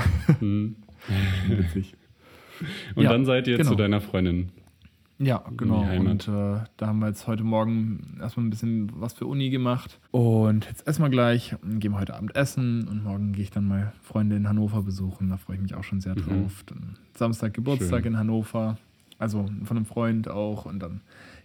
Mhm. 0.40 0.76
Witzig. 1.48 1.94
Und 2.94 3.04
ja, 3.04 3.12
dann 3.12 3.24
seid 3.24 3.48
ihr 3.48 3.56
genau. 3.56 3.70
zu 3.70 3.76
deiner 3.76 4.00
Freundin. 4.00 4.50
Ja, 5.18 5.42
genau. 5.56 5.80
Und 5.80 6.28
äh, 6.28 6.60
da 6.76 6.86
haben 6.86 7.00
wir 7.00 7.08
jetzt 7.08 7.26
heute 7.26 7.42
Morgen 7.42 8.18
erstmal 8.20 8.46
ein 8.46 8.50
bisschen 8.50 8.90
was 8.94 9.14
für 9.14 9.26
Uni 9.26 9.50
gemacht. 9.50 9.98
Und 10.12 10.66
jetzt 10.66 10.86
essen 10.86 11.02
wir 11.02 11.08
gleich, 11.08 11.56
gehen 11.62 11.92
wir 11.92 11.98
heute 11.98 12.14
Abend 12.14 12.36
essen 12.36 12.86
und 12.86 13.02
morgen 13.02 13.32
gehe 13.32 13.42
ich 13.42 13.50
dann 13.50 13.66
mal 13.66 13.92
Freunde 14.02 14.36
in 14.36 14.48
Hannover 14.48 14.82
besuchen. 14.82 15.30
Da 15.30 15.36
freue 15.36 15.56
ich 15.56 15.62
mich 15.62 15.74
auch 15.74 15.82
schon 15.82 16.00
sehr 16.00 16.14
mhm. 16.14 16.22
drauf. 16.22 16.62
Dann 16.66 16.98
Samstag 17.14 17.54
Geburtstag 17.54 18.04
Schön. 18.04 18.12
in 18.12 18.18
Hannover, 18.18 18.78
also 19.18 19.48
von 19.64 19.76
einem 19.76 19.86
Freund 19.86 20.28
auch. 20.28 20.66
Und 20.66 20.80
dann 20.80 21.00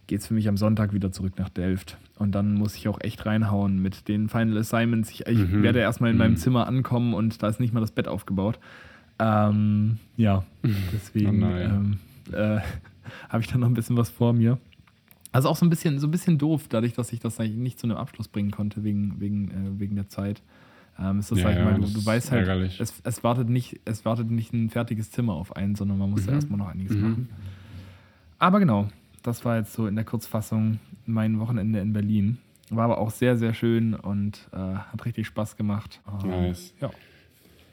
geht 0.07 0.21
es 0.21 0.27
für 0.27 0.33
mich 0.33 0.47
am 0.47 0.57
Sonntag 0.57 0.93
wieder 0.93 1.11
zurück 1.11 1.33
nach 1.37 1.49
Delft. 1.49 1.97
Und 2.17 2.33
dann 2.33 2.53
muss 2.53 2.75
ich 2.75 2.87
auch 2.87 2.99
echt 3.01 3.25
reinhauen 3.25 3.81
mit 3.81 4.07
den 4.07 4.29
Final 4.29 4.57
Assignments. 4.57 5.09
Ich, 5.11 5.25
ich 5.27 5.37
mhm. 5.37 5.63
werde 5.63 5.79
erstmal 5.79 6.09
in 6.09 6.15
mhm. 6.15 6.19
meinem 6.19 6.37
Zimmer 6.37 6.67
ankommen 6.67 7.13
und 7.13 7.41
da 7.41 7.47
ist 7.47 7.59
nicht 7.59 7.73
mal 7.73 7.79
das 7.79 7.91
Bett 7.91 8.07
aufgebaut. 8.07 8.59
Ähm, 9.19 9.97
ja, 10.17 10.43
deswegen 10.93 11.43
oh 11.43 11.55
ähm, 11.55 11.97
äh, 12.31 12.59
habe 13.29 13.41
ich 13.41 13.47
dann 13.47 13.61
noch 13.61 13.67
ein 13.67 13.73
bisschen 13.73 13.97
was 13.97 14.09
vor 14.09 14.33
mir. 14.33 14.57
Also 15.31 15.49
auch 15.49 15.55
so 15.55 15.65
ein 15.65 15.69
bisschen, 15.69 15.97
so 15.99 16.07
ein 16.07 16.11
bisschen 16.11 16.37
doof, 16.37 16.67
dadurch, 16.69 16.93
dass 16.93 17.11
ich 17.11 17.19
das 17.19 17.39
nicht 17.39 17.79
zu 17.79 17.87
einem 17.87 17.97
Abschluss 17.97 18.27
bringen 18.27 18.51
konnte, 18.51 18.83
wegen, 18.83 19.19
wegen, 19.19 19.49
äh, 19.49 19.79
wegen 19.79 19.95
der 19.95 20.07
Zeit. 20.07 20.43
Ähm, 20.99 21.19
ist 21.19 21.31
das, 21.31 21.39
ja, 21.39 21.45
sag 21.45 21.57
ich 21.57 21.63
mal, 21.63 21.73
du, 21.79 21.87
du 21.87 22.05
weißt 22.05 22.31
halt, 22.31 22.47
es, 22.79 23.01
es, 23.03 23.23
wartet 23.23 23.49
nicht, 23.49 23.79
es 23.85 24.05
wartet 24.05 24.29
nicht 24.29 24.53
ein 24.53 24.69
fertiges 24.69 25.09
Zimmer 25.09 25.33
auf 25.33 25.55
einen, 25.55 25.73
sondern 25.73 25.97
man 25.97 26.11
muss 26.11 26.21
mhm. 26.21 26.27
da 26.27 26.33
erstmal 26.33 26.59
noch 26.59 26.67
einiges 26.67 26.95
mhm. 26.95 27.01
machen. 27.01 27.29
Aber 28.37 28.59
genau, 28.59 28.89
das 29.23 29.45
war 29.45 29.57
jetzt 29.57 29.73
so 29.73 29.87
in 29.87 29.95
der 29.95 30.05
Kurzfassung 30.05 30.79
mein 31.05 31.39
Wochenende 31.39 31.79
in 31.79 31.93
Berlin. 31.93 32.37
War 32.69 32.85
aber 32.85 32.97
auch 32.97 33.11
sehr, 33.11 33.37
sehr 33.37 33.53
schön 33.53 33.93
und 33.93 34.47
äh, 34.53 34.57
hat 34.57 35.05
richtig 35.05 35.27
Spaß 35.27 35.57
gemacht. 35.57 36.01
Nice. 36.25 36.73
Ja. 36.81 36.91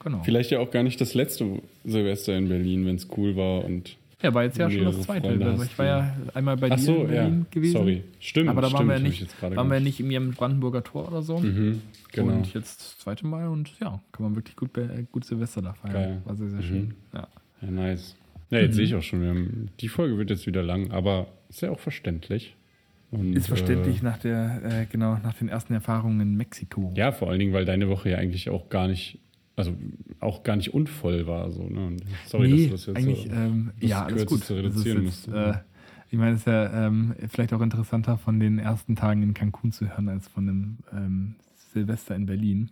Genau. 0.03 0.23
Vielleicht 0.23 0.51
ja 0.51 0.61
auch 0.61 0.71
gar 0.71 0.83
nicht 0.83 1.01
das 1.01 1.15
letzte 1.15 1.63
Silvester 1.85 2.37
in 2.37 2.49
Berlin, 2.49 2.87
wenn 2.87 2.97
es 2.97 3.09
cool 3.17 3.37
war 3.37 3.65
und. 3.65 3.97
Ja, 4.23 4.35
war 4.35 4.45
jetzt 4.45 4.59
ja 4.59 4.71
schon 4.71 4.85
das 4.85 5.01
zweite. 5.03 5.29
Also 5.29 5.63
ich 5.63 5.79
war 5.79 5.87
ja 5.87 6.17
einmal 6.35 6.57
bei 6.57 6.71
Ach 6.71 6.77
dir 6.77 6.83
so, 6.83 6.95
in 6.97 7.07
Berlin 7.07 7.39
ja. 7.41 7.47
gewesen. 7.51 7.73
Sorry, 7.73 8.05
stimmt. 8.19 8.49
Aber 8.51 8.61
da 8.61 8.69
stimmt, 8.69 8.89
waren 8.89 9.03
wir, 9.03 9.09
nicht, 9.09 9.43
waren 9.43 9.71
wir 9.71 9.81
nicht 9.81 10.01
im 10.01 10.31
Brandenburger 10.33 10.85
Tor 10.85 11.09
oder 11.09 11.23
so. 11.23 11.39
Mhm, 11.39 11.81
genau. 12.13 12.35
Und 12.35 12.53
jetzt 12.53 12.81
das 12.81 12.99
zweite 12.99 13.27
Mal 13.27 13.49
und 13.49 13.71
ja, 13.81 14.01
kann 14.13 14.25
man 14.25 14.37
wirklich 14.37 14.57
gut, 14.57 14.71
gut 15.11 15.25
Silvester 15.25 15.63
da 15.63 15.73
feiern. 15.73 15.93
Geil. 15.95 16.23
War 16.25 16.37
sehr, 16.37 16.51
sehr 16.51 16.61
mhm. 16.61 16.65
schön. 16.65 16.95
Ja, 17.15 17.29
ja 17.63 17.71
nice. 17.71 18.17
Ja, 18.51 18.59
jetzt 18.59 18.73
mhm. 18.73 18.77
sehe 18.77 18.85
ich 18.85 18.95
auch 18.95 19.03
schon, 19.03 19.71
die 19.81 19.89
Folge 19.89 20.19
wird 20.19 20.29
jetzt 20.29 20.47
wieder 20.47 20.63
lang, 20.63 20.91
aber 20.91 21.29
ist 21.51 21.61
ja 21.61 21.71
auch 21.71 21.81
verständlich. 21.81 22.57
Und, 23.11 23.35
ist 23.35 23.49
verständlich 23.49 24.01
äh, 24.01 24.05
nach 24.05 24.19
der, 24.19 24.63
äh, 24.65 24.87
genau, 24.87 25.19
nach 25.19 25.35
den 25.35 25.49
ersten 25.49 25.75
Erfahrungen 25.75 26.21
in 26.21 26.37
Mexiko. 26.37 26.93
Ja, 26.97 27.13
vor 27.13 27.29
allen 27.29 27.41
Dingen, 27.41 27.53
weil 27.53 27.65
deine 27.65 27.89
Woche 27.89 28.11
ja 28.11 28.19
eigentlich 28.19 28.49
auch 28.51 28.69
gar 28.69 28.87
nicht 28.87 29.19
also 29.57 29.75
auch 30.21 30.43
gar 30.43 30.57
nicht 30.57 30.73
unvoll 30.73 31.27
war. 31.27 31.51
So, 31.51 31.65
ne? 31.65 31.97
Sorry, 32.27 32.49
nee, 32.49 32.69
dass 32.69 32.87
du 32.87 32.93
das 32.93 33.03
jetzt 33.03 33.09
eigentlich, 33.09 33.25
so 33.25 33.37
ähm, 33.37 33.73
ja, 33.81 34.05
alles 34.05 34.27
gut. 34.27 34.51
reduzieren 34.51 35.05
musst. 35.05 35.29
Äh, 35.29 35.55
ich 36.11 36.19
meine, 36.19 36.33
es 36.33 36.41
ist 36.41 36.47
ja 36.47 36.87
ähm, 36.87 37.15
vielleicht 37.29 37.53
auch 37.53 37.61
interessanter 37.61 38.17
von 38.19 38.41
den 38.41 38.59
ersten 38.59 38.97
Tagen 38.97 39.23
in 39.23 39.35
Cancun 39.35 39.71
zu 39.71 39.89
hören, 39.89 40.09
als 40.09 40.29
von 40.29 40.47
dem 40.47 40.79
ähm, 40.93 41.35
Silvester 41.73 42.17
in 42.17 42.27
Berlin. 42.27 42.71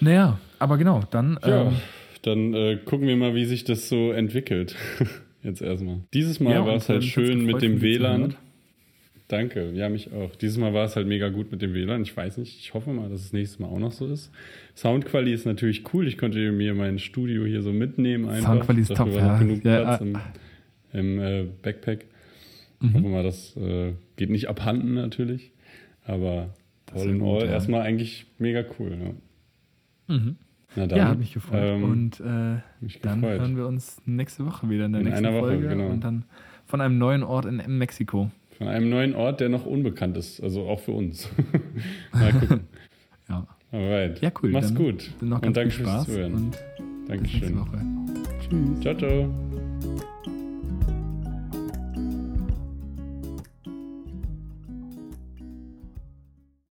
Naja, 0.00 0.38
aber 0.58 0.78
genau, 0.78 1.02
dann. 1.10 1.38
Ja, 1.42 1.68
ähm, 1.68 1.76
dann 2.22 2.54
äh, 2.54 2.76
gucken 2.76 3.08
wir 3.08 3.16
mal, 3.16 3.34
wie 3.34 3.44
sich 3.44 3.64
das 3.64 3.88
so 3.88 4.12
entwickelt. 4.12 4.76
Jetzt 5.42 5.62
erstmal. 5.62 6.00
Dieses 6.12 6.40
Mal 6.40 6.52
ja, 6.52 6.66
war 6.66 6.76
es 6.76 6.88
halt 6.88 7.04
schön 7.04 7.44
mit 7.44 7.62
dem 7.62 7.80
WLAN. 7.80 8.34
Danke, 9.28 9.70
ja, 9.74 9.88
mich 9.88 10.12
auch. 10.12 10.34
Dieses 10.34 10.58
Mal 10.58 10.74
war 10.74 10.84
es 10.84 10.96
halt 10.96 11.06
mega 11.06 11.28
gut 11.28 11.52
mit 11.52 11.62
dem 11.62 11.72
WLAN. 11.72 12.02
Ich 12.02 12.16
weiß 12.16 12.36
nicht, 12.38 12.58
ich 12.58 12.74
hoffe 12.74 12.90
mal, 12.90 13.08
dass 13.08 13.20
es 13.20 13.32
nächstes 13.32 13.60
Mal 13.60 13.68
auch 13.68 13.78
noch 13.78 13.92
so 13.92 14.06
ist. 14.06 14.30
Soundqualität 14.74 15.34
ist 15.34 15.46
natürlich 15.46 15.94
cool. 15.94 16.08
Ich 16.08 16.18
konnte 16.18 16.50
mir 16.50 16.74
mein 16.74 16.98
Studio 16.98 17.44
hier 17.44 17.62
so 17.62 17.72
mitnehmen. 17.72 18.28
Soundqualität 18.42 18.90
ist 18.90 18.96
top, 18.96 19.14
ja. 19.14 19.38
genug 19.38 19.64
ja, 19.64 19.82
Platz 19.82 20.00
im, 20.00 20.18
im 20.92 21.20
äh, 21.20 21.46
Backpack. 21.62 22.06
Mhm. 22.80 22.94
Hoffe 22.94 23.08
mal, 23.08 23.22
das 23.22 23.56
äh, 23.56 23.92
geht 24.16 24.30
nicht 24.30 24.48
abhanden 24.48 24.94
natürlich. 24.94 25.52
Aber 26.04 26.52
das 26.86 27.02
all 27.02 27.08
in 27.08 27.22
all 27.22 27.44
ja. 27.44 27.52
erstmal 27.52 27.82
eigentlich 27.82 28.26
mega 28.38 28.64
cool. 28.78 28.98
Ja. 30.08 30.16
Mhm. 30.16 30.36
Na 30.76 30.86
dann, 30.86 30.98
ja, 30.98 31.08
hat 31.08 31.18
mich 31.18 31.34
gefreut. 31.34 31.60
Ähm, 31.62 31.84
und 31.84 32.20
äh, 32.20 32.58
mich 32.80 33.00
dann 33.00 33.20
gefreut. 33.20 33.40
hören 33.40 33.56
wir 33.56 33.66
uns 33.66 34.00
nächste 34.06 34.46
Woche 34.46 34.68
wieder 34.70 34.86
in 34.86 34.92
der 34.92 35.00
in 35.00 35.08
nächsten 35.08 35.26
einer 35.26 35.36
Woche, 35.36 35.48
Folge. 35.48 35.68
Genau. 35.68 35.88
Und 35.88 36.04
dann 36.04 36.24
von 36.66 36.80
einem 36.80 36.98
neuen 36.98 37.22
Ort 37.22 37.46
in 37.46 37.62
Mexiko. 37.78 38.30
Von 38.56 38.68
einem 38.68 38.88
neuen 38.90 39.14
Ort, 39.14 39.40
der 39.40 39.48
noch 39.48 39.66
unbekannt 39.66 40.16
ist, 40.16 40.40
also 40.42 40.68
auch 40.68 40.80
für 40.80 40.92
uns. 40.92 41.28
Mal 42.12 42.32
gucken. 42.32 42.60
ja. 43.28 43.46
Alright. 43.72 44.20
Ja, 44.20 44.30
cool. 44.42 44.50
Mach's 44.50 44.74
gut. 44.74 45.10
Noch 45.20 45.42
und 45.42 45.56
danke 45.56 45.70
fürs 45.72 46.04
Zuhören. 46.04 46.34
Und 46.34 46.58
Dankeschön. 47.08 47.40
Bis 47.40 47.50
nächste 47.50 47.58
Woche. 47.58 47.84
Tschüss. 48.48 48.80
Ciao, 48.80 48.94
ciao. 48.94 49.49